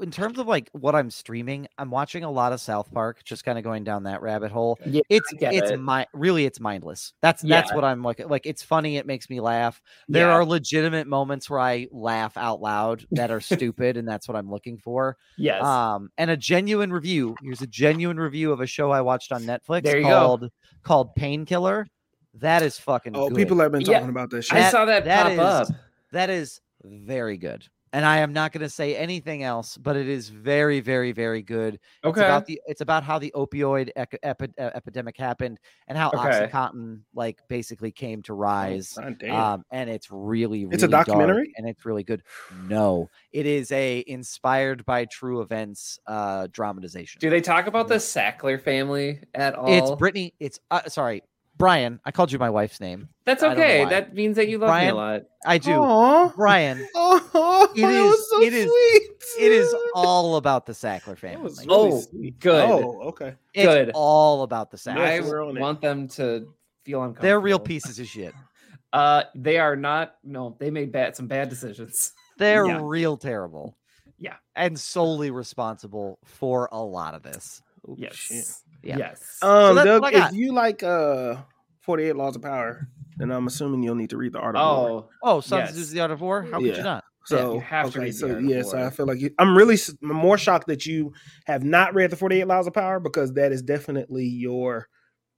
in 0.00 0.10
terms 0.10 0.38
of 0.38 0.46
like 0.46 0.70
what 0.72 0.94
I'm 0.94 1.10
streaming, 1.10 1.66
I'm 1.78 1.90
watching 1.90 2.22
a 2.24 2.30
lot 2.30 2.52
of 2.52 2.60
South 2.60 2.90
Park, 2.92 3.24
just 3.24 3.44
kind 3.44 3.58
of 3.58 3.64
going 3.64 3.82
down 3.84 4.04
that 4.04 4.22
rabbit 4.22 4.52
hole. 4.52 4.78
Yeah, 4.86 5.02
It's, 5.08 5.28
it's 5.40 5.70
it. 5.72 5.80
my, 5.80 6.06
really, 6.12 6.44
it's 6.46 6.60
mindless. 6.60 7.12
That's 7.20 7.42
that's 7.42 7.74
what 7.74 7.84
I'm 7.84 8.02
like. 8.02 8.20
Like 8.28 8.46
it's 8.46 8.62
funny. 8.62 8.96
It 8.96 9.06
makes 9.06 9.28
me 9.28 9.40
laugh. 9.40 9.82
There 10.08 10.28
Yeah. 10.28 10.34
are 10.34 10.44
legitimate 10.44 11.06
moments 11.06 11.50
where 11.50 11.60
I 11.60 11.88
laugh 11.90 12.36
out 12.36 12.60
loud 12.60 13.04
that 13.10 13.30
are 13.30 13.40
stupid, 13.40 13.96
and 13.96 14.06
that's 14.06 14.28
what 14.28 14.36
I'm 14.36 14.50
looking 14.50 14.78
for. 14.78 15.16
Yes. 15.36 15.62
Um, 15.62 16.10
and 16.16 16.30
a 16.30 16.36
genuine 16.36 16.92
review. 16.92 17.34
Here's 17.42 17.60
a 17.62 17.66
genuine 17.66 18.18
review 18.18 18.52
of 18.52 18.60
a 18.60 18.66
show 18.66 18.90
I 18.92 19.00
watched 19.00 19.32
on 19.32 19.42
Netflix 19.42 19.82
There 19.82 19.98
you 19.98 20.04
go. 20.04 20.10
called 20.10 20.50
called 20.82 21.14
Painkiller. 21.16 21.86
That 22.34 22.62
is 22.62 22.78
fucking. 22.78 23.16
Oh, 23.16 23.28
good. 23.28 23.36
people 23.36 23.58
have 23.58 23.72
been 23.72 23.82
Yeah. 23.82 23.94
talking 23.94 24.08
about 24.10 24.30
that 24.30 24.42
Show. 24.42 24.56
I 24.56 24.60
that- 24.60 24.72
saw 24.72 24.84
that, 24.86 25.04
that 25.04 25.22
pop 25.24 25.32
is- 25.32 25.38
up. 25.70 25.76
That 26.12 26.30
is 26.30 26.60
very 26.84 27.36
good. 27.38 27.66
And 27.94 28.04
I 28.04 28.18
am 28.18 28.32
not 28.32 28.50
going 28.50 28.62
to 28.62 28.68
say 28.68 28.96
anything 28.96 29.44
else, 29.44 29.76
but 29.76 29.94
it 29.96 30.08
is 30.08 30.28
very, 30.28 30.80
very, 30.80 31.12
very 31.12 31.42
good. 31.42 31.74
It's 31.74 31.80
Okay. 32.04 32.22
about 32.22 32.44
the 32.44 32.60
it's 32.66 32.80
about 32.80 33.04
how 33.04 33.20
the 33.20 33.30
opioid 33.36 33.90
ec- 33.94 34.18
epi- 34.24 34.52
epidemic 34.58 35.16
happened 35.16 35.60
and 35.86 35.96
how 35.96 36.08
Okay. 36.08 36.48
OxyContin 36.50 37.02
like 37.14 37.38
basically 37.48 37.92
came 37.92 38.20
to 38.22 38.34
rise. 38.34 38.98
Damn. 39.20 39.32
Um, 39.32 39.64
and 39.70 39.88
it's 39.88 40.08
really, 40.10 40.64
really 40.64 40.74
It's 40.74 40.82
a 40.82 40.88
documentary? 40.88 41.52
and 41.56 41.68
it's 41.68 41.84
really 41.86 42.02
good. 42.02 42.24
No, 42.68 43.10
it 43.30 43.46
is 43.46 43.70
a 43.70 44.02
inspired 44.08 44.84
by 44.84 45.04
true 45.04 45.40
events 45.40 46.00
uh 46.08 46.48
dramatization. 46.50 47.20
Do 47.20 47.30
they 47.30 47.40
talk 47.40 47.68
about 47.68 47.86
the 47.86 47.96
Sackler 47.96 48.60
family 48.60 49.20
at 49.36 49.54
all? 49.54 49.68
it's 49.72 49.90
Brittany. 50.00 50.34
It's 50.40 50.58
uh, 50.72 50.88
sorry, 50.88 51.22
Brian. 51.56 52.00
I 52.04 52.10
called 52.10 52.32
you 52.32 52.38
my 52.38 52.50
wife's 52.50 52.80
name. 52.80 53.08
That's 53.24 53.42
I 53.42 53.48
don't 53.48 53.56
know 53.58 53.62
okay. 53.62 53.84
That 53.86 54.14
means 54.14 54.36
that 54.36 54.48
you 54.48 54.58
love 54.58 54.76
me 54.80 54.88
a 54.88 54.94
lot. 54.94 55.22
I 55.46 55.58
do, 55.58 55.72
Aw. 55.72 56.32
Brian. 56.36 56.86
Oh, 56.96 57.68
It 57.74 57.82
it 57.82 57.88
is- 57.90 58.00
was 58.04 58.30
so 58.30 58.42
it 58.42 58.52
is- 58.54 58.64
sweet. 58.70 59.44
It 59.46 59.52
is 59.52 59.74
all 59.94 60.36
about 60.36 60.66
the 60.66 60.72
Sackler 60.72 61.16
family. 61.18 61.50
really 61.50 61.66
Oh, 61.68 62.00
sweet. 62.00 62.38
good. 62.38 62.68
Oh, 62.70 63.00
okay. 63.08 63.34
It's 63.52 63.66
good. 63.66 63.90
all 63.94 64.42
about 64.42 64.70
the 64.70 64.76
Sackler. 64.76 64.98
I 64.98 65.14
Yes, 65.16 65.24
we're 65.28 65.44
on 65.44 65.56
it. 65.56 65.60
want 65.60 65.80
them 65.80 66.08
to 66.08 66.52
feel 66.84 67.00
uncomfortable. 67.02 67.22
They're 67.22 67.40
real 67.40 67.58
pieces 67.58 67.98
of 67.98 68.06
shit. 68.06 68.34
Uh, 68.92 69.24
they 69.34 69.58
are 69.58 69.74
not. 69.74 70.14
No, 70.22 70.54
they 70.60 70.70
made 70.70 70.92
bad 70.92 71.16
some 71.16 71.26
bad 71.26 71.48
decisions. 71.48 72.12
They're 72.38 72.64
Yeah. 72.64 72.78
real 72.80 73.16
terrible. 73.16 73.76
Yeah. 74.20 74.36
And 74.54 74.78
solely 74.78 75.32
responsible 75.32 76.20
for 76.24 76.68
a 76.70 76.80
lot 76.80 77.14
of 77.14 77.24
this. 77.24 77.60
Oh, 77.88 77.96
Yes. 77.98 78.14
shit. 78.14 78.44
Yeah. 78.84 78.98
Yes. 78.98 79.38
Um, 79.42 79.74
that's 79.76 79.86
Doug, 79.86 80.02
what 80.02 80.14
I 80.14 80.18
got. 80.18 80.30
if 80.32 80.36
you 80.36 80.52
like 80.52 80.82
uh 80.82 81.36
48 81.82 82.16
Laws 82.16 82.36
of 82.36 82.42
Power, 82.42 82.88
then 83.18 83.30
I'm 83.30 83.46
assuming 83.46 83.82
you'll 83.82 83.94
need 83.94 84.10
to 84.10 84.16
read 84.16 84.32
the 84.32 84.38
article. 84.40 84.66
oh, 84.66 85.08
Oh, 85.22 85.40
Sons 85.40 85.70
Yes. 85.70 85.76
is 85.76 85.90
the 85.90 86.00
Art 86.00 86.10
of 86.10 86.20
War? 86.20 86.42
How 86.42 86.58
could 86.58 86.66
Yeah. 86.66 86.76
you 86.78 86.82
not? 86.82 87.04
So 87.26 87.54
you 87.54 87.60
have 87.60 87.90
to 87.92 87.98
okay, 87.98 88.06
read 88.06 88.14
the 88.14 88.18
so 88.18 88.28
Art 88.28 88.38
of 88.38 88.44
yes, 88.44 88.74
I 88.74 88.90
feel 88.90 89.06
like 89.06 89.18
you, 89.20 89.30
I'm 89.38 89.56
really 89.56 89.78
more 90.02 90.36
shocked 90.36 90.66
that 90.66 90.84
you 90.84 91.12
have 91.46 91.62
not 91.64 91.94
read 91.94 92.10
the 92.10 92.16
48 92.16 92.46
Laws 92.46 92.66
of 92.66 92.74
Power 92.74 93.00
because 93.00 93.32
that 93.34 93.50
is 93.52 93.62
definitely 93.62 94.26
your 94.26 94.88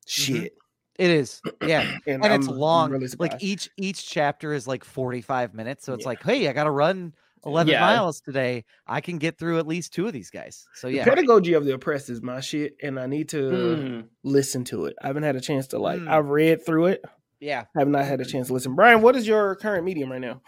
shit. 0.07 0.53
It 0.99 1.11
is. 1.11 1.43
Yeah. 1.63 1.97
and 2.07 2.25
it's 2.25 2.49
long. 2.49 2.91
really 2.91 3.07
like 3.19 3.35
each 3.41 3.69
each 3.77 4.09
chapter 4.09 4.53
is 4.53 4.67
like 4.67 4.83
45 4.85 5.55
minutes. 5.55 5.85
So 5.85 5.95
it's 5.95 6.03
Yeah. 6.05 6.09
like, 6.09 6.23
hey, 6.23 6.49
I 6.49 6.53
gotta 6.53 6.71
run 6.71 7.15
11 7.45 7.71
Yeah. 7.73 7.81
miles 7.81 8.21
today, 8.21 8.65
I 8.87 9.01
can 9.01 9.19
get 9.19 9.39
through 9.39 9.59
at 9.59 9.67
least 9.67 9.93
two 9.95 10.07
of 10.07 10.13
these 10.13 10.31
guys. 10.31 10.67
So 10.75 10.89
The 10.89 10.95
yeah, 10.97 11.05
pedagogy 11.05 11.53
of 11.53 11.65
the 11.65 11.75
oppressed 11.75 12.11
is 12.11 12.23
my 12.23 12.41
shit, 12.41 12.77
and 12.83 12.99
I 12.99 13.07
need 13.07 13.29
to 13.31 13.77
Hmm. 13.77 14.01
listen 14.25 14.65
to 14.65 14.87
it. 14.87 14.97
I 15.03 15.07
haven't 15.09 15.23
had 15.25 15.37
a 15.37 15.41
chance 15.41 15.69
to 15.69 15.79
like. 15.79 16.01
Mm. 16.01 16.09
I've 16.09 16.29
read 16.29 16.65
through 16.65 16.87
it. 16.87 17.05
yeah. 17.41 17.65
I 17.77 17.81
have 17.81 17.89
not 17.89 18.05
had 18.07 18.21
a 18.21 18.25
chance 18.25 18.47
to 18.49 18.53
listen. 18.55 18.75
Brian, 18.75 19.03
what 19.03 19.15
is 19.17 19.27
your 19.29 19.55
current 19.57 19.85
medium 19.85 20.11
right 20.11 20.21
now? 20.21 20.41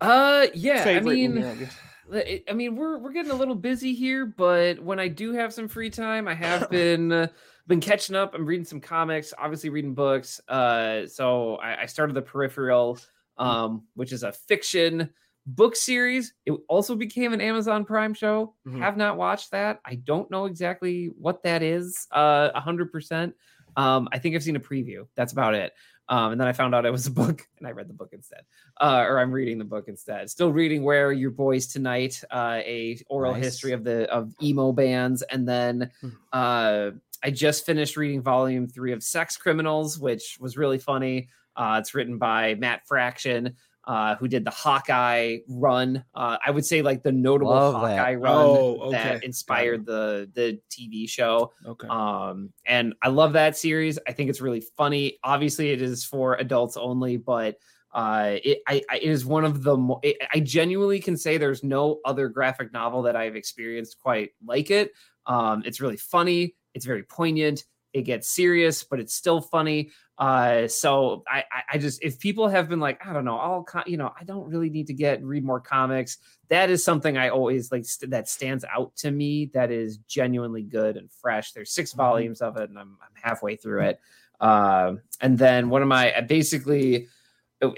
Uh, 0.00 0.46
yeah. 0.54 0.84
I 0.86 1.00
mean, 1.00 1.34
medium, 1.36 1.68
I 2.12 2.42
I 2.50 2.52
mean, 2.52 2.76
we're 2.76 2.98
we're 2.98 3.12
getting 3.12 3.32
a 3.32 3.36
little 3.36 3.54
busy 3.56 3.94
here, 3.94 4.26
but 4.26 4.78
when 4.78 5.00
I 5.00 5.08
do 5.08 5.32
have 5.32 5.52
some 5.52 5.66
free 5.66 5.90
time, 5.90 6.28
I 6.28 6.34
have 6.34 6.70
been 6.70 7.10
uh, 7.10 7.28
been 7.66 7.80
catching 7.80 8.14
up. 8.14 8.34
I'm 8.34 8.46
reading 8.46 8.64
some 8.66 8.80
comics, 8.80 9.32
obviously 9.36 9.70
reading 9.70 9.94
books. 9.94 10.40
Uh, 10.46 11.06
so 11.08 11.56
I, 11.56 11.82
I 11.82 11.86
started 11.86 12.14
the 12.14 12.22
Peripheral, 12.22 12.98
um, 13.38 13.86
which 13.94 14.12
is 14.12 14.22
a 14.22 14.30
fiction 14.32 15.10
book 15.46 15.76
series. 15.76 16.34
It 16.44 16.52
also 16.68 16.94
became 16.96 17.32
an 17.32 17.40
Amazon 17.40 17.84
Prime 17.84 18.14
show. 18.14 18.54
Mhm. 18.66 18.78
Have 18.80 18.96
not 18.96 19.16
watched 19.16 19.50
that. 19.52 19.80
I 19.84 19.94
don't 19.96 20.30
know 20.30 20.46
exactly 20.46 21.06
what 21.18 21.42
that 21.44 21.62
is. 21.62 22.06
Uh, 22.10 22.50
a 22.54 22.60
hundred 22.60 22.90
percent. 22.92 23.34
Um, 23.76 24.08
I 24.12 24.18
think 24.18 24.34
I've 24.34 24.42
seen 24.42 24.56
a 24.56 24.60
preview. 24.60 25.06
That's 25.14 25.32
about 25.32 25.54
it. 25.54 25.72
Um, 26.08 26.32
and 26.32 26.40
then 26.40 26.46
I 26.48 26.52
found 26.52 26.74
out 26.74 26.86
it 26.86 26.90
was 26.92 27.06
a 27.08 27.10
book, 27.10 27.42
and 27.58 27.66
I 27.66 27.72
read 27.72 27.88
the 27.88 27.92
book 27.94 28.10
instead. 28.12 28.42
Uh, 28.80 29.04
or 29.08 29.18
I'm 29.18 29.32
reading 29.32 29.58
the 29.58 29.64
book 29.64 29.86
instead. 29.88 30.30
Still 30.30 30.52
reading 30.52 30.82
Where 30.84 31.12
Your 31.12 31.30
Boys 31.32 31.66
Tonight, 31.66 32.22
uh, 32.30 32.60
a 32.64 32.98
oral 33.08 33.32
Nice. 33.34 33.44
history 33.44 33.72
of 33.72 33.82
the 33.84 34.08
of 34.10 34.32
emo 34.42 34.72
bands, 34.72 35.22
and 35.22 35.48
then 35.48 35.90
Hmm. 36.00 36.08
uh, 36.32 36.90
I 37.24 37.30
just 37.30 37.66
finished 37.66 37.96
reading 37.96 38.22
volume 38.22 38.66
three 38.68 38.92
of 38.92 39.02
Sex 39.02 39.36
Criminals, 39.36 39.98
which 39.98 40.38
was 40.40 40.56
really 40.56 40.78
funny. 40.78 41.28
Uh, 41.56 41.78
it's 41.80 41.94
written 41.94 42.18
by 42.18 42.54
Matt 42.54 42.86
Fraction, 42.86 43.56
uh, 43.86 44.16
who 44.16 44.26
did 44.28 44.44
the 44.44 44.50
Hawkeye 44.50 45.38
run. 45.48 46.04
Uh, 46.14 46.36
I 46.44 46.50
would 46.50 46.66
say 46.66 46.82
like 46.82 47.02
the 47.02 47.12
notable 47.12 47.52
Love 47.52 47.74
that. 47.82 47.98
Hawkeye 47.98 48.14
run 48.14 48.34
Oh, 48.36 48.76
okay. 48.88 48.90
that 48.92 49.24
inspired 49.24 49.86
the 49.86 50.30
the 50.34 50.58
TV 50.70 51.08
show. 51.08 51.52
Okay. 51.64 51.86
Um, 51.88 52.52
and 52.66 52.94
I 53.02 53.08
love 53.08 53.34
that 53.34 53.56
series. 53.56 53.98
I 54.08 54.12
think 54.12 54.28
it's 54.30 54.40
really 54.40 54.64
funny. 54.76 55.18
Obviously, 55.22 55.70
it 55.70 55.80
is 55.82 56.04
for 56.04 56.34
adults 56.34 56.76
only, 56.76 57.16
but 57.16 57.56
uh, 57.94 58.36
it, 58.44 58.58
I, 58.66 58.82
I, 58.90 58.96
it 58.96 59.04
is 59.04 59.24
one 59.24 59.44
of 59.44 59.62
the. 59.62 59.76
Mo- 59.76 60.00
it, 60.02 60.16
I 60.34 60.40
genuinely 60.40 61.00
can 61.00 61.16
say 61.16 61.38
there's 61.38 61.62
no 61.62 62.00
other 62.04 62.28
graphic 62.28 62.72
novel 62.72 63.02
that 63.02 63.16
I've 63.16 63.36
experienced 63.36 63.98
quite 64.00 64.30
like 64.44 64.70
it. 64.70 64.90
Um, 65.26 65.62
it's 65.64 65.80
really 65.80 65.96
funny. 65.96 66.56
It's 66.74 66.84
very 66.84 67.04
poignant. 67.04 67.64
It 67.96 68.02
gets 68.02 68.28
serious, 68.28 68.84
but 68.84 69.00
it's 69.00 69.14
still 69.14 69.40
funny. 69.40 69.90
Uh, 70.18 70.68
so 70.68 71.24
I, 71.26 71.44
I, 71.50 71.62
I 71.72 71.78
just 71.78 72.02
if 72.02 72.18
people 72.18 72.46
have 72.46 72.68
been 72.68 72.78
like, 72.78 73.00
I 73.06 73.14
don't 73.14 73.24
know, 73.24 73.38
I'll, 73.38 73.66
you 73.86 73.96
know, 73.96 74.12
I 74.20 74.24
don't 74.24 74.46
really 74.50 74.68
need 74.68 74.86
to 74.88 74.92
get 74.92 75.24
read 75.24 75.44
more 75.44 75.60
comics. 75.60 76.18
That 76.48 76.68
is 76.68 76.84
something 76.84 77.16
I 77.16 77.30
always 77.30 77.72
like 77.72 77.86
st- 77.86 78.10
that 78.10 78.28
stands 78.28 78.66
out 78.70 78.94
to 78.96 79.10
me. 79.10 79.50
That 79.54 79.70
is 79.70 79.96
genuinely 79.96 80.62
good 80.62 80.98
and 80.98 81.10
fresh. 81.10 81.52
There's 81.52 81.70
6 81.72 81.94
Mhm. 81.94 81.96
volumes 81.96 82.42
of 82.42 82.58
it, 82.58 82.68
and 82.68 82.78
I'm, 82.78 82.98
I'm 83.00 83.22
halfway 83.22 83.56
through 83.56 83.84
it. 83.84 84.00
Um, 84.40 85.00
and 85.22 85.38
then 85.38 85.70
one 85.70 85.80
of 85.80 85.88
my 85.88 86.20
basically 86.28 87.08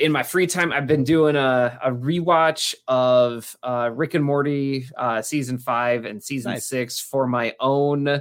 in 0.00 0.10
my 0.10 0.24
free 0.24 0.48
time, 0.48 0.72
I've 0.72 0.88
been 0.88 1.04
doing 1.04 1.36
a, 1.36 1.78
a 1.80 1.92
rewatch 1.92 2.74
of 2.88 3.56
uh, 3.62 3.90
Rick 3.94 4.14
and 4.14 4.24
Morty 4.24 4.88
uh, 4.96 5.22
season 5.22 5.58
five 5.58 6.04
and 6.06 6.20
season 6.20 6.54
Nice. 6.54 6.66
six 6.66 6.98
for 6.98 7.28
my 7.28 7.54
own 7.60 8.20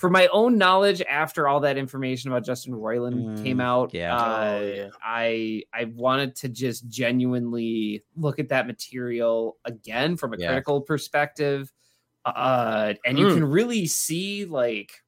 for 0.00 0.10
my 0.10 0.26
own 0.28 0.58
knowledge. 0.58 1.02
After 1.02 1.48
all 1.48 1.60
that 1.60 1.76
information 1.78 2.30
about 2.30 2.44
Justin 2.44 2.72
Roiland 2.74 3.26
Mm, 3.26 3.36
came 3.36 3.60
out, 3.60 3.94
yeah. 3.94 4.16
uh, 4.16 4.16
Oh, 4.16 4.62
yeah. 4.62 4.90
I 5.02 5.64
I 5.72 5.84
wanted 5.86 6.36
to 6.36 6.48
just 6.48 6.88
genuinely 6.88 8.04
look 8.16 8.38
at 8.38 8.48
that 8.50 8.66
material 8.66 9.58
again 9.64 10.16
from 10.16 10.34
a 10.34 10.38
Yeah. 10.38 10.46
critical 10.46 10.80
perspective, 10.82 11.72
uh, 12.24 12.94
and 13.04 13.18
you 13.18 13.26
Mm. 13.26 13.28
can 13.28 13.44
really 13.44 13.86
see 13.86 14.44
like 14.46 15.02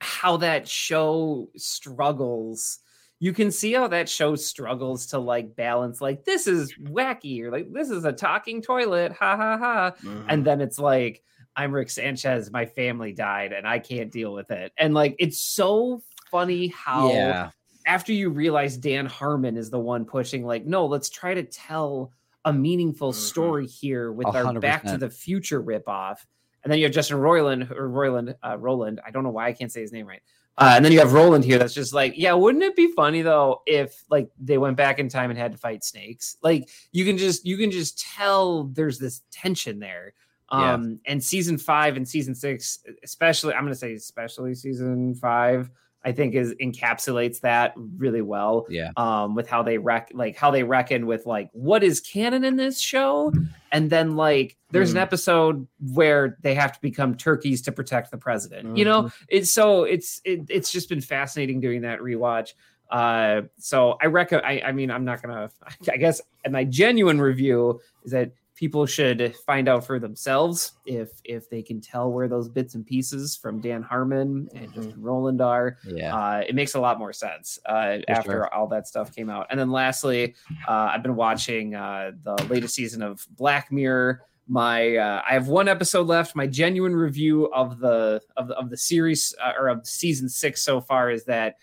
how 0.00 0.36
that 0.36 0.68
show 0.68 1.48
struggles 1.56 2.80
you 3.20 3.32
can 3.32 3.50
see 3.50 3.72
how 3.72 3.88
that 3.88 4.08
show 4.08 4.34
struggles 4.34 5.06
to 5.06 5.18
like 5.18 5.54
balance 5.56 6.00
like 6.00 6.24
this 6.24 6.46
is 6.46 6.74
wacky 6.74 7.40
or 7.40 7.50
like 7.50 7.72
this 7.72 7.90
is 7.90 8.04
a 8.04 8.12
talking 8.12 8.60
toilet 8.60 9.12
ha 9.12 9.36
ha 9.36 9.56
ha 9.56 9.94
Mhm. 10.02 10.24
and 10.28 10.44
then 10.46 10.60
it's 10.60 10.78
like 10.78 11.22
i'm 11.56 11.72
rick 11.72 11.90
sanchez 11.90 12.50
my 12.50 12.66
family 12.66 13.12
died 13.12 13.52
and 13.52 13.66
i 13.66 13.78
can't 13.78 14.10
deal 14.10 14.32
with 14.32 14.50
it 14.50 14.72
and 14.78 14.94
like 14.94 15.14
it's 15.18 15.40
so 15.40 16.02
funny 16.30 16.68
how 16.68 17.10
yeah. 17.10 17.50
after 17.86 18.12
you 18.12 18.30
realize 18.30 18.76
dan 18.76 19.06
harmon 19.06 19.56
is 19.56 19.70
the 19.70 19.78
one 19.78 20.04
pushing 20.04 20.44
like 20.44 20.64
no 20.64 20.86
let's 20.86 21.08
try 21.08 21.34
to 21.34 21.42
tell 21.42 22.12
a 22.44 22.52
meaningful 22.52 23.12
Mhm. 23.12 23.16
story 23.16 23.66
here 23.66 24.12
with 24.12 24.26
A 24.28 24.44
our 24.44 24.60
back 24.60 24.84
to 24.84 24.98
the 24.98 25.10
future 25.10 25.62
ripoff 25.62 26.18
and 26.62 26.70
then 26.70 26.78
you 26.78 26.84
have 26.84 26.92
justin 26.92 27.18
roiland 27.18 27.70
or 27.70 27.88
roiland 27.88 28.34
uh, 28.42 28.56
roland 28.58 29.00
i 29.06 29.10
don't 29.10 29.24
know 29.24 29.30
why 29.30 29.46
i 29.46 29.52
can't 29.52 29.72
say 29.72 29.80
his 29.80 29.92
name 29.92 30.06
right 30.06 30.22
uh, 30.56 30.74
and 30.76 30.84
then 30.84 30.92
you 30.92 31.00
have 31.00 31.12
Roland 31.12 31.44
here 31.44 31.58
that's 31.58 31.74
just 31.74 31.92
like, 31.92 32.14
yeah, 32.16 32.32
wouldn't 32.32 32.62
it 32.62 32.76
be 32.76 32.92
funny 32.92 33.22
though 33.22 33.62
if 33.66 34.04
like 34.08 34.30
they 34.38 34.56
went 34.56 34.76
back 34.76 35.00
in 35.00 35.08
time 35.08 35.30
and 35.30 35.38
had 35.38 35.52
to 35.52 35.58
fight 35.58 35.82
snakes? 35.82 36.36
Like 36.42 36.68
you 36.92 37.04
can 37.04 37.18
just 37.18 37.44
you 37.44 37.56
can 37.56 37.72
just 37.72 37.98
tell 37.98 38.64
there's 38.64 38.98
this 38.98 39.22
tension 39.32 39.80
there. 39.80 40.14
Yeah. 40.52 40.74
Um 40.74 41.00
and 41.06 41.22
season 41.22 41.58
five 41.58 41.96
and 41.96 42.06
season 42.08 42.34
six, 42.34 42.78
especially 43.02 43.54
I'm 43.54 43.64
gonna 43.64 43.74
say 43.74 43.94
especially 43.94 44.54
season 44.54 45.14
five, 45.14 45.70
I 46.06 46.12
think 46.12 46.34
is 46.34 46.54
encapsulates 46.60 47.40
that 47.40 47.72
really 47.76 48.20
well. 48.20 48.66
Yeah. 48.68 48.90
Um, 48.98 49.34
with 49.34 49.48
how 49.48 49.62
they 49.62 49.78
rec 49.78 50.10
like 50.12 50.36
how 50.36 50.50
they 50.50 50.62
reckon 50.62 51.06
with 51.06 51.24
like 51.24 51.48
what 51.52 51.82
is 51.82 51.98
canon 52.00 52.44
in 52.44 52.56
this 52.56 52.78
show, 52.78 53.32
and 53.72 53.88
then 53.88 54.14
like 54.16 54.58
there's 54.70 54.90
an 54.90 54.98
Mhm. 54.98 55.02
episode 55.02 55.66
where 55.94 56.36
they 56.42 56.54
have 56.54 56.72
to 56.72 56.80
become 56.82 57.14
turkeys 57.16 57.62
to 57.62 57.72
protect 57.72 58.10
the 58.10 58.18
president. 58.18 58.76
You 58.76 58.84
know, 58.84 59.10
it's 59.28 59.50
so 59.50 59.84
it's 59.84 60.20
it, 60.26 60.40
it's 60.50 60.70
just 60.70 60.90
been 60.90 61.00
fascinating 61.00 61.60
doing 61.60 61.80
that 61.82 62.00
rewatch. 62.00 62.50
Uh, 62.90 63.42
so 63.58 63.96
I 64.00 64.06
reckon. 64.06 64.40
I, 64.44 64.60
I 64.60 64.72
mean, 64.72 64.90
I'm 64.90 65.06
not 65.06 65.22
gonna. 65.22 65.50
I 65.90 65.96
guess 65.96 66.20
my 66.48 66.64
genuine 66.64 67.18
review 67.18 67.80
is 68.04 68.12
that 68.12 68.32
people 68.56 68.86
should 68.86 69.34
find 69.46 69.68
out 69.68 69.84
for 69.84 69.98
themselves 69.98 70.72
if 70.86 71.10
if 71.24 71.50
they 71.50 71.60
can 71.62 71.80
tell 71.80 72.12
where 72.12 72.28
those 72.28 72.48
bits 72.48 72.74
and 72.76 72.86
pieces 72.86 73.36
from 73.36 73.60
Dan 73.60 73.82
Harmon 73.82 74.48
and 74.54 74.68
Mhm. 74.68 74.74
Justin 74.74 75.02
Roland 75.02 75.40
are. 75.40 75.76
Yeah. 75.86 76.14
Uh, 76.16 76.42
it 76.48 76.54
makes 76.54 76.74
a 76.74 76.80
lot 76.80 76.98
more 76.98 77.12
sense 77.12 77.58
uh, 77.68 77.98
after 78.08 78.30
sure. 78.30 78.54
all 78.54 78.68
that 78.68 78.86
stuff 78.86 79.14
came 79.14 79.28
out. 79.28 79.46
And 79.50 79.58
then 79.58 79.70
lastly, 79.70 80.34
uh, 80.68 80.90
I've 80.92 81.02
been 81.02 81.16
watching 81.16 81.74
uh, 81.74 82.12
the 82.22 82.34
latest 82.48 82.74
season 82.74 83.02
of 83.02 83.26
Black 83.30 83.72
Mirror. 83.72 84.20
My 84.46 84.96
uh, 84.98 85.22
I 85.28 85.32
have 85.32 85.48
one 85.48 85.68
episode 85.68 86.06
left. 86.06 86.36
My 86.36 86.46
genuine 86.46 86.94
review 86.94 87.46
of 87.52 87.78
the 87.80 88.20
of 88.36 88.48
the, 88.48 88.54
of 88.54 88.70
the 88.70 88.76
series 88.76 89.34
uh, 89.42 89.52
or 89.58 89.68
of 89.68 89.86
season 89.86 90.28
six 90.28 90.62
so 90.62 90.80
far 90.80 91.10
is 91.10 91.24
that 91.24 91.56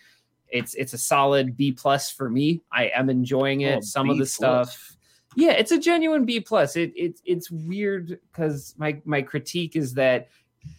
it's 0.48 0.74
it's 0.74 0.92
a 0.92 0.98
solid 0.98 1.56
B 1.56 1.72
plus 1.72 2.10
for 2.10 2.28
me. 2.28 2.60
I 2.72 2.88
am 2.94 3.08
enjoying 3.08 3.62
it. 3.62 3.76
Oh, 3.78 3.80
Some 3.82 4.10
of 4.10 4.16
the 4.18 4.24
plus. 4.24 4.32
stuff. 4.32 4.96
Yeah, 5.36 5.52
it's 5.52 5.72
a 5.72 5.78
genuine 5.78 6.24
B 6.24 6.40
plus. 6.40 6.76
It, 6.76 6.92
it 6.96 7.20
it's 7.24 7.50
weird 7.50 8.18
because 8.30 8.74
my 8.78 9.00
my 9.04 9.22
critique 9.22 9.76
is 9.76 9.94
that 9.94 10.28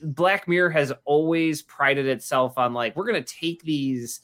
Black 0.02 0.48
Mirror 0.48 0.70
has 0.72 0.94
always 1.06 1.62
prided 1.62 2.08
itself 2.08 2.58
on 2.58 2.74
like 2.74 2.96
we're 2.96 3.06
gonna 3.06 3.22
take 3.24 3.64
these 3.64 4.22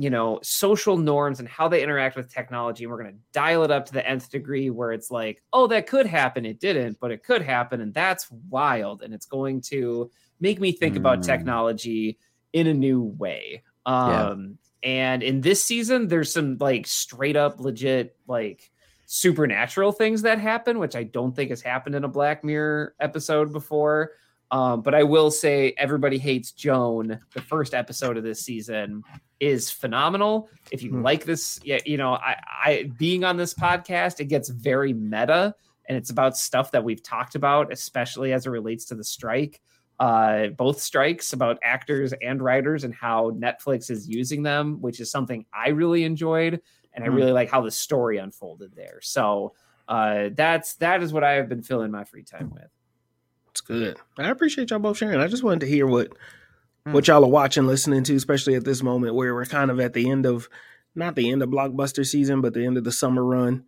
you 0.00 0.10
know 0.10 0.38
social 0.42 0.96
norms 0.96 1.40
and 1.40 1.48
how 1.48 1.66
they 1.66 1.82
interact 1.82 2.14
with 2.16 2.32
technology 2.32 2.84
and 2.84 2.90
we're 2.92 3.02
going 3.02 3.12
to 3.12 3.18
dial 3.32 3.64
it 3.64 3.70
up 3.72 3.84
to 3.84 3.92
the 3.92 4.08
nth 4.08 4.30
degree 4.30 4.70
where 4.70 4.92
it's 4.92 5.10
like 5.10 5.42
oh 5.52 5.66
that 5.66 5.88
could 5.88 6.06
happen 6.06 6.46
it 6.46 6.60
didn't 6.60 6.96
but 7.00 7.10
it 7.10 7.24
could 7.24 7.42
happen 7.42 7.80
and 7.80 7.92
that's 7.92 8.30
wild 8.48 9.02
and 9.02 9.12
it's 9.12 9.26
going 9.26 9.60
to 9.60 10.08
make 10.38 10.60
me 10.60 10.70
think 10.70 10.94
about 10.94 11.18
Mm. 11.18 11.24
technology 11.26 12.16
in 12.52 12.68
a 12.68 12.74
new 12.74 13.02
way 13.02 13.64
Yeah. 13.88 14.28
um 14.28 14.58
and 14.84 15.24
in 15.24 15.40
this 15.40 15.64
season 15.64 16.06
there's 16.06 16.32
some 16.32 16.56
like 16.60 16.86
straight 16.86 17.34
up 17.34 17.58
legit 17.58 18.14
like 18.28 18.70
supernatural 19.10 19.90
things 19.90 20.20
that 20.20 20.38
happen 20.38 20.78
which 20.78 20.94
i 20.94 21.02
don't 21.02 21.34
think 21.34 21.48
has 21.48 21.62
happened 21.62 21.94
in 21.94 22.04
a 22.04 22.08
black 22.08 22.44
mirror 22.44 22.94
episode 23.00 23.50
before 23.52 24.12
um, 24.50 24.80
but 24.80 24.94
I 24.94 25.02
will 25.02 25.30
say, 25.30 25.74
everybody 25.76 26.16
hates 26.16 26.52
Joan. 26.52 27.20
The 27.34 27.42
first 27.42 27.74
episode 27.74 28.16
of 28.16 28.24
this 28.24 28.40
season 28.40 29.02
is 29.40 29.70
phenomenal. 29.70 30.48
If 30.72 30.82
you 30.82 30.90
Hmm. 30.90 31.02
like 31.02 31.26
this, 31.26 31.60
yeah, 31.62 31.80
you 31.84 31.98
know, 31.98 32.14
I, 32.14 32.36
I 32.64 32.90
being 32.98 33.24
on 33.24 33.36
this 33.36 33.52
podcast, 33.52 34.20
it 34.20 34.24
gets 34.28 34.48
very 34.48 34.94
meta, 34.94 35.54
and 35.86 35.98
it's 35.98 36.08
about 36.08 36.34
stuff 36.34 36.70
that 36.70 36.82
we've 36.82 37.02
talked 37.02 37.34
about, 37.34 37.70
especially 37.70 38.32
as 38.32 38.46
it 38.46 38.50
relates 38.50 38.86
to 38.86 38.94
the 38.94 39.04
strike. 39.04 39.60
Uh, 40.00 40.46
both 40.46 40.80
strikes 40.80 41.34
about 41.34 41.58
actors 41.62 42.14
and 42.22 42.40
writers 42.40 42.84
and 42.84 42.94
how 42.94 43.32
Netflix 43.32 43.90
is 43.90 44.08
using 44.08 44.42
them, 44.42 44.80
which 44.80 44.98
is 44.98 45.10
something 45.10 45.44
I 45.52 45.70
really 45.70 46.04
enjoyed, 46.04 46.62
and 46.98 47.04
I 47.04 47.08
Hmm. 47.08 47.14
really 47.16 47.32
like 47.32 47.48
how 47.50 47.60
the 47.62 47.70
story 47.70 48.18
unfolded 48.18 48.74
there. 48.74 48.98
So 49.02 49.54
uh, 49.88 50.30
that's 50.34 50.74
that 50.76 51.02
is 51.02 51.12
what 51.12 51.24
I 51.24 51.32
have 51.32 51.48
been 51.48 51.62
filling 51.62 51.90
my 51.90 52.04
free 52.04 52.22
time 52.24 52.50
with. 52.50 52.68
It's 53.50 53.60
good. 53.62 53.96
I 54.18 54.28
appreciate 54.30 54.70
y'all 54.70 54.78
both 54.78 54.98
sharing. 54.98 55.18
I 55.20 55.26
just 55.28 55.42
wanted 55.42 55.60
to 55.60 55.66
hear 55.68 55.86
what 55.86 56.12
Hmm. 56.84 56.92
what 56.92 57.08
y'all 57.08 57.24
are 57.24 57.28
watching, 57.30 57.66
listening 57.66 58.02
to, 58.04 58.14
especially 58.14 58.54
at 58.54 58.64
this 58.64 58.82
moment 58.82 59.14
where 59.14 59.34
we're 59.34 59.46
kind 59.46 59.70
of 59.70 59.80
at 59.80 59.94
the 59.94 60.08
end 60.10 60.26
of 60.26 60.48
not 60.94 61.14
the 61.14 61.30
end 61.30 61.42
of 61.42 61.48
blockbuster 61.50 62.04
season, 62.06 62.40
but 62.40 62.54
the 62.54 62.64
end 62.64 62.76
of 62.76 62.84
the 62.84 62.92
summer 62.92 63.24
run. 63.24 63.64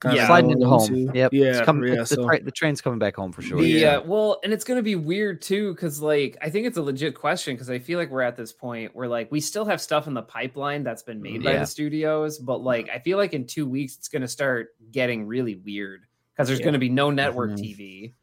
Kinda 0.00 0.16
Yeah. 0.16 0.26
sliding 0.26 0.50
into 0.50 0.64
going 0.66 0.80
home. 0.80 0.94
into. 0.94 1.18
Yep. 1.18 1.32
Yeah, 1.32 1.44
It's 1.46 1.60
coming, 1.60 1.92
yeah. 1.92 2.00
it's 2.00 2.10
the, 2.10 2.16
so- 2.16 2.26
tra- 2.26 2.42
the 2.42 2.50
train's 2.50 2.80
coming 2.80 2.98
back 2.98 3.14
home 3.16 3.30
for 3.32 3.40
sure. 3.42 3.60
The, 3.60 3.68
Yeah. 3.68 3.96
uh, 3.98 4.02
well, 4.04 4.40
and 4.42 4.52
it's 4.52 4.64
going 4.64 4.78
to 4.78 4.82
be 4.82 4.96
weird 4.96 5.40
too, 5.42 5.72
because 5.74 6.00
like 6.02 6.36
I 6.42 6.50
think 6.50 6.66
it's 6.66 6.76
a 6.76 6.82
legit 6.82 7.14
question 7.14 7.54
because 7.54 7.70
I 7.70 7.78
feel 7.78 7.98
like 7.98 8.10
we're 8.10 8.22
at 8.22 8.36
this 8.36 8.52
point 8.52 8.94
where 8.96 9.06
like 9.08 9.30
we 9.30 9.40
still 9.40 9.64
have 9.64 9.80
stuff 9.80 10.06
in 10.08 10.14
the 10.14 10.22
pipeline 10.22 10.82
that's 10.82 11.02
been 11.02 11.22
made 11.22 11.42
by 11.44 11.52
the 11.56 11.66
studios, 11.66 12.38
but 12.38 12.62
like 12.62 12.88
I 12.92 12.98
feel 12.98 13.16
like 13.18 13.32
in 13.32 13.46
two 13.46 13.66
weeks 13.66 13.96
it's 13.96 14.08
going 14.08 14.22
to 14.22 14.28
start 14.28 14.70
getting 14.90 15.26
really 15.26 15.56
weird 15.56 16.06
because 16.34 16.48
there's 16.48 16.58
Yeah. 16.60 16.64
going 16.64 16.74
to 16.74 16.80
be 16.80 16.88
no 16.88 17.10
network. 17.10 17.52
TV, 17.52 18.14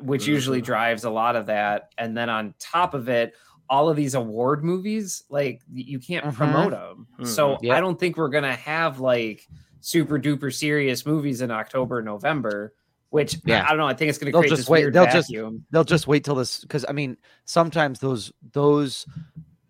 which 0.00 0.26
usually 0.26 0.60
Mhm. 0.60 0.64
drives 0.66 1.04
a 1.04 1.10
lot 1.10 1.36
of 1.36 1.46
that, 1.46 1.90
and 1.98 2.16
then 2.16 2.28
on 2.28 2.54
top 2.58 2.94
of 2.94 3.08
it. 3.08 3.34
All 3.70 3.88
of 3.88 3.96
these 3.96 4.14
award 4.14 4.62
movies, 4.64 5.22
like 5.30 5.62
you 5.72 5.98
can't 5.98 6.26
Mhm. 6.26 6.34
promote 6.34 6.72
them, 6.72 7.06
so 7.24 7.56
Yep. 7.62 7.74
I 7.74 7.80
don't 7.80 7.98
think 7.98 8.18
we're 8.18 8.28
gonna 8.28 8.54
have 8.54 9.00
like 9.00 9.46
super 9.82 10.18
duper 10.18 10.52
serious 10.52 11.04
movies 11.04 11.42
in 11.42 11.50
October, 11.50 12.00
November. 12.02 12.72
Which 13.10 13.36
Yeah. 13.44 13.64
I 13.66 13.68
don't 13.68 13.76
know. 13.76 13.86
I 13.86 13.92
think 13.92 14.08
it's 14.08 14.16
going 14.16 14.28
to 14.28 14.32
They'll 14.32 14.40
create 14.40 14.48
just 14.50 14.60
this 14.62 14.68
wait- 14.70 14.80
weird 14.84 14.94
they'll 14.94 15.04
just- 15.04 15.28
vacuum. 15.28 15.66
They'll 15.70 15.84
just 15.84 16.06
wait 16.06 16.24
till 16.24 16.34
this 16.34 16.60
because 16.62 16.86
I 16.88 16.92
mean 16.92 17.18
sometimes 17.44 18.00
those 18.00 18.32
those 18.52 19.04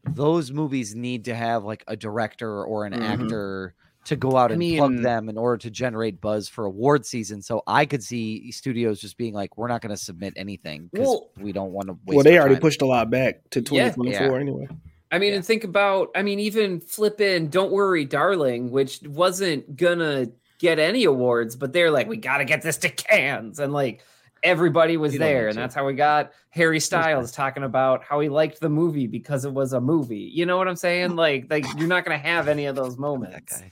those 0.04 0.52
movies 0.52 0.94
need 0.94 1.24
to 1.24 1.34
have 1.34 1.64
like 1.64 1.82
a 1.88 1.96
director 1.96 2.64
or 2.64 2.84
an 2.84 2.92
Mhm. 2.92 3.00
actor 3.02 3.74
to 4.04 4.16
go 4.16 4.36
out 4.36 4.50
I 4.50 4.54
and 4.54 4.76
plug 4.78 4.96
them 5.02 5.28
in 5.28 5.38
order 5.38 5.56
to 5.58 5.70
generate 5.70 6.20
buzz 6.20 6.48
for 6.48 6.64
award 6.66 7.06
season. 7.06 7.40
So 7.42 7.62
I 7.66 7.84
could 7.86 8.02
see 8.02 8.50
studios 8.52 9.00
just 9.00 9.16
being 9.16 9.32
like, 9.32 9.56
"We're 9.56 9.68
not 9.68 9.80
going 9.80 9.90
to 9.90 9.96
submit 9.96 10.34
anything 10.36 10.88
because 10.92 11.06
Well- 11.08 11.30
we 11.40 11.52
don't 11.52 11.72
want 11.72 11.86
to 11.88 11.92
waste." 12.04 12.16
Well, 12.16 12.24
they 12.24 12.38
already 12.38 12.56
time." 12.56 12.62
pushed 12.62 12.82
a 12.82 12.86
lot 12.86 13.10
back 13.10 13.48
to 13.50 13.60
Yeah. 13.60 13.90
2024 13.92 14.40
anyway. 14.40 14.68
I 15.12 15.18
mean, 15.18 15.30
yeah. 15.30 15.36
and 15.36 15.44
think 15.44 15.62
about, 15.62 16.10
I 16.16 16.22
mean, 16.22 16.40
even 16.40 16.80
flipping 16.80 17.48
Don't 17.48 17.70
Worry, 17.70 18.04
Darling, 18.04 18.70
which 18.70 19.00
wasn't 19.02 19.76
gonna 19.76 20.28
get 20.58 20.78
any 20.78 21.04
awards, 21.04 21.54
but 21.54 21.72
they're 21.72 21.90
like, 21.90 22.08
we 22.08 22.16
gotta 22.16 22.44
get 22.44 22.62
this 22.62 22.78
to 22.78 22.88
Cannes, 22.88 23.58
And 23.58 23.72
like 23.72 24.02
everybody 24.42 24.96
was 24.96 25.12
you 25.12 25.18
there. 25.18 25.48
And 25.48 25.56
that's 25.56 25.74
how 25.74 25.86
we 25.86 25.94
got 25.94 26.32
Harry 26.50 26.80
Styles 26.80 27.30
talking 27.30 27.62
about 27.62 28.02
how 28.02 28.20
he 28.20 28.28
liked 28.28 28.60
the 28.60 28.68
movie 28.68 29.06
because 29.06 29.44
it 29.44 29.52
was 29.52 29.72
a 29.72 29.80
movie. 29.80 30.30
You 30.32 30.46
know 30.46 30.56
what 30.56 30.66
I'm 30.66 30.76
saying? 30.76 31.14
like, 31.16 31.46
like 31.50 31.66
you're 31.76 31.88
not 31.88 32.04
gonna 32.04 32.18
have 32.18 32.48
any 32.48 32.66
of 32.66 32.74
those 32.74 32.96
moments. 32.96 33.60
That 33.60 33.70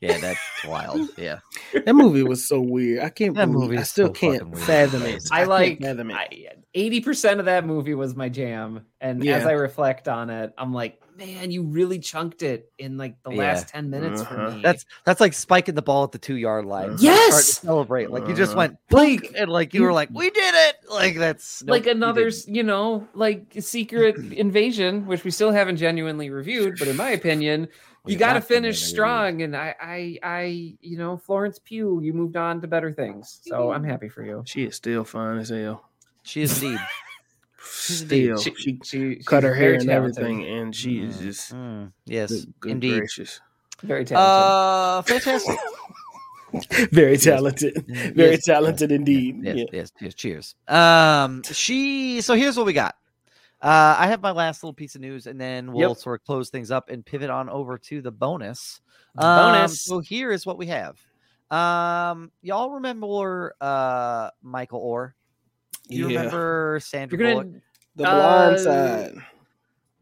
yeah, 0.00 0.18
that's 0.18 0.40
wild. 0.66 1.08
Yeah. 1.16 1.38
That 1.72 1.94
movie 1.94 2.22
was 2.22 2.46
so 2.46 2.60
weird. 2.60 3.02
I 3.02 3.08
can't 3.08 3.34
that 3.36 3.48
movie 3.48 3.78
I 3.78 3.84
still 3.84 4.08
so 4.08 4.12
can't 4.12 4.58
fathom 4.58 5.02
it. 5.02 5.22
I, 5.32 5.44
like 5.44 5.80
fathom 5.80 6.10
it. 6.10 6.63
80% 6.74 7.38
of 7.38 7.44
that 7.44 7.64
movie 7.66 7.94
was 7.94 8.16
my 8.16 8.28
jam. 8.28 8.84
And 9.00 9.22
yeah. 9.22 9.36
as 9.36 9.46
I 9.46 9.52
reflect 9.52 10.08
on 10.08 10.28
it, 10.28 10.52
I'm 10.58 10.72
like, 10.72 11.00
man, 11.16 11.50
you 11.52 11.62
really 11.62 12.00
chunked 12.00 12.42
it 12.42 12.72
in 12.78 12.96
like 12.96 13.22
the 13.22 13.30
yeah. 13.30 13.38
last 13.38 13.68
10 13.68 13.90
minutes 13.90 14.22
uh-huh. 14.22 14.50
for 14.50 14.56
me. 14.56 14.62
That's 14.62 14.84
that's 15.04 15.20
like 15.20 15.32
spiking 15.32 15.76
the 15.76 15.82
ball 15.82 16.04
at 16.04 16.12
the 16.12 16.18
two 16.18 16.36
yard 16.36 16.64
line. 16.64 16.90
Uh-huh. 16.90 16.98
Yes. 17.00 17.58
celebrate. 17.58 18.10
Like 18.10 18.26
you 18.26 18.34
just 18.34 18.52
uh-huh. 18.52 18.58
went 18.58 18.78
blink 18.88 19.32
and 19.36 19.50
like 19.50 19.72
you, 19.72 19.82
were 19.82 19.92
like, 19.92 20.10
we 20.12 20.30
did 20.30 20.54
it. 20.54 20.76
Like 20.90 21.16
that's 21.16 21.62
nope, 21.62 21.70
like 21.70 21.86
another, 21.86 22.28
you, 22.28 22.42
you, 22.46 22.62
know, 22.64 23.06
like 23.14 23.52
secret 23.60 24.16
invasion, 24.32 25.06
which 25.06 25.22
we 25.22 25.30
still 25.30 25.52
haven't 25.52 25.76
genuinely 25.76 26.30
reviewed. 26.30 26.76
But 26.78 26.88
in 26.88 26.96
my 26.96 27.10
opinion, 27.10 27.68
you 28.06 28.16
got 28.16 28.34
to 28.34 28.40
finish 28.40 28.82
strong. 28.82 29.42
And 29.42 29.56
I, 29.56 29.74
I, 29.80 30.18
I, 30.22 30.76
you 30.80 30.98
know, 30.98 31.16
Florence 31.16 31.58
Pugh, 31.58 32.00
you 32.02 32.12
moved 32.12 32.36
on 32.36 32.60
to 32.60 32.66
better 32.66 32.92
things. 32.92 33.40
So 33.42 33.72
I'm 33.72 33.84
happy 33.84 34.08
for 34.08 34.24
you. 34.24 34.42
She 34.46 34.64
is 34.64 34.74
still 34.74 35.04
fine 35.04 35.38
as 35.38 35.48
hell. 35.48 35.88
She 36.24 36.42
is 36.42 36.60
indeed. 36.62 36.78
indeed- 37.88 38.36
Still, 38.36 38.38
She, 38.38 38.54
she 38.56 38.80
she 38.84 39.16
cut 39.24 39.42
her 39.42 39.54
hair 39.54 39.74
and 39.74 39.84
talented. 39.86 40.18
everything, 40.22 40.44
and 40.48 40.74
she 40.74 40.98
is 41.00 41.16
Mm, 41.16 41.22
just 41.22 41.54
mm, 41.54 41.92
yes, 42.06 42.30
good, 42.30 42.54
good 42.60 42.72
indeed. 42.72 42.98
gracious, 42.98 43.40
Very 43.82 44.04
talented. 44.04 44.44
Uh, 44.44 45.02
fantastic. 45.02 45.58
very 46.92 47.16
talented, 47.16 47.74
Mm, 47.74 48.14
very 48.14 48.30
yes, 48.32 48.44
talented 48.44 48.92
indeed. 49.00 49.36
Yes, 49.42 49.56
Yeah. 49.56 49.64
yes, 49.72 49.92
yes. 50.00 50.14
Cheers. 50.14 50.54
Um, 50.68 51.42
she. 51.44 52.20
So 52.20 52.34
here's 52.34 52.56
what 52.56 52.66
we 52.66 52.72
got. 52.72 52.94
Uh, 53.62 53.96
I 53.98 54.06
have 54.08 54.20
my 54.20 54.30
last 54.30 54.62
little 54.62 54.74
piece 54.74 54.94
of 54.94 55.00
news, 55.00 55.26
and 55.26 55.40
then 55.40 55.72
we'll 55.72 55.90
Yep. 55.90 55.98
sort 55.98 56.20
of 56.20 56.26
close 56.26 56.50
things 56.50 56.70
up 56.70 56.90
and 56.90 57.04
pivot 57.04 57.30
on 57.30 57.48
over 57.48 57.78
to 57.78 58.02
the 58.02 58.10
bonus. 58.12 58.80
Bonus. 59.14 59.70
Um, 59.70 59.74
so 59.76 59.98
here 60.00 60.32
is 60.32 60.44
what 60.44 60.58
we 60.58 60.66
have. 60.66 60.98
Um, 61.50 62.30
y'all 62.42 62.70
remember 62.72 63.54
uh 63.60 64.30
Michael 64.42 64.82
Oher? 64.82 65.12
You 65.88 66.08
Yeah. 66.08 66.18
remember 66.18 66.80
Sandra 66.82 67.18
You're 67.18 67.30
Bullock? 67.30 67.46
gonna. 67.46 67.60
The 67.96 68.04
Uh, 68.08 68.14
blind 68.48 68.60
side. 68.60 69.14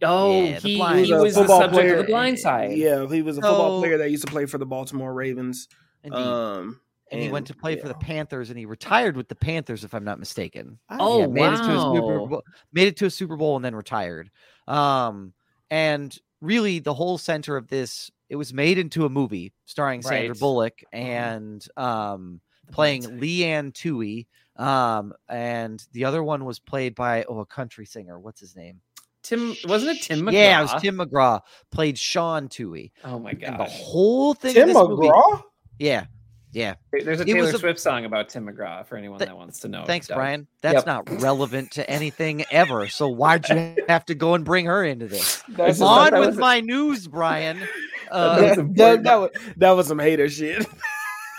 Oh, 0.05 0.43
Yeah, 0.45 0.59
the 0.59 0.69
he, 0.69 0.77
blind- 0.77 1.07
he 1.07 1.13
a 1.13 1.19
was 1.21 1.35
the 1.35 1.47
subject 1.47 1.73
player. 1.75 1.93
of 1.95 1.99
the 2.07 2.13
blind 2.13 2.39
side. 2.39 2.77
Yeah, 2.77 3.07
he 3.09 3.23
was 3.23 3.39
a 3.39 3.43
football 3.43 3.81
player 3.81 3.99
that 3.99 4.11
used 4.11 4.25
to 4.27 4.31
play 4.33 4.47
for 4.47 4.59
the 4.59 4.67
Baltimore 4.67 5.13
Ravens. 5.15 5.69
Indeed. 6.03 6.19
Um, 6.19 6.81
and 7.13 7.21
he 7.21 7.29
went 7.29 7.47
to 7.49 7.55
play 7.55 7.77
for 7.77 7.87
the. 7.89 7.95
Panthers, 7.95 8.49
and 8.51 8.59
he 8.59 8.65
retired 8.67 9.17
with 9.17 9.29
the 9.29 9.35
Panthers, 9.37 9.85
if 9.85 9.95
I'm 9.95 10.03
not 10.03 10.19
mistaken. 10.19 10.79
Oh, 10.91 11.21
Yeah, 11.21 11.27
made 11.27 11.53
it 11.53 11.57
to 11.59 11.77
a 11.77 11.81
Super 11.81 12.19
wow. 12.21 12.27
Bowl, 12.27 12.43
made 12.73 12.89
it 12.89 12.97
to 12.97 13.07
a 13.07 13.11
Super 13.11 13.37
Bowl 13.37 13.55
and 13.57 13.65
then 13.65 13.75
retired. 13.77 14.31
Um, 14.67 15.35
and 15.71 16.17
really 16.41 16.79
the 16.81 16.95
whole 16.95 17.19
center 17.19 17.57
of 17.57 17.69
this, 17.69 18.11
it 18.29 18.37
was 18.37 18.53
made 18.53 18.79
into 18.79 19.05
a 19.05 19.09
movie 19.11 19.53
starring 19.67 20.03
Sandra 20.03 20.31
Right. 20.31 20.41
Bullock 20.41 20.83
and 20.93 21.65
um 21.77 22.41
playing 22.73 23.21
Leigh 23.21 23.45
Anne 23.45 23.71
Tuohy. 23.73 24.27
Um, 24.63 25.13
and 25.29 25.85
the 25.93 26.05
other 26.05 26.23
one 26.23 26.45
was 26.45 26.59
played 26.59 26.95
by 26.95 27.25
oh 27.25 27.41
a 27.41 27.47
country 27.47 27.87
singer. 27.87 28.19
What's 28.19 28.41
his 28.41 28.55
name? 28.57 28.81
Tim 29.23 29.55
wasn't 29.67 29.99
it 29.99 30.03
Tim 30.03 30.21
McGraw? 30.23 30.33
Yeah, 30.33 30.59
it 30.61 30.63
was 30.73 30.83
Tim 30.83 30.97
McGraw. 30.99 31.41
Played 31.71 31.99
Sean 31.99 32.49
Tuohy. 32.49 32.91
Oh 33.05 33.19
my 33.19 33.31
And 33.31 33.59
the 33.59 33.65
whole 33.65 34.35
thing. 34.35 34.55
Tim 34.55 34.63
of 34.63 34.69
this 34.69 34.77
movie, 34.89 35.09
McGraw. 35.09 35.43
yeah, 35.79 36.07
yeah. 36.53 36.75
There's 36.93 37.21
a 37.21 37.25
He 37.25 37.35
was 37.35 37.47
Taylor 37.47 37.57
a- 37.57 37.59
Swift 37.61 37.81
song 37.81 38.05
about 38.05 38.29
Tim 38.29 38.47
McGraw 38.49 38.85
for 38.85 38.97
anyone 38.97 39.19
Th- 39.19 39.29
that 39.29 39.37
wants 39.37 39.61
to 39.61 39.69
know. 39.69 39.85
Thanks, 39.85 40.09
Doug. 40.09 40.17
Bryan. 40.17 40.47
That's 40.61 40.85
Yep. 40.85 40.87
not 40.87 41.23
relevant 41.23 41.71
to 41.73 41.89
anything 41.89 42.45
ever. 42.51 42.89
So 42.89 43.09
why'd 43.09 43.49
you 43.49 43.77
have 43.89 44.05
to 44.07 44.15
go 44.17 44.35
and 44.35 44.45
bring 44.45 44.67
her 44.67 44.85
into 44.85 45.07
this? 45.07 45.43
I 45.59 45.69
just 45.69 45.83
On 45.83 46.11
that 46.11 46.19
with 46.19 46.29
was- 46.31 46.39
my 46.39 46.61
news, 46.61 47.07
Bryan. 47.09 47.61
Uh, 48.11 48.41
that, 48.55 48.75
that, 48.77 49.03
that 49.05 49.15
was, 49.15 49.31
that 49.57 49.71
was 49.71 49.87
some 49.87 49.99
hater 49.99 50.29
shit. 50.29 50.67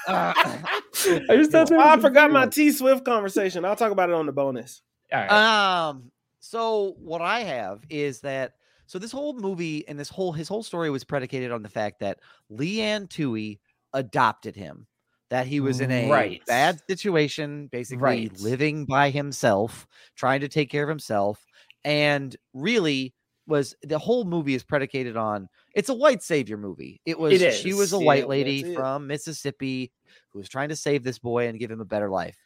Uh, 0.08 0.34
I 0.38 1.36
just 1.36 1.52
thought 1.52 1.70
that 1.70 1.80
I 1.80 1.98
forgot 2.00 2.32
my. 2.32 2.46
T 2.48 2.72
Swift 2.72 3.06
conversation. 3.06 3.66
I'll 3.66 3.76
talk 3.76 3.92
about 3.92 4.10
it 4.10 4.16
on 4.16 4.26
the 4.26 4.32
bonus. 4.32 4.82
All 5.12 5.20
right. 5.20 5.32
um. 5.32 6.12
So 6.40 6.96
what 7.00 7.22
I 7.22 7.40
have 7.42 7.82
is 7.90 8.20
that 8.22 8.54
so 8.86 9.00
this 9.00 9.12
whole 9.14 9.34
movie 9.34 9.88
and 9.88 9.98
this 9.98 10.10
whole 10.10 10.34
his 10.34 10.48
whole 10.50 10.64
story 10.64 10.90
was 10.90 11.04
predicated 11.06 11.52
on 11.52 11.64
the 11.64 11.70
fact 11.70 12.00
that 12.02 12.20
Leigh 12.50 12.82
Anne 12.82 13.08
Tuohy 13.08 13.60
adopted 13.94 14.56
him. 14.56 14.88
That 15.30 15.48
he 15.48 15.62
was 15.62 15.80
in 15.80 15.90
a 15.90 16.10
Right. 16.12 16.42
bad 16.46 16.80
situation, 16.88 17.68
basically 17.68 18.04
Right. 18.30 18.40
living 18.40 18.86
by 18.86 19.10
himself, 19.10 19.88
trying 20.16 20.42
to 20.42 20.48
take 20.48 20.70
care 20.70 20.84
of 20.84 20.90
himself, 20.90 21.44
and 21.84 22.36
really 22.54 23.16
was 23.48 23.76
the 23.84 24.00
whole 24.00 24.26
movie 24.26 24.56
is 24.56 24.64
predicated 24.64 25.18
on 25.18 25.50
it's 25.76 25.90
a 25.90 25.94
white 25.94 26.22
savior 26.24 26.58
movie. 26.58 27.02
It 27.06 27.20
was 27.20 27.42
It 27.42 27.42
she 27.48 27.74
was 27.74 27.94
a 27.94 28.00
yeah, 28.00 28.06
white 28.06 28.28
lady 28.28 28.64
from 28.64 29.08
Mississippi 29.08 29.92
who 30.30 30.40
was 30.40 30.50
trying 30.50 30.70
to 30.70 30.76
save 30.76 31.04
this 31.04 31.20
boy 31.20 31.48
and 31.48 31.60
give 31.60 31.72
him 31.72 31.82
a 31.82 31.86
better 31.86 32.10
life. 32.10 32.38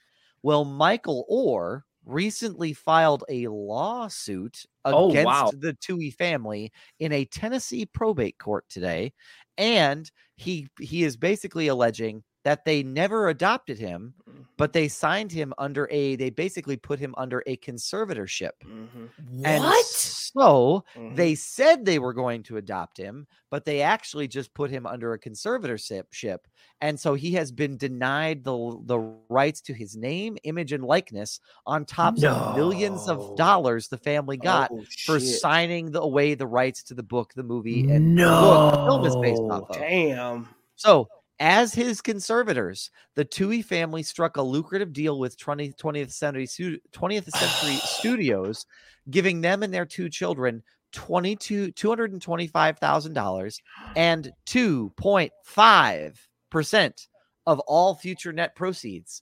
Well, 0.43 0.65
Michael 0.65 1.25
Oher 1.29 1.81
recently 2.05 2.73
filed 2.73 3.23
a 3.29 3.47
lawsuit 3.47 4.65
Oh, 4.91 5.13
against 5.13 5.21
wow. 5.21 5.51
the 5.59 5.73
Tuohy 5.73 6.13
family 6.13 6.71
in 6.99 7.11
a 7.11 7.25
Tennessee 7.25 7.85
probate 7.85 8.37
court 8.39 8.65
today, 8.69 9.13
and 9.57 10.09
he 10.35 10.67
he 10.79 11.03
is 11.03 11.17
basically 11.17 11.67
alleging 11.67 12.23
that 12.47 12.63
they 12.63 12.81
never 12.81 13.27
adopted 13.27 13.77
him, 13.77 14.13
but 14.55 14.71
they 14.71 14.87
signed 14.87 15.33
him 15.33 15.53
under 15.57 15.85
a 15.91 16.15
they 16.15 16.29
basically 16.29 16.77
put 16.77 16.97
him 16.97 17.13
under 17.17 17.43
a 17.45 17.57
conservatorship. 17.57 18.51
Mm-hmm. 18.65 19.43
And 19.43 19.63
what? 19.65 19.85
so 19.85 20.85
they 21.13 21.35
said 21.35 21.83
they 21.83 21.99
were 21.99 22.13
going 22.13 22.43
to 22.43 22.55
adopt 22.55 22.97
him, 22.97 23.27
but 23.49 23.65
they 23.65 23.81
actually 23.81 24.29
just 24.29 24.53
put 24.53 24.71
him 24.71 24.87
under 24.87 25.11
a 25.11 25.19
conservatorship. 25.19 26.37
And 26.79 26.97
so 26.97 27.15
he 27.15 27.33
has 27.33 27.51
been 27.51 27.75
denied 27.75 28.45
the 28.45 28.79
the 28.85 28.99
rights 29.27 29.59
to 29.63 29.73
his 29.73 29.97
name, 29.97 30.37
image, 30.45 30.71
and 30.71 30.85
likeness 30.85 31.41
on 31.65 31.83
top 31.83 32.15
of 32.23 32.55
millions 32.55 33.09
of 33.09 33.35
dollars 33.35 33.89
the 33.89 33.97
family 33.97 34.37
got 34.37 34.71
Oh, 34.71 34.85
for 35.05 35.19
shit. 35.19 35.41
signing 35.41 35.91
the, 35.91 35.99
away 36.01 36.33
the 36.33 36.47
rights 36.47 36.81
to 36.83 36.93
the 36.93 37.03
book, 37.03 37.33
the 37.33 37.43
movie, 37.43 37.91
and 37.91 38.17
the 38.17 38.23
book 38.23 38.71
the 38.73 38.85
film 38.85 39.05
is 39.05 39.15
based 39.17 39.41
off 39.51 39.69
of. 39.69 39.75
Damn. 39.75 40.47
So, 40.77 41.09
as 41.39 41.73
his 41.73 42.01
conservators, 42.01 42.91
the 43.15 43.25
Tuohy 43.25 43.63
family 43.63 44.03
struck 44.03 44.35
a 44.37 44.41
lucrative 44.41 44.93
deal 44.93 45.19
with 45.19 45.37
20, 45.37 45.73
20th 45.73 46.11
century 46.11 46.47
20th 46.47 47.29
century 47.29 47.75
studios, 47.83 48.65
giving 49.09 49.41
them 49.41 49.63
and 49.63 49.73
their 49.73 49.85
two 49.85 50.09
children 50.09 50.63
22 50.93 51.73
$225,000 51.73 53.59
and 53.95 54.31
2.5% 54.47 57.07
of 57.45 57.59
all 57.61 57.95
future 57.95 58.33
net 58.33 58.55
proceeds. 58.55 59.21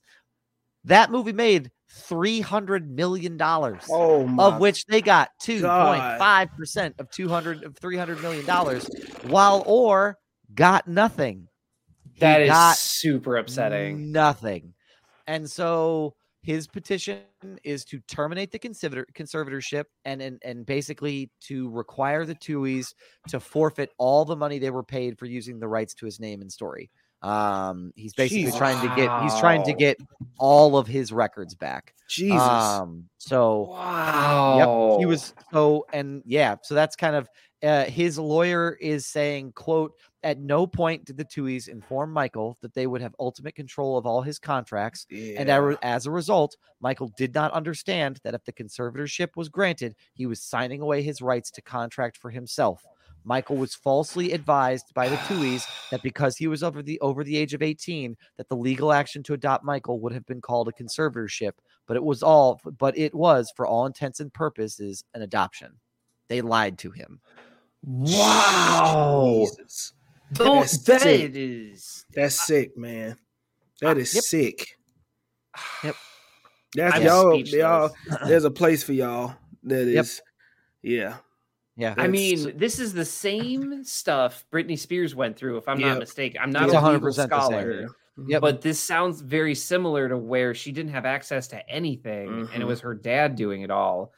That 0.84 1.10
movie 1.10 1.32
made 1.32 1.70
300 1.88 2.90
million 2.90 3.36
dollars 3.36 3.84
Oh 3.90 4.28
of 4.40 4.58
which 4.60 4.86
they 4.86 5.00
got 5.00 5.30
2.5% 5.42 6.98
of 6.98 7.10
200 7.10 7.64
of 7.64 7.76
300 7.76 8.22
million 8.22 8.46
dollars 8.46 8.88
while 9.22 9.64
Oher 9.64 10.14
got 10.54 10.86
nothing. 10.88 11.48
He 12.16 12.20
That 12.20 12.40
is 12.40 12.78
super 12.78 13.36
upsetting. 13.36 14.10
Nothing. 14.10 14.72
And 15.26 15.48
so 15.50 16.14
his 16.42 16.66
petition 16.66 17.18
is 17.62 17.84
to 17.84 18.00
terminate 18.08 18.52
the 18.52 18.58
conservator, 18.58 19.06
conservatorship 19.14 19.84
and, 20.06 20.22
and 20.22 20.40
and 20.42 20.64
basically 20.64 21.30
to 21.40 21.68
require 21.68 22.24
the 22.24 22.34
Tuohys 22.34 22.94
to 23.28 23.38
forfeit 23.38 23.90
all 23.98 24.24
the 24.24 24.36
money 24.36 24.58
they 24.58 24.70
were 24.70 24.82
paid 24.82 25.18
for 25.18 25.26
using 25.26 25.58
the 25.58 25.68
rights 25.68 25.92
to 25.94 26.06
his 26.06 26.18
name 26.18 26.40
and 26.40 26.50
story. 26.50 26.88
Um, 27.20 27.92
he's 27.96 28.14
basically 28.14 28.44
Jeez. 28.44 28.56
trying 28.56 28.80
to 28.88 28.94
get 28.96 29.22
he's 29.22 29.38
trying 29.38 29.64
to 29.64 29.74
get 29.74 29.98
all 30.38 30.78
of 30.78 30.86
his 30.86 31.12
records 31.12 31.54
back. 31.54 31.92
Jesus. 32.08 32.40
Um, 32.40 33.10
so 33.18 33.72
Wow. 33.72 34.92
Yep, 34.94 35.00
he 35.00 35.06
was 35.06 35.34
so 35.52 35.84
and 35.92 36.22
yeah 36.24 36.56
so 36.62 36.74
that's 36.74 36.96
kind 36.96 37.16
of 37.16 37.28
uh, 37.62 37.84
his 37.84 38.18
lawyer 38.18 38.76
is 38.80 39.06
saying 39.06 39.52
quote 39.52 39.92
at 40.22 40.38
no 40.38 40.66
point 40.66 41.04
did 41.04 41.16
the 41.16 41.24
tuohys 41.24 41.68
inform 41.68 42.12
michael 42.12 42.56
that 42.60 42.74
they 42.74 42.86
would 42.86 43.00
have 43.00 43.14
ultimate 43.18 43.54
control 43.54 43.96
of 43.96 44.04
all 44.04 44.20
his 44.22 44.38
contracts 44.38 45.06
and 45.10 45.48
Yeah. 45.48 45.70
a- 45.72 45.78
as 45.84 46.06
a 46.06 46.10
result 46.10 46.56
michael 46.80 47.10
did 47.16 47.34
not 47.34 47.52
understand 47.52 48.20
that 48.24 48.34
if 48.34 48.44
the 48.44 48.52
conservatorship 48.52 49.36
was 49.36 49.48
granted 49.48 49.94
he 50.14 50.26
was 50.26 50.42
signing 50.42 50.80
away 50.82 51.02
his 51.02 51.22
rights 51.22 51.50
to 51.52 51.62
contract 51.62 52.16
for 52.18 52.30
himself. 52.30 52.84
Michael 53.24 53.56
was 53.56 53.74
falsely 53.74 54.30
advised 54.30 54.94
by 54.94 55.08
the 55.08 55.16
tuohys 55.16 55.64
that 55.90 56.00
because 56.00 56.36
he 56.36 56.46
was 56.46 56.62
over 56.62 56.80
the 56.80 57.00
over 57.00 57.24
the 57.24 57.36
age 57.36 57.54
of 57.54 57.62
18 57.62 58.16
that 58.36 58.48
the 58.48 58.54
legal 58.56 58.92
action 58.92 59.22
to 59.24 59.32
adopt 59.32 59.64
michael 59.64 59.98
would 59.98 60.12
have 60.12 60.26
been 60.26 60.40
called 60.40 60.68
a 60.68 60.72
conservatorship 60.72 61.52
but 61.88 61.96
it 61.96 62.04
was 62.04 62.22
all 62.22 62.60
but 62.78 62.96
it 62.96 63.14
was 63.14 63.50
for 63.56 63.66
all 63.66 63.84
intents 63.86 64.20
and 64.20 64.32
purposes 64.32 65.02
an 65.14 65.22
adoption. 65.22 65.80
They 66.28 66.40
lied 66.40 66.76
to 66.78 66.90
him 66.90 67.20
Wow. 67.86 69.46
Jesus. 69.48 69.92
Don't, 70.32 70.56
That's 70.56 70.78
that 70.84 71.00
sick. 71.02 71.32
is. 71.34 72.04
That's 72.12 72.34
sick, 72.34 72.76
man. 72.76 73.16
That 73.80 73.96
is 73.98 74.12
Yep. 74.14 74.24
sick. 74.24 74.66
Yep. 75.84 75.96
That's 76.74 76.96
I'm 76.96 77.02
y'all, 77.02 77.30
speechless. 77.32 77.54
y'all. 77.54 77.90
There's 78.26 78.44
a 78.44 78.50
place 78.50 78.82
for 78.82 78.92
y'all. 78.92 79.34
that 79.62 79.88
is 79.88 79.94
Yep. 79.94 80.06
yeah. 80.82 81.16
yeah 81.76 81.94
I 81.96 82.08
mean, 82.08 82.56
this 82.58 82.78
is 82.78 82.92
the 82.92 83.04
same 83.04 83.84
stuff 83.84 84.44
Britney 84.52 84.78
Spears 84.78 85.14
went 85.14 85.36
through, 85.36 85.56
if 85.58 85.68
I'm 85.68 85.78
Yep. 85.78 85.88
not 85.88 85.98
mistaken. 85.98 86.40
I'm 86.42 86.50
not 86.50 86.64
It's 86.64 86.72
a 86.74 86.76
100% 86.76 87.12
scholar, 87.28 87.88
Yep. 88.26 88.40
but 88.42 88.62
this 88.62 88.80
sounds 88.80 89.20
very 89.20 89.54
similar 89.54 90.08
to 90.08 90.16
where 90.18 90.54
she 90.54 90.72
didn't 90.72 90.92
have 90.92 91.06
access 91.06 91.48
to 91.48 91.68
anything, 91.70 92.48
and 92.52 92.62
it 92.62 92.64
Mhm. 92.64 92.68
was 92.68 92.80
her 92.80 92.94
dad 92.94 93.36
doing 93.36 93.62
it 93.62 93.70
all. 93.70 94.12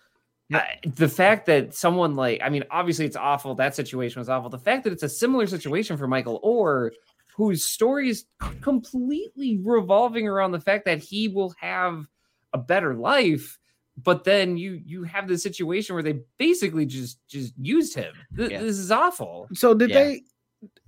Yep. 0.50 0.62
I- 0.62 0.88
the 0.88 1.08
fact 1.08 1.46
that 1.46 1.74
someone 1.74 2.16
like, 2.16 2.40
I 2.42 2.48
mean, 2.48 2.64
obviously 2.70 3.04
it's 3.06 3.16
awful. 3.16 3.54
That 3.54 3.74
situation 3.74 4.20
was 4.20 4.28
awful. 4.28 4.50
The 4.50 4.58
fact 4.58 4.84
that 4.84 4.92
it's 4.92 5.02
a 5.02 5.08
similar 5.08 5.46
situation 5.46 5.96
for 5.96 6.06
Michael 6.08 6.40
Oher, 6.42 6.90
whose 7.36 7.64
story 7.64 8.08
is 8.08 8.24
completely 8.60 9.60
revolving 9.64 10.26
around 10.26 10.52
the 10.52 10.60
fact 10.60 10.84
that 10.86 10.98
he 10.98 11.28
will 11.28 11.54
have 11.60 12.06
a 12.52 12.58
better 12.58 12.94
life 12.94 13.58
but 14.04 14.22
then 14.24 14.56
you 14.56 14.80
you 14.86 15.02
have 15.02 15.26
this 15.28 15.42
situation 15.42 15.92
where 15.94 16.02
they 16.04 16.20
basically 16.38 16.86
just 16.86 17.18
just 17.28 17.52
used 17.60 17.94
him 17.96 18.14
Th- 18.36 18.50
Yeah. 18.50 18.60
this 18.62 18.78
is 18.78 18.90
awful 18.92 19.48
So 19.54 19.74
did 19.74 19.90
Yeah. 19.90 20.04
they? 20.04 20.22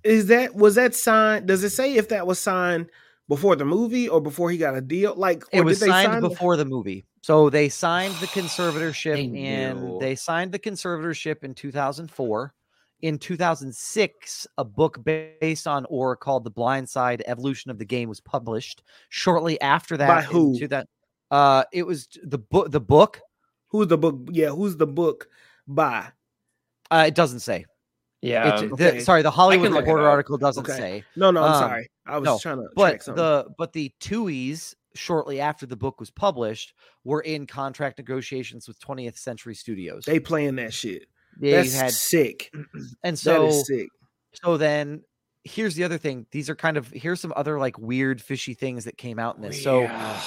Is 0.05 0.27
that 0.29 0.55
was 0.55 0.77
that 0.77 0.95
signed? 0.95 1.47
Does 1.47 1.63
it 1.65 1.71
say 1.71 1.97
if 1.97 2.09
that 2.11 2.27
was 2.27 2.39
signed 2.39 2.89
before 3.31 3.57
the 3.57 3.65
movie 3.65 4.07
or 4.11 4.21
before 4.21 4.51
he 4.51 4.59
got 4.59 4.77
a 4.77 4.81
deal? 4.83 5.15
Like 5.17 5.43
it 5.53 5.63
was 5.63 5.79
did 5.79 5.87
they 5.87 5.91
signed 5.93 6.13
sign 6.13 6.23
the- 6.23 6.29
before 6.29 6.57
the 6.59 6.67
movie 6.67 7.07
so 7.23 7.49
they 7.51 7.69
signed 7.71 8.15
the 8.17 8.27
conservatorship 8.27 9.15
They 9.17 9.41
in 9.41 9.99
they 10.01 10.15
signed 10.15 10.53
the 10.53 10.59
conservatorship 10.59 11.45
in 11.45 11.55
2004 11.55 12.55
in 13.03 13.19
2006 13.19 14.47
a 14.59 14.65
book 14.65 14.99
based 15.05 15.67
on 15.67 15.87
or 15.89 16.17
called 16.17 16.45
the 16.45 16.51
blind 16.51 16.89
side 16.89 17.23
evolution 17.27 17.71
of 17.71 17.79
the 17.79 17.85
game 17.85 18.09
was 18.09 18.21
published 18.21 18.83
shortly 19.11 19.61
after 19.61 19.97
that 19.97 20.09
By 20.09 20.23
who? 20.23 20.59
two 20.59 20.69
thou- 20.69 20.85
uh 21.31 21.65
it 21.73 21.85
was 21.87 22.09
the 22.25 22.39
book 22.39 22.71
the 22.71 22.81
book 22.81 23.21
Who's 23.69 23.87
the 23.87 23.97
book? 23.99 24.17
Yeah, 24.33 24.49
who's 24.49 24.77
the 24.77 24.87
book 24.87 25.29
by? 25.69 26.09
uh 26.91 27.05
it 27.07 27.15
doesn't 27.15 27.41
say 27.41 27.65
yeah 28.23 28.61
It- 28.63 28.77
the- 28.77 29.01
sorry 29.01 29.23
the 29.23 29.31
hollywood 29.31 29.73
reporter 29.73 30.07
article 30.09 30.37
doesn't 30.39 30.69
Okay. 30.69 30.77
say 30.79 31.05
No, 31.17 31.31
no, 31.31 31.43
I'm 31.43 31.53
Um, 31.55 31.59
sorry. 31.59 31.91
I 32.07 32.19
was 32.19 32.27
no, 32.27 32.39
trying 32.39 32.57
to 32.59 32.69
but 32.75 33.05
check 33.05 33.15
the 33.17 33.47
but 33.57 33.73
the 33.73 33.93
Tuohys 34.01 34.75
shortly 34.95 35.41
after 35.41 35.67
the 35.67 35.77
book 35.77 36.01
was 36.01 36.11
published 36.11 36.75
were 37.05 37.21
in 37.21 37.47
contract 37.47 37.97
negotiations 37.99 38.67
with 38.67 38.79
20th 38.81 39.17
Century 39.17 39.55
Studios. 39.55 40.05
they 40.05 40.19
playing 40.21 40.57
that 40.57 40.75
shit. 40.75 41.07
They 41.39 41.53
That's 41.53 41.73
had 41.75 41.93
sick. 41.93 42.53
and 43.05 43.17
so 43.19 43.47
is 43.47 43.67
sick. 43.67 43.89
so 44.33 44.57
then 44.57 45.03
here's 45.45 45.75
the 45.75 45.85
other 45.85 45.99
thing. 45.99 46.27
These 46.33 46.51
are 46.51 46.55
kind 46.55 46.77
of 46.77 46.89
here's 46.89 47.21
some 47.21 47.33
other 47.37 47.59
like 47.59 47.79
weird 47.79 48.21
fishy 48.21 48.55
things 48.55 48.85
that 48.85 48.99
came 48.99 49.19
out 49.19 49.37
in 49.37 49.43
this. 49.43 49.63
So 49.63 49.83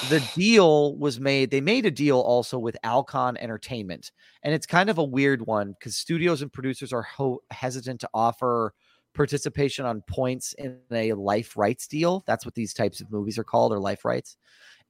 the 0.10 0.28
deal 0.36 0.96
was 0.98 1.20
made. 1.20 1.52
They 1.52 1.62
made 1.62 1.86
a 1.86 1.92
deal 1.92 2.20
also 2.20 2.58
with 2.58 2.76
Alcon 2.84 3.38
Entertainment, 3.38 4.12
and 4.44 4.54
it's 4.54 4.66
kind 4.66 4.90
of 4.90 4.98
a 4.98 5.04
weird 5.04 5.46
one 5.46 5.74
because 5.74 5.96
studios 5.96 6.42
and 6.42 6.52
producers 6.52 6.92
are 6.92 7.04
ho- 7.04 7.42
hesitant 7.52 8.02
to 8.02 8.10
offer 8.14 8.74
participation 9.14 9.86
on 9.86 10.02
points 10.10 10.54
in 10.54 10.80
a 10.92 11.14
life 11.14 11.56
rights 11.56 11.88
deal. 11.88 12.24
That's 12.26 12.46
what 12.46 12.56
these 12.56 12.74
types 12.74 13.00
of 13.00 13.12
movies 13.12 13.38
are 13.38 13.44
called, 13.44 13.72
or 13.72 13.80
life 13.80 14.06
rights. 14.06 14.38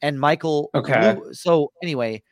And 0.01 0.19
Michael, 0.19 0.69
Okay. 0.73 1.17
so 1.33 1.71
anyway, 1.81 2.23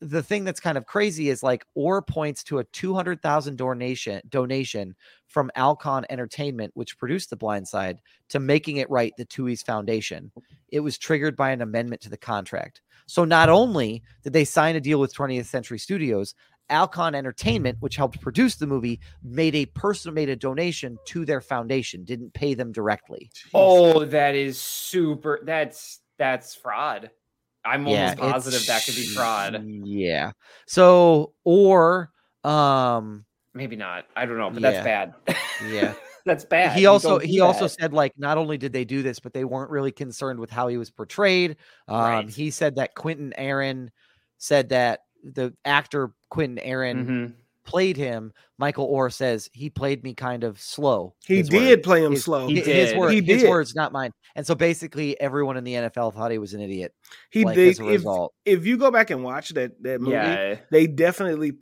the 0.00 0.22
thing 0.22 0.44
that's 0.44 0.60
kind 0.60 0.76
of 0.76 0.86
crazy 0.86 1.30
is 1.30 1.42
like 1.42 1.64
Oher 1.76 2.06
points 2.06 2.42
to 2.44 2.58
a 2.58 2.64
two 2.64 2.94
hundred 2.94 3.22
thousand 3.22 3.56
donation 3.56 4.20
donation 4.28 4.94
from 5.26 5.50
Alcon 5.56 6.04
Entertainment, 6.10 6.72
which 6.74 6.98
produced 6.98 7.30
The 7.30 7.36
Blind 7.36 7.66
Side, 7.66 8.00
to 8.28 8.40
making 8.40 8.76
it 8.78 8.90
right 8.90 9.12
the 9.16 9.26
Tuohys 9.26 9.64
Foundation. 9.64 10.30
It 10.68 10.80
was 10.80 10.98
triggered 10.98 11.36
by 11.36 11.50
an 11.50 11.62
amendment 11.62 12.02
to 12.02 12.10
the 12.10 12.16
contract. 12.16 12.82
So 13.06 13.24
not 13.24 13.48
only 13.48 14.02
did 14.22 14.32
they 14.32 14.44
sign 14.44 14.76
a 14.76 14.80
deal 14.80 14.98
with 15.00 15.14
20th 15.14 15.46
Century 15.46 15.78
Studios, 15.78 16.34
Alcon 16.70 17.14
Entertainment, 17.14 17.76
which 17.80 17.96
helped 17.96 18.20
produce 18.20 18.56
the 18.56 18.66
movie, 18.66 19.00
made 19.22 19.54
a 19.54 19.66
person 19.66 20.14
made 20.14 20.30
a 20.30 20.36
donation 20.36 20.98
to 21.06 21.24
their 21.24 21.40
foundation, 21.40 22.04
didn't 22.04 22.32
pay 22.32 22.54
them 22.54 22.72
directly. 22.72 23.30
oh 23.54 24.04
that 24.04 24.34
is 24.34 24.60
super 24.60 25.40
that's 25.44 26.00
that's 26.18 26.54
fraud 26.54 27.10
i'm 27.64 27.86
almost 27.86 28.12
it's- 28.14 28.32
positive 28.32 28.66
that 28.66 28.84
could 28.84 28.94
be 28.94 29.06
fraud 29.06 29.64
Yeah. 29.66 30.32
So 30.66 31.32
or 31.44 32.10
um 32.44 33.24
maybe 33.54 33.76
not 33.76 34.04
i 34.16 34.26
don't 34.26 34.38
know 34.38 34.50
but 34.50 34.62
Yeah. 34.62 34.70
that's 34.70 34.84
bad 34.84 35.14
yeah. 35.70 35.94
that's 36.26 36.44
bad 36.44 36.76
he 36.76 36.86
also 36.86 37.18
he 37.18 37.40
also 37.40 37.66
said 37.66 37.92
like 37.92 38.12
not 38.18 38.36
only 38.38 38.58
did 38.58 38.72
they 38.72 38.84
do 38.84 39.02
this 39.02 39.18
but 39.20 39.32
they 39.32 39.44
weren't 39.44 39.70
really 39.70 39.92
concerned 39.92 40.38
with 40.40 40.50
how 40.50 40.68
he 40.68 40.76
was 40.76 40.90
portrayed 40.90 41.56
um 41.88 42.00
Right. 42.00 42.30
he 42.30 42.50
said 42.50 42.76
that 42.76 42.94
quinton 42.94 43.32
aaron 43.36 43.90
said 44.38 44.70
that 44.70 45.00
the 45.22 45.54
actor 45.64 46.12
quinton 46.30 46.58
aaron 46.58 47.06
Mhm. 47.06 47.34
Played 47.64 47.96
him 47.96 48.32
michael 48.56 48.88
oher 48.88 49.12
says 49.12 49.50
he 49.52 49.68
played 49.68 50.04
me 50.04 50.14
kind 50.14 50.44
of 50.44 50.60
slow 50.60 51.12
He 51.26 51.38
his 51.38 51.48
did 51.48 51.78
word. 51.78 51.82
play 51.82 52.04
him 52.04 52.12
his, 52.12 52.22
slow. 52.24 52.46
He 52.46 52.60
hi- 52.60 52.64
his, 52.66 52.90
did. 52.90 52.98
word, 52.98 53.10
He 53.12 53.20
his 53.20 53.42
did. 53.42 53.50
words 53.50 53.74
not 53.74 53.90
mine 53.90 54.12
and 54.36 54.46
so 54.46 54.54
basically 54.54 55.20
everyone 55.20 55.56
in 55.56 55.64
the 55.64 55.72
nfl 55.74 56.14
thought 56.14 56.30
he 56.30 56.38
was 56.38 56.54
an 56.54 56.60
idiot 56.60 56.94
He 57.30 57.44
like 57.44 57.56
did. 57.56 57.70
as 57.70 57.80
a 57.80 57.84
If, 57.84 57.90
result 57.90 58.32
if 58.44 58.64
you 58.64 58.76
go 58.76 58.92
back 58.92 59.10
and 59.10 59.24
watch 59.24 59.48
that 59.54 59.82
that 59.82 60.00
movie, 60.00 60.12
yeah 60.12 60.56
they 60.70 60.86
definitely 60.86 61.54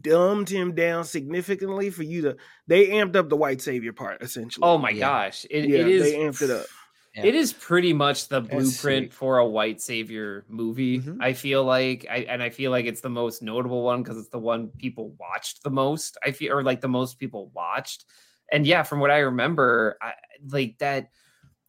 dumbed 0.00 0.48
him 0.48 0.74
down 0.74 1.04
significantly 1.04 1.90
for 1.90 2.02
you 2.02 2.22
to. 2.22 2.36
They 2.66 2.88
amped 2.88 3.16
up 3.16 3.28
the 3.28 3.36
white 3.36 3.60
savior 3.60 3.92
part 3.92 4.22
essentially. 4.22 4.62
oh 4.66 4.78
my 4.78 4.90
Yeah. 4.90 5.00
gosh 5.08 5.46
it, 5.50 5.68
yeah, 5.68 5.78
it 5.80 5.88
is 5.88 6.02
they 6.02 6.18
amped 6.18 6.42
it 6.42 6.50
up. 6.50 6.66
Yeah. 7.14 7.24
It 7.24 7.34
is 7.34 7.52
pretty 7.52 7.92
much 7.92 8.28
the 8.28 8.40
blueprint 8.40 9.12
for 9.12 9.38
a 9.38 9.46
white 9.46 9.80
savior 9.80 10.44
movie. 10.48 11.00
Mhm. 11.00 11.16
I 11.20 11.32
feel 11.32 11.64
like, 11.64 12.06
I, 12.08 12.18
and 12.18 12.40
I 12.42 12.50
feel 12.50 12.70
like 12.70 12.86
it's 12.86 13.00
the 13.00 13.10
most 13.10 13.42
notable 13.42 13.82
one 13.82 14.02
because 14.02 14.16
it's 14.16 14.28
the 14.28 14.38
one 14.38 14.68
people 14.78 15.10
watched 15.18 15.62
the 15.64 15.70
most. 15.70 16.16
I 16.24 16.30
feel, 16.30 16.52
or 16.56 16.62
like 16.62 16.80
the 16.80 16.88
most 16.88 17.18
people 17.18 17.50
watched. 17.54 18.04
And 18.52 18.64
yeah, 18.66 18.84
from 18.84 19.00
what 19.00 19.10
I 19.10 19.18
remember, 19.18 19.96
I, 20.00 20.14
like 20.50 20.78
that, 20.78 21.10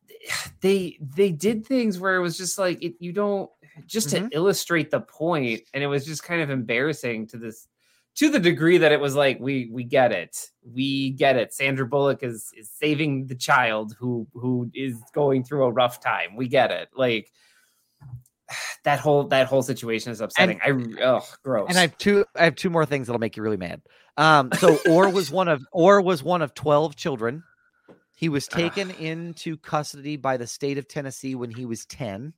they 0.61 0.97
they 1.01 1.31
did 1.31 1.65
things 1.65 1.99
where 1.99 2.15
it 2.17 2.21
was 2.21 2.37
just 2.37 2.59
like 2.59 2.83
it, 2.83 2.95
you 2.99 3.13
don't 3.13 3.49
just 3.87 4.09
Mhm. 4.09 4.29
to 4.29 4.35
illustrate 4.37 4.91
the 4.91 5.01
point, 5.01 5.63
and 5.73 5.83
it 5.83 5.87
was 5.87 6.05
just 6.05 6.23
kind 6.23 6.41
of 6.41 6.49
embarrassing 6.51 7.27
to 7.27 7.37
this 7.37 7.67
to 8.15 8.29
the 8.29 8.39
degree 8.39 8.77
that 8.77 8.91
it 8.91 8.99
was 8.99 9.15
like 9.15 9.39
we 9.39 9.69
we 9.71 9.83
get 9.83 10.11
it. 10.11 10.49
We 10.63 11.11
get 11.11 11.37
it. 11.37 11.53
Sandra 11.53 11.85
bullock 11.85 12.23
is 12.23 12.51
is 12.57 12.69
saving 12.69 13.27
the 13.27 13.35
child 13.35 13.95
who 13.97 14.27
who 14.33 14.69
is 14.73 14.97
going 15.13 15.43
through 15.43 15.63
a 15.63 15.71
rough 15.71 16.01
time. 16.01 16.35
We 16.35 16.47
get 16.47 16.71
it. 16.71 16.89
Like 16.95 17.31
that 18.83 18.99
whole 18.99 19.25
that 19.25 19.47
whole 19.47 19.63
situation 19.63 20.11
is 20.11 20.21
upsetting. 20.21 20.59
I 20.63 20.71
oh 21.03 21.25
gross. 21.43 21.69
And 21.69 21.77
I 21.77 21.81
have 21.81 21.97
two 21.97 22.25
I 22.35 22.43
have 22.43 22.55
two 22.55 22.69
more 22.69 22.85
things 22.85 23.07
that'll 23.07 23.19
make 23.19 23.37
you 23.37 23.43
really 23.43 23.57
mad. 23.57 23.81
Um, 24.17 24.51
so 24.59 24.75
oher 24.87 25.11
was 25.11 25.31
one 25.31 25.47
of 25.47 25.63
oher 25.73 26.03
was 26.03 26.23
one 26.23 26.41
of 26.41 26.53
12 26.53 26.95
children. 26.95 27.43
He 28.15 28.29
was 28.29 28.45
taken 28.45 28.91
into 28.91 29.57
custody 29.57 30.15
by 30.15 30.37
the 30.37 30.45
state 30.45 30.77
of 30.77 30.87
Tennessee 30.87 31.33
when 31.33 31.49
he 31.49 31.65
was 31.65 31.87
10. 31.87 32.33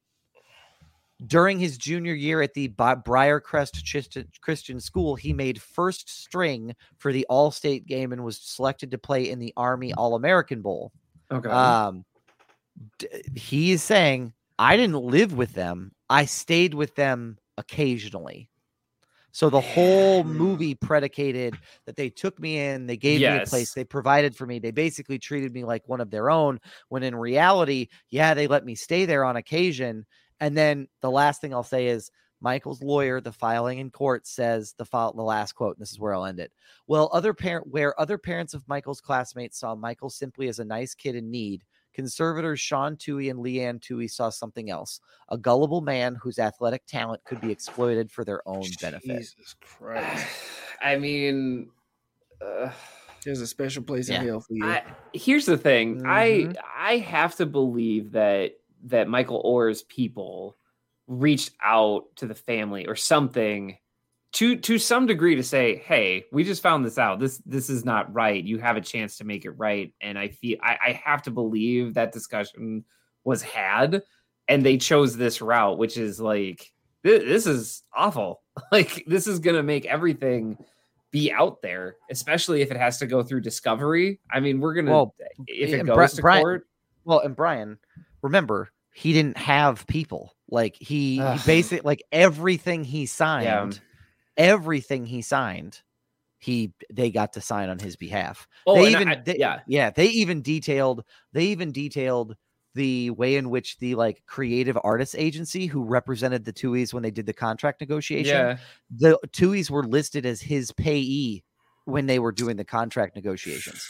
During 1.26 1.60
his 1.60 1.78
junior 1.78 2.14
year 2.14 2.42
at 2.42 2.54
the 2.54 2.70
Briarcrest 2.70 4.28
Christian 4.42 4.80
School, 4.80 5.16
he 5.16 5.34
made 5.34 5.62
first 5.62 6.10
string 6.10 6.76
for 6.98 7.14
the 7.14 7.26
All-State 7.30 7.86
game 7.86 8.12
and 8.12 8.24
was 8.24 8.40
selected 8.42 8.92
to 8.92 8.98
play 8.98 9.30
in 9.30 9.40
the 9.40 9.54
Army 9.56 9.94
All-American 9.94 10.62
Bowl. 10.62 10.92
okay 11.32 11.50
Um, 11.50 12.06
d- 12.98 13.08
he 13.36 13.72
is 13.72 13.84
saying 13.84 14.34
I 14.60 14.76
didn't 14.78 15.02
live 15.02 15.34
with 15.34 15.54
them. 15.54 15.94
I 16.10 16.26
stayed 16.26 16.74
with 16.74 16.96
them 16.96 17.38
occasionally. 17.58 18.50
So 19.32 19.50
the 19.50 19.62
whole 19.62 20.24
movie 20.24 20.76
predicated 20.76 21.56
that 21.88 21.96
they 21.96 22.12
took 22.12 22.40
me 22.40 22.60
in, 22.60 22.86
they 22.86 22.98
gave 22.98 23.20
me 23.20 23.26
a 23.26 23.48
place, 23.48 23.74
they 23.74 23.84
provided 23.84 24.36
for 24.36 24.46
me. 24.46 24.60
They 24.60 24.70
basically 24.70 25.18
treated 25.18 25.52
me 25.54 25.64
like 25.64 25.88
one 25.88 26.02
of 26.02 26.12
their 26.12 26.30
own. 26.30 26.60
When 26.90 27.02
in 27.02 27.16
reality, 27.16 27.88
yeah, 28.12 28.36
they 28.36 28.46
let 28.46 28.64
me 28.64 28.76
stay 28.76 29.06
there 29.06 29.26
on 29.26 29.36
occasion. 29.36 30.06
And 30.44 30.58
then 30.58 30.88
the 31.00 31.10
last 31.10 31.40
thing 31.40 31.54
I'll 31.54 31.64
say 31.64 31.88
is 31.88 32.12
Michael's 32.42 32.82
lawyer, 32.84 33.22
the 33.22 33.32
filing 33.32 33.80
in 33.80 33.90
court 33.90 34.28
says 34.28 34.74
the 34.78 34.84
file, 34.84 35.14
the 35.14 35.22
last 35.22 35.54
quote, 35.54 35.78
and 35.78 35.82
this 35.82 35.92
is 35.94 36.00
where 36.00 36.14
I'll 36.14 36.26
end 36.26 36.42
it. 36.42 36.52
Well, 36.86 37.10
other 37.14 37.34
parent 37.34 37.68
where 37.68 37.98
other 37.98 38.18
parents 38.18 38.54
of 38.54 38.68
Michael's 38.68 39.00
classmates 39.00 39.58
saw 39.58 39.74
Michael 39.74 40.10
simply 40.10 40.50
as 40.50 40.60
a 40.60 40.66
nice 40.66 40.94
kid 40.94 41.16
in 41.16 41.32
need, 41.32 41.64
conservators 41.94 42.60
Sean 42.60 42.98
Tuohy 42.98 43.32
and 43.32 43.40
Leanne 43.40 43.80
Tuohy 43.80 44.12
saw 44.12 44.30
something 44.30 44.70
else, 44.70 45.00
a 45.30 45.38
gullible 45.38 45.80
man 45.80 46.18
whose 46.22 46.38
athletic 46.40 46.86
talent 46.88 47.24
could 47.24 47.40
be 47.40 47.50
exploited 47.50 48.12
for 48.12 48.26
their 48.26 48.46
own 48.46 48.66
benefit. 48.82 49.20
Jesus 49.20 49.56
Christ. 49.62 50.28
I 50.84 50.98
mean, 50.98 51.70
uh, 52.46 52.70
There's 53.24 53.40
a 53.40 53.48
special 53.48 53.84
place 53.84 54.10
Yeah. 54.10 54.20
in 54.20 54.28
hell 54.28 54.42
for 54.42 54.54
you. 54.54 54.66
I, 54.66 54.84
here's 55.14 55.46
the 55.46 55.58
thing. 55.58 56.02
Mhm. 56.02 56.06
I 56.06 56.54
I 56.76 56.98
have 56.98 57.38
to 57.38 57.46
believe 57.46 58.12
that 58.12 58.58
that 58.84 59.08
Michael 59.08 59.42
Oher's 59.46 59.84
people 59.84 60.58
reached 61.08 61.52
out 61.62 62.04
to 62.16 62.26
the 62.26 62.36
family 62.36 62.88
or 62.88 62.96
something 62.96 63.78
to 64.34 64.56
to 64.56 64.80
some 64.80 65.06
degree 65.06 65.36
to 65.36 65.44
say, 65.44 65.78
"Hey, 65.78 66.26
we 66.32 66.44
just 66.44 66.64
found 66.64 66.84
this 66.84 66.98
out. 66.98 67.20
This 67.20 67.38
this 67.46 67.70
is 67.70 67.86
not 67.86 68.12
right. 68.14 68.44
You 68.44 68.58
have 68.60 68.78
a 68.78 68.82
chance 68.82 69.18
to 69.18 69.24
make 69.24 69.46
it 69.46 69.52
right." 69.52 69.94
And 70.02 70.18
I 70.18 70.30
feel 70.30 70.58
I, 70.62 70.78
I 70.88 71.02
have 71.04 71.22
to 71.24 71.32
believe 71.32 71.94
that 71.94 72.12
discussion 72.12 72.84
was 73.24 73.42
had, 73.44 74.02
and 74.48 74.66
they 74.66 74.78
chose 74.78 75.16
this 75.16 75.42
route, 75.42 75.78
which 75.78 75.98
is 75.98 76.20
like 76.20 76.72
thi- 77.04 77.20
this 77.20 77.46
is 77.46 77.84
awful. 77.96 78.42
Like 78.72 79.04
this 79.08 79.26
is 79.26 79.40
gonna 79.40 79.64
make 79.64 79.86
everything 79.88 80.58
be 81.10 81.32
out 81.32 81.62
there, 81.64 81.96
especially 82.12 82.62
if 82.62 82.70
it 82.72 82.78
has 82.78 82.98
to 83.00 83.08
go 83.08 83.24
through 83.24 83.42
discovery. 83.42 84.20
I 84.32 84.40
mean, 84.40 84.60
we're 84.60 84.74
gonna 84.76 84.92
Well, 84.92 85.16
if 85.48 85.72
it 85.74 85.86
goes 85.86 85.96
Bri- 85.96 86.08
to 86.10 86.22
Bryan- 86.22 86.44
court. 86.44 86.68
Well, 87.04 87.20
and 87.20 87.36
Bryan, 87.36 87.78
remember, 88.24 88.70
he 88.96 89.14
didn't 89.14 89.38
have 89.38 89.86
people. 89.86 90.34
Like 90.50 90.76
he, 90.80 91.18
he 91.18 91.40
basically 91.46 91.82
like 91.86 92.04
everything 92.12 92.84
he 92.84 93.06
signed, 93.06 93.80
everything 94.38 95.06
he 95.06 95.22
signed, 95.22 95.82
he 96.40 96.74
they 96.92 97.12
got 97.12 97.34
to 97.34 97.42
sign 97.42 97.70
on 97.70 97.80
his 97.80 97.96
behalf. 97.96 98.48
Oh, 98.66 98.76
they 98.76 98.90
even 98.92 99.08
I- 99.10 99.22
they- 99.24 99.38
yeah, 99.38 99.60
yeah, 99.68 99.90
they 99.92 100.08
even 100.08 100.42
detailed 100.42 101.04
they 101.34 101.46
even 101.46 101.72
detailed 101.72 102.36
the 102.76 103.12
way 103.12 103.36
in 103.36 103.52
which 103.52 103.78
the 103.78 103.94
like 103.96 104.24
creative 104.26 104.78
artists 104.84 105.14
agency 105.16 105.68
who 105.68 105.84
represented 105.84 106.44
the 106.44 106.54
Tuohys 106.54 106.92
when 106.92 107.04
they 107.04 107.12
did 107.12 107.28
the 107.28 107.34
contract 107.34 107.80
negotiation, 107.82 108.36
yeah. 108.36 108.58
the 108.90 109.20
Tuohys 109.28 109.70
were 109.70 109.84
listed 109.84 110.26
as 110.26 110.42
his 110.42 110.72
payee 110.72 111.44
when 111.86 112.06
they 112.06 112.20
were 112.20 112.32
doing 112.32 112.56
the 112.58 112.64
contract 112.66 113.16
negotiations. 113.16 113.88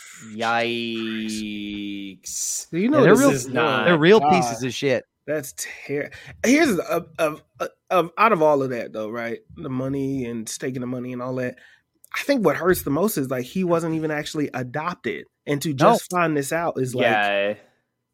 Yikes! 1.34 2.70
Do 2.72 2.78
you 2.80 2.90
know 2.90 3.02
they're 3.04 3.12
this 3.16 3.20
real- 3.20 3.30
is 3.32 3.48
not- 3.48 3.86
They're 3.86 3.98
real 3.98 4.20
God. 4.20 4.32
pieces 4.32 4.64
of 4.64 4.74
shit. 4.74 5.06
That's 5.26 5.54
terrible. 5.58 6.14
Here's 6.46 6.78
of, 6.80 7.08
of 7.18 7.42
of 7.90 8.12
out 8.18 8.34
of 8.34 8.42
all 8.42 8.62
of 8.62 8.72
that 8.72 8.92
though, 8.92 9.10
right? 9.10 9.40
The 9.56 9.70
money 9.70 10.26
and 10.26 10.50
staking 10.50 10.82
the 10.82 10.88
money 10.88 11.14
and 11.14 11.22
all 11.22 11.36
that. 11.36 11.56
I 12.14 12.24
think 12.24 12.46
what 12.46 12.58
hurts 12.58 12.82
the 12.84 12.90
most 12.92 13.18
is 13.18 13.30
like 13.30 13.46
he 13.46 13.64
wasn't 13.64 13.96
even 13.96 14.12
actually 14.12 14.50
adopted, 14.54 15.26
and 15.48 15.62
to 15.62 15.74
just 15.74 16.10
find 16.12 16.36
this 16.36 16.52
out 16.52 16.74
is 16.78 16.94
like 16.94 17.04
yeah, 17.06 17.54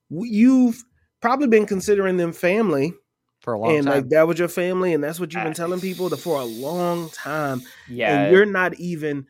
you've 0.09 0.83
probably 1.21 1.47
been 1.47 1.65
considering 1.65 2.17
them 2.17 2.31
family, 2.31 2.93
For 3.41 3.53
a 3.53 3.59
long 3.59 3.69
time. 3.69 3.77
and 3.77 3.85
time. 3.87 3.95
like 3.95 4.09
that 4.09 4.27
was 4.27 4.37
your 4.37 4.47
family, 4.47 4.93
and 4.93 5.03
that's 5.03 5.19
what 5.19 5.33
you've 5.33 5.43
been 5.43 5.51
Ah. 5.53 5.55
telling 5.55 5.81
people 5.81 6.09
to, 6.11 6.17
for 6.17 6.39
a 6.39 6.45
long 6.45 7.09
time, 7.09 7.63
yeah. 7.89 8.21
and 8.25 8.31
you're 8.33 8.45
not 8.45 8.75
even 8.79 9.25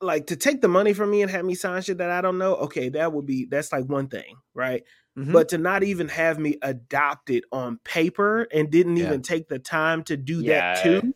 like 0.00 0.26
to 0.28 0.36
take 0.36 0.60
the 0.60 0.68
money 0.68 0.92
from 0.92 1.10
me 1.10 1.22
and 1.22 1.30
have 1.30 1.44
me 1.44 1.54
sign 1.54 1.82
shit 1.82 1.98
that 1.98 2.10
I 2.10 2.20
don't 2.20 2.38
know. 2.38 2.54
Okay, 2.56 2.88
that 2.90 3.12
would 3.12 3.26
be 3.26 3.46
that's 3.46 3.72
like 3.72 3.84
one 3.86 4.08
thing, 4.08 4.36
right? 4.54 4.82
Mhm. 5.18 5.32
but 5.32 5.48
to 5.48 5.58
not 5.58 5.82
even 5.82 6.06
have 6.08 6.38
me 6.38 6.56
adopted 6.62 7.42
on 7.50 7.80
paper 7.82 8.46
and 8.52 8.70
didn't 8.70 8.96
Yeah. 8.98 9.06
even 9.06 9.20
take 9.22 9.48
the 9.48 9.58
time 9.58 10.04
to 10.04 10.16
do 10.16 10.40
Yeah. 10.40 10.74
that 10.74 10.82
too 10.84 11.12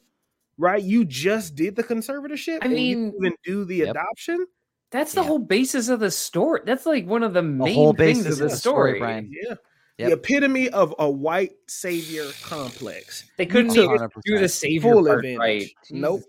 right 0.59 0.83
you 0.83 1.05
just 1.05 1.55
did 1.55 1.77
the 1.77 1.85
conservatorship 1.85 2.59
I 2.63 2.67
and 2.67 2.73
you 2.73 2.77
mean- 2.97 3.11
didn't 3.13 3.25
even 3.27 3.37
do 3.45 3.65
the 3.65 3.77
Yep. 3.77 3.91
adoption 3.91 4.47
That's 4.91 5.13
the 5.15 5.21
Yeah. 5.23 5.27
whole 5.29 5.39
basis 5.39 5.89
of 5.89 6.01
the 6.01 6.11
story. 6.11 6.61
That's 6.67 6.85
like 6.85 7.07
one 7.07 7.23
of 7.23 7.33
the 7.33 7.43
main 7.43 7.75
whole 7.75 7.95
things 7.95 8.25
basis 8.25 8.41
of 8.41 8.51
the 8.51 8.57
story, 8.57 8.91
story. 8.91 8.99
Bryan. 8.99 9.31
yeah 9.33 9.55
Yep. 9.99 10.09
the 10.09 10.13
epitome 10.15 10.69
of 10.71 10.95
a 10.99 11.09
white 11.09 11.53
savior 11.69 12.27
complex 12.43 13.25
They 13.39 13.47
couldn't 13.47 13.71
even 13.77 13.87
do 14.25 14.39
the 14.39 14.49
100%. 14.49 14.51
savior 14.51 14.93
full 14.93 15.05
part 15.07 15.19
advantage 15.25 15.39
right. 15.39 15.71
nope 15.93 16.23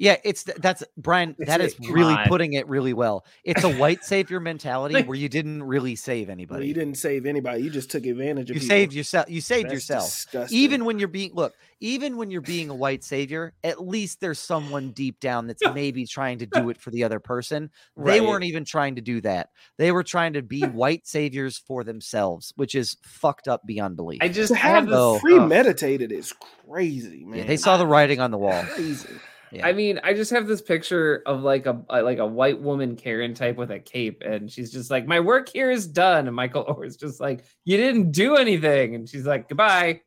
Yeah, 0.00 0.16
it's 0.24 0.44
that's 0.44 0.82
Bryan. 0.96 1.36
That's 1.38 1.48
That 1.50 1.60
is 1.60 1.74
it. 1.74 1.82
Come 1.84 1.92
really 1.92 2.14
on. 2.14 2.26
putting 2.26 2.54
it 2.54 2.66
really 2.68 2.94
well. 2.94 3.22
It's 3.44 3.64
a 3.64 3.68
white 3.70 4.02
savior 4.02 4.40
mentality 4.40 5.02
where 5.06 5.16
you 5.18 5.28
didn't 5.28 5.62
really 5.62 5.94
save 5.94 6.28
well, 6.28 6.32
anybody. 6.32 6.66
you 6.68 6.72
didn't 6.74 6.94
save 6.96 7.26
anybody 7.26 7.62
you 7.64 7.68
just 7.68 7.90
took 7.90 8.06
advantage 8.06 8.48
of 8.50 8.56
You 8.56 8.60
people. 8.62 8.74
saved 8.74 8.92
yourself. 8.94 9.28
You 9.28 9.42
saved 9.42 9.66
That's 9.66 9.74
yourself. 9.74 10.04
disgusting. 10.06 10.58
Even 10.58 10.84
when 10.86 10.98
you're 10.98 11.06
being 11.08 11.32
look, 11.34 11.52
even 11.80 12.16
when 12.16 12.30
you're 12.30 12.40
being 12.40 12.70
a 12.70 12.74
white 12.74 13.04
savior, 13.04 13.52
at 13.62 13.86
least 13.86 14.20
there's 14.22 14.38
someone 14.38 14.92
deep 14.92 15.20
down 15.20 15.46
that's 15.46 15.62
maybe 15.74 16.06
trying 16.06 16.38
to 16.38 16.46
do 16.46 16.70
it 16.70 16.80
for 16.80 16.90
the 16.90 17.04
other 17.04 17.20
person. 17.20 17.68
They 17.94 18.20
Right. 18.20 18.22
weren't 18.26 18.44
even 18.44 18.64
trying 18.64 18.94
to 18.94 19.02
do 19.02 19.20
that. 19.20 19.50
They 19.76 19.92
were 19.92 20.02
trying 20.02 20.32
to 20.32 20.40
be 20.42 20.60
white 20.64 21.06
saviors 21.06 21.58
for 21.58 21.84
themselves, 21.84 22.54
which 22.56 22.74
is 22.74 22.96
fucked 23.02 23.48
up 23.48 23.66
beyond 23.66 23.96
belief. 23.96 24.20
I 24.22 24.28
just 24.28 24.54
to 24.54 24.58
have 24.58 24.70
have 24.76 24.84
the 24.86 24.90
this. 24.92 24.98
Oh. 24.98 25.18
premeditated 25.20 26.10
uh 26.10 26.14
is 26.16 26.32
crazy 26.66 27.24
man 27.26 27.40
Yeah, 27.40 27.44
they 27.44 27.58
saw 27.58 27.76
the 27.76 27.86
writing 27.86 28.18
on 28.18 28.30
the 28.30 28.38
wall. 28.38 28.62
crazy 28.62 29.06
Yeah. 29.52 29.66
I 29.66 29.72
mean, 29.72 30.00
I 30.04 30.14
just 30.14 30.30
have 30.30 30.46
this 30.46 30.62
picture 30.62 31.22
of 31.26 31.42
like 31.42 31.66
a 31.66 31.82
like 31.88 32.18
a 32.18 32.26
white 32.26 32.60
woman 32.60 32.96
Karen 32.96 33.34
type 33.34 33.56
with 33.56 33.70
a 33.70 33.80
cape, 33.80 34.22
and 34.24 34.50
she's 34.50 34.72
just 34.72 34.90
like, 34.90 35.06
"My 35.06 35.20
work 35.20 35.48
here 35.48 35.70
is 35.70 35.86
done," 35.86 36.26
and 36.26 36.36
Michael 36.36 36.64
Oher's 36.68 36.96
just 36.96 37.20
like, 37.20 37.44
"You 37.64 37.76
didn't 37.76 38.12
do 38.12 38.36
anything," 38.36 38.94
and 38.94 39.08
she's 39.08 39.26
like, 39.26 39.48
"Goodbye." 39.48 40.02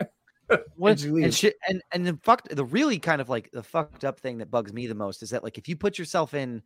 You 0.49 1.18
and 1.24 1.34
shit, 1.34 1.56
and 1.68 1.82
and 1.91 2.06
the 2.06 2.20
fucked 2.24 2.56
the 2.56 2.65
really 2.65 2.99
kind 2.99 3.22
of 3.22 3.30
like 3.30 3.49
the 3.52 3.64
fucked 3.64 4.06
up 4.06 4.20
thing 4.20 4.38
that 4.38 4.52
bugs 4.52 4.74
me 4.74 4.88
the 4.88 4.95
most 4.95 5.24
is 5.24 5.30
that 5.32 5.44
like 5.44 5.57
if 5.57 5.68
you 5.68 5.76
put 5.76 5.98
yourself 5.98 6.34
in 6.34 6.61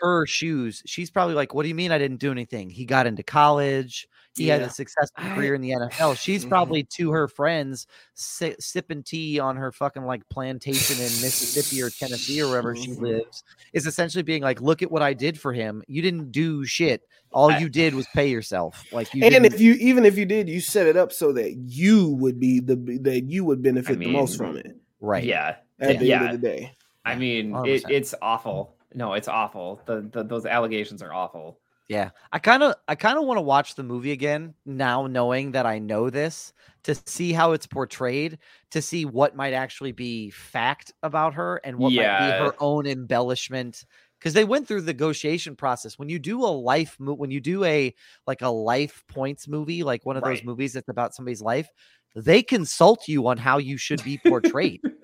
her 0.00 0.26
shoes, 0.26 0.82
she's 0.86 1.10
probably 1.10 1.34
like, 1.34 1.54
"What 1.54 1.62
do 1.62 1.68
you 1.68 1.74
mean 1.74 1.92
I 1.92 1.98
didn't 1.98 2.18
do 2.18 2.32
anything? 2.32 2.70
He 2.70 2.84
got 2.84 3.06
into 3.06 3.22
college. 3.22 4.08
He 4.36 4.48
had 4.48 4.62
a 4.62 4.70
successful 4.70 5.24
I- 5.24 5.34
career 5.34 5.54
in 5.54 5.60
the 5.60 5.70
NFL." 5.72 6.14
She's 6.18 6.44
Mhm. 6.44 6.48
probably 6.48 6.82
to 6.84 7.10
her 7.12 7.28
friends 7.28 7.86
si- 8.14 8.56
sipping 8.58 9.02
tea 9.02 9.38
on 9.38 9.56
her 9.56 9.70
fucking 9.72 10.04
like 10.04 10.28
plantation 10.28 10.96
in 10.96 11.02
Mississippi 11.22 11.82
or 11.82 11.90
Tennessee 11.90 12.40
or 12.42 12.48
wherever 12.48 12.74
she 12.74 12.88
Mhm. 12.92 13.00
lives. 13.00 13.44
Is 13.72 13.86
essentially 13.86 14.22
being 14.22 14.42
like, 14.42 14.60
"Look 14.60 14.82
at 14.82 14.90
what 14.90 15.02
I 15.02 15.12
did 15.14 15.38
for 15.38 15.52
him. 15.52 15.82
You 15.86 16.02
didn't 16.02 16.32
do 16.32 16.64
shit. 16.64 17.02
All 17.32 17.50
I- 17.50 17.58
you 17.58 17.68
did 17.68 17.94
was 17.94 18.06
pay 18.14 18.28
yourself. 18.28 18.84
Like 18.92 19.12
you 19.14 19.22
and 19.24 19.32
didn't." 19.32 19.52
if 19.54 19.60
you 19.60 19.74
even 19.74 20.04
if 20.04 20.16
you 20.18 20.24
did 20.26 20.48
you 20.48 20.60
set 20.60 20.86
it 20.86 20.96
up 20.96 21.12
so 21.12 21.32
that 21.32 21.54
you 21.56 22.10
would 22.20 22.38
be 22.40 22.60
the 22.60 22.76
that 23.02 23.24
you 23.24 23.44
would 23.44 23.62
benefit 23.62 23.98
the 23.98 24.06
most 24.06 24.36
from 24.36 24.56
it 24.56 24.76
right. 25.00 25.24
Yeah, 25.24 25.56
at 25.80 25.98
the 25.98 26.06
Yeah. 26.06 26.22
end 26.24 26.34
of 26.34 26.40
the 26.40 26.46
day 26.48 26.72
I 27.06 27.16
mean, 27.16 27.54
it, 27.66 27.84
it's 27.90 28.14
awful. 28.22 28.76
No, 28.94 29.12
it's 29.12 29.28
awful. 29.28 29.82
The, 29.86 30.08
the 30.10 30.22
those 30.24 30.46
allegations 30.46 31.02
are 31.02 31.12
awful. 31.12 31.58
Yeah, 31.88 32.10
I 32.32 32.38
kind 32.38 32.62
of 32.62 32.76
I 32.88 32.94
kind 32.94 33.18
of 33.18 33.26
want 33.26 33.36
to 33.36 33.42
watch 33.42 33.74
the 33.74 33.82
movie 33.82 34.12
again 34.12 34.54
now 34.64 35.06
knowing 35.06 35.52
that 35.52 35.66
I 35.66 35.78
know 35.78 36.08
this 36.08 36.52
to 36.84 36.94
see 36.94 37.32
how 37.32 37.52
it's 37.52 37.66
portrayed, 37.66 38.38
to 38.70 38.80
see 38.80 39.04
what 39.04 39.36
might 39.36 39.52
actually 39.52 39.92
be 39.92 40.30
fact 40.30 40.92
about 41.02 41.34
her 41.34 41.60
and 41.62 41.78
what 41.78 41.94
might 41.94 42.16
be 42.16 42.30
her 42.30 42.54
own 42.58 42.86
embellishment 42.86 43.84
because 44.18 44.32
they 44.32 44.44
went 44.44 44.66
through 44.66 44.80
the 44.80 44.92
negotiation 44.94 45.56
process. 45.56 45.98
When 45.98 46.08
you 46.08 46.18
do 46.18 46.40
a 46.40 46.46
life 46.48 46.96
mo- 46.98 47.12
when 47.14 47.30
you 47.30 47.40
do 47.40 47.64
a 47.64 47.94
like 48.26 48.40
a 48.40 48.48
life 48.48 49.04
points 49.08 49.46
movie, 49.46 49.82
like 49.82 50.06
one 50.06 50.16
of 50.16 50.24
those 50.24 50.42
movies 50.42 50.72
that's 50.72 50.88
about 50.88 51.14
somebody's 51.14 51.42
life, 51.42 51.68
they 52.14 52.42
consult 52.42 53.06
you 53.08 53.26
on 53.28 53.36
how 53.36 53.58
you 53.58 53.76
should 53.76 54.02
be 54.02 54.16
portrayed. 54.16 54.80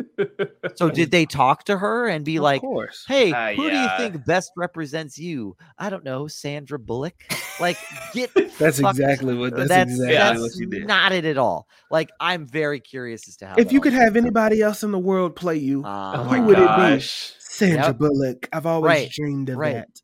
so 0.74 0.90
did 0.90 1.10
they 1.10 1.26
talk 1.26 1.64
to 1.64 1.78
her 1.78 2.08
and 2.08 2.24
be 2.24 2.36
of 2.36 2.42
like, 2.42 2.60
course 2.60 3.04
Hey, 3.06 3.32
Uh, 3.32 3.52
who 3.54 3.66
yeah. 3.66 3.70
do 3.70 3.78
you 4.04 4.10
think 4.10 4.24
best 4.26 4.52
represents 4.56 5.18
you? 5.18 5.56
I 5.78 5.90
don't 5.90 6.04
know, 6.04 6.26
Sandra 6.28 6.78
Bullock. 6.78 7.14
Like, 7.60 7.76
get 8.12 8.32
that's 8.58 8.80
fuck- 8.80 8.90
exactly 8.90 9.34
what 9.34 9.54
that's, 9.56 9.68
that's, 9.68 9.90
exactly 9.90 10.14
that's 10.16 10.40
what 10.40 10.50
you 10.56 10.66
did 10.66 10.86
not 10.86 11.12
it 11.12 11.24
at 11.24 11.38
all. 11.38 11.68
Like, 11.90 12.10
I'm 12.20 12.46
very 12.46 12.80
curious 12.80 13.28
as 13.28 13.36
to 13.38 13.46
how. 13.46 13.54
if 13.58 13.72
you 13.72 13.80
could 13.80 13.92
have 13.92 14.14
out. 14.14 14.16
anybody 14.16 14.62
else 14.62 14.82
in 14.82 14.92
the 14.92 14.98
world 14.98 15.36
play 15.36 15.56
you 15.56 15.84
Uh, 15.84 16.12
oh 16.16 16.22
who 16.24 16.30
my 16.30 16.40
would 16.40 16.58
it 16.58 16.98
be? 16.98 17.04
Sandra 17.38 17.86
Yep. 17.88 17.98
Bullock 17.98 18.48
I've 18.52 18.66
always 18.66 18.86
Right, 18.88 19.10
dreamed 19.10 19.48
of 19.50 19.56
right. 19.58 19.74
that 19.74 20.00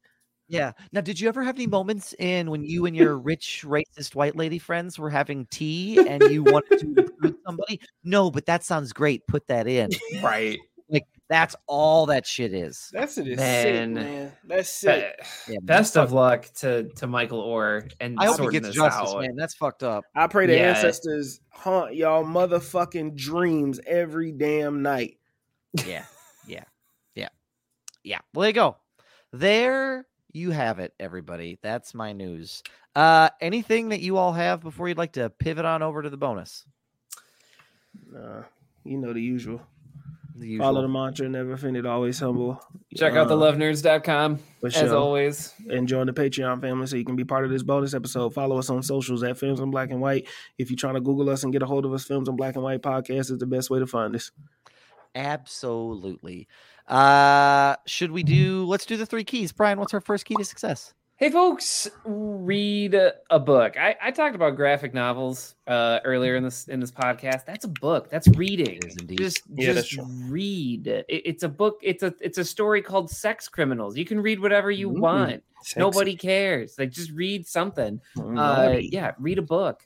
Yeah. 0.48 0.73
Now, 0.93 1.01
did 1.01 1.18
you 1.18 1.28
ever 1.28 1.43
have 1.43 1.56
any 1.56 1.66
moments 1.66 2.14
in 2.18 2.51
when 2.51 2.62
you 2.62 2.86
and 2.86 2.94
your 2.97 3.16
rich, 3.18 3.64
racist 3.66 4.14
white 4.14 4.36
lady 4.36 4.59
friends 4.59 4.98
were 4.98 5.10
having 5.10 5.47
tea 5.47 5.98
and 6.06 6.23
you 6.31 6.43
wanted 6.44 6.78
to 6.81 6.86
include 6.86 7.35
somebody? 7.47 7.81
No, 8.05 8.31
but 8.31 8.47
that 8.47 8.62
sounds 8.64 8.93
great. 8.93 9.27
Put 9.27 9.47
that 9.48 9.66
in. 9.66 9.90
Right. 10.23 10.59
Like 10.89 11.02
that's 11.28 11.56
all 11.66 12.06
that 12.06 12.24
shit 12.24 12.55
is. 12.55 12.89
That's 12.93 13.18
it 13.18 13.27
is 13.27 13.36
Man. 13.39 13.64
sick, 13.97 14.05
man. 14.05 14.32
That's 14.44 14.81
Be- 14.82 14.86
sick. 14.86 15.27
Yeah, 15.48 15.59
best 15.62 15.97
of 15.97 16.12
luck 16.12 16.48
to 16.60 16.85
to 16.90 17.09
Michael 17.09 17.43
Oher 17.43 17.90
and 17.98 18.16
I 18.20 18.27
hope 18.27 18.40
he 18.40 18.60
gets 18.60 18.68
justice, 18.70 19.10
out. 19.12 19.20
man. 19.23 19.35
That's 19.35 19.55
fucked 19.55 19.82
up. 19.82 20.05
I 20.14 20.28
pray 20.28 20.47
the 20.47 20.55
Yeah. 20.55 20.68
ancestors 20.74 21.40
haunt 21.51 21.97
y'all 21.97 22.23
motherfucking 22.24 23.16
dreams 23.16 23.81
every 23.85 24.31
damn 24.31 24.81
night. 24.82 25.18
Yeah, 25.85 26.05
yeah, 26.47 26.62
yeah, 27.16 27.31
yeah. 28.05 28.20
Well, 28.32 28.43
there 28.43 28.51
you 28.51 28.55
go. 28.55 28.77
There 29.32 30.06
you 30.37 30.51
have 30.53 30.79
it, 30.79 30.93
everybody. 31.01 31.59
That's 31.63 31.95
my 31.95 32.13
news. 32.13 32.63
Uh, 32.95 33.31
anything 33.41 33.89
that 33.91 34.01
you 34.01 34.17
all 34.17 34.33
have 34.33 34.61
before 34.63 34.89
you'd 34.89 34.99
like 34.99 35.13
to 35.15 35.31
pivot 35.31 35.65
on 35.65 35.83
over 35.83 36.03
to 36.03 36.11
the 36.11 36.17
bonus? 36.17 36.65
Uh, 38.17 38.43
you 38.85 38.99
know 38.99 39.13
the 39.13 39.21
usual. 39.21 39.61
The 40.39 40.59
Follow 40.59 40.83
the 40.83 40.89
usual. 40.89 41.03
mantra, 41.03 41.29
never 41.31 41.53
offended, 41.55 41.87
always 41.87 42.19
humble. 42.21 42.61
Check 42.95 43.15
out 43.15 43.29
the 43.29 43.39
Uh, 43.39 43.53
lovenerds.com 43.53 44.39
for 44.61 44.67
as 44.67 44.75
sure. 44.75 44.95
always. 44.95 45.55
and 45.71 45.89
join 45.89 46.07
the 46.07 46.13
Patreon 46.13 46.61
family 46.61 46.87
so 46.87 46.97
you 46.97 47.05
can 47.07 47.17
be 47.17 47.25
part 47.25 47.47
of 47.47 47.51
this 47.51 47.63
bonus 47.63 47.95
episode. 47.95 48.35
Follow 48.35 48.59
us 48.59 48.69
on 48.69 48.83
socials 48.83 49.23
at 49.23 49.39
Films 49.39 49.61
in 49.61 49.71
Black 49.71 49.91
and 49.91 50.01
White. 50.01 50.27
If 50.59 50.71
you're 50.71 50.77
trying 50.77 50.95
to 50.95 51.01
Google 51.01 51.31
us 51.31 51.43
and 51.43 51.53
get 51.55 51.63
a 51.63 51.67
hold 51.67 51.87
of 51.87 51.93
us, 51.95 52.05
Films 52.05 52.29
in 52.29 52.37
Black 52.37 52.55
and 52.55 52.63
White 52.65 52.83
podcast 52.83 53.31
is 53.31 53.39
the 53.39 53.47
best 53.47 53.71
way 53.71 53.79
to 53.79 53.87
find 53.87 54.15
us. 54.15 54.31
Absolutely. 55.17 56.47
Uh, 56.87 57.77
should 57.87 58.13
we 58.13 58.23
do? 58.23 58.65
Let's 58.67 58.85
do 58.87 58.97
the 58.97 59.07
three 59.07 59.25
keys. 59.25 59.51
Bryan, 59.51 59.79
what's 59.81 59.95
our 59.95 60.01
first 60.01 60.27
key 60.27 60.37
to 60.37 60.45
success? 60.45 60.93
Hey 61.19 61.31
folks, 61.31 61.89
read 62.05 62.95
a 62.95 63.39
book. 63.41 63.79
I, 63.79 63.97
I 64.03 64.11
talked 64.11 64.35
about 64.35 64.55
graphic 64.55 64.93
novels 64.93 65.55
uh, 65.67 66.01
earlier 66.05 66.37
in 66.37 66.45
this 66.45 66.69
in 66.69 66.79
this 66.79 66.91
podcast. 66.91 67.47
That's 67.47 67.65
a 67.65 67.69
book. 67.69 68.11
That's 68.11 68.29
reading. 68.37 68.77
It 68.77 68.85
is 68.85 68.97
indeed. 68.99 69.17
Just 69.19 69.41
Yeah, 69.55 69.73
just 69.73 69.93
true. 69.93 70.05
read. 70.29 70.87
It, 70.87 71.07
it's 71.09 71.43
a 71.43 71.49
book. 71.49 71.81
It's 71.83 72.03
a 72.03 72.15
it's 72.21 72.37
a 72.37 72.45
story 72.45 72.83
called 72.83 73.09
Sex 73.09 73.49
Criminals. 73.49 73.97
You 73.97 74.05
can 74.05 74.21
read 74.21 74.39
whatever 74.41 74.71
you 74.71 74.91
Ooh, 74.91 75.01
want. 75.01 75.43
Sexy. 75.63 75.81
Nobody 75.81 76.17
cares. 76.17 76.79
Like 76.79 76.91
just 76.91 77.11
read 77.13 77.47
something. 77.47 77.99
Uh, 78.21 78.77
yeah, 78.79 79.13
read 79.19 79.39
a 79.39 79.43
book. 79.43 79.83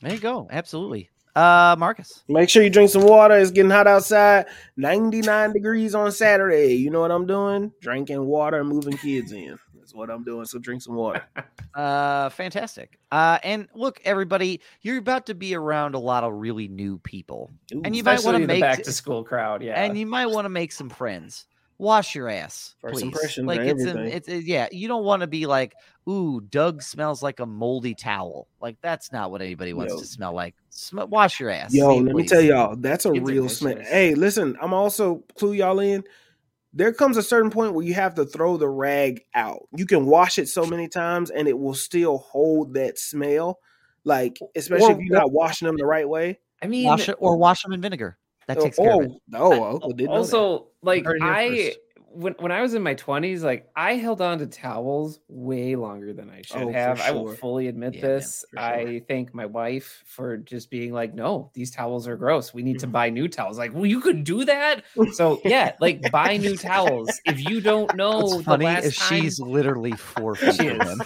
There 0.00 0.12
you 0.12 0.20
go. 0.20 0.46
Absolutely. 0.48 1.10
Uh, 1.36 1.76
Marcus. 1.78 2.24
Make 2.28 2.48
sure 2.48 2.62
you 2.62 2.70
drink 2.70 2.90
some 2.90 3.02
water. 3.02 3.36
It's 3.36 3.50
getting 3.50 3.70
hot 3.70 3.86
outside. 3.86 4.46
99 4.78 5.52
degrees 5.52 5.94
on 5.94 6.10
Saturday. 6.10 6.74
You 6.74 6.90
know 6.90 7.00
what 7.00 7.10
I'm 7.10 7.26
doing? 7.26 7.72
Drinking 7.82 8.24
water 8.24 8.60
and 8.60 8.68
moving 8.68 8.96
kids 8.96 9.32
in. 9.32 9.58
That's 9.74 9.94
what 9.94 10.10
I'm 10.10 10.24
doing. 10.24 10.46
So 10.46 10.58
drink 10.58 10.82
some 10.82 10.94
water. 10.94 11.22
Uh, 11.74 12.30
fantastic. 12.30 12.98
Uh, 13.12 13.38
and 13.44 13.68
look, 13.74 14.00
everybody, 14.02 14.62
you're 14.80 14.96
about 14.96 15.26
to 15.26 15.34
be 15.34 15.54
around 15.54 15.94
a 15.94 15.98
lot 15.98 16.24
of 16.24 16.32
really 16.32 16.68
new 16.68 16.96
people, 17.00 17.50
Ooh, 17.74 17.82
and 17.84 17.94
you 17.94 18.02
might 18.02 18.24
want 18.24 18.38
to 18.38 18.46
make 18.46 18.62
back 18.62 18.82
to 18.84 18.92
school 18.92 19.22
crowd. 19.22 19.62
Yeah, 19.62 19.74
and 19.74 19.98
you 19.98 20.06
might 20.06 20.24
want 20.24 20.46
to 20.46 20.48
make 20.48 20.72
some 20.72 20.88
friends. 20.88 21.44
Wash 21.78 22.14
your 22.14 22.28
ass, 22.30 22.74
First 22.80 22.94
please. 22.94 23.02
impressions 23.02 23.46
like 23.46 23.60
are 23.60 23.64
it's 23.64 23.82
an, 23.82 23.88
everything. 23.90 24.12
it's 24.16 24.28
it- 24.28 24.44
yeah. 24.44 24.68
You 24.72 24.88
don't 24.88 25.04
want 25.04 25.20
to 25.20 25.26
be 25.26 25.44
like, 25.46 25.74
ooh, 26.08 26.40
Doug 26.40 26.82
smells 26.82 27.22
like 27.22 27.38
a 27.38 27.44
moldy 27.46 27.94
towel. 27.94 28.48
Like 28.60 28.78
that's 28.80 29.12
not 29.12 29.30
what 29.30 29.42
anybody 29.42 29.74
wants 29.74 29.92
Yo. 29.92 30.00
to 30.00 30.06
smell 30.06 30.32
like. 30.32 30.54
Sm- 30.70 31.00
wash 31.08 31.38
your 31.38 31.50
ass. 31.50 31.74
Yo, 31.74 31.92
See, 31.98 32.00
let 32.02 32.14
me 32.14 32.26
tell 32.26 32.40
y'all, 32.40 32.76
that's 32.76 33.04
a 33.04 33.12
Kids 33.12 33.24
real 33.26 33.48
smell. 33.50 33.76
Hey, 33.80 34.14
listen, 34.14 34.56
I'm 34.62 34.72
also 34.72 35.22
clue 35.38 35.52
y'all 35.52 35.80
in. 35.80 36.02
There 36.72 36.92
comes 36.92 37.16
a 37.16 37.22
certain 37.22 37.50
point 37.50 37.72
where 37.74 37.84
you 37.84 37.94
have 37.94 38.14
to 38.16 38.24
throw 38.26 38.56
the 38.56 38.68
rag 38.68 39.22
out. 39.34 39.66
You 39.74 39.86
can 39.86 40.06
wash 40.06 40.38
it 40.38 40.48
so 40.48 40.64
many 40.66 40.88
times 40.88 41.30
and 41.30 41.48
it 41.48 41.58
will 41.58 41.74
still 41.74 42.18
hold 42.18 42.74
that 42.74 42.98
smell. 42.98 43.58
Like, 44.04 44.38
especially 44.54 44.86
Or- 44.86 44.92
if 44.92 44.98
you're 45.00 45.18
not 45.18 45.32
washing 45.32 45.66
them 45.66 45.76
the 45.76 45.86
right 45.86 46.08
way. 46.08 46.38
I 46.62 46.68
mean, 46.68 46.86
Wash 46.86 47.08
it 47.10 47.16
or 47.18 47.36
wash 47.36 47.62
them 47.62 47.72
in 47.72 47.80
vinegar. 47.82 48.16
That 48.46 48.58
Oh, 48.58 48.62
takes 48.64 48.76
care 48.76 48.94
of 48.94 49.02
it. 49.02 49.12
oh, 49.34 49.52
oh, 49.52 49.64
Uncle 49.74 49.92
didn't 49.92 50.10
also 50.10 50.68
like 50.82 51.04
Heard 51.04 51.16
it 51.16 51.22
here 51.22 51.32
I 51.32 51.74
when 52.16 52.34
when 52.38 52.50
I 52.50 52.62
was 52.62 52.72
in 52.72 52.82
my 52.82 52.94
twenties, 52.94 53.44
like 53.44 53.68
I 53.76 53.94
held 53.96 54.22
on 54.22 54.38
to 54.38 54.46
towels 54.46 55.20
way 55.28 55.76
longer 55.76 56.14
than 56.14 56.30
I 56.30 56.40
should 56.42 56.62
Oh, 56.62 56.66
for 56.68 56.72
have. 56.72 57.00
I 57.02 57.10
will 57.10 57.34
fully 57.34 57.68
admit 57.68 57.94
Yeah, 57.94 58.00
this. 58.00 58.44
for 58.50 58.58
sure. 58.58 58.66
I 58.66 59.02
thank 59.06 59.34
my 59.34 59.44
wife 59.44 60.02
for 60.06 60.38
just 60.38 60.70
being 60.70 60.94
like, 60.94 61.12
"No, 61.14 61.50
these 61.52 61.70
towels 61.70 62.08
are 62.08 62.16
gross. 62.16 62.54
We 62.54 62.62
need 62.62 62.78
to 62.78 62.86
mm-hmm. 62.86 62.92
buy 62.92 63.10
new 63.10 63.28
towels." 63.28 63.58
Like, 63.58 63.74
well, 63.74 63.84
you 63.84 64.00
could 64.00 64.24
do 64.24 64.46
that. 64.46 64.84
So 65.12 65.40
yeah, 65.44 65.72
like 65.78 66.10
buy 66.10 66.38
new 66.38 66.56
towels. 66.56 67.10
If 67.26 67.38
you 67.50 67.60
don't 67.60 67.94
know 67.96 68.20
What's 68.20 68.36
the 68.38 68.42
funny 68.44 68.64
last 68.64 68.84
is 68.84 68.96
time, 68.96 69.20
she's 69.22 69.38
literally 69.38 69.92
four 69.92 70.36
feet 70.36 70.54
She 70.54 70.66
is. 70.68 71.02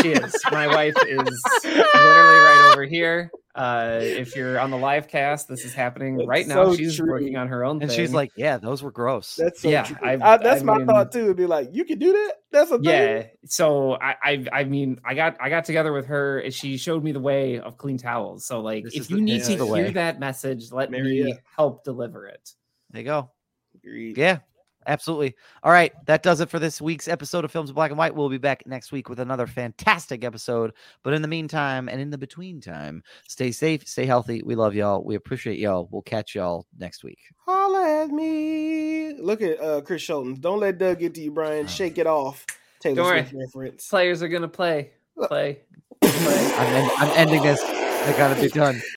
she 0.00 0.08
is. 0.12 0.34
My 0.50 0.66
wife 0.66 0.94
is 1.06 1.42
literally 1.64 2.38
right 2.40 2.70
over 2.72 2.84
here. 2.84 3.30
Uh, 3.54 4.00
if 4.02 4.34
you're 4.34 4.58
on 4.58 4.70
the 4.72 4.76
live 4.76 5.06
cast, 5.06 5.46
this 5.46 5.64
is 5.64 5.72
happening 5.72 6.16
That's 6.16 6.26
right 6.28 6.46
now. 6.46 6.64
so 6.70 6.74
she's 6.76 6.96
true. 6.96 7.08
working 7.08 7.36
on 7.36 7.46
her 7.48 7.64
own 7.64 7.80
And 7.80 7.88
thing. 7.90 7.98
she's 8.00 8.12
like, 8.12 8.32
"Yeah, 8.36 8.56
those 8.58 8.82
were 8.82 8.90
gross." 8.90 9.36
That's 9.36 9.62
so 9.62 9.68
Yeah, 9.68 9.84
true. 9.84 9.96
I- 10.02 10.14
I- 10.14 10.36
that's 10.38 10.62
I 10.62 10.64
my 10.64 10.78
mean- 10.78 10.86
thought 10.86 11.12
too. 11.12 11.20
It'd 11.24 11.36
be 11.36 11.46
like, 11.46 11.68
you 11.72 11.84
can 11.84 11.98
do 12.00 12.12
that. 12.12 12.32
That's 12.50 12.70
a 12.70 12.74
thing. 12.78 12.84
yeah 12.84 13.22
so 13.46 13.94
I, 13.94 14.14
I 14.22 14.46
i 14.52 14.64
mean 14.64 15.00
i 15.04 15.12
got 15.14 15.36
i 15.40 15.48
got 15.48 15.64
together 15.64 15.92
with 15.92 16.06
her 16.06 16.38
and 16.38 16.54
she 16.54 16.76
showed 16.76 17.02
me 17.02 17.10
the 17.10 17.18
way 17.20 17.58
of 17.58 17.76
clean 17.78 17.98
towels 17.98 18.46
so 18.46 18.60
like 18.60 18.84
This 18.84 18.94
is 18.94 19.00
if 19.00 19.08
the- 19.08 19.16
you 19.16 19.20
need 19.22 19.40
this 19.40 19.48
to 19.48 19.56
the 19.56 19.64
hear 19.64 19.72
way. 19.86 19.90
that 19.90 20.20
message 20.20 20.70
let 20.70 20.88
Marry 20.92 21.24
me 21.24 21.32
up. 21.32 21.38
help 21.56 21.84
deliver 21.84 22.26
it 22.28 22.48
there 22.92 23.00
you 23.02 23.06
go. 23.06 23.30
Agreed. 23.74 24.16
Yeah, 24.16 24.38
absolutely. 24.86 25.34
All 25.62 25.72
right, 25.72 25.92
that 26.06 26.22
does 26.22 26.40
it 26.40 26.50
for 26.50 26.58
this 26.58 26.80
week's 26.80 27.08
episode 27.08 27.44
of 27.44 27.50
Films 27.50 27.70
in 27.70 27.74
Black 27.74 27.90
and 27.90 27.98
White. 27.98 28.14
We'll 28.14 28.28
be 28.28 28.38
back 28.38 28.66
next 28.66 28.92
week 28.92 29.08
with 29.08 29.20
another 29.20 29.46
fantastic 29.46 30.24
episode. 30.24 30.72
But 31.02 31.14
in 31.14 31.22
the 31.22 31.28
meantime, 31.28 31.88
and 31.88 32.00
in 32.00 32.10
the 32.10 32.18
between 32.18 32.60
time, 32.60 33.02
stay 33.28 33.50
safe, 33.52 33.86
stay 33.86 34.06
healthy. 34.06 34.42
We 34.42 34.54
love 34.54 34.74
y'all. 34.74 35.02
We 35.04 35.14
appreciate 35.14 35.58
y'all. 35.58 35.88
We'll 35.90 36.02
catch 36.02 36.34
y'all 36.34 36.66
next 36.78 37.04
week. 37.04 37.18
Holla 37.44 38.04
at 38.04 38.10
me. 38.10 39.14
Look 39.18 39.42
at 39.42 39.60
uh, 39.60 39.80
Chris 39.80 40.02
Shelton. 40.02 40.40
Don't 40.40 40.60
let 40.60 40.78
Doug 40.78 40.98
get 40.98 41.14
to 41.14 41.20
you, 41.20 41.30
Bryan. 41.30 41.66
Shake 41.66 41.98
it 41.98 42.06
off. 42.06 42.44
Taylor 42.80 42.96
Don't 42.96 43.10
Swift 43.12 43.32
worry. 43.32 43.44
reference. 43.46 43.88
players 43.88 44.22
are 44.22 44.28
gonna 44.28 44.48
play 44.48 44.90
play 45.16 45.28
play 45.28 45.58
I'm, 46.02 46.74
en- 46.74 46.90
I'm 46.98 47.10
ending 47.16 47.42
this. 47.42 47.60
I 47.62 48.12
gotta 48.18 48.38
be 48.40 48.48
done. 48.48 48.80